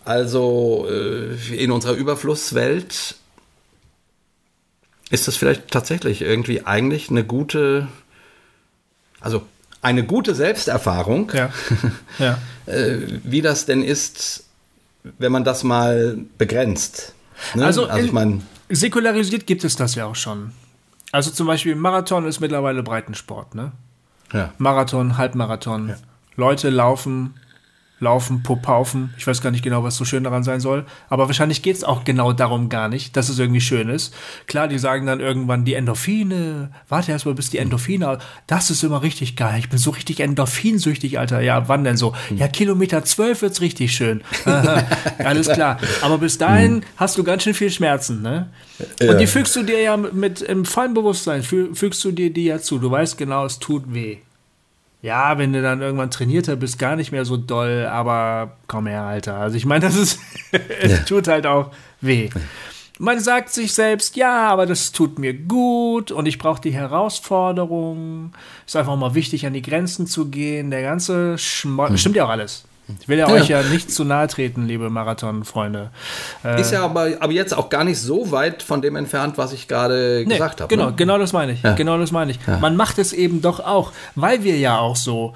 Also 0.04 0.88
äh, 0.90 1.56
in 1.56 1.72
unserer 1.72 1.94
Überflusswelt 1.94 3.16
ist 5.12 5.28
das 5.28 5.38
vielleicht 5.38 5.70
tatsächlich 5.70 6.22
irgendwie 6.22 6.66
eigentlich 6.66 7.10
eine 7.10 7.24
gute, 7.24 7.88
also 9.20 9.44
eine 9.82 10.04
gute 10.06 10.36
Selbsterfahrung, 10.36 11.32
ja. 11.34 11.50
Ja. 12.20 12.38
Äh, 12.68 13.20
wie 13.24 13.42
das 13.42 13.66
denn 13.66 13.82
ist, 13.82 14.44
wenn 15.18 15.32
man 15.32 15.44
das 15.44 15.64
mal 15.64 16.20
begrenzt. 16.38 17.16
Ne? 17.56 17.66
Also, 17.66 17.88
also 17.88 18.06
ich 18.06 18.14
meine. 18.14 18.42
Säkularisiert 18.70 19.48
gibt 19.48 19.64
es 19.64 19.76
das 19.76 19.96
ja 19.96 20.06
auch 20.06 20.16
schon. 20.16 20.52
Also 21.12 21.32
zum 21.32 21.48
Beispiel 21.48 21.76
Marathon 21.76 22.28
ist 22.28 22.40
mittlerweile 22.40 22.84
Breitensport, 22.84 23.56
ne? 23.56 23.72
Ja. 24.32 24.54
Marathon, 24.60 25.18
Halbmarathon. 25.18 25.96
Leute 26.36 26.70
laufen 26.70 27.34
Laufen, 28.02 28.42
Popaufen. 28.42 29.14
Ich 29.16 29.28
weiß 29.28 29.42
gar 29.42 29.52
nicht 29.52 29.64
genau, 29.64 29.84
was 29.84 29.96
so 29.96 30.06
schön 30.06 30.24
daran 30.24 30.44
sein 30.44 30.60
soll. 30.60 30.88
Aber 31.08 31.28
wahrscheinlich 31.28 31.62
geht 31.62 31.76
es 31.76 31.84
auch 31.84 32.04
genau 32.04 32.34
darum 32.34 32.68
gar 32.68 32.90
nicht, 32.90 33.16
dass 33.16 33.30
es 33.30 33.38
irgendwie 33.38 33.62
schön 33.62 33.90
ist. 33.90 34.14
Klar, 34.48 34.68
die 34.68 34.80
sagen 34.80 35.06
dann 35.06 35.20
irgendwann 35.20 35.66
die 35.66 35.76
Endorphine. 35.76 36.72
Warte 36.90 37.12
erst 37.12 37.28
mal, 37.28 37.36
bis 37.36 37.52
die 37.52 37.60
Endorphine. 37.60 38.18
Das 38.48 38.72
ist 38.72 38.84
immer 38.84 39.04
richtig 39.04 39.36
geil. 39.36 39.60
Ich 39.60 39.70
bin 39.70 39.78
so 39.78 39.92
richtig 39.92 40.20
endorphinsüchtig, 40.20 41.20
Alter. 41.20 41.42
Ja, 41.42 41.70
wann 41.70 41.84
denn 41.84 41.96
so? 41.96 42.16
Ja, 42.36 42.48
Kilometer 42.48 43.06
zwölf 43.06 43.44
wird's 43.44 43.62
richtig 43.62 43.94
schön. 43.94 44.24
Alles 45.20 45.48
klar. 45.48 45.78
Aber 46.02 46.18
bis 46.18 46.40
dahin 46.40 46.78
hm. 46.78 46.84
hast 46.98 47.20
du 47.20 47.24
ganz 47.24 47.44
schön 47.44 47.54
viel 47.54 47.70
Schmerzen, 47.70 48.24
ne? 48.24 48.50
Und 49.00 49.20
die 49.20 49.28
fügst 49.28 49.56
du 49.56 49.62
dir 49.62 49.80
ja 49.80 49.96
mit 49.96 50.42
im 50.42 50.66
vollen 50.66 50.96
Bewusstsein, 50.96 51.44
fügst 51.44 52.04
du 52.04 52.12
dir 52.12 52.34
die 52.34 52.46
ja 52.46 52.60
zu. 52.60 52.80
Du 52.80 52.90
weißt 52.90 53.16
genau, 53.16 53.46
es 53.46 53.60
tut 53.60 53.94
weh. 53.94 54.18
Ja, 55.02 55.40
wenn 55.40 55.52
du 55.52 55.62
dann 55.62 55.82
irgendwann 55.82 56.12
trainierter 56.12 56.56
bist, 56.56 56.78
gar 56.78 56.96
nicht 56.96 57.12
mehr 57.12 57.26
so 57.26 57.36
doll, 57.36 57.88
aber 57.92 58.58
komm 58.68 58.86
her, 58.86 59.02
Alter. 59.04 59.38
Also 59.38 59.58
ich 59.58 59.66
meine, 59.66 59.86
das 59.86 59.96
ist, 59.96 60.20
es 60.82 60.92
ja. 60.92 60.98
tut 61.00 61.28
halt 61.28 61.48
auch 61.48 61.72
weh. 62.02 62.30
Man 63.00 63.20
sagt 63.20 63.50
sich 63.50 63.74
selbst, 63.74 64.16
ja, 64.16 64.48
aber 64.50 64.68
das 64.68 64.92
tut 64.92 65.18
mir 65.18 65.34
gut 65.34 66.12
und 66.12 66.28
ich 66.28 66.38
brauche 66.38 66.62
die 66.62 66.72
Herausforderung. 66.72 68.34
Ist 68.68 68.76
einfach 68.76 68.96
mal 68.96 69.16
wichtig, 69.16 69.48
an 69.48 69.54
die 69.54 69.64
Grenzen 69.64 70.06
zu 70.06 70.30
gehen. 70.30 70.70
Der 70.70 70.84
ganze 70.84 71.36
Schmo 71.40 71.88
hm. 71.88 71.98
stimmt 71.98 72.16
ja 72.16 72.26
auch 72.26 72.30
alles. 72.30 72.66
Ich 73.00 73.08
will 73.08 73.18
ja, 73.18 73.28
ja, 73.28 73.34
euch 73.34 73.48
ja 73.48 73.64
nicht 73.64 73.92
zu 73.92 74.04
nahe 74.04 74.28
treten, 74.28 74.68
liebe 74.68 74.90
Marathon-Freunde. 74.90 75.92
Äh, 76.44 76.60
ist 76.60 76.72
ja 76.72 76.84
aber, 76.84 77.10
aber 77.20 77.32
jetzt 77.32 77.56
auch 77.56 77.70
gar 77.70 77.84
nicht 77.84 78.00
so 78.00 78.32
weit 78.32 78.64
von 78.64 78.82
dem 78.82 78.96
entfernt, 78.96 79.38
was 79.38 79.54
ich 79.54 79.68
gerade 79.68 80.24
nee, 80.26 80.34
gesagt 80.34 80.62
habe. 80.62 80.68
Genau, 80.68 80.88
ne? 80.88 80.96
genau 80.96 81.18
das 81.18 81.32
meine 81.32 81.54
ich. 81.54 81.64
Ja. 81.64 81.74
Genau 81.74 81.98
das 81.98 82.12
meine 82.12 82.32
ich. 82.32 82.40
Ja. 82.46 82.58
Man 82.58 82.76
macht 82.76 82.98
es 82.98 83.14
eben 83.14 83.42
doch 83.42 83.60
auch, 83.60 83.92
weil 84.16 84.44
wir 84.44 84.58
ja 84.58 84.78
auch 84.80 84.96
so 84.96 85.34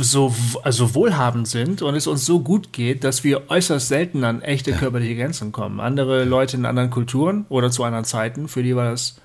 so 0.00 0.34
also 0.62 0.94
wohlhabend 0.94 1.46
sind 1.46 1.82
und 1.82 1.94
es 1.94 2.06
uns 2.06 2.24
so 2.24 2.40
gut 2.40 2.72
geht, 2.72 3.04
dass 3.04 3.22
wir 3.22 3.50
äußerst 3.50 3.86
selten 3.86 4.24
an 4.24 4.40
echte 4.40 4.72
körperliche 4.72 5.14
Grenzen 5.14 5.52
kommen. 5.52 5.78
Andere 5.78 6.24
Leute 6.24 6.56
in 6.56 6.64
anderen 6.64 6.88
Kulturen 6.90 7.44
oder 7.50 7.70
zu 7.70 7.84
anderen 7.84 8.06
Zeiten, 8.06 8.48
für 8.48 8.62
die 8.62 8.74
war 8.74 8.90
das 8.90 9.16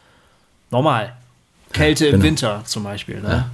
Normal. 0.69 1.13
Kälte 1.71 2.07
im 2.07 2.13
genau. 2.13 2.23
Winter 2.23 2.61
zum 2.65 2.83
Beispiel. 2.83 3.21
Ne? 3.21 3.45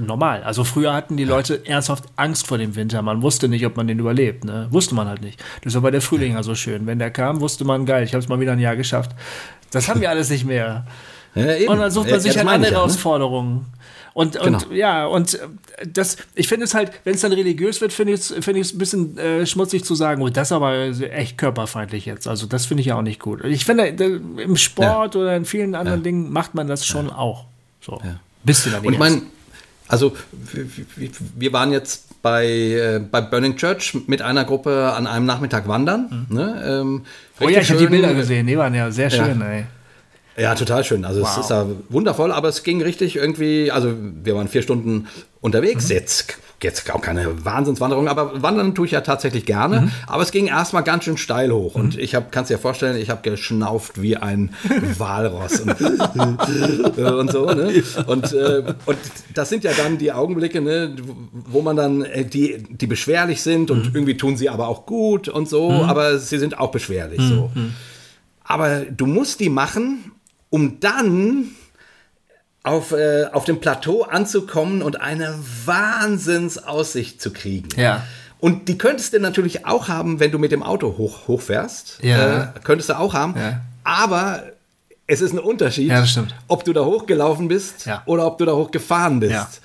Normal. 0.00 0.42
Also 0.42 0.64
früher 0.64 0.94
hatten 0.94 1.16
die 1.16 1.24
Leute 1.24 1.66
ernsthaft 1.66 2.04
Angst 2.16 2.46
vor 2.46 2.58
dem 2.58 2.76
Winter. 2.76 3.02
Man 3.02 3.22
wusste 3.22 3.48
nicht, 3.48 3.66
ob 3.66 3.76
man 3.76 3.86
den 3.86 3.98
überlebt. 3.98 4.44
Ne? 4.44 4.68
Wusste 4.70 4.94
man 4.94 5.08
halt 5.08 5.22
nicht. 5.22 5.42
Deshalb 5.64 5.82
war 5.82 5.90
der 5.90 6.00
Frühling 6.00 6.34
ja 6.34 6.42
so 6.42 6.54
schön. 6.54 6.86
Wenn 6.86 6.98
der 6.98 7.10
kam, 7.10 7.40
wusste 7.40 7.64
man, 7.64 7.84
geil, 7.86 8.04
ich 8.04 8.12
habe 8.12 8.22
es 8.22 8.28
mal 8.28 8.40
wieder 8.40 8.52
ein 8.52 8.60
Jahr 8.60 8.76
geschafft. 8.76 9.10
Das 9.70 9.88
haben 9.88 10.00
wir 10.00 10.10
alles 10.10 10.30
nicht 10.30 10.44
mehr. 10.44 10.86
Ja. 11.34 11.70
Und 11.70 11.78
dann 11.78 11.90
sucht 11.90 12.06
man 12.06 12.14
Ja, 12.14 12.20
sich 12.20 12.32
das 12.32 12.44
halt 12.44 12.48
andere 12.48 12.72
ja, 12.72 12.78
ne? 12.78 12.82
Herausforderungen. 12.82 13.66
Und, 14.14 14.36
und 14.36 14.60
Genau. 14.60 14.74
ja, 14.74 15.04
und 15.06 15.34
äh, 15.34 15.38
das, 15.86 16.16
ich 16.34 16.48
finde 16.48 16.64
es 16.64 16.72
halt, 16.72 16.90
wenn 17.04 17.14
es 17.14 17.20
dann 17.20 17.32
religiös 17.32 17.82
wird, 17.82 17.92
finde 17.92 18.14
ich 18.14 18.20
es 18.20 18.28
finde 18.40 18.60
ich 18.60 18.68
es 18.68 18.72
ein 18.72 18.78
bisschen 18.78 19.18
äh, 19.18 19.44
schmutzig 19.44 19.84
zu 19.84 19.94
sagen, 19.94 20.22
oh, 20.22 20.30
das 20.30 20.48
ist 20.48 20.52
aber 20.52 20.74
echt 20.74 21.36
körperfeindlich 21.36 22.06
jetzt. 22.06 22.26
Also 22.26 22.46
das 22.46 22.64
finde 22.64 22.80
ich 22.80 22.86
ja 22.86 22.96
auch 22.96 23.02
nicht 23.02 23.20
gut. 23.20 23.44
Ich 23.44 23.66
finde, 23.66 23.88
äh, 23.88 24.42
im 24.42 24.56
Sport 24.56 25.16
oder 25.16 25.36
in 25.36 25.44
vielen 25.44 25.74
anderen 25.74 26.02
Dingen 26.02 26.32
macht 26.32 26.54
man 26.54 26.66
das 26.66 26.86
schon 26.86 27.10
auch. 27.10 27.44
So. 27.82 28.00
Bisschen 28.42 28.74
an 28.74 28.80
die 28.80 28.86
Und 28.86 28.94
ich 28.94 28.98
meine, 28.98 29.20
also 29.88 30.16
wir- 31.36 31.52
waren 31.52 31.72
jetzt 31.72 32.22
bei, 32.22 32.46
äh, 32.46 33.00
bei 33.10 33.20
Burning 33.20 33.56
Church 33.56 33.96
mit 34.06 34.20
einer 34.22 34.44
Gruppe 34.44 34.92
an 34.96 35.06
einem 35.06 35.26
Nachmittag 35.26 35.68
wandern. 35.68 36.26
Ne? 36.28 36.64
Ähm, 36.66 37.02
Oh 37.40 37.48
ja, 37.48 37.60
ich 37.60 37.70
habe 37.70 37.80
die. 37.80 37.86
Bilder 37.86 38.14
gesehen, 38.14 38.46
die 38.46 38.56
waren 38.58 38.74
ja 38.74 38.90
sehr 38.90 39.10
schön, 39.10 39.40
ey. 39.42 39.66
Ja, 40.38 40.54
total 40.54 40.84
schön. 40.84 41.04
Also 41.04 41.20
es 41.22 41.28
Wow. 41.36 41.38
ist 41.38 41.50
ja 41.50 41.66
wundervoll, 41.88 42.30
aber 42.30 42.48
es 42.48 42.62
ging 42.62 42.82
richtig 42.82 43.16
irgendwie, 43.16 43.70
also 43.70 43.94
wir 44.22 44.34
waren 44.36 44.48
vier 44.48 44.62
Stunden 44.62 45.06
unterwegs, 45.40 45.88
Mhm. 45.88 45.94
jetzt, 45.94 46.38
jetzt 46.62 46.92
auch 46.94 47.00
keine 47.00 47.44
Wahnsinnswanderung, 47.44 48.06
aber 48.08 48.42
wandern 48.42 48.74
tue 48.74 48.84
ich 48.86 48.92
ja 48.92 49.00
tatsächlich 49.00 49.46
gerne, 49.46 49.82
Mhm. 49.82 49.90
aber 50.06 50.22
es 50.22 50.32
ging 50.32 50.46
erstmal 50.48 50.82
ganz 50.82 51.04
schön 51.04 51.16
steil 51.16 51.50
hoch 51.52 51.74
und 51.74 51.96
ich 51.96 52.14
habe, 52.14 52.26
kannst 52.30 52.50
dir 52.50 52.58
vorstellen, 52.58 52.96
ich 52.98 53.08
habe 53.08 53.22
geschnauft 53.22 54.02
wie 54.02 54.18
ein 54.18 54.50
Walross 54.98 55.60
und, 55.60 55.70
und 56.98 57.32
so, 57.32 57.46
ne? 57.46 57.82
Und, 58.06 58.32
äh, 58.34 58.74
und 58.84 58.98
das 59.32 59.48
sind 59.48 59.64
ja 59.64 59.70
dann 59.72 59.96
die 59.96 60.12
Augenblicke, 60.12 60.60
ne, 60.60 60.94
wo 61.46 61.62
man 61.62 61.76
dann, 61.76 62.02
äh, 62.04 62.24
die, 62.26 62.62
die 62.68 62.86
beschwerlich 62.86 63.40
sind 63.40 63.70
und 63.70 63.94
irgendwie 63.94 64.16
tun 64.18 64.36
sie 64.36 64.50
aber 64.50 64.68
auch 64.68 64.84
gut 64.84 65.28
und 65.28 65.48
so, 65.48 65.70
aber 65.84 66.18
sie 66.18 66.38
sind 66.38 66.58
auch 66.58 66.70
beschwerlich, 66.72 67.20
so. 67.22 67.50
Aber 68.44 68.80
du 68.80 69.06
musst 69.06 69.40
die 69.40 69.48
machen, 69.48 70.12
um 70.56 70.80
dann 70.80 71.50
auf, 72.62 72.92
äh, 72.92 73.26
auf 73.30 73.44
dem 73.44 73.60
Plateau 73.60 74.04
anzukommen 74.04 74.80
und 74.80 74.98
eine 75.02 75.38
Wahnsinnsaussicht 75.66 77.20
zu 77.20 77.30
kriegen. 77.30 77.68
Ja. 77.76 78.04
Und 78.40 78.68
die 78.68 78.78
könntest 78.78 79.12
du 79.12 79.20
natürlich 79.20 79.66
auch 79.66 79.88
haben, 79.88 80.18
wenn 80.18 80.30
du 80.30 80.38
mit 80.38 80.52
dem 80.52 80.62
Auto 80.62 80.96
hoch, 80.96 81.28
hochfährst. 81.28 81.98
Ja. 82.02 82.42
Äh, 82.42 82.46
könntest 82.64 82.88
du 82.88 82.98
auch 82.98 83.12
haben. 83.12 83.34
Ja. 83.36 83.60
Aber 83.84 84.44
es 85.06 85.20
ist 85.20 85.32
ein 85.32 85.38
Unterschied, 85.38 85.88
Ja, 85.90 86.04
ob 86.48 86.64
du 86.64 86.72
da 86.72 86.84
hochgelaufen 86.86 87.48
bist 87.48 87.84
Ja. 87.84 88.02
oder 88.06 88.26
ob 88.26 88.38
du 88.38 88.46
da 88.46 88.52
hochgefahren 88.52 89.20
bist. 89.20 89.60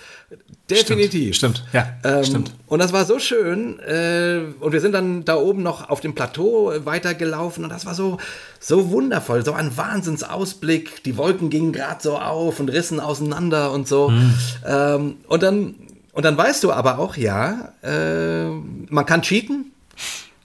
Definitiv. 0.76 1.36
Stimmt, 1.36 1.64
ja, 1.74 1.88
Ähm, 2.04 2.24
stimmt. 2.24 2.52
Und 2.68 2.80
das 2.80 2.94
war 2.94 3.06
so 3.06 3.20
schön. 3.20 3.80
Äh, 3.80 4.42
und 4.60 4.72
wir 4.72 4.82
sind 4.82 4.94
dann 4.94 5.26
da 5.26 5.36
oben 5.36 5.64
noch 5.64 5.90
auf 5.90 6.00
dem 6.02 6.16
Plateau 6.16 6.72
äh, 6.72 6.86
weitergelaufen. 6.86 7.64
Und 7.64 7.70
das 7.70 7.86
war 7.86 7.96
so, 7.96 8.18
so 8.60 8.90
wundervoll. 8.92 9.44
So 9.46 9.54
ein 9.54 9.76
Wahnsinnsausblick. 9.78 11.04
Die 11.04 11.18
Wolken 11.18 11.50
gingen 11.50 11.74
gerade 11.74 12.02
so 12.02 12.18
auf 12.18 12.60
und 12.60 12.70
rissen 12.70 13.00
auseinander 13.00 13.72
und 13.72 13.88
so. 13.88 14.10
Mhm. 14.10 14.34
Ähm, 14.66 15.16
und, 15.28 15.44
dann, 15.44 15.76
und 16.14 16.26
dann 16.26 16.38
weißt 16.38 16.64
du 16.64 16.72
aber 16.72 17.00
auch, 17.00 17.18
ja, 17.18 17.74
äh, 17.84 18.46
man 18.90 19.06
kann 19.06 19.22
cheaten. 19.22 19.72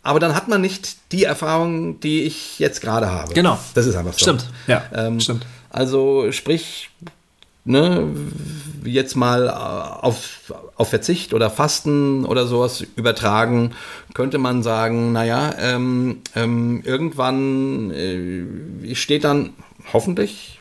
Aber 0.02 0.20
dann 0.20 0.36
hat 0.36 0.46
man 0.46 0.60
nicht 0.60 0.96
die 1.10 1.24
Erfahrung, 1.24 1.98
die 1.98 2.22
ich 2.22 2.60
jetzt 2.60 2.80
gerade 2.80 3.10
habe. 3.10 3.34
Genau. 3.34 3.58
Das 3.74 3.86
ist 3.86 3.96
einfach 3.96 4.12
so. 4.12 4.20
Stimmt, 4.20 4.46
ja, 4.68 4.84
Ähm, 4.94 5.18
stimmt. 5.18 5.44
Also 5.68 6.30
sprich, 6.30 6.90
ne, 7.66 8.08
jetzt 8.84 9.16
mal 9.16 9.48
äh, 9.48 9.50
auf, 9.50 10.52
auf 10.76 10.88
Verzicht 10.88 11.34
oder 11.34 11.50
Fasten 11.50 12.24
oder 12.24 12.46
sowas 12.46 12.84
übertragen, 12.96 13.72
könnte 14.14 14.38
man 14.38 14.62
sagen, 14.62 15.12
naja, 15.12 15.54
ähm, 15.58 16.22
ähm, 16.34 16.82
irgendwann 16.84 17.90
äh, 17.90 18.94
steht 18.94 19.24
dann 19.24 19.50
hoffentlich 19.92 20.60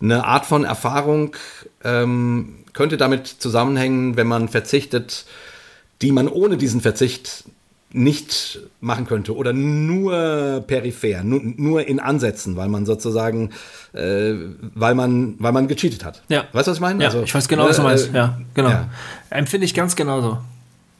eine 0.00 0.24
Art 0.24 0.46
von 0.46 0.64
Erfahrung, 0.64 1.36
ähm, 1.84 2.64
könnte 2.72 2.96
damit 2.96 3.26
zusammenhängen, 3.26 4.16
wenn 4.16 4.28
man 4.28 4.48
verzichtet, 4.48 5.26
die 6.00 6.12
man 6.12 6.28
ohne 6.28 6.56
diesen 6.56 6.80
Verzicht 6.80 7.44
nicht 7.92 8.60
machen 8.80 9.06
könnte 9.06 9.34
oder 9.34 9.52
nur 9.54 10.62
peripher, 10.66 11.24
nur, 11.24 11.40
nur 11.42 11.86
in 11.88 12.00
Ansätzen, 12.00 12.56
weil 12.56 12.68
man 12.68 12.84
sozusagen, 12.84 13.50
äh, 13.94 14.34
weil 14.74 14.94
man, 14.94 15.36
weil 15.38 15.52
man 15.52 15.68
gecheatet 15.68 16.04
hat. 16.04 16.22
Ja. 16.28 16.44
Weißt 16.52 16.66
du, 16.66 16.70
was 16.72 16.76
ich 16.78 16.82
meine? 16.82 17.02
Ja, 17.02 17.08
Also, 17.08 17.22
ich 17.22 17.34
weiß 17.34 17.48
genau, 17.48 17.66
was 17.66 17.76
du 17.76 17.82
äh, 17.82 17.84
meinst. 17.86 18.12
Ja, 18.12 18.38
genau. 18.54 18.68
ja. 18.68 18.88
Empfinde 19.30 19.64
ich 19.64 19.74
ganz 19.74 19.96
genauso. 19.96 20.38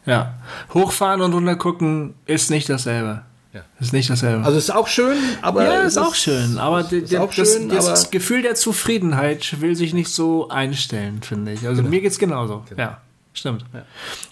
Ja. 0.06 0.34
Hochfahren 0.72 1.20
und 1.20 1.34
runtergucken 1.34 2.14
ist 2.24 2.50
nicht 2.50 2.70
dasselbe. 2.70 3.20
Ja. 3.52 3.60
Ist 3.80 3.92
nicht 3.92 4.08
dasselbe. 4.08 4.44
Also 4.44 4.56
ist 4.56 4.70
auch 4.74 4.88
schön, 4.88 5.16
aber 5.42 5.64
ja, 5.64 5.82
es 5.82 5.88
ist 5.92 5.98
auch 5.98 6.14
schön, 6.14 6.58
aber 6.58 6.80
ist 6.90 7.14
auch 7.16 7.32
das, 7.34 7.52
schön, 7.54 7.68
das 7.68 7.88
aber- 7.88 8.10
Gefühl 8.10 8.42
der 8.42 8.54
Zufriedenheit 8.54 9.60
will 9.60 9.74
sich 9.76 9.92
nicht 9.92 10.08
so 10.10 10.48
einstellen, 10.48 11.20
finde 11.22 11.52
ich. 11.52 11.66
Also 11.66 11.82
mir 11.82 12.00
geht's 12.00 12.18
genauso. 12.18 12.64
Ja, 12.76 12.98
stimmt. 13.34 13.64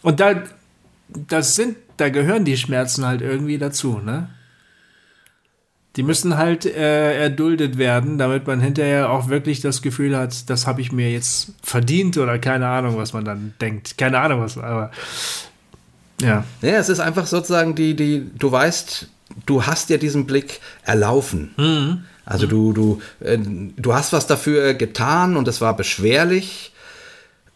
Und 0.03 0.21
da, 0.21 0.43
das 1.09 1.55
sind, 1.55 1.77
da 1.97 2.09
gehören 2.09 2.45
die 2.45 2.57
Schmerzen 2.57 3.07
halt 3.07 3.23
irgendwie 3.23 3.59
dazu, 3.59 4.01
ne? 4.05 4.29
Die 5.97 6.03
müssen 6.03 6.37
halt 6.37 6.67
äh, 6.67 7.23
erduldet 7.23 7.79
werden, 7.79 8.19
damit 8.19 8.47
man 8.47 8.61
hinterher 8.61 9.09
auch 9.11 9.29
wirklich 9.29 9.63
das 9.63 9.81
Gefühl 9.81 10.15
hat, 10.15 10.51
das 10.51 10.67
habe 10.67 10.83
ich 10.83 10.93
mir 10.93 11.11
jetzt 11.11 11.55
verdient 11.63 12.19
oder 12.19 12.39
keine 12.39 12.69
Ahnung, 12.69 12.99
was 12.99 13.15
man 13.15 13.25
dann 13.25 13.55
denkt. 13.63 13.97
Keine 13.97 14.19
Ahnung 14.19 14.43
was, 14.43 14.59
aber 14.59 14.91
ja. 16.21 16.45
Ja, 16.61 16.71
es 16.73 16.91
ist 16.91 17.01
einfach 17.01 17.27
sozusagen 17.27 17.75
die, 17.75 17.97
die, 17.97 18.31
du 18.39 18.53
weißt, 18.53 19.09
du 19.47 19.65
hast 19.65 19.89
dir 19.89 19.99
diesen 19.99 20.27
Blick 20.27 20.61
erlaufen. 20.83 21.55
Mhm. 21.57 22.05
Also 22.27 22.47
du, 22.47 22.73
du, 22.73 23.01
äh, 23.21 23.39
du 23.39 23.95
hast 23.95 24.13
was 24.13 24.27
dafür 24.27 24.75
getan 24.75 25.37
und 25.37 25.49
es 25.49 25.61
war 25.61 25.77
beschwerlich. 25.77 26.73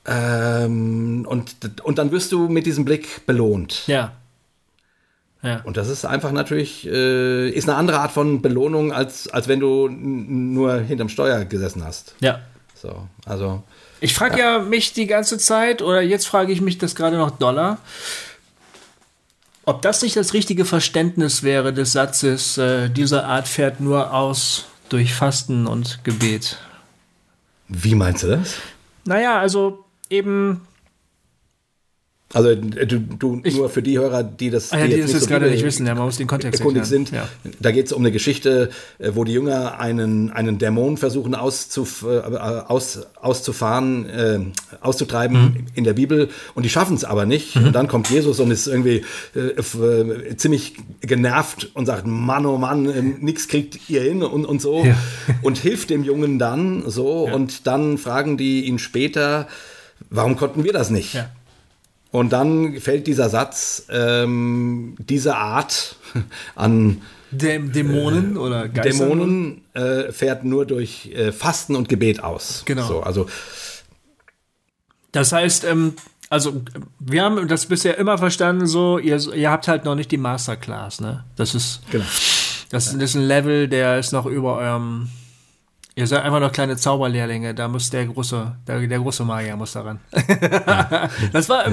Ähm, 0.06 1.26
und, 1.28 1.56
und 1.82 1.98
dann 1.98 2.10
wirst 2.10 2.32
du 2.32 2.48
mit 2.48 2.66
diesem 2.66 2.84
Blick 2.84 3.26
belohnt. 3.26 3.86
Ja. 3.86 4.12
Ja. 5.42 5.60
Und 5.64 5.76
das 5.76 5.88
ist 5.88 6.04
einfach 6.04 6.32
natürlich, 6.32 6.86
äh, 6.86 7.48
ist 7.48 7.68
eine 7.68 7.78
andere 7.78 8.00
Art 8.00 8.12
von 8.12 8.42
Belohnung, 8.42 8.92
als, 8.92 9.28
als 9.28 9.48
wenn 9.48 9.60
du 9.60 9.88
nur 9.88 10.80
hinterm 10.80 11.08
Steuer 11.08 11.44
gesessen 11.44 11.84
hast. 11.84 12.14
Ja. 12.20 12.40
So, 12.74 13.08
also. 13.24 13.62
Ich 14.00 14.14
frage 14.14 14.38
ja. 14.38 14.58
mich 14.58 14.92
die 14.92 15.06
ganze 15.06 15.38
Zeit, 15.38 15.82
oder 15.82 16.02
jetzt 16.02 16.26
frage 16.26 16.52
ich 16.52 16.60
mich 16.60 16.78
das 16.78 16.94
gerade 16.94 17.16
noch 17.16 17.30
Dollar, 17.30 17.78
ob 19.64 19.82
das 19.82 20.02
nicht 20.02 20.16
das 20.16 20.32
richtige 20.34 20.64
Verständnis 20.64 21.42
wäre 21.42 21.72
des 21.72 21.92
Satzes, 21.92 22.58
äh, 22.58 22.90
diese 22.90 23.24
Art 23.24 23.48
fährt 23.48 23.80
nur 23.80 24.12
aus 24.12 24.66
durch 24.88 25.14
Fasten 25.14 25.66
und 25.66 26.02
Gebet. 26.04 26.58
Wie 27.68 27.94
meinst 27.94 28.24
du 28.24 28.28
das? 28.28 28.56
Naja, 29.04 29.38
also 29.38 29.84
eben, 30.10 30.60
Also 32.32 32.50
äh, 32.50 32.56
du, 32.86 33.00
du 33.00 33.40
Ich- 33.42 33.56
nur 33.56 33.68
für 33.70 33.82
die 33.82 33.98
Hörer, 33.98 34.22
die 34.22 34.50
das, 34.50 34.70
ah 34.72 34.78
ja, 34.78 34.84
die 34.86 34.90
das 34.92 35.00
nicht 35.06 35.12
jetzt 35.14 35.22
so 35.24 35.28
gerade 35.28 35.50
nicht 35.50 35.64
wissen, 35.64 35.84
ja, 35.84 35.96
man 35.96 36.04
muss 36.04 36.16
den 36.16 36.28
Kontext 36.28 36.60
erklären. 36.60 36.84
sind. 36.84 37.10
Ja. 37.10 37.28
Da 37.58 37.72
geht 37.72 37.86
es 37.86 37.92
um 37.92 38.02
eine 38.02 38.12
Geschichte, 38.12 38.70
äh, 39.00 39.10
wo 39.14 39.24
die 39.24 39.32
Jünger 39.32 39.80
einen, 39.80 40.30
einen 40.30 40.58
Dämon 40.58 40.96
versuchen 40.96 41.34
auszuf, 41.34 42.04
äh, 42.08 42.18
aus, 42.20 43.00
auszufahren, 43.20 44.08
äh, 44.08 44.38
auszutreiben 44.80 45.42
Mhm. 45.42 45.66
in 45.74 45.82
der 45.82 45.94
Bibel 45.94 46.28
und 46.54 46.62
die 46.62 46.68
schaffen 46.68 46.94
es 46.94 47.02
aber 47.02 47.26
nicht. 47.26 47.56
Und 47.56 47.72
dann 47.72 47.88
kommt 47.88 48.08
Jesus 48.10 48.38
und 48.38 48.52
ist 48.52 48.68
irgendwie 48.68 49.02
äh, 49.34 50.36
ziemlich 50.36 50.74
genervt 51.00 51.70
und 51.74 51.86
sagt, 51.86 52.06
Mann, 52.06 52.46
oh 52.46 52.58
Mann, 52.58 52.86
äh, 52.88 53.02
nix 53.02 53.48
kriegt 53.48 53.90
ihr 53.90 54.02
hin 54.02 54.22
und, 54.22 54.44
und 54.44 54.62
so. 54.62 54.84
Ja. 54.84 54.94
Und 55.42 55.58
hilft 55.58 55.90
dem 55.90 56.04
Jungen 56.04 56.38
dann 56.38 56.84
so 56.88 57.28
und 57.28 57.66
dann 57.66 57.98
fragen 57.98 58.36
die 58.36 58.66
ihn 58.66 58.78
später, 58.78 59.48
warum 60.10 60.36
konnten 60.36 60.64
wir 60.64 60.72
das 60.72 60.90
nicht? 60.90 61.14
Ja. 61.14 61.30
Und 62.10 62.32
dann 62.32 62.80
fällt 62.80 63.06
dieser 63.06 63.28
Satz, 63.28 63.86
ähm, 63.88 64.96
diese 64.98 65.36
Art 65.36 65.96
an 66.54 67.00
Däm 67.30 67.72
Dämonen 67.72 68.36
oder 68.36 68.68
Geistern. 68.68 69.08
Dämonen 69.08 69.62
äh, 69.74 70.10
fährt 70.10 70.44
nur 70.44 70.66
durch 70.66 71.10
äh, 71.14 71.30
Fasten 71.30 71.76
und 71.76 71.88
Gebet 71.88 72.22
aus. 72.24 72.64
Genau. 72.64 72.86
So, 72.86 73.00
also 73.02 73.28
Das 75.12 75.30
heißt, 75.30 75.64
ähm, 75.64 75.94
also 76.28 76.62
wir 76.98 77.22
haben 77.22 77.46
das 77.46 77.66
bisher 77.66 77.98
immer 77.98 78.18
verstanden, 78.18 78.66
so, 78.66 78.98
ihr, 78.98 79.18
ihr 79.34 79.50
habt 79.50 79.68
halt 79.68 79.84
noch 79.84 79.94
nicht 79.94 80.10
die 80.10 80.16
Masterclass, 80.16 81.00
ne? 81.00 81.24
Das 81.36 81.54
ist, 81.54 81.82
genau. 81.90 82.04
Das 82.70 82.92
ist 82.92 83.14
ein 83.14 83.22
Level, 83.22 83.68
der 83.68 83.98
ist 83.98 84.12
noch 84.12 84.26
über 84.26 84.56
eurem. 84.56 85.08
Ihr 86.00 86.06
seid 86.06 86.22
einfach 86.22 86.40
noch 86.40 86.50
kleine 86.50 86.76
Zauberlehrlinge, 86.76 87.54
da 87.54 87.68
muss 87.68 87.90
der 87.90 88.06
große, 88.06 88.56
der, 88.66 88.80
der 88.80 88.98
große 88.98 89.22
Magier 89.24 89.54
muss 89.56 89.74
daran. 89.74 90.00
das 91.32 91.48
war 91.50 91.66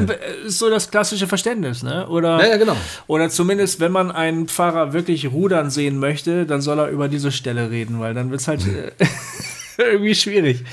ist 0.45 0.59
so 0.59 0.69
das 0.69 0.91
klassische 0.91 1.27
Verständnis, 1.27 1.81
ne? 1.81 2.07
Oder, 2.09 2.39
Ja, 2.41 2.47
ja, 2.47 2.57
genau. 2.57 2.75
oder 3.07 3.29
zumindest, 3.29 3.79
wenn 3.79 3.93
man 3.93 4.11
einen 4.11 4.47
Pfarrer 4.47 4.91
wirklich 4.91 5.31
rudern 5.31 5.69
sehen 5.69 5.97
möchte, 5.97 6.45
dann 6.45 6.59
soll 6.59 6.77
er 6.79 6.89
über 6.89 7.07
diese 7.07 7.31
Stelle 7.31 7.71
reden, 7.71 8.01
weil 8.01 8.13
dann 8.13 8.29
wird's 8.29 8.49
halt. 8.49 8.67
äh, 8.67 8.91
irgendwie 9.77 10.15
schwierig. 10.15 10.63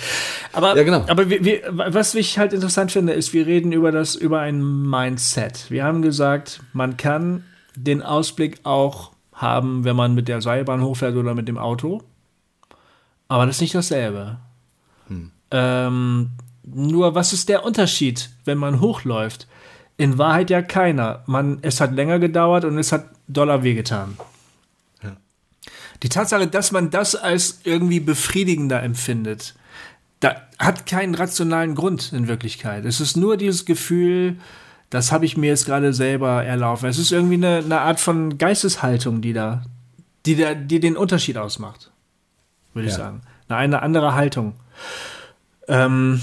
Aber, 0.53 0.77
Ja, 0.77 0.83
genau. 0.83 1.05
aber 1.07 1.31
wir, 1.31 1.45
wir, 1.45 1.61
was 1.71 2.15
ich 2.15 2.39
halt 2.39 2.53
interessant 2.53 2.91
finde, 2.91 3.13
ist, 3.13 3.33
wir 3.33 3.47
reden 3.47 3.71
über 3.73 3.93
das, 3.93 4.15
über 4.15 4.41
ein 4.41 4.63
Mindset. 4.63 5.71
Wir 5.71 5.85
haben 5.85 6.03
gesagt, 6.03 6.61
man 6.73 6.97
kann 6.97 7.45
den 7.77 8.03
Ausblick 8.03 8.61
auch 8.65 9.13
haben, 9.33 9.85
wenn 9.85 9.97
man 9.97 10.15
mit 10.15 10.29
der 10.29 10.41
Seilbahn 10.41 10.83
hochfährt 10.83 11.17
oder 11.17 11.35
mit 11.35 11.49
dem 11.49 11.59
Auto. 11.59 12.03
Aber 13.29 13.47
das 13.47 13.57
ist 13.57 13.63
nicht 13.63 13.75
dasselbe. 13.75 14.39
Ähm, 15.55 16.31
nur 16.65 17.15
was 17.15 17.33
ist 17.33 17.49
der 17.49 17.65
Unterschied, 17.65 18.31
wenn 18.45 18.59
man 18.59 18.81
hochläuft? 18.81 19.47
In 19.97 20.19
Wahrheit 20.19 20.51
ja 20.51 20.63
keiner. 20.63 21.23
Man, 21.27 21.59
es 21.63 21.81
hat 21.81 21.93
länger 21.95 22.19
gedauert 22.19 22.65
und 22.65 22.77
es 22.77 22.91
hat 22.91 23.07
doller 23.29 23.63
wehgetan. 23.63 24.17
Ja. 25.03 25.17
Die 26.03 26.09
Tatsache, 26.09 26.49
dass 26.49 26.73
man 26.73 26.91
das 26.91 27.15
als 27.15 27.61
irgendwie 27.63 28.01
befriedigender 28.01 28.83
empfindet, 28.83 29.55
da 30.19 30.35
hat 30.59 30.87
keinen 30.87 31.15
rationalen 31.15 31.77
Grund 31.77 32.13
in 32.13 32.27
Wirklichkeit. 32.27 32.85
Es 32.85 33.01
ist 33.01 33.17
nur 33.17 33.37
dieses 33.37 33.65
Gefühl, 33.65 34.39
das 34.91 35.13
habe 35.13 35.27
ich 35.27 35.37
mir 35.37 35.49
jetzt 35.49 35.67
gerade 35.67 35.93
selber 35.93 36.43
erlaufen. 36.45 36.89
Es 36.89 36.99
ist 36.99 37.13
irgendwie 37.13 37.35
eine, 37.35 37.59
eine 37.59 37.81
Art 37.81 38.01
von 38.01 38.39
Geisteshaltung, 38.39 39.21
die 39.21 39.33
da, 39.33 39.63
die 40.27 40.35
da, 40.35 40.55
die 40.55 40.81
den 40.81 40.97
Unterschied 40.97 41.37
ausmacht, 41.37 41.93
würde 42.75 42.89
ich 42.89 42.95
Ja. 42.95 42.99
sagen. 43.05 43.23
Eine, 43.49 43.59
eine 43.59 43.83
andere 43.83 44.15
Haltung. 44.15 44.55
Ähm, 45.69 46.21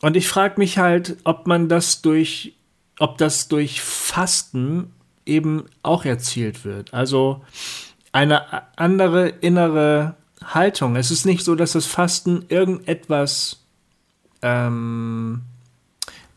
und 0.00 0.16
ich 0.16 0.28
frage 0.28 0.54
mich 0.58 0.78
halt, 0.78 1.16
ob 1.24 1.46
man 1.46 1.68
das 1.68 2.02
durch, 2.02 2.54
ob 2.98 3.18
das 3.18 3.48
durch 3.48 3.80
Fasten 3.82 4.92
eben 5.24 5.66
auch 5.82 6.04
erzielt 6.04 6.64
wird. 6.64 6.92
Also 6.92 7.44
eine 8.12 8.42
andere 8.76 9.28
innere 9.28 10.16
Haltung. 10.44 10.96
Es 10.96 11.10
ist 11.10 11.24
nicht 11.24 11.44
so, 11.44 11.54
dass 11.54 11.72
das 11.72 11.86
Fasten 11.86 12.44
irgendetwas, 12.48 13.64
ähm, 14.42 15.42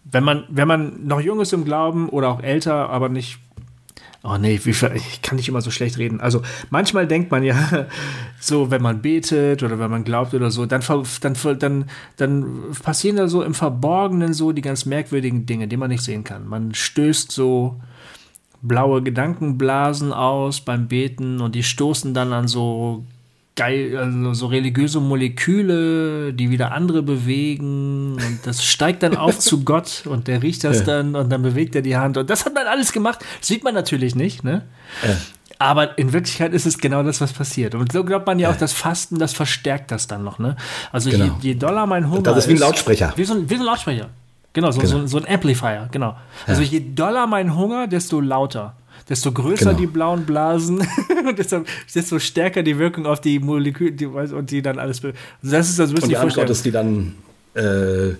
wenn 0.03 0.23
man, 0.23 0.45
wenn 0.49 0.67
man 0.67 1.07
noch 1.07 1.19
jung 1.19 1.41
ist 1.41 1.51
im 1.53 1.65
Glauben 1.65 2.09
oder 2.09 2.29
auch 2.29 2.41
älter, 2.43 2.89
aber 2.89 3.09
nicht 3.09 3.39
Oh 4.27 4.37
nee, 4.37 4.59
wie, 4.63 4.71
ich 4.71 5.21
kann 5.21 5.35
nicht 5.35 5.47
immer 5.47 5.61
so 5.61 5.69
schlecht 5.69 5.99
reden. 5.99 6.19
Also 6.19 6.41
manchmal 6.71 7.05
denkt 7.05 7.29
man 7.29 7.43
ja, 7.43 7.85
so 8.39 8.71
wenn 8.71 8.81
man 8.81 9.03
betet 9.03 9.61
oder 9.61 9.77
wenn 9.77 9.91
man 9.91 10.03
glaubt 10.03 10.33
oder 10.33 10.49
so, 10.49 10.65
dann, 10.65 10.81
dann, 11.21 11.35
dann, 11.59 11.85
dann 12.17 12.71
passieren 12.81 13.17
da 13.17 13.27
so 13.27 13.43
im 13.43 13.53
Verborgenen 13.53 14.33
so 14.33 14.51
die 14.51 14.63
ganz 14.63 14.85
merkwürdigen 14.85 15.45
Dinge, 15.45 15.67
die 15.67 15.77
man 15.77 15.91
nicht 15.91 16.03
sehen 16.03 16.23
kann. 16.23 16.47
Man 16.47 16.73
stößt 16.73 17.31
so 17.31 17.79
blaue 18.63 19.03
Gedankenblasen 19.03 20.11
aus 20.11 20.61
beim 20.61 20.87
Beten 20.87 21.39
und 21.39 21.53
die 21.53 21.63
stoßen 21.63 22.15
dann 22.15 22.33
an 22.33 22.47
so 22.47 23.05
geil, 23.55 23.97
also 23.97 24.33
so 24.33 24.47
religiöse 24.47 24.99
Moleküle, 24.99 26.33
die 26.33 26.49
wieder 26.49 26.71
andere 26.71 27.03
bewegen 27.03 28.13
und 28.13 28.39
das 28.43 28.63
steigt 28.65 29.03
dann 29.03 29.15
auf 29.15 29.39
zu 29.39 29.63
Gott 29.65 30.03
und 30.05 30.27
der 30.27 30.43
riecht 30.43 30.63
das 30.63 30.83
dann 30.83 31.15
und 31.15 31.29
dann 31.31 31.41
bewegt 31.41 31.75
er 31.75 31.81
die 31.81 31.95
Hand 31.95 32.17
und 32.17 32.29
das 32.29 32.45
hat 32.45 32.53
man 32.53 32.67
alles 32.67 32.91
gemacht. 32.91 33.19
Das 33.39 33.47
sieht 33.47 33.63
man 33.63 33.73
natürlich 33.73 34.15
nicht, 34.15 34.43
ne? 34.43 34.63
Ja. 35.05 35.15
Aber 35.57 35.97
in 35.97 36.11
Wirklichkeit 36.11 36.53
ist 36.53 36.65
es 36.65 36.79
genau 36.79 37.01
das, 37.03 37.21
was 37.21 37.31
passiert. 37.31 37.75
Und 37.75 37.93
so 37.93 38.03
glaubt 38.03 38.27
man 38.27 38.39
ja 38.39 38.51
auch, 38.51 38.57
das 38.57 38.73
Fasten, 38.73 39.19
das 39.19 39.31
verstärkt 39.31 39.89
das 39.89 40.05
dann 40.07 40.23
noch, 40.25 40.37
ne? 40.37 40.57
Also 40.91 41.09
je, 41.09 41.17
Genau. 41.17 41.37
je 41.41 41.55
doller 41.55 41.85
mein 41.85 42.09
Hunger 42.09 42.23
Das 42.23 42.39
ist 42.39 42.49
wie 42.49 42.53
ein 42.55 42.59
Lautsprecher. 42.59 43.13
Wie 43.15 43.23
so 43.23 43.35
ein, 43.35 43.49
wie 43.49 43.55
so 43.55 43.61
ein 43.61 43.65
Lautsprecher. 43.65 44.09
Genau, 44.51 44.71
so, 44.71 44.85
So, 44.85 45.07
so 45.07 45.17
ein 45.17 45.25
Amplifier, 45.27 45.87
genau. 45.91 46.17
Also 46.45 46.61
je 46.61 46.81
doller 46.93 47.25
mein 47.27 47.55
Hunger, 47.55 47.87
desto 47.87 48.19
lauter. 48.19 48.75
Desto 49.07 49.31
größer 49.31 49.65
Genau. 49.65 49.77
die 49.77 49.87
blauen 49.87 50.25
Blasen, 50.25 50.85
desto, 51.37 51.63
desto 51.93 52.17
stärker 52.19 52.63
die 52.63 52.79
Wirkung 52.79 53.05
auf 53.05 53.21
die 53.21 53.39
Moleküle 53.39 53.91
die, 53.91 54.05
und 54.07 54.49
die 54.49 54.61
dann 54.61 54.79
alles. 54.79 55.03
Also 55.03 55.15
das 55.43 55.69
ist 55.69 55.77
das 55.79 55.91
müssen 55.91 56.05
Und 56.05 56.09
die 56.09 56.17
Antwort 56.17 56.49
ist 56.49 56.65
die 56.65 56.71
dann, 56.71 57.13
äh, 57.55 58.07
äh, 58.09 58.15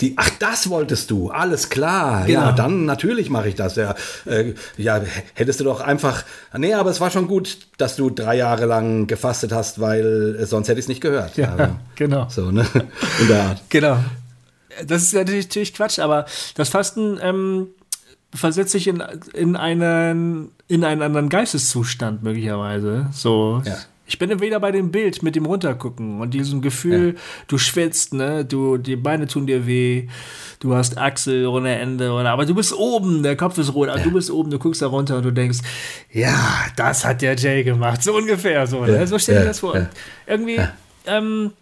die, 0.00 0.14
ach, 0.16 0.28
das 0.40 0.68
wolltest 0.68 1.10
du, 1.12 1.30
alles 1.30 1.68
klar. 1.70 2.28
Ja, 2.28 2.46
Genau. 2.46 2.56
dann 2.56 2.84
natürlich 2.86 3.30
mache 3.30 3.48
ich 3.50 3.54
das. 3.54 3.76
Ja, 3.76 3.94
äh, 4.26 4.54
ja, 4.76 5.00
hättest 5.34 5.60
du 5.60 5.64
doch 5.64 5.80
einfach, 5.80 6.24
nee, 6.58 6.74
aber 6.74 6.90
es 6.90 7.00
war 7.00 7.10
schon 7.12 7.28
gut, 7.28 7.58
dass 7.78 7.94
du 7.94 8.10
drei 8.10 8.36
Jahre 8.36 8.66
lang 8.66 9.06
gefastet 9.06 9.52
hast, 9.52 9.80
weil 9.80 10.36
äh, 10.40 10.44
sonst 10.44 10.68
hätte 10.68 10.80
ich 10.80 10.84
es 10.86 10.88
nicht 10.88 11.00
gehört. 11.00 11.36
Ja, 11.36 11.54
Also, 11.54 11.76
genau. 11.94 12.26
so, 12.28 12.50
ne? 12.50 12.66
In 13.20 13.28
der 13.28 13.42
Art. 13.44 13.62
Genau. 13.68 13.96
Das 14.86 15.02
ist 15.02 15.14
natürlich, 15.14 15.46
natürlich 15.46 15.72
Quatsch, 15.74 15.98
aber 16.00 16.26
das 16.56 16.68
Fasten 16.68 17.18
ähm, 17.22 17.68
versetzt 18.34 18.72
sich 18.72 18.86
in, 18.86 19.02
in, 19.32 19.56
einen, 19.56 20.50
in 20.68 20.84
einen 20.84 21.02
anderen 21.02 21.28
Geisteszustand 21.28 22.22
möglicherweise. 22.22 23.08
So. 23.12 23.62
Ja. 23.64 23.76
Ich 24.06 24.18
bin 24.18 24.40
wieder 24.40 24.58
bei 24.58 24.72
dem 24.72 24.90
Bild 24.90 25.22
mit 25.22 25.36
dem 25.36 25.46
Runtergucken 25.46 26.20
und 26.20 26.34
diesem 26.34 26.62
Gefühl, 26.62 27.14
du 27.46 27.58
schwitzt, 27.58 28.12
ne, 28.12 28.44
du, 28.44 28.76
die 28.76 28.96
Beine 28.96 29.28
tun 29.28 29.46
dir 29.46 29.68
weh, 29.68 30.08
du 30.58 30.74
hast 30.74 30.98
Achsel 30.98 31.46
ohne 31.46 31.78
Ende, 31.78 32.10
oder, 32.10 32.30
aber 32.30 32.44
du 32.44 32.56
bist 32.56 32.72
oben, 32.72 33.22
der 33.22 33.36
Kopf 33.36 33.56
ist 33.58 33.72
rot, 33.72 33.88
aber 33.88 34.00
du 34.00 34.10
bist 34.10 34.32
oben, 34.32 34.50
du 34.50 34.58
guckst 34.58 34.82
da 34.82 34.88
runter 34.88 35.18
und 35.18 35.26
du 35.26 35.30
denkst, 35.30 35.60
ja, 36.12 36.34
das 36.74 37.04
hat 37.04 37.22
der 37.22 37.36
Jay 37.36 37.62
gemacht, 37.62 38.02
so 38.02 38.16
ungefähr, 38.16 38.66
so, 38.66 38.84
ne? 38.84 38.96
Ja, 38.96 39.06
so 39.06 39.16
stell 39.16 39.36
dir 39.36 39.40
ja, 39.42 39.46
das 39.46 39.60
vor. 39.60 39.76
ja. 39.76 39.88
Irgendwie, 40.26 40.58
ähm, 41.06 41.52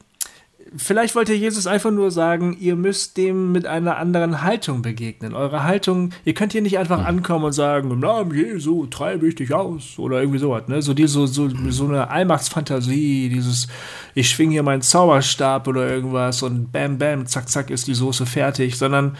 Vielleicht 0.76 1.14
wollte 1.14 1.32
Jesus 1.32 1.66
einfach 1.66 1.90
nur 1.90 2.10
sagen, 2.10 2.56
ihr 2.60 2.76
müsst 2.76 3.16
dem 3.16 3.52
mit 3.52 3.66
einer 3.66 3.96
anderen 3.96 4.42
Haltung 4.42 4.82
begegnen. 4.82 5.34
Eure 5.34 5.64
Haltung, 5.64 6.10
ihr 6.24 6.34
könnt 6.34 6.52
hier 6.52 6.60
nicht 6.60 6.78
einfach 6.78 7.04
ankommen 7.04 7.46
und 7.46 7.52
sagen, 7.52 7.90
im 7.90 8.00
Namen 8.00 8.34
Jesu 8.34 8.86
treibe 8.86 9.26
ich 9.26 9.34
dich 9.34 9.54
aus 9.54 9.98
oder 9.98 10.20
irgendwie 10.20 10.38
sowas. 10.38 10.68
Ne? 10.68 10.82
So, 10.82 10.92
die, 10.92 11.06
so, 11.06 11.26
so, 11.26 11.48
so 11.70 11.84
eine 11.86 12.10
Allmachtsfantasie, 12.10 13.30
dieses, 13.30 13.68
ich 14.14 14.28
schwing 14.28 14.50
hier 14.50 14.62
meinen 14.62 14.82
Zauberstab 14.82 15.68
oder 15.68 15.88
irgendwas 15.88 16.42
und 16.42 16.70
bam, 16.70 16.98
bam, 16.98 17.26
zack, 17.26 17.48
zack 17.48 17.70
ist 17.70 17.86
die 17.86 17.94
Soße 17.94 18.26
fertig, 18.26 18.76
sondern 18.76 19.16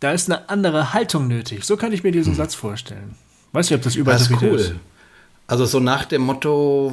da 0.00 0.12
ist 0.12 0.30
eine 0.30 0.48
andere 0.48 0.94
Haltung 0.94 1.28
nötig. 1.28 1.64
So 1.64 1.76
kann 1.76 1.92
ich 1.92 2.02
mir 2.02 2.12
diesen 2.12 2.34
Satz 2.34 2.54
vorstellen. 2.54 3.16
Weiß 3.52 3.68
nicht, 3.68 3.76
ob 3.76 3.82
das 3.82 3.94
Das 3.94 4.22
ist 4.22 4.30
überall 4.30 4.52
cool. 4.52 4.80
Also 5.50 5.64
so 5.64 5.80
nach 5.80 6.04
dem 6.04 6.22
Motto, 6.22 6.92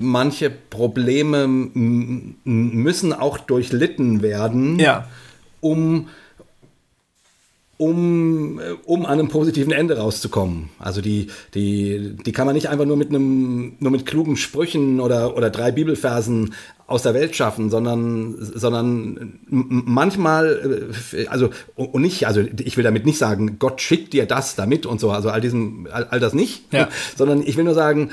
manche 0.00 0.48
Probleme 0.48 1.46
müssen 1.46 3.12
auch 3.12 3.36
durchlitten 3.36 4.22
werden, 4.22 4.78
Ja, 4.78 5.08
um, 5.60 6.08
um, 7.82 8.60
äh, 8.60 8.74
um 8.84 9.04
an 9.04 9.18
einem 9.18 9.28
positiven 9.28 9.72
Ende 9.72 9.98
rauszukommen. 9.98 10.68
Also 10.78 11.00
die, 11.00 11.28
die, 11.54 12.16
die 12.24 12.32
kann 12.32 12.46
man 12.46 12.54
nicht 12.54 12.68
einfach 12.68 12.84
nur 12.84 12.96
mit 12.96 13.08
einem, 13.08 13.74
nur 13.80 13.90
mit 13.90 14.06
klugen 14.06 14.36
Sprüchen 14.36 15.00
oder, 15.00 15.36
oder 15.36 15.50
drei 15.50 15.72
Bibelversen 15.72 16.54
aus 16.86 17.02
der 17.02 17.14
Welt 17.14 17.34
schaffen, 17.34 17.70
sondern, 17.70 18.36
sondern 18.38 19.40
manchmal, 19.48 20.90
äh, 21.12 21.26
also 21.26 21.50
und 21.74 22.02
nicht, 22.02 22.26
also 22.28 22.44
ich 22.62 22.76
will 22.76 22.84
damit 22.84 23.04
nicht 23.04 23.18
sagen, 23.18 23.58
Gott 23.58 23.80
schickt 23.80 24.12
dir 24.12 24.26
das 24.26 24.54
damit 24.54 24.86
und 24.86 25.00
so, 25.00 25.10
also 25.10 25.30
all 25.30 25.40
diesem, 25.40 25.88
all, 25.90 26.04
all 26.04 26.20
das 26.20 26.34
nicht, 26.34 26.72
Ja. 26.72 26.88
sondern 27.16 27.42
ich 27.42 27.56
will 27.56 27.64
nur 27.64 27.74
sagen, 27.74 28.10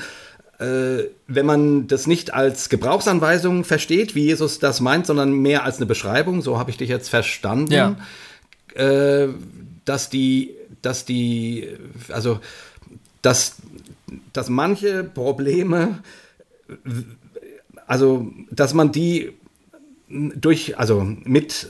äh, 0.58 1.04
wenn 1.28 1.46
man 1.46 1.86
das 1.86 2.08
nicht 2.08 2.34
als 2.34 2.68
Gebrauchsanweisung 2.68 3.62
versteht, 3.64 4.16
wie 4.16 4.24
Jesus 4.24 4.58
das 4.58 4.80
meint, 4.80 5.06
sondern 5.06 5.32
mehr 5.32 5.64
als 5.64 5.76
eine 5.76 5.86
Beschreibung, 5.86 6.42
so 6.42 6.58
habe 6.58 6.70
ich 6.70 6.76
dich 6.76 6.88
jetzt 6.88 7.08
verstanden, 7.08 7.72
Ja. 7.72 7.96
Äh, 8.74 9.28
dass 9.84 10.10
die, 10.10 10.54
dass 10.82 11.04
die, 11.04 11.68
also 12.10 12.40
dass, 13.22 13.56
dass 14.32 14.48
manche 14.48 15.04
Probleme, 15.04 15.98
also 17.86 18.30
dass 18.50 18.74
man 18.74 18.92
die 18.92 19.32
durch, 20.08 20.78
also 20.78 21.02
mit, 21.24 21.68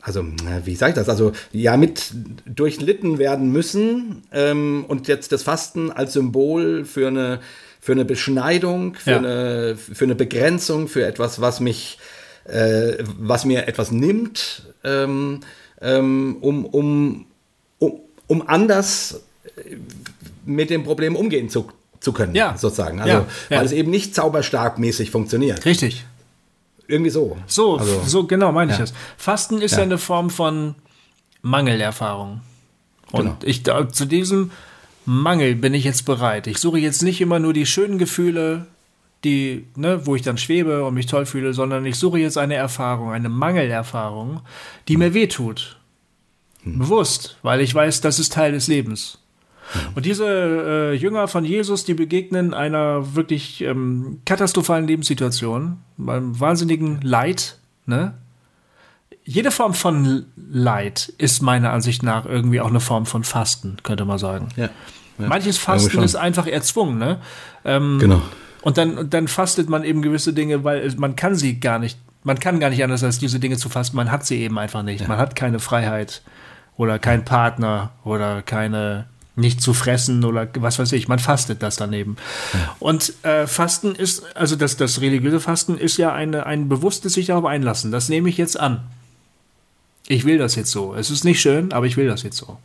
also 0.00 0.24
wie 0.64 0.74
sage 0.74 0.90
ich 0.90 0.96
das, 0.96 1.08
also 1.08 1.32
ja 1.52 1.76
mit 1.76 2.12
durchlitten 2.46 3.18
werden 3.18 3.50
müssen 3.52 4.22
ähm, 4.32 4.84
und 4.86 5.08
jetzt 5.08 5.32
das 5.32 5.42
Fasten 5.42 5.90
als 5.90 6.12
Symbol 6.12 6.84
für 6.84 7.08
eine 7.08 7.40
für 7.80 7.92
eine 7.92 8.06
Beschneidung, 8.06 8.94
für, 8.94 9.10
Ja. 9.10 9.16
eine, 9.18 9.76
für 9.76 10.04
eine 10.06 10.14
Begrenzung, 10.14 10.88
für 10.88 11.04
etwas, 11.04 11.42
was 11.42 11.60
mich, 11.60 11.98
äh, 12.46 13.04
was 13.18 13.44
mir 13.44 13.68
etwas 13.68 13.90
nimmt, 13.90 14.62
ähm, 14.84 15.40
ähm, 15.84 16.36
um, 16.40 16.64
um, 16.64 17.26
um, 17.78 18.00
um 18.26 18.48
anders 18.48 19.20
äh, 19.56 19.76
mit 20.44 20.70
dem 20.70 20.82
Problem 20.84 21.14
umgehen 21.14 21.48
zu, 21.48 21.68
zu 22.00 22.12
können, 22.12 22.34
Ja. 22.34 22.56
sozusagen. 22.58 23.00
Also, 23.00 23.12
Ja, 23.12 23.26
ja. 23.50 23.58
weil 23.58 23.66
es 23.66 23.72
eben 23.72 23.90
nicht 23.90 24.14
zauberstabmäßig 24.14 25.10
funktioniert. 25.10 25.64
richtig. 25.64 26.04
Irgendwie 26.86 27.10
so. 27.10 27.36
So, 27.46 27.76
Also, 27.78 28.02
so 28.06 28.24
genau 28.26 28.52
meine 28.52 28.72
ich 28.72 28.78
das. 28.78 28.92
Fasten 29.16 29.62
ist 29.62 29.72
ja. 29.76 29.82
Eine 29.82 29.96
Form 29.98 30.28
von 30.30 30.74
Mangelerfahrung. 31.42 32.40
Und 33.12 33.20
Genau. 33.24 33.36
ich 33.42 33.62
da, 33.62 33.88
zu 33.88 34.04
diesem 34.06 34.50
Mangel 35.06 35.54
bin 35.54 35.72
ich 35.74 35.84
jetzt 35.84 36.04
bereit. 36.04 36.46
Ich 36.46 36.58
suche 36.58 36.78
jetzt 36.78 37.02
nicht 37.02 37.20
immer 37.20 37.38
nur 37.38 37.52
die 37.52 37.66
schönen 37.66 37.98
Gefühle, 37.98 38.66
die, 39.24 39.66
ne, 39.76 40.06
wo 40.06 40.14
ich 40.14 40.22
dann 40.22 40.38
schwebe 40.38 40.84
und 40.84 40.94
mich 40.94 41.06
toll 41.06 41.26
fühle, 41.26 41.54
sondern 41.54 41.84
ich 41.86 41.96
suche 41.96 42.18
jetzt 42.18 42.38
eine 42.38 42.54
Erfahrung, 42.54 43.12
eine 43.12 43.28
Mangelerfahrung, 43.28 44.40
die 44.88 44.96
mir 44.96 45.14
wehtut. 45.14 45.78
Bewusst, 46.64 47.36
weil 47.42 47.60
ich 47.60 47.74
weiß, 47.74 48.00
das 48.00 48.18
ist 48.18 48.32
Teil 48.32 48.52
des 48.52 48.68
Lebens. 48.68 49.18
Und 49.94 50.06
diese 50.06 50.26
äh, 50.26 50.94
Jünger 50.94 51.28
von 51.28 51.44
Jesus, 51.44 51.84
die 51.84 51.94
begegnen 51.94 52.54
einer 52.54 53.14
wirklich 53.14 53.60
ähm, 53.62 54.20
katastrophalen 54.24 54.86
Lebenssituation, 54.86 55.78
beim 55.96 56.38
wahnsinnigen 56.38 57.00
Leid. 57.02 57.58
Ne? 57.86 58.14
Jede 59.24 59.50
Form 59.50 59.74
von 59.74 60.26
Leid 60.36 61.12
ist 61.18 61.42
meiner 61.42 61.72
Ansicht 61.72 62.02
nach 62.02 62.26
irgendwie 62.26 62.60
auch 62.60 62.68
eine 62.68 62.80
Form 62.80 63.06
von 63.06 63.24
Fasten, 63.24 63.78
könnte 63.82 64.04
man 64.04 64.18
sagen. 64.18 64.48
Ja. 64.56 64.70
Ja, 65.18 65.28
Manches 65.28 65.58
Fasten 65.58 66.02
ist 66.02 66.16
einfach 66.16 66.46
erzwungen. 66.46 66.98
Ne? 66.98 67.20
Ähm, 67.64 67.98
Genau. 68.00 68.22
Und 68.64 68.78
dann, 68.78 68.96
und 68.96 69.12
dann 69.12 69.28
fastet 69.28 69.68
man 69.68 69.84
eben 69.84 70.00
gewisse 70.00 70.32
Dinge, 70.32 70.64
weil 70.64 70.90
man 70.96 71.16
kann 71.16 71.34
sie 71.34 71.60
gar 71.60 71.78
nicht, 71.78 71.98
man 72.22 72.38
kann 72.38 72.60
gar 72.60 72.70
nicht 72.70 72.82
anders 72.82 73.04
als 73.04 73.18
diese 73.18 73.38
Dinge 73.38 73.58
zu 73.58 73.68
fasten. 73.68 73.94
Man 73.94 74.10
hat 74.10 74.24
sie 74.24 74.40
eben 74.40 74.58
einfach 74.58 74.82
nicht. 74.82 75.06
Man 75.06 75.18
hat 75.18 75.36
keine 75.36 75.58
Freiheit 75.58 76.22
oder 76.78 76.98
keinen 76.98 77.26
Partner 77.26 77.90
oder 78.04 78.40
keine 78.40 79.04
nicht 79.36 79.60
zu 79.60 79.74
fressen 79.74 80.24
oder 80.24 80.48
was 80.54 80.78
weiß 80.78 80.92
ich. 80.92 81.08
Man 81.08 81.18
fastet 81.18 81.62
das 81.62 81.76
daneben. 81.76 82.16
Und 82.78 83.12
äh, 83.22 83.46
Fasten 83.46 83.94
ist, 83.94 84.34
also 84.34 84.56
das, 84.56 84.78
das 84.78 85.02
religiöse 85.02 85.40
Fasten 85.40 85.76
ist 85.76 85.98
ja 85.98 86.14
eine, 86.14 86.46
ein 86.46 86.70
bewusstes 86.70 87.12
sich 87.12 87.26
darauf 87.26 87.44
einlassen. 87.44 87.92
Das 87.92 88.08
nehme 88.08 88.30
ich 88.30 88.38
jetzt 88.38 88.58
an. 88.58 88.80
Ich 90.08 90.24
will 90.24 90.38
das 90.38 90.54
jetzt 90.54 90.70
so. 90.70 90.94
Es 90.94 91.10
ist 91.10 91.24
nicht 91.24 91.42
schön, 91.42 91.74
aber 91.74 91.84
ich 91.84 91.98
will 91.98 92.06
das 92.06 92.22
jetzt 92.22 92.38
so. 92.38 92.58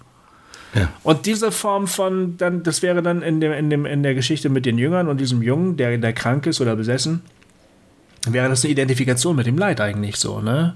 Und 1.04 1.26
diese 1.26 1.52
Form 1.52 1.88
von, 1.88 2.38
dann, 2.38 2.64
das 2.64 2.82
wäre 2.82 3.02
dann 3.02 3.22
in, 3.22 3.42
dem, 3.42 3.52
in, 3.52 3.70
dem, 3.70 3.86
in 3.86 4.04
der 4.04 4.14
Geschichte 4.14 4.50
mit 4.50 4.66
den 4.66 4.78
Jüngern 4.78 5.08
und 5.08 5.20
diesem 5.20 5.42
Jungen, 5.42 5.78
der, 5.78 5.98
der 5.98 6.14
krank 6.14 6.46
ist 6.46 6.62
oder 6.62 6.76
besessen, 6.76 7.22
wäre 8.28 8.50
das 8.50 8.64
eine 8.64 8.72
Identifikation 8.72 9.36
mit 9.36 9.48
dem 9.48 9.58
Leid 9.58 9.80
eigentlich 9.82 10.18
so, 10.18 10.42
ne? 10.42 10.76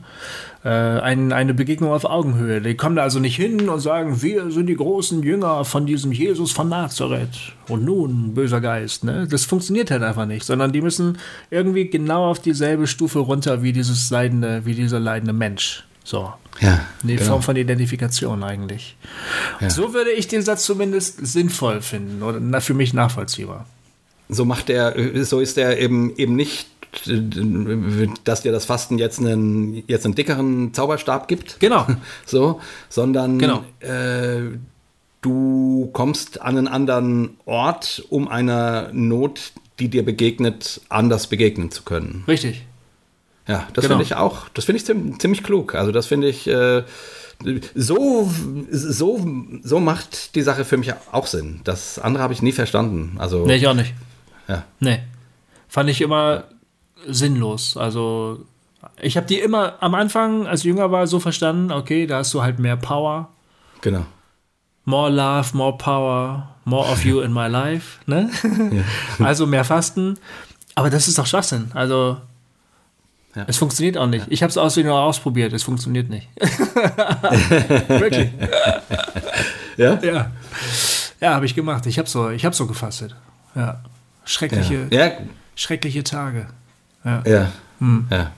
Äh, 0.64 0.70
ein, 0.70 1.34
eine 1.34 1.54
Begegnung 1.54 1.92
auf 1.92 2.06
Augenhöhe. 2.06 2.62
Die 2.62 2.76
kommen 2.76 2.96
da 2.96 3.04
also 3.04 3.20
nicht 3.20 3.36
hin 3.36 3.68
und 3.68 3.82
sagen, 3.82 4.22
wir 4.22 4.50
sind 4.50 4.68
die 4.68 4.78
großen 4.78 5.22
Jünger 5.22 5.66
von 5.66 5.86
diesem 5.86 6.14
Jesus 6.14 6.54
von 6.54 6.70
Nazareth. 6.70 7.54
Und 7.68 7.84
nun, 7.84 8.34
böser 8.34 8.62
Geist, 8.62 9.04
ne? 9.04 9.28
Das 9.30 9.44
funktioniert 9.44 9.92
halt 9.92 10.04
einfach 10.04 10.26
nicht, 10.26 10.46
sondern 10.46 10.72
die 10.72 10.82
müssen 10.82 11.18
irgendwie 11.52 11.90
genau 11.90 12.30
auf 12.30 12.40
dieselbe 12.40 12.88
Stufe 12.88 13.20
runter 13.20 13.62
wie 13.62 13.74
dieses 13.74 14.10
leidende, 14.10 14.66
wie 14.66 14.74
dieser 14.74 15.02
leidende 15.02 15.34
Mensch. 15.34 15.84
So. 16.04 16.34
Ja. 16.60 16.86
Eine 17.02 17.16
genau. 17.16 17.30
Form 17.32 17.42
von 17.42 17.56
Identifikation 17.56 18.44
eigentlich. 18.44 18.96
Ja. 19.60 19.70
So 19.70 19.94
würde 19.94 20.12
ich 20.12 20.28
den 20.28 20.42
Satz 20.42 20.66
zumindest 20.66 21.26
sinnvoll 21.26 21.82
finden 21.82 22.22
oder 22.22 22.62
für 22.62 22.74
mich 22.74 22.94
nachvollziehbar. 22.94 23.66
so 24.30 24.46
macht 24.46 24.70
er, 24.70 24.96
so 25.26 25.40
ist 25.40 25.58
er 25.58 25.80
eben 25.80 26.16
eben 26.18 26.36
nicht, 26.36 26.68
dass 28.24 28.42
dir 28.44 28.52
das 28.52 28.66
Fasten 28.66 29.00
jetzt 29.00 29.20
einen 29.20 29.84
jetzt 29.88 30.06
einen 30.06 30.14
dickeren 30.16 30.74
Zauberstab 30.74 31.28
gibt. 31.28 31.60
Genau. 31.60 31.88
So, 32.26 32.62
sondern 32.90 33.40
Genau. 33.40 33.64
äh, 33.80 34.58
du 35.22 35.90
kommst 35.94 36.42
an 36.42 36.58
einen 36.58 36.68
anderen 36.68 37.32
Ort, 37.46 38.04
um 38.10 38.28
einer 38.28 38.90
Not, 38.94 39.54
die 39.80 39.88
dir 39.90 40.04
begegnet, 40.06 40.82
anders 40.90 41.28
begegnen 41.28 41.72
zu 41.72 41.82
können. 41.84 42.24
Richtig. 42.28 42.64
Ja, 43.48 43.68
das 43.74 43.84
Genau. 43.84 43.96
finde 43.96 44.04
ich 44.04 44.16
auch, 44.16 44.48
das 44.54 44.66
finde 44.66 44.78
ich 44.78 44.86
ziemlich, 44.86 45.20
ziemlich 45.20 45.44
klug. 45.44 45.76
Also 45.76 45.92
das 45.92 46.08
finde 46.08 46.28
ich, 46.30 46.48
äh, 46.48 46.84
so, 47.76 48.32
so, 48.72 49.26
so 49.64 49.80
macht 49.80 50.36
die 50.36 50.42
Sache 50.42 50.64
für 50.66 50.78
mich 50.78 50.94
auch 51.12 51.28
Sinn. 51.28 51.60
Das 51.64 52.00
andere 52.00 52.24
habe 52.24 52.34
ich 52.34 52.42
nie 52.42 52.52
verstanden. 52.54 53.16
Also, 53.20 53.46
Nee, 53.46 53.56
ich 53.56 53.68
auch 53.68 53.74
nicht. 53.74 53.94
ja. 54.48 54.64
Nee. 54.80 55.00
Fand 55.68 55.90
ich 55.90 56.00
immer 56.02 56.46
sinnlos. 57.08 57.76
Also, 57.76 58.46
ich 59.02 59.18
habe 59.18 59.28
die 59.28 59.40
immer 59.40 59.74
am 59.82 59.96
Anfang, 59.96 60.48
als 60.48 60.62
ich 60.62 60.66
jünger 60.68 60.92
war, 60.92 61.08
so 61.08 61.20
verstanden, 61.20 61.72
okay, 61.72 62.06
da 62.08 62.20
hast 62.20 62.34
du 62.34 62.42
halt 62.44 62.60
mehr 62.60 62.78
Power. 62.78 63.30
genau. 63.82 64.06
More 64.86 65.10
love, 65.10 65.56
more 65.56 65.78
power, 65.78 66.56
more 66.66 66.86
of 66.92 67.06
you 67.06 67.22
in 67.22 67.32
my 67.32 67.48
life. 67.48 68.00
Ne? 68.06 68.30
Also 69.20 69.48
mehr 69.48 69.64
Fasten. 69.64 70.20
Aber 70.76 70.90
das 70.90 71.08
ist 71.08 71.18
doch 71.18 71.26
Schwachsinn. 71.26 71.72
Also, 71.74 72.18
Ja. 73.36 73.46
es 73.48 73.58
funktioniert 73.58 73.98
auch 73.98 74.06
nicht. 74.08 74.26
Ich 74.30 74.44
habe 74.44 74.52
es 74.52 74.58
außerdem 74.58 74.88
noch 74.90 75.00
ausprobiert. 75.02 75.54
Es 75.54 75.64
funktioniert 75.64 76.10
nicht. 76.10 76.28
Wirklich. 77.88 78.30
Ja? 79.78 80.00
Ja. 80.04 80.32
Ja, 81.20 81.34
habe 81.36 81.46
ich 81.46 81.56
gemacht. 81.56 81.86
Ich 81.86 81.98
habe 81.98 82.08
so, 82.10 82.30
ich 82.30 82.46
hab 82.46 82.54
so 82.54 82.68
gefastet. 82.68 83.16
Ja. 83.56 83.82
Schreckliche, 84.26 84.88
Ja, 84.92 85.12
schreckliche 85.56 86.04
Tage. 86.04 86.48
ja. 87.04 87.52
Hm. 87.80 88.08
Ja. 88.12 88.32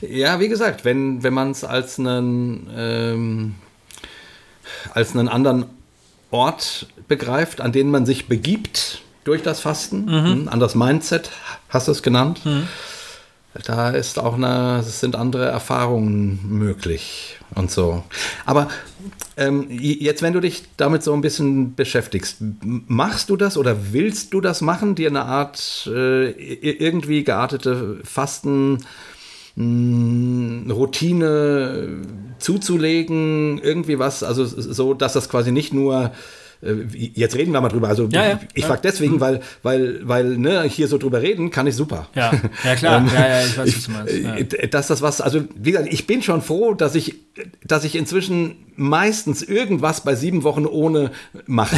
Ja, 0.00 0.38
wie 0.40 0.48
gesagt, 0.48 0.84
wenn, 0.84 1.22
wenn 1.24 1.34
man 1.34 1.50
es 1.50 1.64
als 1.64 1.98
einen, 1.98 2.70
ähm, 2.76 3.54
als 4.94 5.12
einen 5.16 5.28
anderen 5.28 5.64
Ort 6.30 6.86
begreift, 7.08 7.60
an 7.60 7.72
den 7.72 7.90
man 7.90 8.06
sich 8.06 8.28
begibt 8.28 9.02
durch 9.24 9.42
das 9.42 9.60
Fasten, 9.60 10.04
Mhm. 10.04 10.24
hm, 10.24 10.48
an 10.48 10.60
das 10.60 10.74
Mindset, 10.74 11.30
hast 11.68 11.88
du 11.88 11.92
es 11.92 12.02
genannt, 12.02 12.40
da 13.64 13.90
ist 13.90 14.18
auch 14.18 14.34
eine, 14.34 14.78
es 14.80 15.00
sind 15.00 15.14
andere 15.14 15.46
Erfahrungen 15.46 16.40
möglich 16.48 17.36
und 17.54 17.70
so. 17.70 18.02
Aber 18.46 18.68
ähm, 19.36 19.66
jetzt, 19.68 20.22
wenn 20.22 20.32
du 20.32 20.40
dich 20.40 20.64
damit 20.76 21.02
so 21.02 21.12
ein 21.12 21.20
bisschen 21.20 21.74
beschäftigst, 21.74 22.38
machst 22.40 23.28
du 23.30 23.36
das 23.36 23.58
oder 23.58 23.92
willst 23.92 24.32
du 24.32 24.40
das 24.40 24.62
machen, 24.62 24.94
dir 24.94 25.08
eine 25.08 25.26
Art 25.26 25.86
äh, 25.92 26.30
irgendwie 26.30 27.24
geartete 27.24 27.98
Fasten 28.04 28.78
Routine 30.70 30.70
zuzulegen, 32.38 33.58
irgendwie 33.58 33.98
was, 33.98 34.22
also 34.22 34.46
so, 34.46 34.94
dass 34.94 35.12
das 35.12 35.28
quasi 35.28 35.52
nicht 35.52 35.74
nur 35.74 36.12
Jetzt 36.94 37.36
reden 37.36 37.52
wir 37.52 37.60
mal 37.60 37.68
drüber. 37.68 37.88
Also 37.88 38.06
Ja, 38.12 38.28
ja. 38.28 38.40
ich 38.54 38.64
frage 38.64 38.82
deswegen, 38.84 39.20
weil, 39.20 39.40
weil, 39.64 40.00
weil 40.04 40.38
ne, 40.38 40.62
hier 40.62 40.86
so 40.86 40.96
drüber 40.96 41.20
reden 41.20 41.50
kann 41.50 41.66
ich 41.66 41.74
super. 41.74 42.08
Ja, 42.14 42.32
ja 42.64 42.76
klar. 42.76 42.92
Ähm, 43.02 43.10
ja, 43.12 43.28
ja, 43.28 43.44
ich 43.44 43.58
weiß, 43.58 43.76
was 43.76 43.84
du 43.84 43.90
meinst. 43.90 44.14
Ja. 44.18 44.36
Äh, 44.36 44.68
Dass 44.68 44.86
das 44.86 45.02
was, 45.02 45.20
also 45.20 45.42
wie 45.56 45.72
gesagt, 45.72 45.92
ich 45.92 46.06
bin 46.06 46.22
schon 46.22 46.42
froh, 46.42 46.74
dass 46.74 46.94
ich, 46.94 47.16
dass 47.64 47.84
ich 47.84 47.96
inzwischen 47.96 48.56
meistens 48.76 49.42
irgendwas 49.42 50.02
bei 50.02 50.14
sieben 50.14 50.42
Wochen 50.44 50.66
ohne 50.66 51.10
mache. 51.46 51.76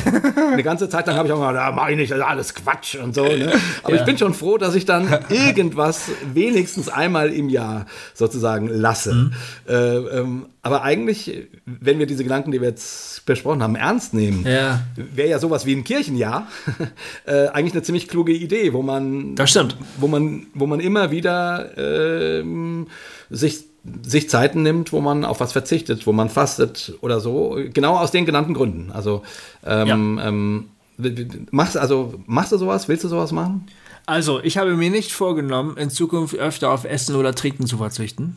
Eine 0.53 0.63
ganze 0.63 0.89
Zeit 0.89 1.07
lang 1.07 1.17
habe 1.17 1.29
ich 1.29 1.33
auch 1.33 1.39
mal, 1.39 1.55
da 1.55 1.71
mache 1.73 1.93
ich 1.93 1.97
nicht, 1.97 2.11
das 2.11 2.19
ist 2.19 2.25
alles 2.25 2.55
Quatsch 2.55 2.97
und 2.97 3.15
so. 3.15 3.25
Ne? 3.25 3.53
Aber 3.83 3.95
ich 3.95 4.05
bin 4.05 4.19
schon 4.19 4.35
froh, 4.35 4.59
dass 4.59 4.75
ich 4.75 4.85
dann 4.85 5.09
irgendwas 5.31 6.11
wenigstens 6.33 6.89
einmal 6.89 7.31
im 7.33 7.49
Jahr 7.49 7.87
sozusagen 8.13 8.69
lasse. 8.69 9.15
Mhm. 9.15 9.33
Äh, 9.69 9.97
ähm, 10.19 10.47
aber 10.65 10.83
eigentlich, 10.83 11.49
wenn 11.67 11.99
wir 11.99 12.07
diese 12.07 12.23
Gedanken, 12.25 12.51
die 12.51 12.61
wir 12.61 12.69
jetzt 12.69 13.25
besprochen 13.27 13.63
haben, 13.63 13.77
ernst 13.77 14.15
nehmen, 14.15 14.45
Ja. 14.47 14.83
wäre 14.97 15.29
ja 15.29 15.39
sowas 15.39 15.65
wie 15.67 15.75
ein 15.75 15.85
Kirchenjahr 15.85 16.49
äh, 17.27 17.49
eigentlich 17.49 17.75
eine 17.75 17.83
ziemlich 17.83 18.09
kluge 18.09 18.33
Idee, 18.33 18.73
wo 18.73 18.83
man 18.83 19.35
Das 19.37 19.51
stimmt. 19.51 19.77
wo 19.99 20.09
man, 20.09 20.47
wo 20.55 20.67
man 20.67 20.81
immer 20.81 21.11
wieder 21.11 21.77
ähm, 21.79 22.87
sich, 23.31 23.65
sich 24.03 24.29
Zeiten 24.31 24.63
nimmt, 24.63 24.93
wo 24.93 25.01
man 25.01 25.25
auf 25.25 25.41
was 25.41 25.53
verzichtet, 25.53 26.07
wo 26.07 26.13
man 26.13 26.29
fastet 26.31 26.95
oder 27.03 27.21
so. 27.21 27.59
Genau 27.73 27.97
aus 27.97 28.11
den 28.11 28.25
genannten 28.27 28.55
Gründen. 28.55 28.91
Also, 28.91 29.23
ähm, 29.65 30.19
ähm, 30.23 30.65
w- 30.97 31.17
w- 31.17 31.27
machst, 31.51 31.77
also 31.77 32.15
machst 32.27 32.53
du 32.53 32.57
sowas? 32.59 32.89
Willst 32.89 33.05
du 33.05 33.09
sowas 33.09 33.31
machen? 33.33 33.67
Also, 34.07 34.41
ich 34.43 34.59
habe 34.59 34.75
mir 34.77 34.91
nicht 34.91 35.13
vorgenommen, 35.13 35.77
in 35.77 35.89
Zukunft 35.91 36.35
öfter 36.35 36.71
auf 36.71 36.85
Essen 36.85 37.15
oder 37.17 37.35
Trinken 37.35 37.67
zu 37.67 37.77
verzichten. 37.79 38.37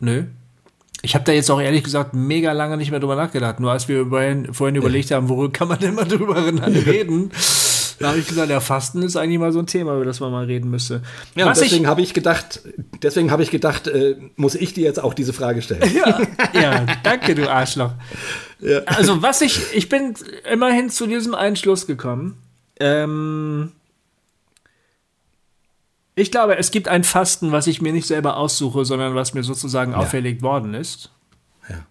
Nö. 0.00 0.24
Ich 1.02 1.14
habe 1.14 1.24
da 1.24 1.32
jetzt 1.32 1.50
auch 1.50 1.60
ehrlich 1.60 1.84
gesagt 1.84 2.14
mega 2.14 2.52
lange 2.52 2.76
nicht 2.76 2.90
mehr 2.90 3.00
drüber 3.00 3.16
nachgedacht. 3.16 3.60
Nur 3.60 3.70
als 3.70 3.86
wir 3.88 4.06
vorhin, 4.06 4.52
vorhin 4.52 4.74
überlegt 4.74 5.10
haben, 5.10 5.28
worüber 5.28 5.52
kann 5.52 5.68
man 5.68 5.78
denn 5.78 5.94
mal 5.94 6.04
drüber 6.04 6.36
reden, 6.86 7.30
da 7.98 8.08
habe 8.08 8.18
ich 8.18 8.28
gesagt, 8.28 8.48
ja, 8.48 8.60
Fasten 8.60 9.02
ist 9.02 9.16
eigentlich 9.16 9.38
mal 9.38 9.52
so 9.52 9.58
ein 9.58 9.66
Thema, 9.66 9.94
über 9.94 10.04
das 10.04 10.20
man 10.20 10.30
mal 10.30 10.44
reden 10.44 10.70
müsste. 10.70 11.02
Ja, 11.34 11.46
Was 11.46 11.58
deswegen 11.58 11.86
habe 11.88 12.00
ich 12.00 12.14
gedacht, 12.14 12.60
deswegen 13.02 13.30
habe 13.30 13.42
ich 13.42 13.50
gedacht, 13.50 13.88
äh, 13.88 14.16
muss 14.36 14.54
ich 14.54 14.72
dir 14.72 14.84
jetzt 14.84 15.02
auch 15.02 15.14
diese 15.14 15.32
Frage 15.32 15.62
stellen. 15.62 15.82
ja, 15.94 16.20
ja, 16.52 16.86
danke, 17.02 17.34
du 17.34 17.50
Arschloch. 17.50 17.92
Ja. 18.60 18.80
Also, 18.86 19.22
was 19.22 19.40
ich, 19.40 19.74
ich 19.74 19.88
bin 19.88 20.14
immerhin 20.50 20.90
zu 20.90 21.06
diesem 21.06 21.34
Einschluss 21.34 21.86
gekommen. 21.86 22.38
Ähm, 22.80 23.72
ich 26.18 26.30
glaube, 26.30 26.56
es 26.56 26.70
gibt 26.70 26.88
ein 26.88 27.04
Fasten, 27.04 27.52
was 27.52 27.66
ich 27.66 27.80
mir 27.80 27.92
nicht 27.92 28.06
selber 28.06 28.36
aussuche, 28.36 28.84
sondern 28.84 29.14
was 29.14 29.34
mir 29.34 29.42
sozusagen 29.42 29.94
auferlegt 29.94 30.42
worden 30.42 30.74
ist. 30.74 31.10
Ja. 31.68 31.84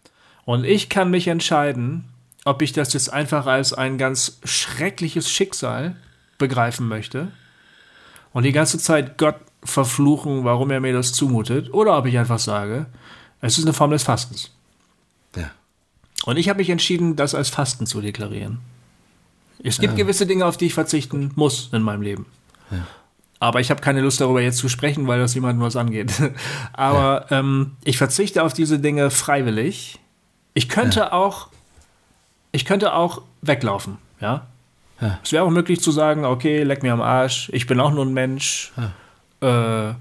Und 0.45 0.63
ich 0.63 0.89
kann 0.89 1.11
mich 1.11 1.27
entscheiden, 1.27 2.05
ob 2.45 2.61
ich 2.61 2.71
das 2.71 2.93
jetzt 2.93 3.11
einfach 3.11 3.45
als 3.45 3.73
ein 3.73 3.97
ganz 3.97 4.39
schreckliches 4.43 5.29
Schicksal 5.29 5.95
begreifen 6.37 6.87
möchte 6.87 7.27
und 8.33 8.43
die 8.43 8.51
ganze 8.51 8.77
Zeit 8.77 9.17
Gott 9.17 9.35
verfluchen, 9.63 10.43
warum 10.43 10.71
er 10.71 10.79
mir 10.79 10.93
das 10.93 11.11
zumutet, 11.11 11.73
oder 11.73 11.97
ob 11.97 12.05
ich 12.05 12.17
einfach 12.17 12.39
sage, 12.39 12.85
es 13.41 13.57
ist 13.57 13.65
eine 13.65 13.73
Form 13.73 13.91
des 13.91 14.03
Fastens. 14.03 14.51
Ja. 15.35 15.51
Und 16.25 16.37
ich 16.37 16.49
habe 16.49 16.59
mich 16.59 16.69
entschieden, 16.69 17.15
das 17.15 17.35
als 17.35 17.49
Fasten 17.49 17.85
zu 17.85 18.01
deklarieren. 18.01 18.59
Es 19.63 19.79
gibt 19.79 19.95
gewisse 19.95 20.25
Dinge, 20.25 20.45
auf 20.45 20.57
die 20.57 20.67
ich 20.67 20.73
verzichten 20.73 21.31
muss 21.35 21.69
in 21.73 21.81
meinem 21.81 22.01
Leben. 22.01 22.25
Aber 23.39 23.59
ich 23.59 23.69
habe 23.69 23.81
keine 23.81 24.01
Lust 24.01 24.19
darüber 24.19 24.41
jetzt 24.41 24.57
zu 24.57 24.67
sprechen, 24.67 25.07
weil 25.07 25.19
das 25.19 25.35
jemandem 25.35 25.63
was 25.63 25.75
angeht. 25.75 26.11
Aber 26.73 27.27
ähm, 27.29 27.73
ich 27.83 27.97
verzichte 27.97 28.43
auf 28.43 28.53
diese 28.53 28.79
Dinge 28.79 29.11
freiwillig. 29.11 29.99
Ich 30.53 30.69
könnte 30.69 31.13
auch 31.13 31.49
ich 32.51 32.65
könnte 32.65 32.93
auch 32.93 33.21
weglaufen, 33.41 33.97
ja. 34.19 34.47
ja. 35.01 35.19
Es 35.23 35.31
wäre 35.31 35.43
auch 35.43 35.49
möglich 35.49 35.81
zu 35.81 35.91
sagen, 35.91 36.25
okay, 36.25 36.63
leck 36.63 36.83
mir 36.83 36.93
am 36.93 37.01
Arsch, 37.01 37.49
ich 37.53 37.67
bin 37.67 37.79
auch 37.79 37.91
nur 37.91 38.05
ein 38.05 38.13
Mensch. 38.13 38.73
Ja. 39.41 39.89
Äh, 39.89 39.93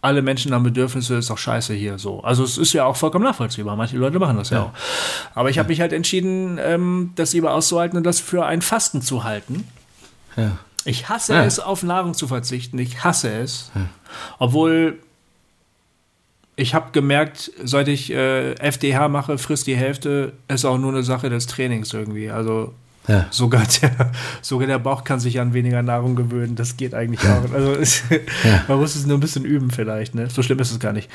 alle 0.00 0.22
Menschen 0.22 0.52
haben 0.52 0.64
Bedürfnisse, 0.64 1.16
ist 1.16 1.30
doch 1.30 1.38
scheiße 1.38 1.74
hier 1.74 1.98
so. 1.98 2.24
Also 2.24 2.42
es 2.42 2.58
ist 2.58 2.72
ja 2.72 2.86
auch 2.86 2.96
vollkommen 2.96 3.24
nachvollziehbar. 3.24 3.76
Manche 3.76 3.96
Leute 3.98 4.18
machen 4.18 4.36
das 4.36 4.50
ja, 4.50 4.58
ja 4.58 4.62
auch. 4.64 4.70
Aber 5.34 5.50
ich 5.50 5.58
habe 5.58 5.68
mich 5.68 5.80
halt 5.80 5.92
entschieden, 5.92 6.58
ähm, 6.60 7.12
das 7.14 7.34
lieber 7.34 7.52
auszuhalten 7.52 7.98
und 7.98 8.04
das 8.04 8.18
für 8.18 8.44
ein 8.46 8.62
Fasten 8.62 9.02
zu 9.02 9.22
halten. 9.22 9.68
Ja. 10.36 10.52
Ich 10.84 11.08
hasse 11.08 11.34
ja. 11.34 11.44
es, 11.44 11.60
auf 11.60 11.82
Nahrung 11.82 12.14
zu 12.14 12.26
verzichten. 12.26 12.78
Ich 12.78 13.04
hasse 13.04 13.32
es. 13.32 13.70
Ja. 13.74 13.86
Obwohl 14.38 14.98
ich 16.56 16.74
habe 16.74 16.92
gemerkt, 16.92 17.50
seit 17.62 17.88
ich 17.88 18.10
äh, 18.12 18.54
FDH 18.54 19.08
mache, 19.08 19.38
frisst 19.38 19.66
die 19.66 19.76
Hälfte, 19.76 20.32
ist 20.48 20.64
auch 20.64 20.78
nur 20.78 20.92
eine 20.92 21.02
Sache 21.02 21.30
des 21.30 21.46
Trainings 21.46 21.92
irgendwie. 21.92 22.30
Also 22.30 22.74
ja. 23.08 23.26
Sogar, 23.30 23.64
der, 23.82 24.12
sogar 24.42 24.68
der 24.68 24.78
Bauch 24.78 25.02
kann 25.02 25.18
sich 25.18 25.40
an 25.40 25.54
weniger 25.54 25.82
Nahrung 25.82 26.14
gewöhnen. 26.14 26.54
Das 26.54 26.76
geht 26.76 26.94
eigentlich 26.94 27.20
auch. 27.28 27.52
Also 27.52 27.72
es, 27.80 28.04
man 28.68 28.78
muss 28.78 28.94
es 28.94 29.06
nur 29.06 29.16
ein 29.16 29.20
bisschen 29.20 29.44
üben 29.44 29.70
vielleicht. 29.70 30.14
Ne? 30.14 30.30
So 30.30 30.42
schlimm 30.42 30.58
ist 30.60 30.70
es 30.70 30.78
gar 30.78 30.92
nicht. 30.92 31.10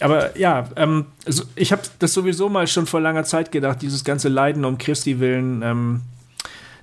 Aber 0.00 0.38
ja, 0.38 0.68
ähm, 0.76 1.06
ich 1.54 1.72
habe 1.72 1.82
das 1.98 2.14
sowieso 2.14 2.48
mal 2.48 2.66
schon 2.66 2.86
vor 2.86 3.00
langer 3.00 3.24
Zeit 3.24 3.52
gedacht, 3.52 3.82
dieses 3.82 4.04
ganze 4.04 4.28
Leiden 4.28 4.64
um 4.64 4.78
Christi 4.78 5.20
willen. 5.20 5.62
Ähm, 5.62 6.00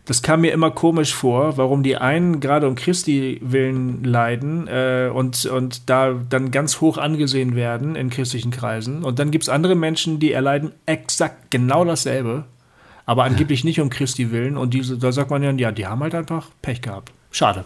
das 0.06 0.22
kam 0.22 0.42
mir 0.42 0.54
immer 0.54 0.72
komisch 0.72 1.14
vor, 1.14 1.58
warum 1.58 1.84
die 1.84 1.98
einen 1.98 2.40
gerade 2.40 2.68
um 2.68 2.76
Christi 2.76 3.40
willen 3.44 4.04
leiden 4.04 4.68
äh, 4.68 5.10
und, 5.14 5.46
und 5.46 5.90
da 5.90 6.14
dann 6.14 6.52
ganz 6.52 6.80
hoch 6.80 6.98
angesehen 6.98 7.56
werden 7.56 7.96
in 7.96 8.10
christlichen 8.10 8.52
Kreisen. 8.52 9.04
Und 9.04 9.20
dann 9.20 9.32
gibt 9.32 9.44
es 9.44 9.50
andere 9.50 9.76
Menschen, 9.76 10.20
die 10.20 10.32
erleiden 10.32 10.72
exakt 10.86 11.50
genau 11.50 11.84
dasselbe 11.86 12.46
aber 13.06 13.24
angeblich 13.24 13.64
nicht 13.64 13.80
um 13.80 13.90
Christi 13.90 14.32
willen. 14.32 14.58
Und 14.58 14.74
diese, 14.74 14.98
da 14.98 15.12
sagt 15.12 15.30
man 15.30 15.44
ja, 15.44 15.52
ja, 15.52 15.72
die 15.72 15.86
haben 15.88 16.02
halt 16.02 16.16
einfach 16.16 16.50
Pech 16.62 16.82
gehabt. 16.82 17.12
Schade. 17.36 17.66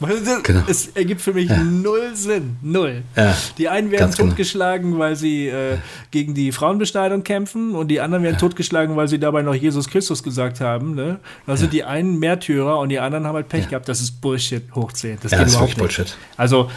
Ja, 0.00 0.40
genau. 0.42 0.62
Es 0.66 0.88
ergibt 0.88 1.20
für 1.20 1.34
mich 1.34 1.48
ja. 1.48 1.62
null 1.62 2.16
Sinn. 2.16 2.56
Null. 2.62 3.04
Ja, 3.14 3.36
die 3.58 3.68
einen 3.68 3.92
werden 3.92 4.10
genau. 4.10 4.30
totgeschlagen, 4.30 4.90
genau. 4.90 4.98
weil 4.98 5.14
sie 5.14 5.46
äh, 5.46 5.76
gegen 6.10 6.34
die 6.34 6.50
Frauenbeschneidung 6.50 7.22
kämpfen 7.22 7.76
und 7.76 7.92
die 7.92 8.00
anderen 8.00 8.24
werden 8.24 8.38
totgeschlagen, 8.38 8.96
weil 8.96 9.06
sie 9.06 9.20
dabei 9.20 9.42
noch 9.42 9.54
Jesus 9.54 9.88
Christus 9.88 10.24
gesagt 10.24 10.60
haben. 10.60 10.96
Ne? 10.96 11.20
Da 11.46 11.56
sind 11.56 11.72
die 11.72 11.84
einen 11.84 12.18
Märtyrer 12.18 12.80
und 12.80 12.88
die 12.88 12.98
anderen 12.98 13.24
haben 13.24 13.36
halt 13.36 13.48
Pech 13.48 13.68
gehabt. 13.68 13.88
Das 13.88 14.00
ist 14.00 14.20
Bullshit 14.20 14.64
hoch 14.74 14.92
10. 14.92 15.18
Das 15.22 15.30
ja, 15.30 15.38
das 15.38 15.54
ist 15.54 15.60
nicht. 15.60 15.78
Bullshit. 15.78 16.16
Also 16.36 16.68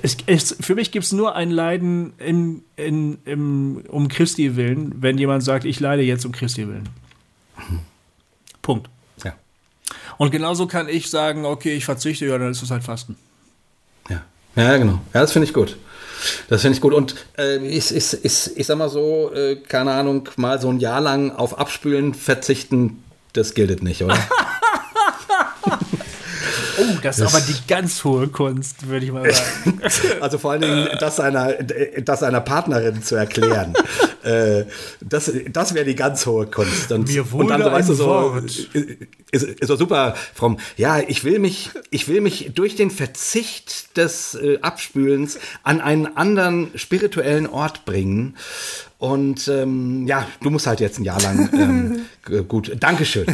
es, 0.00 0.16
es, 0.26 0.56
für 0.60 0.76
mich 0.76 0.92
gibt 0.92 1.06
es 1.06 1.10
nur 1.10 1.34
ein 1.34 1.50
Leiden 1.50 2.12
in, 2.18 2.62
in, 2.76 3.18
im, 3.24 3.82
um 3.88 4.06
Christi 4.06 4.54
willen, 4.54 4.94
wenn 5.00 5.18
jemand 5.18 5.42
sagt, 5.42 5.64
ich 5.64 5.80
leide 5.80 6.02
jetzt 6.02 6.24
um 6.24 6.30
Christi 6.30 6.68
willen. 6.68 6.88
Punkt. 8.62 8.88
Und 10.20 10.30
genauso 10.32 10.66
kann 10.66 10.86
ich 10.86 11.08
sagen, 11.08 11.46
okay, 11.46 11.72
ich 11.74 11.86
verzichte, 11.86 12.26
ja, 12.26 12.36
dann 12.36 12.50
ist 12.50 12.60
es 12.60 12.70
halt 12.70 12.84
Fasten. 12.84 13.16
Ja, 14.10 14.20
ja 14.54 14.76
genau. 14.76 15.00
Ja, 15.14 15.22
das 15.22 15.32
finde 15.32 15.48
ich 15.48 15.54
gut. 15.54 15.78
Das 16.50 16.60
finde 16.60 16.76
ich 16.76 16.82
gut. 16.82 16.92
Und 16.92 17.14
äh, 17.38 17.56
ich, 17.66 17.90
ich, 17.94 18.22
ich, 18.22 18.54
ich 18.54 18.66
sag 18.66 18.76
mal 18.76 18.90
so, 18.90 19.32
äh, 19.32 19.56
keine 19.56 19.92
Ahnung, 19.92 20.28
mal 20.36 20.60
so 20.60 20.68
ein 20.68 20.78
Jahr 20.78 21.00
lang 21.00 21.30
auf 21.30 21.58
Abspülen 21.58 22.12
verzichten, 22.12 23.02
das 23.32 23.54
gilt 23.54 23.82
nicht, 23.82 24.02
oder? 24.02 24.18
Oh, 26.80 26.98
das, 27.02 27.16
das 27.16 27.28
ist 27.28 27.34
aber 27.34 27.44
die 27.44 27.66
ganz 27.66 28.04
hohe 28.04 28.28
Kunst, 28.28 28.88
würde 28.88 29.04
ich 29.06 29.12
mal 29.12 29.30
sagen. 29.32 29.80
also 30.20 30.38
vor 30.38 30.52
allen 30.52 30.62
Dingen 30.62 30.88
das 30.98 31.16
seiner, 31.16 31.52
das 31.52 32.20
seiner 32.20 32.40
Partnerin 32.40 33.02
zu 33.02 33.16
erklären. 33.16 33.74
äh, 34.22 34.64
das 35.00 35.30
das 35.50 35.74
wäre 35.74 35.84
die 35.84 35.94
ganz 35.94 36.26
hohe 36.26 36.46
Kunst. 36.46 36.90
Und, 36.92 37.08
Mir 37.08 37.30
wurde 37.30 37.54
und 37.54 37.60
dann, 37.60 37.72
weißt 37.72 37.90
du, 37.90 37.94
so, 37.94 38.40
ist, 39.30 39.44
ist 39.44 39.66
so 39.66 39.76
super 39.76 40.14
from, 40.34 40.58
ja, 40.76 41.00
ich 41.00 41.24
will 41.24 41.38
mich, 41.38 41.70
ich 41.90 42.08
will 42.08 42.20
mich 42.20 42.52
durch 42.54 42.76
den 42.76 42.90
Verzicht 42.90 43.96
des 43.96 44.34
äh, 44.34 44.58
Abspülens 44.62 45.38
an 45.62 45.80
einen 45.80 46.16
anderen 46.16 46.70
spirituellen 46.74 47.46
Ort 47.46 47.84
bringen. 47.84 48.36
Und 48.98 49.48
ähm, 49.48 50.06
ja, 50.06 50.26
du 50.42 50.50
musst 50.50 50.66
halt 50.66 50.80
jetzt 50.80 50.98
ein 50.98 51.04
Jahr 51.04 51.20
lang 51.22 51.48
ähm, 51.54 52.46
gut. 52.48 52.76
Dankeschön. 52.78 53.26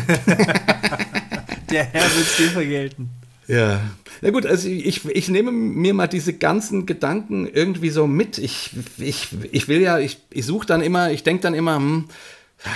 Der 1.70 1.84
Herr 1.84 2.02
wird 2.02 2.26
es 2.26 2.36
dir 2.36 2.50
vergelten. 2.50 3.10
Ja. 3.48 3.80
Na 4.22 4.30
gut, 4.30 4.46
also 4.46 4.68
ich, 4.68 5.04
ich 5.04 5.28
nehme 5.28 5.52
mir 5.52 5.94
mal 5.94 6.08
diese 6.08 6.32
ganzen 6.32 6.86
Gedanken 6.86 7.46
irgendwie 7.46 7.90
so 7.90 8.06
mit. 8.06 8.38
Ich, 8.38 8.70
ich, 8.98 9.28
ich 9.52 9.68
will 9.68 9.80
ja, 9.80 9.98
ich, 9.98 10.18
ich 10.30 10.46
suche 10.46 10.66
dann 10.66 10.80
immer, 10.80 11.10
ich 11.10 11.22
denke 11.22 11.42
dann 11.42 11.54
immer, 11.54 11.76
hm, 11.76 12.04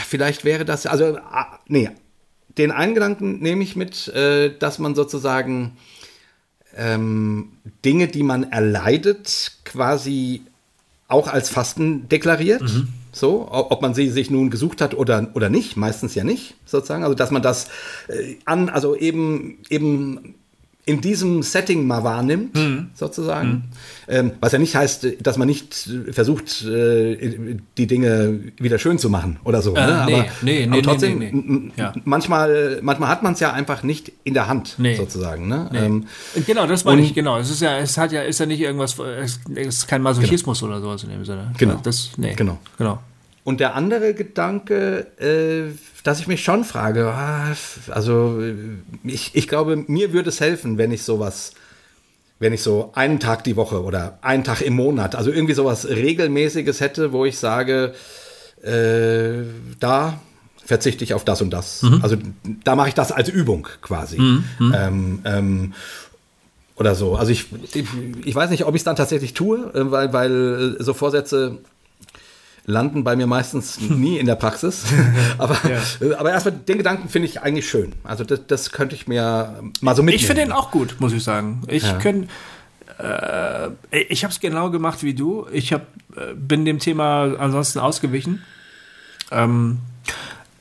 vielleicht 0.07 0.45
wäre 0.45 0.65
das, 0.65 0.87
also, 0.87 1.17
ah, 1.17 1.59
nee, 1.67 1.91
den 2.59 2.71
einen 2.71 2.95
Gedanken 2.95 3.41
nehme 3.41 3.63
ich 3.63 3.77
mit, 3.77 4.09
äh, 4.09 4.57
dass 4.59 4.79
man 4.79 4.95
sozusagen 4.95 5.77
ähm, 6.77 7.53
Dinge, 7.85 8.09
die 8.09 8.23
man 8.23 8.51
erleidet, 8.51 9.53
quasi 9.65 10.43
auch 11.09 11.27
als 11.27 11.51
Fasten 11.51 12.09
deklariert. 12.09 12.63
Mhm. 12.63 12.89
So, 13.13 13.49
ob 13.51 13.83
man 13.83 13.93
sie 13.93 14.09
sich 14.09 14.31
nun 14.31 14.51
gesucht 14.51 14.81
hat 14.81 14.95
oder, 14.95 15.31
oder 15.35 15.49
nicht, 15.49 15.77
meistens 15.77 16.15
ja 16.15 16.23
nicht, 16.23 16.55
sozusagen. 16.65 17.03
Also, 17.03 17.17
dass 17.17 17.33
man 17.33 17.43
das 17.43 17.69
äh, 18.07 18.37
an, 18.45 18.69
also 18.69 18.95
eben, 18.95 19.59
eben 19.69 20.37
in 20.91 21.01
diesem 21.01 21.43
Setting 21.45 21.87
mal 21.87 22.03
wahrnimmt, 22.03 22.57
mhm. 22.57 22.91
sozusagen. 22.95 23.49
Mhm. 23.49 23.63
Ähm, 24.09 24.33
was 24.41 24.51
ja 24.51 24.59
nicht 24.59 24.75
heißt, 24.75 25.07
dass 25.23 25.37
man 25.37 25.47
nicht 25.47 25.89
versucht, 26.11 26.65
äh, 26.65 27.57
die 27.79 27.87
Dinge 27.87 28.41
wieder 28.59 28.79
schön 28.81 28.99
zu 28.99 29.09
machen 29.09 29.39
oder 29.45 29.63
so. 29.63 29.77
Äh, 29.77 29.87
ne? 29.87 30.05
nee, 30.07 30.15
aber, 30.15 30.25
nee, 30.43 30.63
aber 30.65 30.77
nee, 30.77 30.83
trotzdem, 30.83 31.19
nee, 31.19 31.73
ja. 31.77 31.93
manchmal, 32.05 32.81
manchmal 32.83 33.09
hat 33.09 33.23
man 33.23 33.35
es 33.35 33.41
ja 33.41 33.53
einfach 33.53 33.85
nicht 33.85 34.11
in 34.25 34.35
der 34.35 34.49
Hand, 34.49 34.77
sozusagen. 34.97 35.47
Ne? 35.47 35.71
Ähm, 35.75 36.07
genau, 36.45 36.67
das 36.67 36.85
meine 36.85 37.03
ich, 37.03 37.15
genau. 37.15 37.39
Es 37.39 37.51
ist 37.51 37.63
ja, 37.63 37.79
es 37.79 37.97
hat 37.97 38.11
ja, 38.11 38.23
ist 38.23 38.41
ja 38.41 38.47
nicht 38.47 38.61
irgendwas, 38.61 38.99
es 38.99 39.39
ist 39.55 39.87
kein 39.87 40.03
Masochismus 40.03 40.59
genau. 40.59 40.73
oder 40.73 40.81
sowas 40.81 41.05
in 41.05 41.11
dem 41.11 41.25
Sinne. 41.25 41.53
Genau. 41.57 41.79
Das. 41.83 42.11
Genau. 42.17 42.59
genau. 42.77 42.99
Und 43.51 43.59
der 43.59 43.75
andere 43.75 44.15
Gedanke, 44.15 45.09
äh, 45.19 45.73
dass 46.05 46.21
ich 46.21 46.29
mich 46.29 46.45
schon 46.45 46.63
frage, 46.63 47.09
ah, 47.09 47.53
also 47.89 48.41
ich, 49.03 49.35
ich 49.35 49.49
glaube, 49.49 49.75
mir 49.89 50.13
würde 50.13 50.29
es 50.29 50.39
helfen, 50.39 50.79
wenn 50.79 50.93
ich 50.93 51.03
sowas, 51.03 51.55
wenn 52.39 52.53
ich 52.53 52.63
so 52.63 52.93
einen 52.95 53.19
Tag 53.19 53.43
die 53.43 53.57
Woche 53.57 53.83
oder 53.83 54.21
einen 54.23 54.45
Tag 54.45 54.61
im 54.61 54.75
Monat, 54.75 55.17
also 55.17 55.33
irgendwie 55.33 55.55
sowas 55.55 55.89
regelmäßiges 55.89 56.81
hätte, 56.81 57.11
wo 57.11 57.25
ich 57.25 57.41
sage, 57.41 57.93
äh, 58.63 59.43
da 59.81 60.21
verzichte 60.65 61.03
ich 61.03 61.13
auf 61.13 61.25
das 61.25 61.43
und 61.43 61.51
das. 61.51 61.83
Mhm. 61.83 61.99
Also 62.05 62.19
da 62.63 62.77
mache 62.77 62.91
ich 62.91 62.95
das 62.95 63.11
als 63.11 63.29
Übung 63.29 63.67
quasi. 63.83 64.21
Mhm. 64.21 64.45
mhm. 64.61 64.75
Ähm, 64.79 65.19
ähm, 65.25 65.75
oder 66.77 66.95
so. 66.95 67.17
Also 67.17 67.33
ich, 67.33 67.47
ich, 67.75 67.85
ich 68.25 68.35
weiß 68.35 68.49
nicht, 68.51 68.65
ob 68.65 68.77
ich 68.77 68.83
es 68.83 68.85
dann 68.85 68.95
tatsächlich 68.95 69.35
tue, 69.35 69.73
äh, 69.75 69.91
weil, 69.91 70.13
weil 70.13 70.77
so 70.79 70.95
Vorsätze 70.95 71.59
landen 72.67 73.05
bei 73.05 73.17
mir 73.17 73.27
meistens 73.27 73.81
nie 73.89 74.19
in 74.19 74.27
der 74.27 74.37
Praxis. 74.37 74.85
aber, 75.39 75.57
ja. 75.69 76.19
aber 76.19 76.31
erstmal 76.31 76.55
den 76.55 76.79
Gedanken 76.79 77.09
finde 77.09 77.29
ich 77.29 77.43
eigentlich 77.43 77.69
schön. 77.69 77.93
Also 78.05 78.25
das, 78.25 78.47
das, 78.47 78.73
könnte 78.73 78.95
ich 78.95 79.09
mir 79.09 79.63
mal 79.81 79.97
so 79.97 80.03
mitnehmen. 80.03 80.21
Ich 80.21 80.27
finde 80.27 80.43
den 80.43 80.53
auch 80.53 80.71
gut, 80.71 80.97
muss 81.01 81.13
ich 81.13 81.23
sagen. 81.23 81.63
Ich 81.69 81.85
ja. 81.85 81.99
könnte 81.99 82.29
äh, 82.99 83.71
ich 84.09 84.25
habe 84.25 84.33
es 84.33 84.41
genau 84.41 84.71
gemacht 84.71 85.03
wie 85.03 85.15
du. 85.15 85.47
Ich 85.53 85.73
hab, 85.73 85.83
äh, 86.17 86.35
bin 86.35 86.65
dem 86.65 86.79
Thema 86.79 87.35
ansonsten 87.39 87.79
ausgewichen. 87.79 88.43
Ähm, 89.31 89.79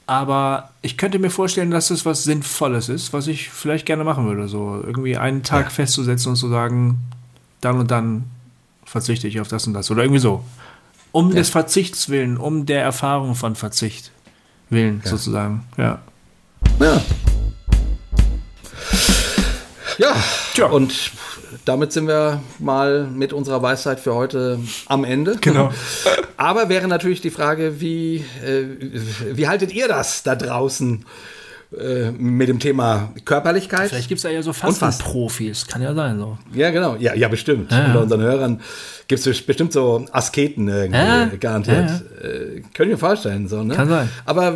aber 0.06 0.72
ich 0.82 0.98
könnte 0.98 1.20
mir 1.20 1.30
vorstellen, 1.30 1.72
dass 1.72 1.92
es 1.92 2.06
was 2.06 2.24
Sinnvolles 2.24 2.90
ist, 2.90 3.14
was 3.14 3.28
ich 3.28 3.50
vielleicht 3.50 3.86
gerne 3.86 4.04
machen 4.04 4.26
würde. 4.26 4.48
So 4.48 4.82
irgendwie 4.84 5.18
einen 5.18 5.44
Tag 5.44 5.66
ja. 5.66 5.70
festzusetzen 5.70 6.30
und 6.30 6.36
zu 6.36 6.50
sagen, 6.50 7.00
dann 7.62 7.78
und 7.78 7.92
dann 7.92 8.24
verzichte 8.86 9.28
ich 9.28 9.40
auf 9.40 9.48
das 9.48 9.68
und 9.68 9.74
das. 9.74 9.92
Oder 9.92 10.04
irgendwie 10.04 10.20
so. 10.20 10.44
Um 11.12 11.30
ja. 11.30 11.36
des 11.36 11.50
Verzichts 11.50 12.10
willen, 12.10 12.38
um 12.38 12.66
der 12.66 12.84
Erfahrung 12.84 13.36
von 13.36 13.56
Verzicht 13.56 14.12
willen, 14.70 15.02
ja. 15.04 15.10
sozusagen. 15.10 15.66
Ja. 15.78 16.02
Ja. 16.80 17.02
Ja. 19.98 20.16
Tja. 20.54 20.68
Und 20.68 21.12
damit 21.66 21.92
sind 21.92 22.08
wir 22.08 22.42
mal 22.60 23.08
mit 23.08 23.34
unserer 23.34 23.62
Weisheit 23.62 24.00
für 24.00 24.16
heute 24.16 24.60
am 24.88 25.04
Ende. 25.04 25.38
Genau. 25.42 25.72
Aber 26.38 26.70
wäre 26.70 26.88
natürlich 26.88 27.22
die 27.22 27.32
Frage, 27.32 27.82
wie, 27.82 28.24
äh, 28.46 28.66
wie 29.34 29.48
haltet 29.48 29.74
ihr 29.74 29.88
das 29.88 30.24
da 30.24 30.36
draußen? 30.36 31.06
Äh, 31.78 32.10
mit 32.12 32.50
dem 32.50 32.58
Thema 32.58 33.14
Körperlichkeit. 33.26 33.90
Vielleicht 33.90 34.08
gibt 34.08 34.18
es 34.18 34.24
ja, 34.24 34.32
ja 34.32 34.42
so 34.42 34.54
Fastenprofis, 34.54 35.68
kann 35.68 35.84
ja 35.84 35.94
sein. 35.94 36.18
So. 36.18 36.36
Ja, 36.52 36.72
genau. 36.72 36.96
Ja, 36.96 37.14
ja 37.14 37.28
bestimmt. 37.28 37.72
Ja, 37.72 37.78
ja. 37.78 37.86
Unter 37.86 38.02
unseren 38.02 38.22
Hörern 38.22 38.62
gibt 39.08 39.24
es 39.24 39.42
bestimmt 39.44 39.72
so 39.72 40.04
Asketen 40.12 40.68
irgendwie, 40.68 40.98
ja, 40.98 41.28
garantiert. 41.40 41.92
Äh, 42.24 42.62
könnt 42.74 42.90
ihr 42.90 42.98
vorstellen. 42.98 43.48
So, 43.48 43.64
ne? 43.64 43.76
Kann 43.76 43.88
sein. 43.88 44.10
Aber 44.26 44.56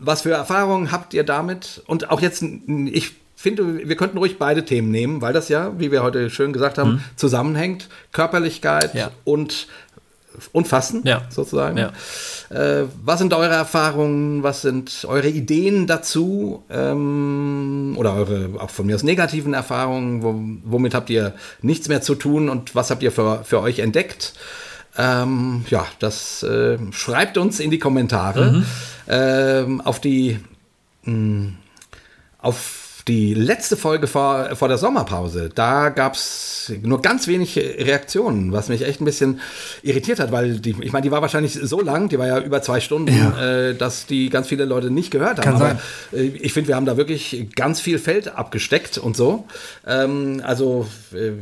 was 0.00 0.22
für 0.22 0.30
Erfahrungen 0.30 0.90
habt 0.90 1.12
ihr 1.12 1.24
damit? 1.24 1.82
Und 1.86 2.08
auch 2.10 2.22
jetzt, 2.22 2.42
ich 2.42 3.12
finde, 3.36 3.86
wir 3.86 3.96
könnten 3.96 4.16
ruhig 4.16 4.38
beide 4.38 4.64
Themen 4.64 4.90
nehmen, 4.90 5.20
weil 5.20 5.34
das 5.34 5.50
ja, 5.50 5.78
wie 5.78 5.92
wir 5.92 6.02
heute 6.02 6.30
schön 6.30 6.54
gesagt 6.54 6.78
haben, 6.78 6.92
mhm. 6.92 7.00
zusammenhängt. 7.14 7.90
Körperlichkeit 8.10 9.10
und 9.24 9.66
und 10.52 10.68
Fasten 10.68 11.02
Ja. 11.04 11.22
sozusagen. 11.30 11.76
Ja. 11.78 11.92
Äh, 12.50 12.86
was 13.04 13.18
sind 13.18 13.32
eure 13.34 13.54
Erfahrungen? 13.54 14.42
Was 14.42 14.62
sind 14.62 15.04
eure 15.08 15.28
Ideen 15.28 15.86
dazu? 15.86 16.64
Ähm, 16.70 17.94
oder 17.96 18.14
eure 18.14 18.50
auch 18.58 18.70
von 18.70 18.86
mir 18.86 18.94
aus 18.94 19.02
negativen 19.02 19.54
Erfahrungen? 19.54 20.22
Wo, 20.22 20.34
womit 20.70 20.94
habt 20.94 21.10
ihr 21.10 21.34
nichts 21.60 21.88
mehr 21.88 22.02
zu 22.02 22.14
tun 22.14 22.48
und 22.48 22.74
was 22.74 22.90
habt 22.90 23.02
ihr 23.02 23.12
für, 23.12 23.44
für 23.44 23.60
euch 23.60 23.78
entdeckt? 23.80 24.34
Ähm, 24.98 25.64
ja, 25.70 25.86
das 26.00 26.42
äh, 26.42 26.76
schreibt 26.92 27.38
uns 27.38 27.60
in 27.60 27.70
die 27.70 27.78
Kommentare. 27.78 28.62
Ähm, 29.08 29.80
auf 29.80 30.00
die 30.00 30.38
mh, 31.04 31.52
auf 32.38 32.81
die 33.08 33.34
letzte 33.34 33.76
Folge 33.76 34.06
vor, 34.06 34.54
vor 34.54 34.68
der 34.68 34.78
Sommerpause, 34.78 35.50
da 35.54 35.88
gab 35.88 36.14
es 36.14 36.72
nur 36.82 37.02
ganz 37.02 37.26
wenig 37.26 37.56
Reaktionen, 37.56 38.52
was 38.52 38.68
mich 38.68 38.82
echt 38.82 39.00
ein 39.00 39.04
bisschen 39.04 39.40
irritiert 39.82 40.20
hat, 40.20 40.30
weil 40.30 40.58
die, 40.58 40.76
ich 40.80 40.92
meine, 40.92 41.02
die 41.02 41.10
war 41.10 41.22
wahrscheinlich 41.22 41.54
so 41.54 41.80
lang, 41.80 42.08
die 42.08 42.18
war 42.18 42.26
ja 42.26 42.38
über 42.38 42.62
zwei 42.62 42.80
Stunden, 42.80 43.12
äh, 43.38 43.74
dass 43.74 44.06
die 44.06 44.30
ganz 44.30 44.48
viele 44.48 44.64
Leute 44.64 44.90
nicht 44.90 45.10
gehört 45.10 45.38
haben. 45.38 45.42
Kann 45.42 45.54
Aber 45.54 45.80
äh, 46.12 46.22
ich 46.22 46.52
finde, 46.52 46.68
wir 46.68 46.76
haben 46.76 46.86
da 46.86 46.96
wirklich 46.96 47.48
ganz 47.54 47.80
viel 47.80 47.98
Feld 47.98 48.36
abgesteckt 48.36 48.98
und 48.98 49.16
so. 49.16 49.46
Ähm, 49.86 50.40
also 50.44 50.86
äh, 51.12 51.32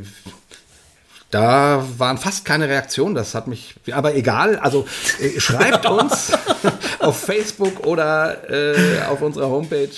da 1.31 1.83
waren 1.97 2.17
fast 2.17 2.45
keine 2.45 2.67
Reaktionen, 2.67 3.15
das 3.15 3.33
hat 3.33 3.47
mich, 3.47 3.75
aber 3.91 4.15
egal, 4.15 4.59
also 4.59 4.85
äh, 5.19 5.39
schreibt 5.39 5.85
uns 5.89 6.33
auf 6.99 7.19
Facebook 7.19 7.85
oder 7.87 8.49
äh, 8.49 9.01
auf 9.09 9.21
unserer 9.21 9.47
Homepage, 9.49 9.89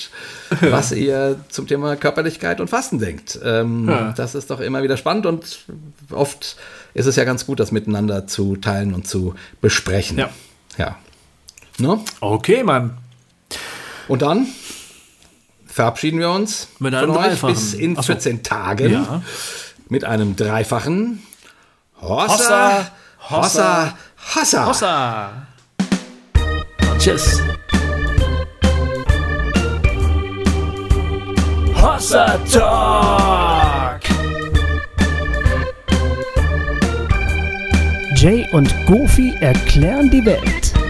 was 0.62 0.92
ihr 0.92 1.40
zum 1.50 1.68
Thema 1.68 1.96
Körperlichkeit 1.96 2.62
und 2.62 2.70
Fasten 2.70 3.00
denkt. 3.00 3.40
Ähm, 3.44 3.90
Ja. 3.90 4.14
Das 4.16 4.36
ist 4.36 4.52
doch 4.52 4.60
immer 4.60 4.84
wieder 4.84 4.96
spannend 4.96 5.26
und 5.26 5.66
oft 6.12 6.56
ist 6.94 7.08
es 7.08 7.16
ja 7.16 7.24
ganz 7.24 7.46
gut, 7.46 7.60
das 7.60 7.72
miteinander 7.72 8.28
zu 8.28 8.56
teilen 8.56 8.94
und 8.94 9.08
zu 9.08 9.34
besprechen. 9.60 10.18
Ja. 10.20 10.30
Ja. 10.78 10.98
Ne? 11.80 12.00
Okay, 12.22 12.64
Mann. 12.64 12.98
Und 14.08 14.22
dann 14.22 14.48
verabschieden 15.66 16.20
wir 16.20 16.30
uns 16.30 16.68
Mit 16.78 16.94
von 16.94 17.10
euch 17.12 17.42
bis 17.42 17.74
in 17.74 17.98
Ach 17.98 18.04
so. 18.04 18.14
14 18.14 18.44
Tagen 18.44 18.92
Ja. 18.92 19.24
Mit 19.90 20.04
einem 20.06 20.36
dreifachen 20.36 21.24
Hossa, 22.02 22.92
Hossa, 23.30 23.94
Hossa, 24.34 24.66
Hossa. 24.66 24.66
Hossa. 24.68 25.30
Tschüss. 27.00 27.42
Hossa 31.76 32.38
Talk. 32.52 34.02
Jay 38.16 38.48
und 38.54 38.74
Goofy 38.86 39.34
erklären 39.42 40.10
die 40.10 40.26
Welt. 40.26 40.83